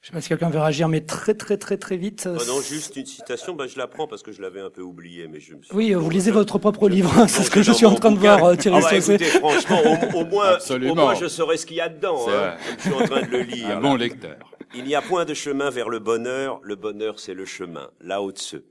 Je 0.00 0.06
sais 0.06 0.12
pas 0.14 0.20
si 0.22 0.28
quelqu'un 0.30 0.48
veut 0.48 0.58
réagir, 0.58 0.88
mais 0.88 1.02
très 1.02 1.34
très 1.34 1.58
très 1.58 1.76
très 1.76 1.98
vite. 1.98 2.26
Oh 2.26 2.42
non, 2.46 2.62
juste 2.62 2.96
une 2.96 3.04
citation, 3.04 3.54
bah, 3.54 3.66
je 3.66 3.76
la 3.76 3.86
prends 3.86 4.06
parce 4.06 4.22
que 4.22 4.32
je 4.32 4.40
l'avais 4.40 4.60
un 4.60 4.70
peu 4.70 4.80
oublié, 4.80 5.28
mais 5.28 5.40
je 5.40 5.54
me 5.54 5.62
suis... 5.62 5.74
Oui, 5.76 5.92
euh, 5.92 5.98
vous 5.98 6.08
lisez 6.08 6.30
votre 6.30 6.58
propre 6.58 6.88
livre, 6.88 7.12
je- 7.26 7.26
c'est 7.28 7.42
ce 7.42 7.50
que 7.50 7.60
je 7.62 7.70
suis 7.70 7.84
en 7.84 7.94
train 7.94 8.10
de 8.10 8.18
voir, 8.18 8.42
euh, 8.42 8.56
Thierry 8.56 8.78
Ah 8.82 8.88
bah, 8.90 8.96
écoutez, 8.96 9.24
franchement, 9.26 9.78
au, 9.84 10.20
au 10.20 10.24
moins, 10.24 10.46
Absolument. 10.54 10.92
au 10.92 10.96
moins, 10.96 11.14
je 11.16 11.28
saurais 11.28 11.58
ce 11.58 11.66
qu'il 11.66 11.76
y 11.76 11.82
a 11.82 11.90
dedans. 11.90 12.26
Hein, 12.30 12.56
je 12.78 12.82
suis 12.84 12.92
en 12.94 13.04
train 13.04 13.20
de 13.20 13.26
le 13.30 13.40
lire. 13.42 13.66
Un 13.66 13.74
là. 13.74 13.80
bon 13.80 13.94
lecteur. 13.94 14.36
Il 14.74 14.84
n'y 14.84 14.94
a 14.94 15.02
point 15.02 15.26
de 15.26 15.34
chemin 15.34 15.68
vers 15.68 15.90
le 15.90 15.98
bonheur. 15.98 16.60
Le 16.62 16.76
bonheur, 16.76 17.18
c'est 17.20 17.34
le 17.34 17.44
chemin. 17.44 17.90
Là-haut 18.00 18.32
de 18.32 18.38
ceux. 18.38 18.64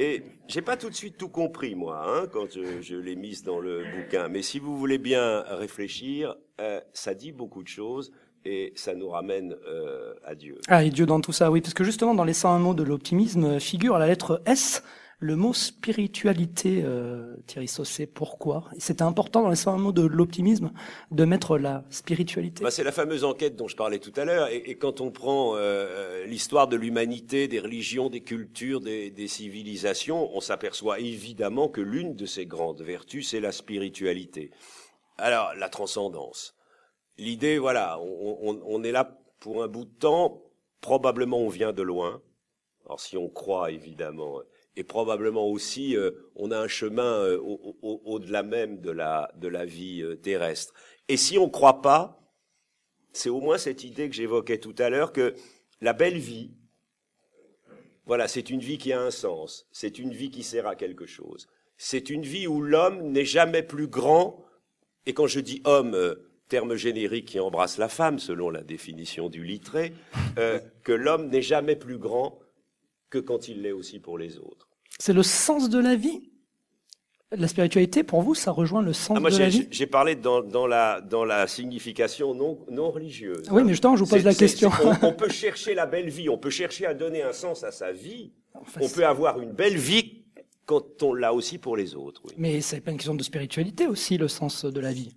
Et 0.00 0.24
j'ai 0.48 0.62
pas 0.62 0.76
tout 0.76 0.90
de 0.90 0.94
suite 0.96 1.16
tout 1.16 1.28
compris, 1.28 1.74
moi, 1.76 2.02
hein, 2.08 2.26
quand 2.32 2.46
je, 2.52 2.82
je 2.82 2.96
l'ai 2.96 3.14
mise 3.16 3.44
dans 3.44 3.60
le 3.60 3.84
bouquin. 3.96 4.26
Mais 4.28 4.42
si 4.42 4.58
vous 4.58 4.76
voulez 4.76 4.98
bien 4.98 5.42
réfléchir, 5.48 6.34
euh, 6.60 6.80
ça 6.92 7.14
dit 7.14 7.30
beaucoup 7.32 7.62
de 7.62 7.68
choses 7.68 8.10
et 8.46 8.72
ça 8.76 8.94
nous 8.94 9.08
ramène 9.08 9.56
euh, 9.66 10.14
à 10.24 10.34
Dieu. 10.34 10.58
Ah, 10.68 10.84
et 10.84 10.90
Dieu 10.90 11.06
dans 11.06 11.20
tout 11.20 11.32
ça, 11.32 11.50
oui, 11.50 11.60
parce 11.60 11.74
que 11.74 11.84
justement, 11.84 12.14
dans 12.14 12.24
les 12.24 12.32
101 12.32 12.58
mots 12.58 12.74
de 12.74 12.82
l'optimisme 12.82 13.44
euh, 13.44 13.58
figure 13.58 13.98
la 13.98 14.06
lettre 14.06 14.42
S, 14.46 14.82
le 15.18 15.34
mot 15.34 15.54
spiritualité, 15.54 16.82
euh, 16.84 17.36
Thierry 17.46 17.68
Sausset. 17.68 18.06
Pourquoi? 18.06 18.64
C'était 18.78 19.02
important 19.02 19.42
dans 19.42 19.48
les 19.48 19.56
101 19.56 19.78
mots 19.78 19.92
de 19.92 20.02
l'optimisme 20.02 20.72
de 21.10 21.24
mettre 21.24 21.56
la 21.56 21.84
spiritualité. 21.88 22.62
Bah, 22.62 22.70
c'est 22.70 22.84
la 22.84 22.92
fameuse 22.92 23.24
enquête 23.24 23.56
dont 23.56 23.66
je 23.66 23.76
parlais 23.76 23.98
tout 23.98 24.12
à 24.16 24.26
l'heure. 24.26 24.48
Et, 24.48 24.56
et 24.66 24.76
quand 24.76 25.00
on 25.00 25.10
prend 25.10 25.54
euh, 25.56 26.26
l'histoire 26.26 26.68
de 26.68 26.76
l'humanité, 26.76 27.48
des 27.48 27.60
religions, 27.60 28.10
des 28.10 28.20
cultures, 28.20 28.80
des, 28.80 29.10
des 29.10 29.28
civilisations, 29.28 30.30
on 30.36 30.40
s'aperçoit 30.40 31.00
évidemment 31.00 31.68
que 31.68 31.80
l'une 31.80 32.14
de 32.14 32.26
ces 32.26 32.44
grandes 32.44 32.82
vertus, 32.82 33.30
c'est 33.30 33.40
la 33.40 33.52
spiritualité. 33.52 34.50
Alors, 35.16 35.54
la 35.56 35.70
transcendance. 35.70 36.55
L'idée, 37.18 37.58
voilà, 37.58 37.98
on, 38.00 38.82
est 38.84 38.92
là 38.92 39.18
pour 39.40 39.62
un 39.62 39.68
bout 39.68 39.84
de 39.84 39.94
temps. 39.98 40.42
Probablement, 40.80 41.38
on 41.38 41.48
vient 41.48 41.72
de 41.72 41.82
loin. 41.82 42.22
Alors, 42.84 43.00
si 43.00 43.16
on 43.16 43.28
croit, 43.28 43.70
évidemment. 43.70 44.40
Et 44.76 44.84
probablement 44.84 45.46
aussi, 45.48 45.96
euh, 45.96 46.10
on 46.36 46.50
a 46.50 46.58
un 46.58 46.68
chemin 46.68 47.20
euh, 47.24 47.38
au- 47.38 47.76
au- 47.82 48.02
au-delà 48.04 48.42
même 48.42 48.80
de 48.80 48.90
la, 48.90 49.32
de 49.36 49.48
la 49.48 49.64
vie 49.64 50.02
euh, 50.02 50.16
terrestre. 50.16 50.74
Et 51.08 51.16
si 51.16 51.38
on 51.38 51.48
croit 51.48 51.80
pas, 51.80 52.20
c'est 53.12 53.30
au 53.30 53.40
moins 53.40 53.56
cette 53.56 53.84
idée 53.84 54.10
que 54.10 54.14
j'évoquais 54.14 54.58
tout 54.58 54.74
à 54.78 54.90
l'heure 54.90 55.12
que 55.12 55.34
la 55.80 55.94
belle 55.94 56.18
vie, 56.18 56.50
voilà, 58.04 58.28
c'est 58.28 58.50
une 58.50 58.60
vie 58.60 58.78
qui 58.78 58.92
a 58.92 59.00
un 59.00 59.10
sens, 59.10 59.66
c'est 59.72 59.98
une 59.98 60.12
vie 60.12 60.30
qui 60.30 60.42
sert 60.42 60.66
à 60.66 60.76
quelque 60.76 61.06
chose. 61.06 61.48
C'est 61.78 62.10
une 62.10 62.22
vie 62.22 62.46
où 62.46 62.60
l'homme 62.60 63.10
n'est 63.10 63.24
jamais 63.24 63.62
plus 63.62 63.88
grand, 63.88 64.44
et 65.06 65.14
quand 65.14 65.26
je 65.26 65.40
dis 65.40 65.60
homme, 65.64 65.94
euh, 65.94 66.14
terme 66.48 66.76
générique 66.76 67.26
qui 67.26 67.40
embrasse 67.40 67.78
la 67.78 67.88
femme, 67.88 68.18
selon 68.18 68.50
la 68.50 68.62
définition 68.62 69.28
du 69.28 69.44
littré, 69.44 69.92
euh, 70.38 70.60
que 70.82 70.92
l'homme 70.92 71.28
n'est 71.28 71.42
jamais 71.42 71.76
plus 71.76 71.98
grand 71.98 72.38
que 73.10 73.18
quand 73.18 73.48
il 73.48 73.62
l'est 73.62 73.72
aussi 73.72 73.98
pour 73.98 74.18
les 74.18 74.38
autres. 74.38 74.68
C'est 74.98 75.12
le 75.12 75.22
sens 75.22 75.68
de 75.68 75.78
la 75.78 75.96
vie? 75.96 76.30
La 77.32 77.48
spiritualité, 77.48 78.04
pour 78.04 78.22
vous, 78.22 78.36
ça 78.36 78.52
rejoint 78.52 78.82
le 78.82 78.92
sens 78.92 79.16
Ah, 79.16 79.20
moi, 79.20 79.30
de 79.30 79.38
la 79.38 79.48
vie? 79.48 79.66
j'ai 79.72 79.86
parlé 79.88 80.14
dans, 80.14 80.42
dans, 80.42 80.68
la, 80.68 81.00
dans 81.00 81.24
la 81.24 81.48
signification 81.48 82.34
non, 82.34 82.64
non 82.70 82.90
religieuse. 82.92 83.48
Oui, 83.50 83.64
mais 83.64 83.70
justement, 83.72 83.96
je 83.96 84.04
vous 84.04 84.10
pose 84.10 84.24
la 84.24 84.34
question. 84.34 84.70
On, 84.84 85.08
on 85.08 85.12
peut 85.12 85.28
chercher 85.28 85.74
la 85.74 85.86
belle 85.86 86.08
vie, 86.08 86.28
on 86.28 86.38
peut 86.38 86.50
chercher 86.50 86.86
à 86.86 86.94
donner 86.94 87.22
un 87.22 87.32
sens 87.32 87.64
à 87.64 87.72
sa 87.72 87.90
vie. 87.90 88.32
Enfin, 88.54 88.80
On 88.82 88.88
peut 88.88 89.04
avoir 89.04 89.40
une 89.40 89.50
belle 89.52 89.76
vie 89.76 90.22
quand 90.66 91.02
on 91.02 91.14
l'a 91.14 91.34
aussi 91.34 91.58
pour 91.58 91.76
les 91.76 91.96
autres. 91.96 92.22
Oui. 92.26 92.32
Mais 92.38 92.60
c'est 92.60 92.80
pas 92.80 92.92
une 92.92 92.96
question 92.96 93.14
de 93.16 93.22
spiritualité 93.24 93.88
aussi, 93.88 94.18
le 94.18 94.28
sens 94.28 94.64
de 94.64 94.80
la 94.80 94.92
vie. 94.92 95.12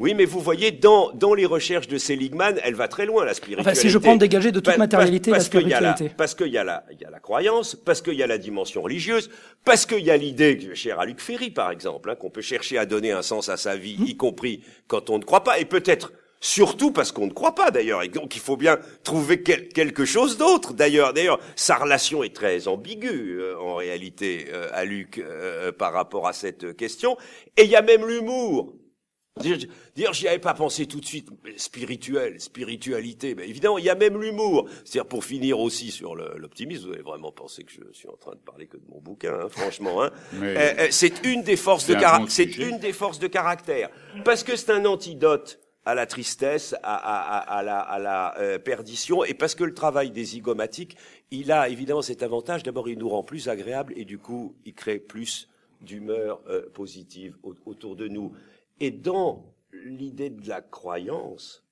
Oui, 0.00 0.14
mais 0.14 0.24
vous 0.24 0.40
voyez, 0.40 0.70
dans, 0.70 1.10
dans 1.12 1.34
les 1.34 1.44
recherches 1.44 1.88
de 1.88 1.98
Seligman, 1.98 2.54
elle 2.62 2.74
va 2.74 2.86
très 2.86 3.04
loin, 3.04 3.24
la 3.24 3.34
spiritualité. 3.34 3.70
Enfin, 3.70 3.80
si 3.80 3.90
je 3.90 3.98
prends 3.98 4.16
dégager 4.16 4.52
de 4.52 4.60
toute 4.60 4.78
matérialité 4.78 5.30
parce, 5.30 5.42
la 5.42 5.44
spiritualité. 5.44 6.10
parce 6.16 6.34
qu'il 6.34 6.48
y, 6.48 6.58
a 6.58 6.64
la, 6.64 6.84
il 6.92 7.00
y 7.00 7.04
a 7.04 7.10
la 7.10 7.18
croyance, 7.18 7.74
parce 7.74 8.00
qu'il 8.00 8.14
y 8.14 8.22
a 8.22 8.26
la 8.28 8.38
dimension 8.38 8.82
religieuse, 8.82 9.28
parce 9.64 9.84
qu'il 9.84 10.04
y 10.04 10.10
a 10.10 10.16
l'idée, 10.16 10.70
chère 10.74 11.00
à 11.00 11.06
Luc 11.06 11.20
Ferry, 11.20 11.50
par 11.50 11.70
exemple, 11.70 12.10
hein, 12.10 12.14
qu'on 12.14 12.30
peut 12.30 12.42
chercher 12.42 12.78
à 12.78 12.86
donner 12.86 13.10
un 13.10 13.22
sens 13.22 13.48
à 13.48 13.56
sa 13.56 13.74
vie, 13.76 13.96
y 14.06 14.16
compris 14.16 14.62
quand 14.86 15.10
on 15.10 15.18
ne 15.18 15.24
croit 15.24 15.42
pas, 15.42 15.58
et 15.58 15.64
peut-être 15.64 16.12
surtout 16.42 16.90
parce 16.90 17.12
qu'on 17.12 17.26
ne 17.26 17.32
croit 17.32 17.54
pas 17.54 17.70
d'ailleurs, 17.70 18.02
et 18.02 18.08
donc 18.08 18.36
il 18.36 18.40
faut 18.40 18.56
bien 18.56 18.78
trouver 19.04 19.42
quelque 19.42 20.04
chose 20.04 20.36
d'autre 20.36 20.74
d'ailleurs. 20.74 21.14
D'ailleurs, 21.14 21.40
sa 21.56 21.76
relation 21.76 22.22
est 22.22 22.34
très 22.34 22.68
ambiguë 22.68 23.38
euh, 23.40 23.58
en 23.58 23.76
réalité 23.76 24.46
euh, 24.52 24.68
à 24.72 24.84
Luc 24.84 25.18
euh, 25.18 25.72
par 25.72 25.92
rapport 25.92 26.28
à 26.28 26.32
cette 26.32 26.76
question, 26.76 27.16
et 27.56 27.64
il 27.64 27.70
y 27.70 27.76
a 27.76 27.82
même 27.82 28.06
l'humour. 28.06 28.74
Dire, 29.40 30.12
j'y 30.12 30.28
avais 30.28 30.38
pas 30.38 30.52
pensé 30.52 30.86
tout 30.86 31.00
de 31.00 31.06
suite. 31.06 31.28
Spirituel, 31.56 32.38
spiritualité. 32.38 33.34
Mais 33.34 33.48
évidemment, 33.48 33.78
il 33.78 33.84
y 33.84 33.90
a 33.90 33.94
même 33.94 34.20
l'humour. 34.20 34.68
C'est-à-dire 34.84 35.08
pour 35.08 35.24
finir 35.24 35.58
aussi 35.58 35.90
sur 35.90 36.14
l'optimisme, 36.14 36.86
vous 36.86 36.92
avez 36.92 37.02
vraiment 37.02 37.32
pensé 37.32 37.64
que 37.64 37.72
je 37.72 37.80
suis 37.92 38.08
en 38.08 38.16
train 38.16 38.32
de 38.32 38.40
parler 38.40 38.66
que 38.66 38.76
de 38.76 38.82
mon 38.90 39.00
bouquin, 39.00 39.32
hein, 39.34 39.48
franchement. 39.48 40.02
Hein. 40.02 40.10
Euh, 40.42 40.74
euh, 40.78 40.86
c'est 40.90 41.24
une 41.24 41.42
des 41.42 41.56
forces 41.56 41.86
de 41.86 41.94
caractère. 41.94 42.30
c'est 42.30 42.58
une 42.58 42.78
des 42.78 42.92
forces 42.92 43.18
de 43.18 43.26
caractère 43.26 43.90
parce 44.24 44.42
que 44.42 44.56
c'est 44.56 44.70
un 44.70 44.84
antidote 44.86 45.60
à 45.84 45.94
la 45.94 46.06
tristesse, 46.06 46.74
à, 46.82 46.96
à, 46.96 47.38
à 47.38 47.62
la, 47.62 47.78
à 47.78 47.98
la 47.98 48.38
euh, 48.38 48.58
perdition, 48.58 49.24
et 49.24 49.34
parce 49.34 49.54
que 49.54 49.64
le 49.64 49.74
travail 49.74 50.10
des 50.10 50.24
zygomatiques, 50.24 50.96
il 51.30 51.52
a 51.52 51.68
évidemment 51.68 52.02
cet 52.02 52.22
avantage. 52.22 52.62
D'abord, 52.62 52.88
il 52.88 52.98
nous 52.98 53.08
rend 53.08 53.22
plus 53.22 53.48
agréable, 53.48 53.92
et 53.96 54.04
du 54.04 54.18
coup, 54.18 54.54
il 54.64 54.74
crée 54.74 54.98
plus 54.98 55.48
d'humeur 55.80 56.40
positive 56.74 57.36
autour 57.64 57.96
de 57.96 58.08
nous. 58.08 58.32
Et 58.80 58.90
dans 58.90 59.54
l'idée 59.72 60.30
de 60.30 60.48
la 60.48 60.60
croyance, 60.60 61.64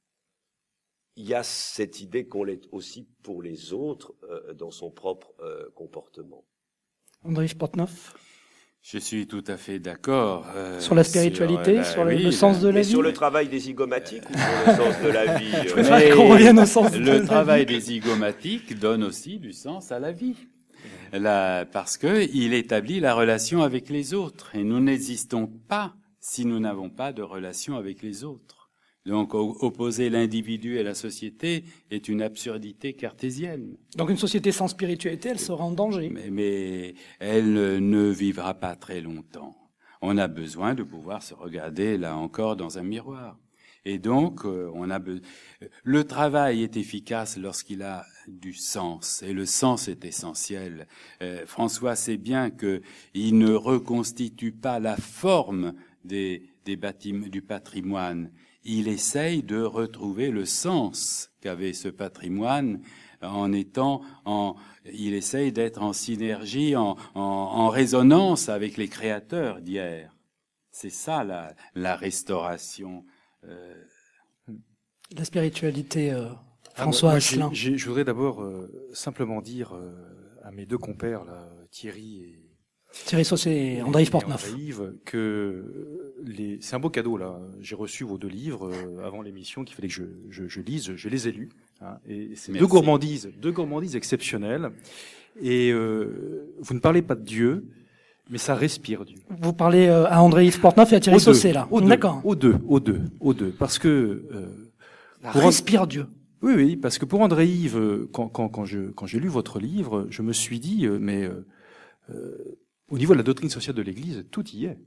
il 1.17 1.27
y 1.27 1.35
a 1.35 1.43
cette 1.43 2.01
idée 2.01 2.27
qu'on 2.27 2.45
l'est 2.45 2.67
aussi 2.73 3.07
pour 3.23 3.43
les 3.43 3.73
autres 3.73 4.15
euh, 4.25 4.55
dans 4.55 4.71
son 4.71 4.91
propre 4.91 5.35
euh, 5.41 5.69
comportement. 5.75 6.45
André 7.23 7.49
Sportneuf 7.49 8.15
je 8.83 8.97
suis 8.97 9.27
tout 9.27 9.45
à 9.47 9.59
fait 9.59 9.79
d'accord. 9.79 10.47
Euh, 10.57 10.81
sur 10.81 10.95
la 10.95 11.05
spiritualité, 11.05 11.85
sur, 11.85 12.03
le, 12.03 12.31
sens 12.31 12.61
de 12.61 12.71
la 12.71 12.81
vie 12.81 12.89
Sur 12.89 13.03
le 13.03 13.13
travail 13.13 13.47
des 13.47 13.59
zygomatiques 13.59 14.23
ou 14.31 14.33
sur 14.33 14.67
le 14.67 14.75
sens 14.75 15.03
de 15.03 15.09
la 15.09 15.39
vie 15.39 15.53
Je 15.67 15.73
préfère 15.73 16.17
qu'on 16.17 16.29
revienne 16.29 16.59
au 16.59 16.65
sens 16.65 16.91
de 16.91 16.99
la 16.99 17.13
vie. 17.13 17.21
Le 17.21 17.27
travail 17.27 17.67
des 17.67 17.79
zygomatiques 17.79 18.79
donne 18.79 19.05
aussi 19.05 19.39
du 19.39 19.53
sens 19.53 19.93
à 19.93 19.99
la 19.99 20.13
vie. 20.13 20.35
La, 21.13 21.67
parce 21.71 21.99
que 21.99 22.27
il 22.35 22.55
établit 22.55 23.01
la 23.01 23.15
relation 23.15 23.63
avec 23.63 23.91
les 23.91 24.15
autres 24.15 24.57
et 24.57 24.65
nous 24.65 24.81
n'existons 24.81 25.47
pas 25.47 25.95
si 26.21 26.45
nous 26.45 26.61
n'avons 26.61 26.91
pas 26.91 27.13
de 27.13 27.23
relation 27.23 27.77
avec 27.77 28.03
les 28.03 28.25
autres. 28.25 28.71
Donc 29.07 29.35
opposer 29.35 30.11
l'individu 30.11 30.77
et 30.77 30.83
la 30.83 30.95
société 30.95 31.65
est 31.91 32.09
une 32.09 32.21
absurdité 32.21 32.93
cartésienne. 32.93 33.77
Donc 33.97 34.11
une 34.11 34.19
société 34.19 34.53
sans 34.53 34.69
spiritualité, 34.69 35.31
elle 35.31 35.41
sera 35.41 35.65
en 35.65 35.71
danger. 35.71 36.11
Mais, 36.11 36.31
mais 36.31 36.95
elle 37.19 37.55
ne 37.55 38.11
vivra 38.11 38.55
pas 38.55 38.77
très 38.77 39.01
longtemps. 39.01 39.57
On 40.03 40.19
a 40.19 40.29
besoin 40.29 40.75
de 40.75 40.83
pouvoir 40.83 41.23
se 41.23 41.35
regarder 41.35 41.97
là 41.97 42.17
encore 42.17 42.57
dans 42.57 42.79
un 42.79 42.83
miroir. 42.83 43.39
Et 43.87 43.99
donc, 43.99 44.45
euh, 44.45 44.71
on 44.75 44.91
a 44.91 45.01
le 45.85 46.05
travail 46.05 46.63
est 46.63 46.77
efficace 46.77 47.39
lorsqu'il 47.39 47.83
a 47.83 48.05
du 48.29 48.53
sens, 48.53 49.23
et 49.23 49.33
le 49.33 49.47
sens 49.47 49.89
est 49.89 50.05
essentiel. 50.05 50.87
Euh, 51.23 51.47
François 51.47 51.97
sait 51.97 52.19
bien 52.19 52.51
que 52.51 52.83
il 53.15 53.39
ne 53.39 53.55
reconstitue 53.55 54.53
pas 54.53 54.81
la 54.81 54.97
forme 54.97 55.73
des, 56.05 56.43
des 56.65 56.77
bâtiments, 56.77 57.27
du 57.27 57.43
patrimoine. 57.43 58.31
Il 58.65 58.89
essaye 58.89 59.43
de 59.43 59.61
retrouver 59.63 60.31
le 60.31 60.45
sens 60.45 61.31
qu'avait 61.41 61.73
ce 61.73 61.89
patrimoine 61.89 62.81
en 63.23 63.53
étant 63.53 64.03
en, 64.25 64.57
il 64.93 65.15
essaye 65.15 65.53
d'être 65.53 65.83
en 65.83 65.93
synergie, 65.93 66.77
en, 66.77 66.97
en, 67.15 67.21
en, 67.21 67.69
résonance 67.69 68.49
avec 68.49 68.77
les 68.77 68.89
créateurs 68.89 69.61
d'hier. 69.61 70.17
C'est 70.71 70.91
ça 70.91 71.25
la, 71.25 71.55
la 71.75 71.97
restauration. 71.97 73.05
Euh... 73.45 73.75
La 75.17 75.25
spiritualité, 75.25 76.13
euh, 76.13 76.29
ah, 76.77 76.83
François 76.83 77.13
Asselin. 77.13 77.51
Je 77.53 77.85
voudrais 77.87 78.05
d'abord 78.05 78.43
euh, 78.43 78.89
simplement 78.93 79.43
dire 79.43 79.75
euh, 79.75 79.93
à 80.45 80.51
mes 80.51 80.67
deux 80.67 80.79
compères, 80.79 81.25
là, 81.25 81.49
Thierry 81.71 82.23
et 82.23 82.40
Thierry 82.93 83.25
Saucé 83.25 83.51
et 83.51 83.83
André 83.83 84.05
Portneuf. 84.05 84.53
que 85.05 85.65
les... 86.25 86.59
c'est 86.61 86.75
un 86.75 86.81
beau 86.81 86.91
cadeau 86.91 87.17
là. 87.17 87.39
J'ai 87.61 87.75
reçu 87.75 88.05
vos 88.05 88.19
deux 88.19 88.29
livres 88.29 88.71
euh, 88.73 89.07
avant 89.07 89.23
l'émission 89.23 89.65
qu'il 89.65 89.77
fallait 89.77 89.89
que 89.89 89.95
je, 89.95 90.05
je, 90.29 90.49
je, 90.49 90.61
lise. 90.61 90.93
Je 90.97 91.09
les 91.09 91.29
ai 91.29 91.33
lus. 91.33 91.51
Hein, 91.81 91.99
et 92.09 92.33
c'est 92.35 92.53
deux 92.53 92.67
gourmandises, 92.67 93.31
deux 93.41 93.53
gourmandises 93.53 93.97
exceptionnelles. 93.97 94.71
Et 95.41 95.71
euh, 95.73 96.53
vous 96.59 96.75
ne 96.75 96.81
parlez 96.81 97.03
pas 97.03 97.15
de 97.15 97.23
Dieu, 97.25 97.65
mais 98.29 98.39
ça 98.39 98.55
respire 98.55 99.05
Dieu. 99.05 99.19
Vous 99.41 99.53
parlez 99.53 99.87
euh, 99.87 100.07
à 100.07 100.21
André 100.21 100.47
Yves 100.47 100.61
Portneuf 100.61 100.93
et 100.93 100.97
à 100.97 101.01
Thierry 101.01 101.21
Saucé 101.21 101.53
là. 101.53 101.69
D'accord. 101.83 102.21
Aux 102.25 102.35
deux, 102.35 102.57
aux 102.67 102.81
deux, 102.81 103.03
aux 103.21 103.35
deux, 103.35 103.51
parce 103.51 103.79
que 103.79 103.89
euh, 104.33 104.71
respire 105.23 105.87
Dieu. 105.87 106.07
Oui, 106.43 106.55
oui, 106.57 106.77
parce 106.77 106.99
que 106.99 107.05
pour 107.05 107.21
André 107.21 107.47
Yves, 107.47 108.07
quand, 108.13 108.29
quand, 108.29 108.49
quand 108.49 108.65
je 108.65 108.91
quand 108.91 109.07
j'ai 109.07 109.21
lu 109.21 109.29
votre 109.29 109.59
livre, 109.61 110.07
je 110.11 110.23
me 110.23 110.33
suis 110.33 110.59
dit, 110.59 110.89
mais 110.89 111.29
euh, 112.11 112.57
au 112.91 112.99
niveau 112.99 113.15
de 113.15 113.19
la 113.19 113.25
doctrine 113.25 113.51
sociale 113.51 113.77
de 113.77 113.83
l'Église, 113.83 114.25
tout 114.31 114.45
y 114.49 114.67
est. 114.67 114.79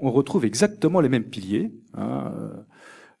On 0.00 0.10
retrouve 0.10 0.44
exactement 0.44 1.00
les 1.00 1.08
mêmes 1.08 1.24
piliers. 1.24 1.72
Hein. 1.94 2.32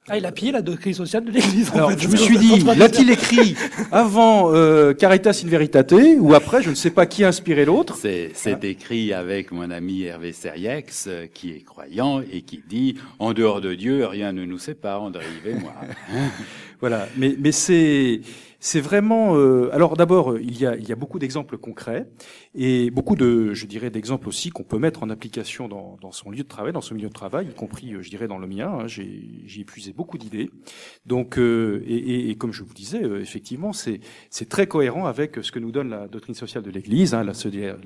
Ah, 0.08 0.18
il 0.18 0.26
a 0.26 0.32
pillé 0.32 0.50
la 0.50 0.62
doctrine 0.62 0.94
sociale 0.94 1.24
de 1.24 1.30
l'Église. 1.30 1.70
Alors, 1.72 1.96
je 1.96 2.08
me 2.08 2.16
suis 2.16 2.36
dit, 2.38 2.58
l'a-t-il 2.58 3.08
écrit 3.08 3.54
avant 3.92 4.52
euh, 4.52 4.94
Caritas 4.94 5.42
in 5.44 5.48
Veritate 5.48 5.94
ou 6.18 6.34
après 6.34 6.60
Je 6.60 6.70
ne 6.70 6.74
sais 6.74 6.90
pas 6.90 7.06
qui 7.06 7.22
a 7.22 7.28
inspiré 7.28 7.64
l'autre. 7.64 7.96
C'est 7.96 8.32
hein? 8.46 8.58
écrit 8.62 9.12
avec 9.12 9.52
mon 9.52 9.70
ami 9.70 10.02
Hervé 10.02 10.32
Seriex, 10.32 11.06
euh, 11.06 11.26
qui 11.32 11.52
est 11.52 11.60
croyant 11.60 12.20
et 12.20 12.42
qui 12.42 12.60
dit 12.68 12.96
en 13.20 13.32
dehors 13.32 13.60
de 13.60 13.74
Dieu, 13.74 14.04
rien 14.06 14.32
ne 14.32 14.44
nous 14.44 14.58
sépare, 14.58 15.02
André 15.02 15.24
Yves 15.44 15.56
et 15.56 15.60
moi. 15.60 15.74
voilà, 16.80 17.06
mais 17.16 17.36
mais 17.38 17.52
c'est 17.52 18.22
c'est 18.64 18.80
vraiment. 18.80 19.36
Euh, 19.36 19.74
alors 19.74 19.96
d'abord, 19.96 20.38
il 20.38 20.56
y 20.56 20.66
a, 20.66 20.76
il 20.76 20.88
y 20.88 20.92
a 20.92 20.94
beaucoup 20.94 21.18
d'exemples 21.18 21.58
concrets 21.58 22.06
et 22.54 22.92
beaucoup 22.92 23.16
de, 23.16 23.52
je 23.54 23.66
dirais, 23.66 23.90
d'exemples 23.90 24.28
aussi 24.28 24.50
qu'on 24.50 24.62
peut 24.62 24.78
mettre 24.78 25.02
en 25.02 25.10
application 25.10 25.66
dans, 25.66 25.98
dans, 26.00 26.12
son 26.12 26.30
lieu 26.30 26.44
de 26.44 26.48
travail, 26.48 26.72
dans 26.72 26.80
son 26.80 26.94
milieu 26.94 27.08
de 27.08 27.12
travail, 27.12 27.48
y 27.48 27.54
compris, 27.54 27.92
euh, 27.92 28.02
je 28.02 28.08
dirais, 28.08 28.28
dans 28.28 28.38
le 28.38 28.46
mien. 28.46 28.68
Hein, 28.68 28.86
J'ai 28.86 29.42
épuisé 29.58 29.92
beaucoup 29.92 30.16
d'idées. 30.16 30.48
Donc, 31.06 31.38
euh, 31.38 31.82
et, 31.88 31.96
et, 31.96 32.30
et, 32.30 32.36
comme 32.36 32.52
je 32.52 32.62
vous 32.62 32.72
disais, 32.72 33.02
effectivement, 33.20 33.72
c'est 33.72 34.00
très 34.48 34.68
cohérent 34.68 35.06
avec 35.06 35.40
ce 35.42 35.50
que 35.50 35.58
nous 35.58 35.72
donne 35.72 35.88
la 35.88 36.06
doctrine 36.06 36.36
sociale 36.36 36.62
de 36.62 36.70
l'Église, 36.70 37.14
hein, 37.14 37.24
la, 37.24 37.34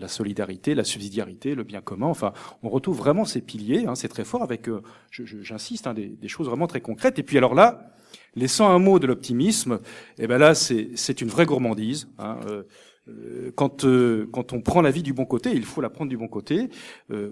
solidarité, 0.09 0.75
la 0.75 0.85
subsidiarité, 0.85 1.55
le 1.55 1.65
bien 1.65 1.81
commun. 1.81 2.09
Enfin, 2.09 2.35
on 2.63 2.69
retrouve 2.69 2.99
vraiment 2.99 3.25
ces 3.25 3.41
piliers. 3.41 3.87
Hein, 3.87 3.95
c'est 3.95 4.09
très 4.09 4.27
fort 4.27 4.43
avec, 4.43 4.69
j'insiste, 5.11 5.87
hein, 5.87 5.95
des 5.95 6.29
choses 6.29 6.49
vraiment 6.49 6.67
très 6.67 6.83
concrètes. 6.83 7.19
Et 7.19 7.23
puis 7.23 7.39
alors 7.39 7.55
là. 7.55 7.96
Laissant 8.37 8.69
un 8.69 8.79
mot 8.79 8.99
de 8.99 9.07
l'optimisme, 9.07 9.81
eh 10.19 10.27
ben 10.27 10.37
là, 10.37 10.55
c'est 10.55 11.21
une 11.23 11.29
vraie 11.29 11.47
gourmandise. 11.47 12.07
Hein, 12.19 12.39
euh, 12.47 12.65
euh, 13.09 13.51
quand, 13.55 13.85
euh, 13.85 14.29
quand 14.31 14.53
on 14.53 14.61
prend 14.61 14.83
la 14.83 14.91
vie 14.91 15.03
du 15.03 15.15
bon 15.15 15.25
côté, 15.25 15.53
il 15.55 15.65
faut 15.65 15.81
la 15.81 15.89
prendre 15.89 16.11
du 16.11 16.19
bon 16.19 16.29
côté. 16.29 16.69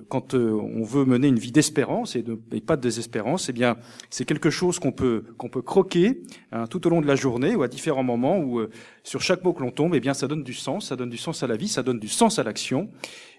quand 0.09 0.33
on 0.33 0.83
veut 0.83 1.05
mener 1.05 1.29
une 1.29 1.39
vie 1.39 1.53
d'espérance 1.53 2.17
et, 2.17 2.25
pas 2.67 2.77
de 2.77 2.81
désespérance, 2.81 3.51
eh 3.51 3.53
bien, 3.53 3.77
c'est 4.09 4.25
quelque 4.25 4.49
chose 4.49 4.79
qu'on 4.79 4.93
peut 4.93 5.25
qu'on 5.37 5.51
peut 5.51 5.61
croquer 5.61 6.23
hein, 6.53 6.67
tout 6.69 6.87
au 6.87 6.91
long 6.91 7.03
de 7.03 7.07
la 7.07 7.17
journée 7.17 7.55
ou 7.55 7.63
à 7.63 7.69
différents 7.69 8.05
moments 8.05 8.39
où 8.39 8.63
sur 9.03 9.21
chaque 9.21 9.45
mot 9.45 9.53
que 9.53 9.63
l'on 9.63 9.73
tombe, 9.73 9.95
eh 9.95 10.01
bien, 10.01 10.15
ça 10.15 10.27
donne 10.27 10.43
du 10.43 10.55
sens, 10.55 10.89
ça 10.89 10.97
donne 10.97 11.11
du 11.11 11.19
sens 11.19 11.43
à 11.43 11.47
la 11.47 11.57
vie, 11.57 11.69
ça 11.69 11.83
donne 11.83 11.99
du 11.99 12.09
sens 12.09 12.39
à 12.39 12.45
l'action. 12.45 12.89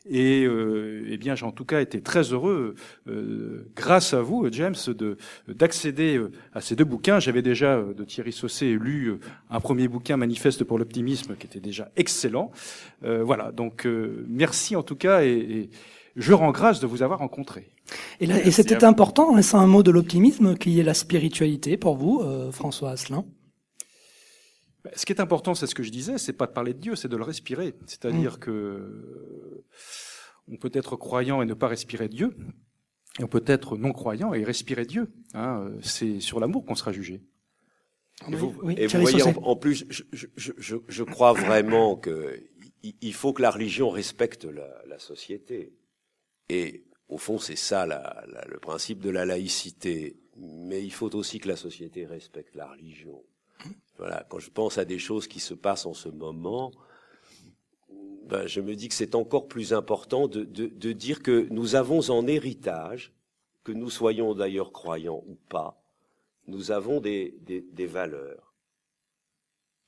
Et 0.07 0.43
euh, 0.43 1.05
eh 1.09 1.17
bien, 1.17 1.35
j'ai 1.35 1.45
en 1.45 1.51
tout 1.51 1.65
cas 1.65 1.81
été 1.81 2.01
très 2.01 2.21
heureux, 2.31 2.75
euh, 3.07 3.67
grâce 3.75 4.13
à 4.13 4.21
vous, 4.21 4.47
James, 4.51 4.75
de 4.87 5.17
d'accéder 5.47 6.17
euh, 6.17 6.31
à 6.53 6.61
ces 6.61 6.75
deux 6.75 6.83
bouquins. 6.83 7.19
J'avais 7.19 7.41
déjà 7.41 7.81
de 7.81 8.03
Thierry 8.03 8.31
Saucé 8.31 8.71
lu 8.73 9.19
un 9.49 9.59
premier 9.59 9.87
bouquin, 9.87 10.17
Manifeste 10.17 10.63
pour 10.63 10.77
l'optimisme, 10.77 11.35
qui 11.35 11.47
était 11.47 11.59
déjà 11.59 11.89
excellent. 11.95 12.51
voilà, 13.01 13.51
donc 13.51 13.87
merci 14.27 14.75
en 14.75 14.83
tout 14.83 14.95
cas 14.95 15.23
et, 15.23 15.69
je 16.15 16.31
rends 16.31 16.51
grâce 16.51 16.79
de 16.79 16.87
vous 16.87 17.03
avoir 17.03 17.19
rencontré. 17.19 17.69
Et, 18.21 18.25
et 18.25 18.51
c'était 18.51 18.85
important, 18.85 19.41
c'est 19.41 19.57
un 19.57 19.67
mot 19.67 19.83
de 19.83 19.91
l'optimisme, 19.91 20.55
qui 20.55 20.79
est 20.79 20.83
la 20.83 20.93
spiritualité 20.93 21.75
pour 21.75 21.97
vous, 21.97 22.23
François 22.51 22.91
Asselin. 22.91 23.25
Bah, 24.85 24.91
ce 24.95 25.05
qui 25.05 25.13
est 25.13 25.19
important, 25.19 25.55
c'est 25.55 25.65
ce 25.65 25.73
que 25.73 25.81
je 25.81 25.89
disais, 25.89 26.19
c'est 26.19 26.33
pas 26.33 26.45
de 26.45 26.51
parler 26.51 26.75
de 26.75 26.79
Dieu, 26.79 26.95
c'est 26.95 27.07
de 27.07 27.17
le 27.17 27.23
respirer. 27.23 27.73
C'est-à-dire 27.87 28.33
mm. 28.33 28.37
que 28.37 29.63
on 30.47 30.57
peut 30.57 30.71
être 30.73 30.95
croyant 30.95 31.41
et 31.41 31.45
ne 31.45 31.53
pas 31.53 31.67
respirer 31.67 32.07
Dieu, 32.07 32.35
et 33.19 33.23
on 33.23 33.27
peut 33.27 33.43
être 33.45 33.77
non 33.77 33.93
croyant 33.93 34.33
et 34.33 34.43
respirer 34.43 34.85
Dieu. 34.85 35.11
Hein, 35.33 35.71
c'est 35.81 36.19
sur 36.19 36.39
l'amour 36.39 36.65
qu'on 36.65 36.75
sera 36.75 36.91
jugé. 36.91 37.21
Et 38.31 38.35
vous, 38.35 38.51
voyez, 38.51 39.23
en, 39.23 39.55
plus, 39.55 39.85
je, 39.89 40.03
je, 40.13 40.27
je, 40.35 40.77
je, 40.87 41.03
crois 41.03 41.33
vraiment 41.33 41.97
que 41.97 42.41
il 43.01 43.13
faut 43.13 43.33
que 43.33 43.41
la 43.41 43.51
religion 43.51 43.89
respecte 43.89 44.45
la, 44.45 44.83
la 44.87 44.99
société. 44.99 45.73
Et 46.47 46.85
au 47.09 47.17
fond, 47.17 47.39
c'est 47.39 47.57
ça 47.57 47.85
la, 47.85 48.25
le 48.47 48.59
principe 48.59 48.99
de 48.99 49.09
la 49.09 49.25
laïcité. 49.25 50.17
mais 50.37 50.83
il 50.83 50.91
faut 50.91 51.13
aussi 51.15 51.39
que 51.39 51.47
la 51.47 51.55
société 51.55 52.05
respecte 52.05 52.55
la 52.55 52.67
religion. 52.67 53.21
Voilà, 53.97 54.25
quand 54.29 54.39
je 54.39 54.49
pense 54.49 54.77
à 54.77 54.85
des 54.85 54.99
choses 54.99 55.27
qui 55.27 55.39
se 55.39 55.53
passent 55.53 55.85
en 55.85 55.93
ce 55.93 56.09
moment, 56.09 56.71
ben, 58.25 58.47
je 58.47 58.59
me 58.59 58.75
dis 58.75 58.87
que 58.87 58.95
c'est 58.95 59.15
encore 59.15 59.47
plus 59.47 59.73
important 59.73 60.27
de, 60.27 60.43
de, 60.43 60.65
de, 60.65 60.91
dire 60.91 61.21
que 61.21 61.47
nous 61.51 61.75
avons 61.75 62.09
en 62.09 62.25
héritage, 62.25 63.13
que 63.63 63.71
nous 63.71 63.89
soyons 63.89 64.33
d'ailleurs 64.33 64.71
croyants 64.71 65.23
ou 65.27 65.35
pas, 65.47 65.81
nous 66.47 66.71
avons 66.71 66.99
des, 66.99 67.35
des, 67.41 67.61
des 67.61 67.85
valeurs 67.85 68.53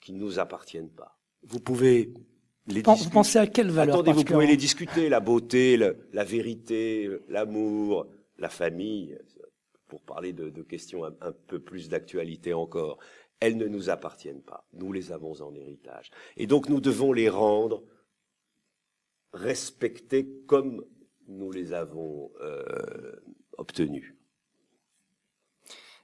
qui 0.01 0.13
ne 0.13 0.19
nous 0.19 0.39
appartiennent 0.39 0.89
pas. 0.89 1.17
Vous 1.43 1.59
pouvez 1.59 2.13
les 2.67 2.81
Vous 2.81 3.09
pensez 3.09 3.39
à 3.39 3.47
quelles 3.47 3.71
valeurs 3.71 3.95
Attendez, 3.95 4.13
vous 4.13 4.23
pouvez 4.23 4.47
les 4.47 4.57
discuter, 4.57 5.09
la 5.09 5.19
beauté, 5.19 5.77
le, 5.77 6.07
la 6.13 6.23
vérité, 6.23 7.09
l'amour, 7.29 8.07
la 8.37 8.49
famille, 8.49 9.17
pour 9.87 10.01
parler 10.01 10.33
de, 10.33 10.49
de 10.49 10.61
questions 10.61 11.05
un, 11.05 11.15
un, 11.21 11.31
peu 11.31 11.59
plus 11.59 11.89
d'actualité 11.89 12.53
encore. 12.53 12.99
Elles 13.39 13.57
ne 13.57 13.67
nous 13.67 13.89
appartiennent 13.89 14.41
pas. 14.41 14.67
Nous 14.73 14.91
les 14.91 15.11
avons 15.11 15.41
en 15.41 15.55
héritage. 15.55 16.11
Et 16.35 16.45
donc 16.45 16.69
nous 16.69 16.81
devons 16.81 17.13
les 17.13 17.29
rendre 17.29 17.83
respectés 19.37 20.27
comme 20.47 20.83
nous 21.27 21.51
les 21.51 21.73
avons 21.73 22.31
euh, 22.41 22.63
obtenus. 23.57 24.13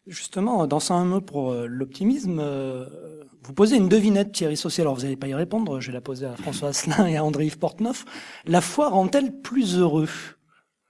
Justement, 0.06 0.68
dans 0.68 0.92
un 0.92 1.06
mot 1.06 1.22
pour 1.22 1.52
euh, 1.52 1.66
l'optimisme, 1.66 2.40
euh, 2.40 3.24
vous 3.42 3.54
posez 3.54 3.78
une 3.78 3.88
devinette, 3.88 4.34
Thierry 4.34 4.58
Saucier, 4.58 4.82
alors 4.82 4.96
vous 4.96 5.04
n'allez 5.04 5.16
pas 5.16 5.28
y 5.28 5.34
répondre, 5.34 5.80
je 5.80 5.88
vais 5.88 5.94
la 5.94 6.02
poser 6.02 6.26
à 6.26 6.36
François 6.36 6.70
Asselin 6.70 7.08
et 7.08 7.16
à 7.16 7.24
André-Yves 7.24 7.58
Portneuf. 7.58 8.04
La 8.46 8.60
foi 8.60 8.90
rend-elle 8.90 9.40
plus 9.40 9.78
heureux? 9.78 10.10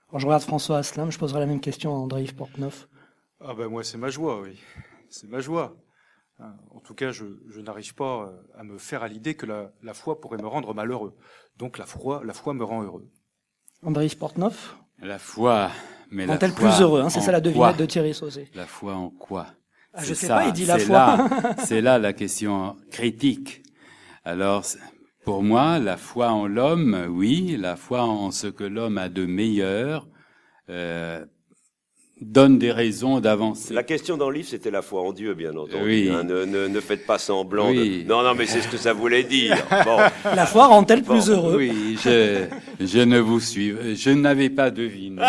Alors, 0.08 0.18
Je 0.18 0.26
regarde 0.26 0.42
François 0.42 0.78
Asselin, 0.78 1.10
je 1.10 1.18
poserai 1.18 1.40
la 1.40 1.46
même 1.46 1.60
question 1.60 1.94
à 1.94 1.98
André-Yves 1.98 2.34
Portneuf. 2.34 2.88
Ah 3.40 3.54
ben 3.54 3.68
moi 3.68 3.84
c'est 3.84 3.98
ma 3.98 4.10
joie, 4.10 4.40
oui. 4.40 4.58
C'est 5.10 5.28
ma 5.28 5.40
joie. 5.40 5.76
En 6.40 6.80
tout 6.80 6.94
cas, 6.94 7.12
je, 7.12 7.24
je 7.48 7.60
n'arrive 7.60 7.94
pas 7.94 8.32
à 8.58 8.64
me 8.64 8.76
faire 8.76 9.02
à 9.02 9.08
l'idée 9.08 9.34
que 9.34 9.46
la, 9.46 9.72
la, 9.82 9.94
foi 9.94 10.20
pourrait 10.20 10.42
me 10.42 10.46
rendre 10.46 10.74
malheureux. 10.74 11.16
Donc 11.56 11.78
la 11.78 11.86
foi, 11.86 12.22
la 12.24 12.32
foi 12.32 12.54
me 12.54 12.64
rend 12.64 12.82
heureux. 12.82 13.08
André-Yves 13.82 14.18
Portneuf 14.18 14.76
La 14.98 15.18
foi 15.18 15.70
mais 16.10 16.26
Rend-elle 16.26 16.54
plus 16.54 16.80
heureux 16.80 17.02
hein, 17.02 17.08
C'est 17.10 17.20
ça 17.20 17.32
la 17.32 17.40
devinette 17.40 17.76
de 17.76 17.86
Thierry 17.86 18.14
Sauzé. 18.14 18.48
La 18.54 18.66
foi 18.66 18.94
en 18.94 19.10
quoi? 19.10 19.46
Ah, 19.92 20.02
Je 20.02 20.14
sais 20.14 20.26
ça, 20.26 20.36
pas, 20.36 20.46
il 20.46 20.52
dit 20.52 20.66
la 20.66 20.78
foi. 20.78 21.28
C'est 21.64 21.80
là 21.80 21.98
la 21.98 22.12
question 22.12 22.76
critique. 22.90 23.62
Alors, 24.24 24.64
pour 25.24 25.42
moi, 25.42 25.78
la 25.78 25.96
foi 25.96 26.30
en 26.30 26.46
l'homme, 26.46 27.06
oui, 27.10 27.56
la 27.56 27.76
foi 27.76 28.02
en 28.02 28.30
ce 28.30 28.46
que 28.46 28.64
l'homme 28.64 28.98
a 28.98 29.08
de 29.08 29.24
meilleur, 29.24 30.08
euh, 30.68 31.24
donne 32.20 32.58
des 32.58 32.70
raisons 32.70 33.18
d'avancer. 33.20 33.74
La 33.74 33.82
question 33.82 34.16
dans 34.16 34.30
le 34.30 34.36
livre, 34.36 34.48
c'était 34.48 34.70
la 34.70 34.82
foi 34.82 35.02
en 35.02 35.12
Dieu, 35.12 35.34
bien 35.34 35.50
entendu. 35.56 35.84
Oui. 35.84 36.10
Hein, 36.12 36.22
ne, 36.22 36.44
ne, 36.44 36.68
ne, 36.68 36.80
faites 36.80 37.06
pas 37.06 37.18
semblant 37.18 37.70
oui. 37.70 38.04
de... 38.04 38.08
Non, 38.08 38.22
non, 38.22 38.34
mais 38.34 38.46
c'est 38.46 38.60
ce 38.60 38.68
que 38.68 38.76
ça 38.76 38.92
voulait 38.92 39.24
dire. 39.24 39.56
Bon. 39.84 39.98
La 40.24 40.46
foi 40.46 40.66
rend-elle 40.66 41.02
bon. 41.02 41.14
plus 41.14 41.28
heureux 41.28 41.56
Oui, 41.58 41.98
je, 42.02 42.44
je 42.80 42.98
ne 43.00 43.18
vous 43.18 43.40
suis... 43.40 43.96
Je 43.96 44.10
n'avais 44.10 44.48
pas 44.48 44.70
deviné. 44.70 45.20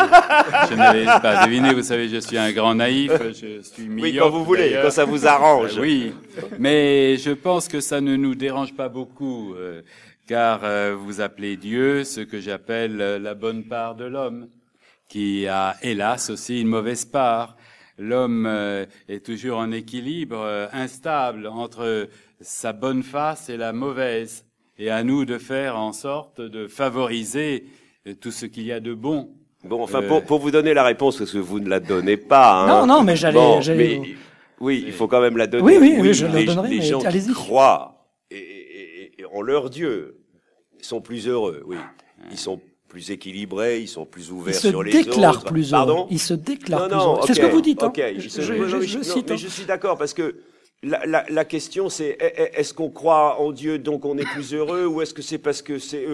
je 0.69 0.75
n'avais 0.75 1.05
pas 1.05 1.45
deviné. 1.45 1.73
Vous 1.73 1.83
savez, 1.83 2.07
je 2.07 2.17
suis 2.17 2.37
un 2.37 2.51
grand 2.51 2.75
naïf. 2.75 3.11
Je 3.29 3.61
suis 3.61 3.89
Oui, 3.89 4.15
quand 4.17 4.29
vous 4.29 4.45
voulez, 4.45 4.77
quand 4.81 4.91
ça 4.91 5.05
vous 5.05 5.25
arrange. 5.25 5.77
oui, 5.79 6.13
mais 6.59 7.17
je 7.17 7.31
pense 7.31 7.67
que 7.67 7.81
ça 7.81 7.99
ne 7.99 8.15
nous 8.15 8.35
dérange 8.35 8.73
pas 8.73 8.87
beaucoup, 8.87 9.55
euh, 9.55 9.81
car 10.27 10.61
euh, 10.63 10.95
vous 10.97 11.19
appelez 11.19 11.57
Dieu 11.57 12.03
ce 12.03 12.21
que 12.21 12.39
j'appelle 12.39 13.01
euh, 13.01 13.19
la 13.19 13.33
bonne 13.33 13.63
part 13.63 13.95
de 13.95 14.05
l'homme 14.05 14.47
qui 15.07 15.47
a 15.47 15.75
hélas 15.81 16.29
aussi 16.29 16.61
une 16.61 16.67
mauvaise 16.67 17.05
part. 17.05 17.55
L'homme 17.97 18.45
euh, 18.45 18.85
est 19.07 19.25
toujours 19.25 19.59
en 19.59 19.71
équilibre 19.71 20.39
euh, 20.39 20.67
instable 20.73 21.47
entre 21.47 22.09
sa 22.41 22.73
bonne 22.73 23.03
face 23.03 23.49
et 23.49 23.57
la 23.57 23.71
mauvaise. 23.71 24.45
Et 24.77 24.89
à 24.89 25.03
nous 25.03 25.23
de 25.23 25.37
faire 25.37 25.77
en 25.77 25.93
sorte 25.93 26.41
de 26.41 26.67
favoriser 26.67 27.65
euh, 28.07 28.13
tout 28.13 28.31
ce 28.31 28.45
qu'il 28.45 28.63
y 28.63 28.73
a 28.73 28.81
de 28.81 28.93
bon. 28.93 29.29
Bon, 29.63 29.81
enfin, 29.81 30.01
pour, 30.01 30.23
pour, 30.23 30.39
vous 30.39 30.51
donner 30.51 30.73
la 30.73 30.83
réponse, 30.83 31.17
parce 31.17 31.31
que 31.31 31.37
vous 31.37 31.59
ne 31.59 31.69
la 31.69 31.79
donnez 31.79 32.17
pas. 32.17 32.63
Hein. 32.63 32.67
Non, 32.67 32.85
non, 32.85 33.03
mais 33.03 33.15
j'allais. 33.15 33.39
Bon, 33.39 33.61
mais, 33.65 34.01
oui, 34.59 34.83
il 34.85 34.93
faut 34.93 35.07
quand 35.07 35.21
même 35.21 35.37
la 35.37 35.47
donner. 35.47 35.63
Oui, 35.63 35.77
oui, 35.79 35.97
oui 35.99 36.13
je 36.13 36.25
la 36.25 36.43
donnerai. 36.43 36.69
Les 36.69 36.81
gens 36.81 36.99
qui 36.99 37.33
croient 37.33 38.05
et, 38.29 38.37
et, 38.37 39.21
et, 39.21 39.25
en 39.25 39.41
leur 39.41 39.69
Dieu 39.69 40.19
sont 40.81 41.01
plus 41.01 41.27
heureux. 41.27 41.63
Oui, 41.65 41.77
ils 42.29 42.37
sont 42.37 42.61
plus 42.87 43.11
équilibrés, 43.11 43.81
ils 43.81 43.87
sont 43.87 44.05
plus 44.05 44.31
ouverts 44.31 44.55
sur 44.55 44.83
les 44.83 44.91
autres. 44.91 44.99
Ils 44.99 45.03
se 45.03 45.09
déclarent 45.09 45.43
plus 45.43 45.73
heureux. 45.73 45.85
Pardon 45.85 46.07
Ils 46.09 46.19
se 46.19 46.33
déclarent 46.33 46.87
plus 46.87 46.95
heureux. 46.95 47.19
C'est 47.27 47.33
ce 47.33 47.39
que 47.41 47.45
vous 47.47 47.61
dites. 47.61 47.83
Hein. 47.83 47.87
Okay. 47.87 48.15
Je, 48.19 48.29
je, 48.29 48.41
je, 48.41 48.81
je, 48.81 49.01
cite. 49.01 49.29
Mais 49.29 49.37
je 49.37 49.47
suis 49.47 49.65
d'accord 49.65 49.97
parce 49.97 50.13
que 50.13 50.35
la, 50.83 51.05
la, 51.05 51.25
la 51.29 51.45
question 51.45 51.89
c'est 51.89 52.17
est-ce 52.53 52.73
qu'on 52.73 52.89
croit 52.91 53.39
en 53.39 53.51
Dieu 53.51 53.79
donc 53.79 54.05
on 54.05 54.17
est 54.17 54.25
plus 54.25 54.53
heureux 54.53 54.85
ou 54.85 55.01
est-ce 55.01 55.13
que 55.13 55.21
c'est 55.23 55.39
parce 55.39 55.61
que 55.61 55.79
c'est 55.79 56.05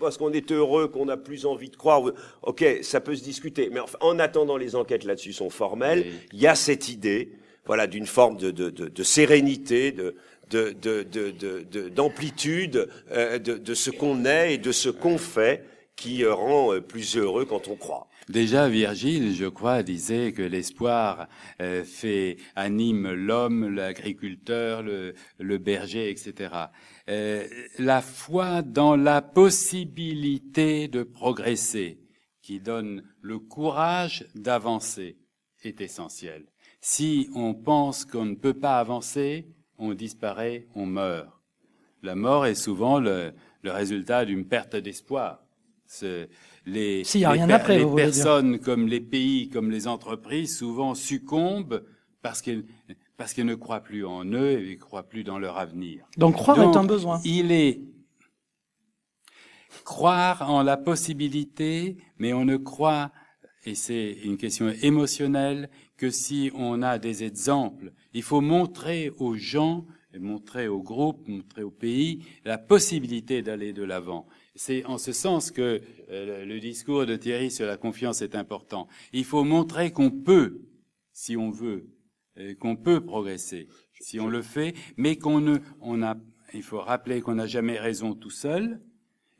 parce 0.00 0.16
qu'on 0.16 0.32
est 0.32 0.50
heureux 0.50 0.88
qu'on 0.88 1.08
a 1.08 1.16
plus 1.16 1.46
envie 1.46 1.70
de 1.70 1.76
croire 1.76 2.02
Ok, 2.42 2.64
ça 2.82 3.00
peut 3.00 3.14
se 3.14 3.22
discuter. 3.22 3.70
Mais 3.72 3.80
enfin, 3.80 3.98
en 4.00 4.18
attendant, 4.18 4.56
les 4.56 4.74
enquêtes 4.74 5.04
là-dessus 5.04 5.32
sont 5.32 5.50
formelles. 5.50 6.06
Il 6.32 6.40
y 6.40 6.46
a 6.46 6.54
cette 6.56 6.88
idée, 6.88 7.30
voilà, 7.66 7.86
d'une 7.86 8.06
forme 8.06 8.36
de, 8.36 8.50
de, 8.50 8.70
de, 8.70 8.88
de 8.88 9.02
sérénité, 9.02 9.92
de 9.92 10.16
de, 10.50 11.88
d'amplitude 11.88 12.70
de, 12.72 12.88
euh, 13.10 13.38
de, 13.38 13.54
de, 13.54 13.74
ce 13.74 13.90
qu'on 13.90 14.24
est 14.24 14.54
et 14.54 14.58
de 14.58 14.72
ce 14.72 14.88
qu'on 14.88 15.18
fait 15.18 15.64
qui 15.96 16.26
rend 16.26 16.78
plus 16.82 17.16
heureux 17.16 17.46
quand 17.46 17.68
on 17.68 17.76
croit. 17.76 18.08
Déjà, 18.28 18.68
Virgile, 18.68 19.34
je 19.34 19.46
crois, 19.46 19.82
disait 19.82 20.32
que 20.32 20.42
l'espoir 20.42 21.28
euh, 21.62 21.84
fait 21.84 22.36
anime 22.54 23.12
l'homme, 23.12 23.74
l'agriculteur, 23.74 24.82
le, 24.82 25.14
le, 25.38 25.58
berger, 25.58 26.10
etc. 26.10 26.54
Euh, 27.08 27.46
la 27.78 28.02
foi 28.02 28.62
dans 28.62 28.96
la 28.96 29.22
possibilité 29.22 30.88
de 30.88 31.02
progresser, 31.02 32.00
qui 32.42 32.60
donne 32.60 33.02
le 33.22 33.38
courage 33.38 34.26
d'avancer, 34.34 35.16
est 35.62 35.80
essentielle. 35.80 36.46
Si 36.80 37.30
on 37.34 37.54
pense 37.54 38.04
qu'on 38.04 38.26
ne 38.26 38.34
peut 38.34 38.54
pas 38.54 38.78
avancer, 38.78 39.46
on 39.78 39.94
disparaît, 39.94 40.66
on 40.74 40.86
meurt. 40.86 41.28
La 42.02 42.14
mort 42.14 42.46
est 42.46 42.54
souvent 42.54 42.98
le, 42.98 43.32
le 43.62 43.70
résultat 43.70 44.24
d'une 44.24 44.46
perte 44.46 44.76
d'espoir 44.76 45.45
les, 46.66 47.02
y 47.16 47.24
a 47.24 47.30
rien 47.30 47.50
après, 47.50 47.78
les 47.78 47.94
personnes 47.94 48.58
comme 48.58 48.88
les 48.88 49.00
pays, 49.00 49.48
comme 49.48 49.70
les 49.70 49.86
entreprises, 49.86 50.56
souvent 50.56 50.94
succombent 50.94 51.84
parce 52.22 52.42
qu'elles 52.42 52.64
parce 53.16 53.36
ne 53.38 53.54
croient 53.54 53.80
plus 53.80 54.04
en 54.04 54.24
eux 54.26 54.60
et 54.60 54.74
ne 54.74 54.80
croient 54.80 55.08
plus 55.08 55.24
dans 55.24 55.38
leur 55.38 55.58
avenir. 55.58 56.04
Donc 56.18 56.34
croire 56.34 56.58
Donc, 56.58 56.74
est 56.74 56.78
un 56.78 56.84
besoin. 56.84 57.20
Il 57.24 57.50
est 57.50 57.80
croire 59.84 60.50
en 60.50 60.62
la 60.62 60.76
possibilité, 60.76 61.96
mais 62.18 62.32
on 62.32 62.44
ne 62.44 62.56
croit, 62.56 63.12
et 63.64 63.74
c'est 63.74 64.12
une 64.24 64.36
question 64.36 64.68
émotionnelle, 64.82 65.70
que 65.96 66.10
si 66.10 66.50
on 66.54 66.82
a 66.82 66.98
des 66.98 67.24
exemples. 67.24 67.92
Il 68.12 68.22
faut 68.22 68.40
montrer 68.40 69.10
aux 69.18 69.36
gens, 69.36 69.86
montrer 70.18 70.68
aux 70.68 70.82
groupes, 70.82 71.26
montrer 71.28 71.62
aux 71.62 71.70
pays 71.70 72.24
la 72.44 72.58
possibilité 72.58 73.42
d'aller 73.42 73.72
de 73.72 73.82
l'avant. 73.82 74.26
C'est 74.56 74.86
en 74.86 74.96
ce 74.96 75.12
sens 75.12 75.50
que 75.50 75.82
euh, 76.10 76.46
le 76.46 76.58
discours 76.60 77.04
de 77.04 77.14
Thierry 77.14 77.50
sur 77.50 77.66
la 77.66 77.76
confiance 77.76 78.22
est 78.22 78.34
important. 78.34 78.88
Il 79.12 79.24
faut 79.24 79.44
montrer 79.44 79.92
qu'on 79.92 80.10
peut, 80.10 80.62
si 81.12 81.36
on 81.36 81.50
veut, 81.50 81.90
euh, 82.38 82.54
qu'on 82.54 82.74
peut 82.74 83.04
progresser, 83.04 83.68
si 84.00 84.18
on 84.18 84.28
le 84.28 84.40
fait, 84.40 84.74
mais 84.96 85.16
qu'on 85.16 85.40
ne, 85.40 85.58
on 85.80 86.02
a, 86.02 86.16
il 86.54 86.62
faut 86.62 86.80
rappeler 86.80 87.20
qu'on 87.20 87.34
n'a 87.34 87.46
jamais 87.46 87.78
raison 87.78 88.14
tout 88.14 88.30
seul 88.30 88.80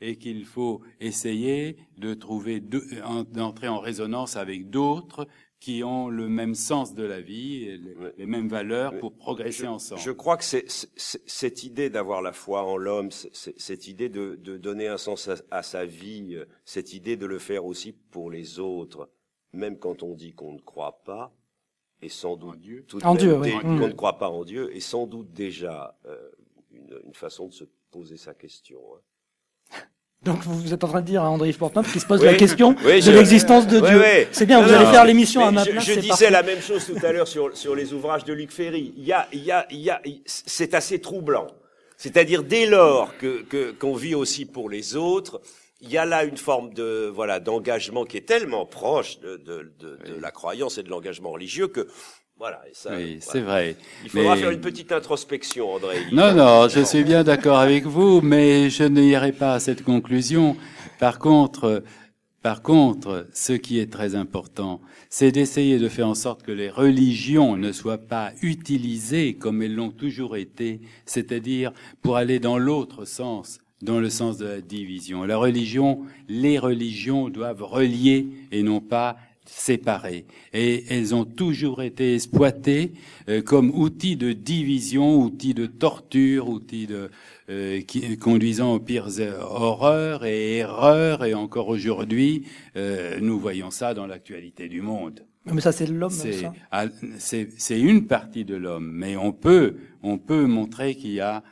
et 0.02 0.16
qu'il 0.16 0.44
faut 0.44 0.82
essayer 1.00 1.78
de 1.96 2.12
trouver, 2.12 2.60
d'entrer 2.60 3.68
en 3.68 3.80
résonance 3.80 4.36
avec 4.36 4.68
d'autres 4.68 5.26
qui 5.66 5.82
ont 5.82 6.08
le 6.08 6.28
même 6.28 6.54
sens 6.54 6.94
de 6.94 7.02
la 7.02 7.20
vie, 7.20 7.64
et 7.64 7.76
les, 8.18 8.26
mêmes 8.26 8.46
valeurs 8.46 8.96
pour 9.00 9.12
progresser 9.16 9.64
je, 9.64 9.66
ensemble. 9.66 10.00
Je 10.00 10.12
crois 10.12 10.36
que 10.36 10.44
c'est 10.44 10.70
c'est- 10.70 11.20
cette 11.26 11.64
idée 11.64 11.90
d'avoir 11.90 12.22
la 12.22 12.32
foi 12.32 12.62
en 12.62 12.76
l'homme, 12.76 13.10
c'est- 13.10 13.34
c'est- 13.34 13.58
cette 13.58 13.88
idée 13.88 14.08
de, 14.08 14.36
de 14.36 14.58
donner 14.58 14.86
un 14.86 14.96
sens 14.96 15.26
à, 15.26 15.34
à 15.50 15.62
sa 15.64 15.84
vie, 15.84 16.36
euh, 16.36 16.44
cette 16.64 16.92
idée 16.92 17.16
de 17.16 17.26
le 17.26 17.40
faire 17.40 17.64
aussi 17.64 17.90
pour 17.92 18.30
les 18.30 18.60
autres, 18.60 19.10
même 19.52 19.76
quand 19.76 20.04
on 20.04 20.14
dit 20.14 20.34
qu'on 20.34 20.52
ne 20.52 20.60
croit 20.60 21.02
pas, 21.04 21.34
et 22.00 22.08
sans 22.10 22.36
doute 22.36 22.60
Dieu. 22.60 22.84
tout 22.86 23.04
En 23.04 23.14
même 23.14 23.20
Dieu, 23.22 23.36
oui. 23.36 23.50
qu'on 23.60 23.66
Mm. 23.66 23.80
ne 23.88 23.92
croit 23.92 24.18
pas 24.18 24.28
en 24.30 24.44
Dieu, 24.44 24.72
et 24.72 24.78
sans 24.78 25.08
doute 25.08 25.32
déjà 25.32 25.98
euh, 26.06 26.30
une, 26.70 27.00
une 27.06 27.14
façon 27.14 27.48
de 27.48 27.54
se 27.54 27.64
poser 27.90 28.16
sa 28.18 28.34
question. 28.34 28.78
hein. 28.94 29.00
Donc 30.26 30.40
vous 30.42 30.74
êtes 30.74 30.82
en 30.84 30.88
train 30.88 31.00
de 31.00 31.06
dire 31.06 31.22
à 31.22 31.30
André-Yves 31.30 31.56
Portneuf 31.58 31.92
qui 31.92 32.00
se 32.00 32.06
pose 32.06 32.20
Oui. 32.20 32.26
la 32.26 32.34
question 32.34 32.74
Oui, 32.84 33.00
de 33.00 33.10
l'existence 33.12 33.66
de 33.66 33.80
Ouais, 33.80 33.90
Dieu. 34.24 34.28
C'est 34.32 34.44
bien, 34.46 34.60
vous 34.60 34.68
Non, 34.68 34.74
allez 34.76 34.84
non, 34.84 34.90
faire 34.92 35.04
l'émission 35.04 35.46
à 35.46 35.50
ma 35.52 35.64
place. 35.64 35.84
Je 35.84 35.94
disais 35.94 36.08
parfait. 36.08 36.30
la 36.30 36.42
même 36.42 36.60
chose 36.60 36.84
tout 36.84 37.06
à 37.06 37.12
l'heure 37.12 37.28
sur, 37.28 37.56
sur 37.56 37.74
les 37.74 37.92
ouvrages 37.94 38.24
de 38.24 38.32
Luc 38.32 38.50
Ferry. 38.52 38.92
Il 38.96 39.04
y 39.04 39.12
a, 39.12 39.26
il 39.32 39.44
y 39.44 39.50
a, 39.52 39.66
il 39.70 39.78
y 39.80 39.90
a, 39.90 40.00
c'est 40.26 40.74
assez 40.74 41.00
troublant. 41.00 41.46
C'est-à-dire 41.96 42.42
dès 42.42 42.66
lors 42.66 43.16
que 43.16 43.42
que- 43.42 43.70
qu'on 43.72 43.94
vit 43.94 44.14
aussi 44.14 44.44
pour 44.44 44.68
les 44.68 44.96
autres, 44.96 45.40
il 45.80 45.90
y 45.90 45.96
a 45.98 46.04
là 46.04 46.24
une 46.24 46.36
forme 46.36 46.74
de 46.74 47.10
voilà 47.14 47.40
d'engagement 47.40 48.04
qui 48.04 48.16
est 48.18 48.26
tellement 48.26 48.66
proche 48.66 49.18
de, 49.20 49.36
de, 49.36 49.72
de, 49.78 49.98
de 50.14 50.20
la 50.20 50.30
croyance 50.30 50.76
et 50.78 50.82
de 50.82 50.90
l'engagement 50.90 51.30
religieux 51.30 51.68
que 51.68 51.86
voilà. 52.38 52.60
Et 52.70 52.74
ça, 52.74 52.90
Oui, 52.96 53.04
voilà. 53.04 53.20
c'est 53.20 53.40
vrai. 53.40 53.76
Il 54.04 54.10
faudra 54.10 54.34
Mais- 54.34 54.40
faire 54.42 54.50
une 54.50 54.60
petite 54.60 54.92
introspection, 54.92 55.72
André. 55.72 55.96
Non, 56.12 56.34
non, 56.34 56.68
je 56.68 56.80
suis 56.80 57.04
bien 57.04 57.24
d'accord 57.24 57.58
avec 57.58 57.84
vous, 57.84 58.20
mais 58.20 58.70
je 58.70 58.84
n'irai 58.84 59.32
pas 59.32 59.54
à 59.54 59.60
cette 59.60 59.82
conclusion. 59.84 60.56
Par 60.98 61.18
contre, 61.18 61.82
par 62.42 62.62
contre, 62.62 63.26
ce 63.34 63.54
qui 63.54 63.80
est 63.80 63.90
très 63.92 64.14
important, 64.14 64.80
c'est 65.10 65.32
d'essayer 65.32 65.78
de 65.78 65.88
faire 65.88 66.06
en 66.08 66.14
sorte 66.14 66.42
que 66.44 66.52
les 66.52 66.70
religions 66.70 67.56
ne 67.56 67.72
soient 67.72 67.98
pas 67.98 68.32
utilisées 68.40 69.34
comme 69.34 69.62
elles 69.62 69.74
l'ont 69.74 69.90
toujours 69.90 70.36
été, 70.36 70.80
c'est-à-dire 71.06 71.72
pour 72.02 72.16
aller 72.16 72.38
dans 72.38 72.56
l'autre 72.58 73.04
sens, 73.04 73.58
dans 73.82 73.98
le 73.98 74.10
sens 74.10 74.36
de 74.38 74.46
la 74.46 74.60
division. 74.60 75.24
La 75.24 75.36
religion, 75.38 76.02
les 76.28 76.58
religions 76.58 77.28
doivent 77.30 77.62
relier 77.64 78.28
et 78.52 78.62
non 78.62 78.80
pas 78.80 79.16
séparées. 79.46 80.26
Et 80.52 80.84
elles 80.90 81.14
ont 81.14 81.24
toujours 81.24 81.82
été 81.82 82.14
exploitées 82.14 82.92
euh, 83.28 83.42
comme 83.42 83.70
outils 83.70 84.16
de 84.16 84.32
division, 84.32 85.16
outils 85.22 85.54
de 85.54 85.66
torture, 85.66 86.48
outils 86.48 86.86
de 86.86 87.10
euh, 87.48 87.80
qui, 87.82 88.16
conduisant 88.18 88.74
aux 88.74 88.80
pires 88.80 89.08
euh, 89.20 89.38
horreurs 89.40 90.24
et 90.24 90.58
erreurs. 90.58 91.24
Et 91.24 91.34
encore 91.34 91.68
aujourd'hui, 91.68 92.44
euh, 92.76 93.18
nous 93.20 93.38
voyons 93.38 93.70
ça 93.70 93.94
dans 93.94 94.06
l'actualité 94.06 94.68
du 94.68 94.82
monde. 94.82 95.24
Mais 95.46 95.60
ça, 95.60 95.70
c'est 95.70 95.86
l'homme, 95.86 96.10
C'est 96.10 96.32
ça. 96.32 96.52
à- 96.72 96.86
c'est 97.18 97.48
c'est 97.56 97.80
une 97.80 98.06
partie 98.08 98.44
de 98.44 98.56
l'homme, 98.56 98.90
mais 98.92 99.16
on 99.16 99.32
peut 99.32 99.76
on 100.02 100.18
peut 100.18 100.44
montrer 100.46 100.96
qu'il 100.96 101.12
y 101.12 101.20
a 101.20 101.44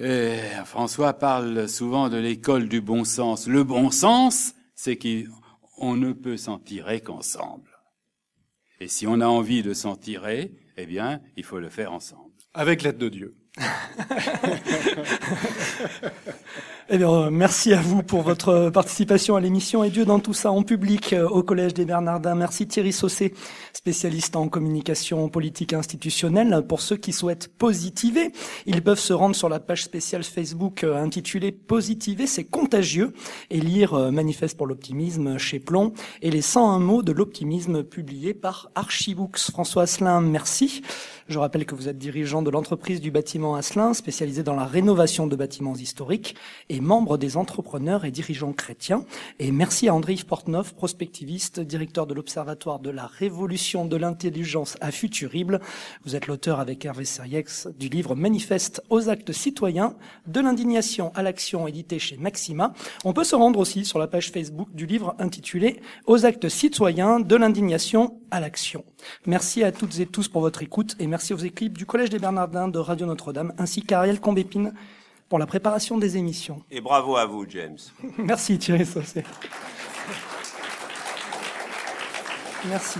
euh, 0.00 0.38
François 0.64 1.12
parle 1.14 1.68
souvent 1.68 2.08
de 2.08 2.16
l'école 2.16 2.68
du 2.68 2.80
bon 2.80 3.04
sens. 3.04 3.48
Le 3.48 3.64
bon 3.64 3.90
sens, 3.90 4.54
c'est 4.74 4.96
qu'on 5.80 5.96
ne 5.96 6.12
peut 6.12 6.36
s'en 6.36 6.58
tirer 6.58 7.00
qu'ensemble. 7.00 7.70
Et 8.80 8.88
si 8.88 9.06
on 9.06 9.20
a 9.20 9.26
envie 9.26 9.62
de 9.62 9.72
s'en 9.72 9.96
tirer, 9.96 10.52
eh 10.76 10.84
bien, 10.86 11.22
il 11.36 11.44
faut 11.44 11.58
le 11.58 11.70
faire 11.70 11.92
ensemble. 11.92 12.34
Avec 12.52 12.82
l'aide 12.82 12.98
de 12.98 13.08
Dieu. 13.08 13.34
Eh 16.92 16.98
bien, 16.98 17.08
euh, 17.08 17.30
merci 17.30 17.72
à 17.72 17.80
vous 17.80 18.02
pour 18.02 18.22
votre 18.22 18.68
participation 18.70 19.36
à 19.36 19.40
l'émission 19.40 19.84
et 19.84 19.90
Dieu 19.90 20.04
dans 20.04 20.18
tout 20.18 20.34
ça 20.34 20.50
en 20.50 20.64
public 20.64 21.12
euh, 21.12 21.28
au 21.28 21.44
Collège 21.44 21.72
des 21.72 21.84
Bernardins. 21.84 22.34
Merci 22.34 22.66
Thierry 22.66 22.92
Saucé, 22.92 23.32
spécialiste 23.72 24.34
en 24.34 24.48
communication 24.48 25.28
politique 25.28 25.72
institutionnelle. 25.72 26.64
Pour 26.68 26.80
ceux 26.80 26.96
qui 26.96 27.12
souhaitent 27.12 27.46
positiver, 27.46 28.32
ils 28.66 28.82
peuvent 28.82 28.98
se 28.98 29.12
rendre 29.12 29.36
sur 29.36 29.48
la 29.48 29.60
page 29.60 29.84
spéciale 29.84 30.24
Facebook 30.24 30.82
euh, 30.82 31.00
intitulée 31.00 31.52
Positiver, 31.52 32.26
c'est 32.26 32.42
contagieux 32.42 33.14
et 33.50 33.60
lire 33.60 33.94
euh, 33.94 34.10
Manifeste 34.10 34.56
pour 34.56 34.66
l'optimisme 34.66 35.38
chez 35.38 35.60
Plomb 35.60 35.92
et 36.22 36.32
les 36.32 36.42
101 36.42 36.80
mots 36.80 37.02
de 37.02 37.12
l'optimisme 37.12 37.84
publiés 37.84 38.34
par 38.34 38.68
Archibooks. 38.74 39.38
François 39.38 39.84
Asselin, 39.84 40.20
merci. 40.22 40.82
Je 41.30 41.38
rappelle 41.38 41.64
que 41.64 41.76
vous 41.76 41.88
êtes 41.88 41.96
dirigeant 41.96 42.42
de 42.42 42.50
l'entreprise 42.50 43.00
du 43.00 43.12
bâtiment 43.12 43.54
Asselin, 43.54 43.94
spécialisée 43.94 44.42
dans 44.42 44.56
la 44.56 44.64
rénovation 44.64 45.28
de 45.28 45.36
bâtiments 45.36 45.76
historiques 45.76 46.34
et 46.68 46.80
membre 46.80 47.18
des 47.18 47.36
entrepreneurs 47.36 48.04
et 48.04 48.10
dirigeants 48.10 48.52
chrétiens. 48.52 49.04
Et 49.38 49.52
merci 49.52 49.86
à 49.86 49.94
André-Yves 49.94 50.26
Portneuf, 50.26 50.74
prospectiviste, 50.74 51.60
directeur 51.60 52.08
de 52.08 52.14
l'Observatoire 52.14 52.80
de 52.80 52.90
la 52.90 53.06
révolution 53.06 53.86
de 53.86 53.96
l'intelligence 53.96 54.76
à 54.80 54.90
Futurible. 54.90 55.60
Vous 56.04 56.16
êtes 56.16 56.26
l'auteur 56.26 56.58
avec 56.58 56.84
Hervé 56.84 57.04
Seriex 57.04 57.68
du 57.78 57.88
livre 57.88 58.16
Manifeste 58.16 58.82
aux 58.90 59.08
actes 59.08 59.30
citoyens, 59.30 59.94
de 60.26 60.40
l'indignation 60.40 61.12
à 61.14 61.22
l'action, 61.22 61.68
édité 61.68 62.00
chez 62.00 62.16
Maxima. 62.16 62.72
On 63.04 63.12
peut 63.12 63.22
se 63.22 63.36
rendre 63.36 63.60
aussi 63.60 63.84
sur 63.84 64.00
la 64.00 64.08
page 64.08 64.32
Facebook 64.32 64.74
du 64.74 64.84
livre 64.84 65.14
intitulé 65.20 65.80
Aux 66.06 66.26
actes 66.26 66.48
citoyens, 66.48 67.20
de 67.20 67.36
l'indignation 67.36 68.19
à 68.30 68.40
l'action. 68.40 68.84
Merci 69.26 69.64
à 69.64 69.72
toutes 69.72 69.98
et 69.98 70.06
tous 70.06 70.28
pour 70.28 70.40
votre 70.40 70.62
écoute 70.62 70.96
et 70.98 71.06
merci 71.06 71.34
aux 71.34 71.38
équipes 71.38 71.76
du 71.76 71.86
Collège 71.86 72.10
des 72.10 72.18
Bernardins 72.18 72.68
de 72.68 72.78
Radio 72.78 73.06
Notre-Dame 73.06 73.52
ainsi 73.58 73.82
qu'à 73.82 73.98
Ariel 73.98 74.20
Combépine 74.20 74.72
pour 75.28 75.38
la 75.38 75.46
préparation 75.46 75.98
des 75.98 76.16
émissions. 76.16 76.62
Et 76.70 76.80
bravo 76.80 77.16
à 77.16 77.26
vous, 77.26 77.46
James. 77.48 77.78
Merci 78.18 78.58
Thierry 78.58 78.84
Saucé. 78.84 79.24
Merci. 82.66 82.98